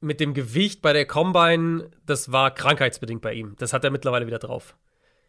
mit 0.03 0.19
dem 0.19 0.33
Gewicht 0.33 0.81
bei 0.81 0.93
der 0.93 1.05
Combine, 1.05 1.89
das 2.05 2.31
war 2.31 2.51
krankheitsbedingt 2.53 3.21
bei 3.21 3.33
ihm. 3.33 3.55
Das 3.57 3.73
hat 3.73 3.83
er 3.83 3.89
mittlerweile 3.91 4.27
wieder 4.27 4.39
drauf. 4.39 4.75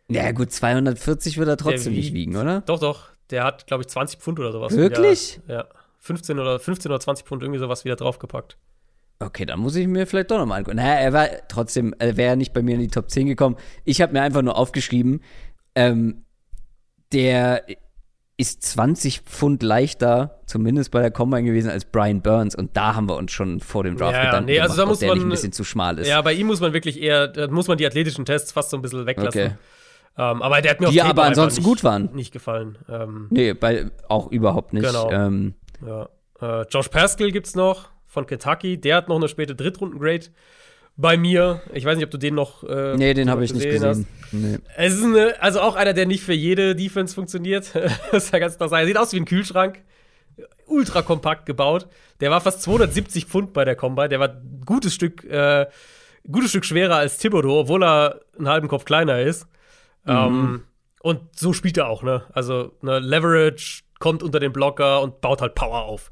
ja, 0.08 0.30
gut, 0.32 0.52
240 0.52 1.38
wird 1.38 1.48
er 1.48 1.56
trotzdem 1.56 1.92
Der 1.92 1.92
nicht 1.92 2.06
wiegt- 2.08 2.14
wiegen, 2.14 2.36
oder? 2.36 2.60
Doch, 2.62 2.80
doch. 2.80 3.08
Der 3.30 3.44
hat, 3.44 3.66
glaube 3.66 3.82
ich, 3.82 3.88
20 3.88 4.20
Pfund 4.20 4.38
oder 4.38 4.52
sowas. 4.52 4.76
Wirklich? 4.76 5.40
Wieder, 5.44 5.54
ja. 5.54 5.64
15 6.00 6.38
oder, 6.38 6.58
15 6.58 6.90
oder 6.90 7.00
20 7.00 7.26
Pfund, 7.26 7.42
irgendwie 7.42 7.58
sowas 7.60 7.84
wieder 7.86 7.96
draufgepackt. 7.96 8.58
Okay, 9.20 9.46
dann 9.46 9.60
muss 9.60 9.76
ich 9.76 9.86
mir 9.86 10.06
vielleicht 10.06 10.30
doch 10.30 10.38
nochmal 10.38 10.58
angucken. 10.58 10.76
Naja, 10.76 10.94
er 11.00 11.12
war 11.14 11.28
trotzdem, 11.48 11.94
er 11.98 12.16
wäre 12.18 12.36
nicht 12.36 12.52
bei 12.52 12.60
mir 12.62 12.74
in 12.74 12.80
die 12.82 12.88
Top 12.88 13.10
10 13.10 13.26
gekommen. 13.26 13.56
Ich 13.84 14.02
habe 14.02 14.12
mir 14.12 14.20
einfach 14.20 14.42
nur 14.42 14.58
aufgeschrieben, 14.58 15.22
ähm, 15.74 16.24
der 17.12 17.64
ist 18.36 18.62
20 18.62 19.20
Pfund 19.20 19.62
leichter, 19.62 20.40
zumindest 20.46 20.90
bei 20.90 21.00
der 21.00 21.10
Combine 21.12 21.44
gewesen, 21.44 21.70
als 21.70 21.84
Brian 21.84 22.20
Burns. 22.20 22.54
Und 22.56 22.76
da 22.76 22.94
haben 22.96 23.08
wir 23.08 23.16
uns 23.16 23.30
schon 23.32 23.60
vor 23.60 23.84
dem 23.84 23.96
Draft 23.96 24.14
Ja, 24.14 24.24
Gedanken 24.24 24.46
nee, 24.46 24.58
also 24.60 24.74
gemacht, 24.74 24.78
da 24.78 24.82
ob 24.84 24.88
muss 24.88 24.98
der 24.98 25.08
nicht 25.10 25.18
man- 25.18 25.26
ein 25.28 25.30
bisschen 25.30 25.52
zu 25.52 25.62
schmal 25.64 25.98
ist. 25.98 26.08
Ja, 26.08 26.20
bei 26.22 26.32
ihm 26.32 26.48
muss 26.48 26.60
man 26.60 26.72
wirklich 26.72 27.00
eher, 27.00 27.28
da 27.28 27.46
muss 27.48 27.68
man 27.68 27.78
die 27.78 27.86
athletischen 27.86 28.24
Tests 28.24 28.50
fast 28.52 28.70
so 28.70 28.76
ein 28.76 28.82
bisschen 28.82 29.06
weglassen. 29.06 29.40
Okay. 29.42 29.52
Ähm, 30.16 30.42
aber 30.42 30.60
der 30.60 30.72
hat 30.72 30.80
mir 30.80 30.86
auf 30.88 30.92
Die 30.92 30.98
Tape 30.98 31.10
aber 31.10 31.24
ansonsten 31.24 31.60
nicht, 31.60 31.68
gut 31.68 31.84
waren. 31.84 32.10
Nicht 32.12 32.32
gefallen. 32.32 32.78
Ähm, 32.88 33.26
Nee, 33.30 33.52
bei, 33.54 33.90
auch 34.08 34.30
überhaupt 34.30 34.72
nicht. 34.72 34.86
Genau. 34.86 35.10
Ähm, 35.10 35.54
Ja. 35.84 36.08
Äh, 36.40 36.66
Josh 36.70 36.88
Pascal 36.88 37.30
gibt's 37.30 37.54
noch 37.54 37.88
von 38.06 38.26
Kentucky. 38.26 38.80
Der 38.80 38.96
hat 38.96 39.08
noch 39.08 39.16
eine 39.16 39.28
späte 39.28 39.54
Drittrunden-Grade 39.54 40.26
bei 40.96 41.16
mir. 41.16 41.60
Ich 41.72 41.84
weiß 41.84 41.96
nicht, 41.96 42.04
ob 42.04 42.10
du 42.10 42.18
den 42.18 42.34
noch. 42.34 42.64
Äh, 42.64 42.96
nee, 42.96 43.14
den 43.14 43.30
habe 43.30 43.44
ich 43.44 43.52
nicht 43.52 43.68
gesehen. 43.68 44.06
Nee. 44.32 44.58
Es 44.76 44.94
ist 44.94 45.04
eine, 45.04 45.40
also 45.40 45.60
auch 45.60 45.76
einer, 45.76 45.92
der 45.92 46.06
nicht 46.06 46.22
für 46.22 46.32
jede 46.32 46.74
Defense 46.74 47.14
funktioniert. 47.14 47.74
das 48.12 48.24
ist 48.24 48.32
ja 48.32 48.38
ganz 48.38 48.56
klar 48.56 48.68
sagen. 48.68 48.86
Sieht 48.86 48.98
aus 48.98 49.12
wie 49.12 49.20
ein 49.20 49.24
Kühlschrank. 49.24 49.82
Ultra 50.66 51.02
kompakt 51.02 51.46
gebaut. 51.46 51.88
Der 52.20 52.30
war 52.30 52.40
fast 52.40 52.62
270 52.62 53.26
Pfund 53.26 53.52
bei 53.52 53.64
der 53.64 53.76
Combine. 53.76 54.08
Der 54.08 54.20
war 54.20 54.28
ein 54.28 54.62
gutes 54.64 54.94
Stück, 54.94 55.24
äh, 55.24 55.66
gutes 56.30 56.50
Stück 56.50 56.64
schwerer 56.64 56.96
als 56.96 57.18
Thibodeau, 57.18 57.60
obwohl 57.60 57.84
er 57.84 58.20
einen 58.38 58.48
halben 58.48 58.68
Kopf 58.68 58.84
kleiner 58.84 59.20
ist. 59.20 59.46
Ähm, 60.06 60.64
und 61.00 61.20
so 61.36 61.52
spielt 61.52 61.76
er 61.76 61.88
auch, 61.88 62.02
ne? 62.02 62.22
Also, 62.32 62.72
ne, 62.82 62.98
Leverage 62.98 63.82
kommt 63.98 64.22
unter 64.22 64.40
den 64.40 64.52
Blocker 64.52 65.02
und 65.02 65.20
baut 65.20 65.40
halt 65.40 65.54
Power 65.54 65.82
auf. 65.82 66.10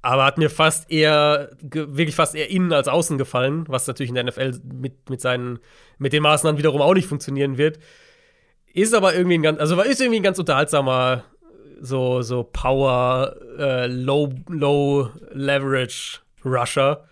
Aber 0.00 0.24
hat 0.24 0.38
mir 0.38 0.48
fast 0.48 0.90
eher, 0.90 1.50
wirklich 1.60 2.14
fast 2.14 2.34
eher 2.34 2.50
innen 2.50 2.72
als 2.72 2.88
außen 2.88 3.18
gefallen, 3.18 3.64
was 3.68 3.86
natürlich 3.86 4.10
in 4.10 4.14
der 4.14 4.24
NFL 4.24 4.60
mit, 4.72 5.10
mit 5.10 5.20
seinen, 5.20 5.58
mit 5.98 6.12
den 6.12 6.22
Maßnahmen 6.22 6.58
wiederum 6.58 6.80
auch 6.80 6.94
nicht 6.94 7.08
funktionieren 7.08 7.58
wird. 7.58 7.78
Ist 8.72 8.94
aber 8.94 9.14
irgendwie 9.14 9.38
ein 9.38 9.42
ganz, 9.42 9.58
also 9.58 9.80
ist 9.82 10.00
irgendwie 10.00 10.20
ein 10.20 10.22
ganz 10.22 10.38
unterhaltsamer, 10.38 11.24
so, 11.80 12.22
so 12.22 12.44
Power, 12.44 13.36
äh, 13.58 13.86
Low, 13.86 14.32
Low 14.48 15.10
Leverage 15.32 16.20
Rusher. 16.44 17.04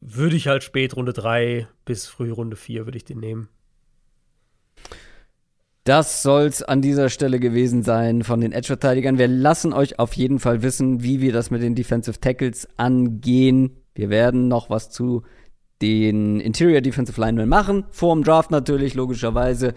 Würde 0.00 0.36
ich 0.36 0.48
halt 0.48 0.62
spät 0.62 0.96
Runde 0.96 1.12
3 1.12 1.66
bis 1.84 2.06
früh 2.06 2.30
Runde 2.30 2.56
4 2.56 2.86
würde 2.86 2.98
ich 2.98 3.04
den 3.04 3.20
nehmen. 3.20 3.48
Das 5.84 6.22
soll's 6.22 6.62
an 6.62 6.80
dieser 6.80 7.10
Stelle 7.10 7.38
gewesen 7.38 7.82
sein 7.82 8.22
von 8.22 8.40
den 8.40 8.52
Edge-Verteidigern. 8.52 9.18
Wir 9.18 9.28
lassen 9.28 9.74
euch 9.74 9.98
auf 9.98 10.14
jeden 10.14 10.38
Fall 10.38 10.62
wissen, 10.62 11.02
wie 11.02 11.20
wir 11.20 11.30
das 11.30 11.50
mit 11.50 11.62
den 11.62 11.74
Defensive 11.74 12.18
Tackles 12.18 12.66
angehen. 12.78 13.76
Wir 13.94 14.08
werden 14.08 14.48
noch 14.48 14.70
was 14.70 14.88
zu 14.88 15.24
den 15.82 16.40
Interior 16.40 16.80
Defensive 16.80 17.20
Linemen 17.20 17.50
machen. 17.50 17.84
Vor 17.90 18.14
dem 18.14 18.24
Draft 18.24 18.50
natürlich, 18.50 18.94
logischerweise. 18.94 19.74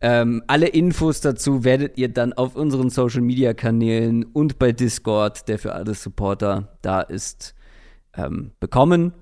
Ähm, 0.00 0.42
alle 0.46 0.68
Infos 0.68 1.20
dazu 1.20 1.64
werdet 1.64 1.98
ihr 1.98 2.08
dann 2.08 2.32
auf 2.32 2.56
unseren 2.56 2.88
Social 2.88 3.20
Media 3.20 3.52
Kanälen 3.52 4.24
und 4.24 4.58
bei 4.58 4.72
Discord, 4.72 5.48
der 5.48 5.58
für 5.58 5.74
alle 5.74 5.92
Supporter 5.92 6.78
da 6.80 7.02
ist, 7.02 7.54
ähm, 8.16 8.52
bekommen. 8.58 9.12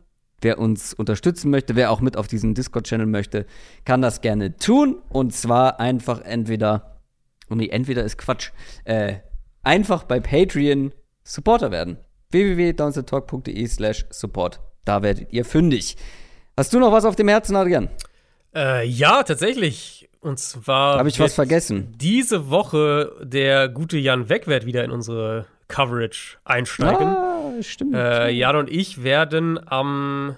Wer 0.45 0.59
uns 0.59 0.93
unterstützen 0.93 1.51
möchte, 1.51 1.75
wer 1.75 1.91
auch 1.91 2.03
mit 2.03 2.19
auf 2.19 2.29
diesen 2.29 2.53
Discord-Channel 2.55 3.07
möchte, 3.07 3.47
kann 3.87 4.03
das 4.03 4.21
gerne 4.21 4.59
tun. 4.59 4.99
Und 5.09 5.35
zwar 5.35 5.81
einfach 5.81 6.21
entweder, 6.21 7.01
und 7.49 7.59
nee, 7.59 7.69
entweder 7.69 8.05
ist 8.05 8.19
Quatsch, 8.19 8.51
äh, 8.85 9.15
einfach 9.63 10.05
bei 10.05 10.21
Patreon 10.21 10.93
Supporter 11.23 11.71
werden. 11.71 11.97
www.downsettalk.de 12.31 13.67
slash 13.67 14.05
support. 14.11 14.61
Da 14.85 15.03
werdet 15.03 15.33
ihr 15.33 15.47
fündig. 15.47 15.97
Hast 16.59 16.75
du 16.75 16.79
noch 16.79 16.93
was 16.93 17.07
auf 17.07 17.17
dem 17.17 17.29
Herzen, 17.29 17.57
Adrian? 17.57 17.89
Äh, 18.55 18.87
ja, 18.87 19.23
tatsächlich. 19.23 20.11
Und 20.21 20.39
zwar. 20.39 20.99
Habe 20.99 21.09
ich 21.09 21.19
was 21.21 21.35
vergessen? 21.35 21.95
Diese 21.97 22.51
Woche 22.51 23.13
der 23.23 23.71
gute 23.71 23.97
Jan 23.97 24.29
Wegwert 24.29 24.67
wieder 24.67 24.85
in 24.85 24.91
unsere 24.91 25.47
Coverage 25.69 26.37
einsteigen. 26.45 27.09
Ah, 27.09 27.34
stimmt. 27.63 27.95
Äh, 27.95 28.31
Jan 28.31 28.57
und 28.57 28.71
ich 28.71 29.03
werden 29.03 29.61
am 29.71 30.37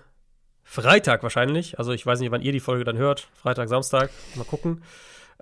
Freitag 0.62 1.22
wahrscheinlich, 1.22 1.78
also 1.78 1.92
ich 1.92 2.04
weiß 2.04 2.20
nicht, 2.20 2.32
wann 2.32 2.42
ihr 2.42 2.52
die 2.52 2.60
Folge 2.60 2.84
dann 2.84 2.96
hört, 2.98 3.28
Freitag, 3.34 3.68
Samstag, 3.68 4.10
mal 4.34 4.44
gucken, 4.44 4.82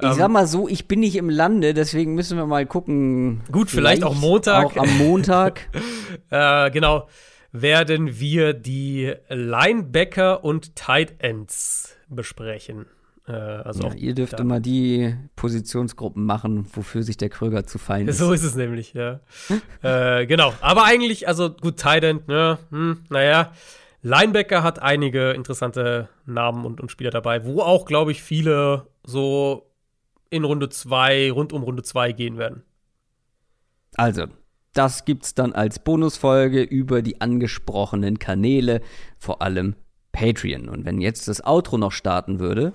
Ich 0.01 0.13
sag 0.13 0.29
mal 0.29 0.47
so, 0.47 0.69
ich 0.69 0.87
bin 0.87 1.01
nicht 1.01 1.17
im 1.17 1.31
Lande, 1.31 1.73
deswegen 1.73 2.15
müssen 2.15 2.37
wir 2.37 2.47
mal 2.47 2.67
gucken. 2.67 3.43
Gut, 3.51 3.71
vielleicht, 3.71 4.03
vielleicht 4.03 4.05
auch 4.05 4.15
Montag. 4.15 4.65
Auch 4.67 4.77
am 4.77 4.99
Montag. 4.99 5.69
äh, 6.31 6.71
genau. 6.71 7.09
Werden 7.53 8.19
wir 8.19 8.53
die 8.53 9.15
Linebacker 9.29 10.45
und 10.45 10.75
Tight 10.75 11.15
Ends 11.19 11.97
besprechen. 12.09 12.87
Äh, 13.27 13.33
also 13.33 13.89
ja, 13.89 13.95
ihr 13.95 14.15
dürft 14.15 14.39
immer 14.39 14.61
die 14.61 15.15
Positionsgruppen 15.37 16.25
machen, 16.25 16.67
wofür 16.73 17.03
sich 17.03 17.17
der 17.17 17.31
Kröger 17.31 17.67
zu 17.67 17.79
fein 17.79 18.09
ist. 18.09 18.19
So 18.25 18.33
ist 18.33 18.45
es 18.45 18.55
nämlich, 18.55 18.95
ja. 18.95 19.21
äh, 19.83 20.27
genau. 20.27 20.53
Aber 20.61 20.85
eigentlich, 20.85 21.27
also 21.29 21.51
gut, 21.51 21.79
Tight 21.79 22.05
End, 22.05 22.29
ne? 22.29 22.59
Hm, 22.71 23.05
naja. 23.09 23.53
Linebacker 24.03 24.63
hat 24.63 24.83
einige 24.83 25.31
interessante 25.31 26.11
Namen 26.27 26.67
und, 26.67 26.79
und 26.79 26.91
Spieler 26.91 27.11
dabei, 27.11 27.47
wo 27.47 27.63
auch, 27.63 27.87
glaube 27.87 28.13
ich, 28.13 28.23
viele 28.23 28.87
so 29.03 29.71
in 30.29 30.45
Runde 30.45 30.69
2, 30.69 31.31
rund 31.33 31.55
um 31.55 31.63
Runde 31.63 31.83
2 31.83 32.13
gehen 32.13 32.37
werden. 32.37 32.65
Also, 33.97 34.27
das 34.75 35.07
gibt's 35.07 35.35
dann 35.35 35.53
als 35.53 35.79
Bonusfolge 35.79 36.61
über 36.63 37.01
die 37.01 37.21
angesprochenen 37.23 38.19
Kanäle, 38.19 38.83
vor 39.19 39.41
allem 39.41 39.75
Patreon. 40.13 40.69
Und 40.69 40.85
wenn 40.85 41.01
jetzt 41.01 41.29
das 41.29 41.45
Outro 41.45 41.79
noch 41.79 41.93
starten 41.93 42.41
würde, 42.41 42.75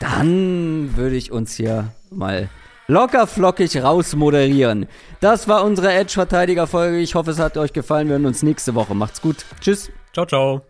dann 0.00 0.96
würde 0.96 1.14
ich 1.14 1.30
uns 1.30 1.54
hier 1.54 1.92
mal 2.10 2.48
locker 2.88 3.28
flockig 3.28 3.82
rausmoderieren. 3.82 4.86
Das 5.20 5.46
war 5.46 5.64
unsere 5.64 5.92
Edge-Verteidiger-Folge. 5.92 6.98
Ich 6.98 7.14
hoffe, 7.14 7.30
es 7.30 7.38
hat 7.38 7.56
euch 7.56 7.72
gefallen. 7.72 8.08
Wir 8.08 8.14
hören 8.14 8.26
uns 8.26 8.42
nächste 8.42 8.74
Woche. 8.74 8.94
Macht's 8.94 9.20
gut. 9.20 9.44
Tschüss. 9.60 9.92
Ciao, 10.12 10.26
ciao. 10.26 10.69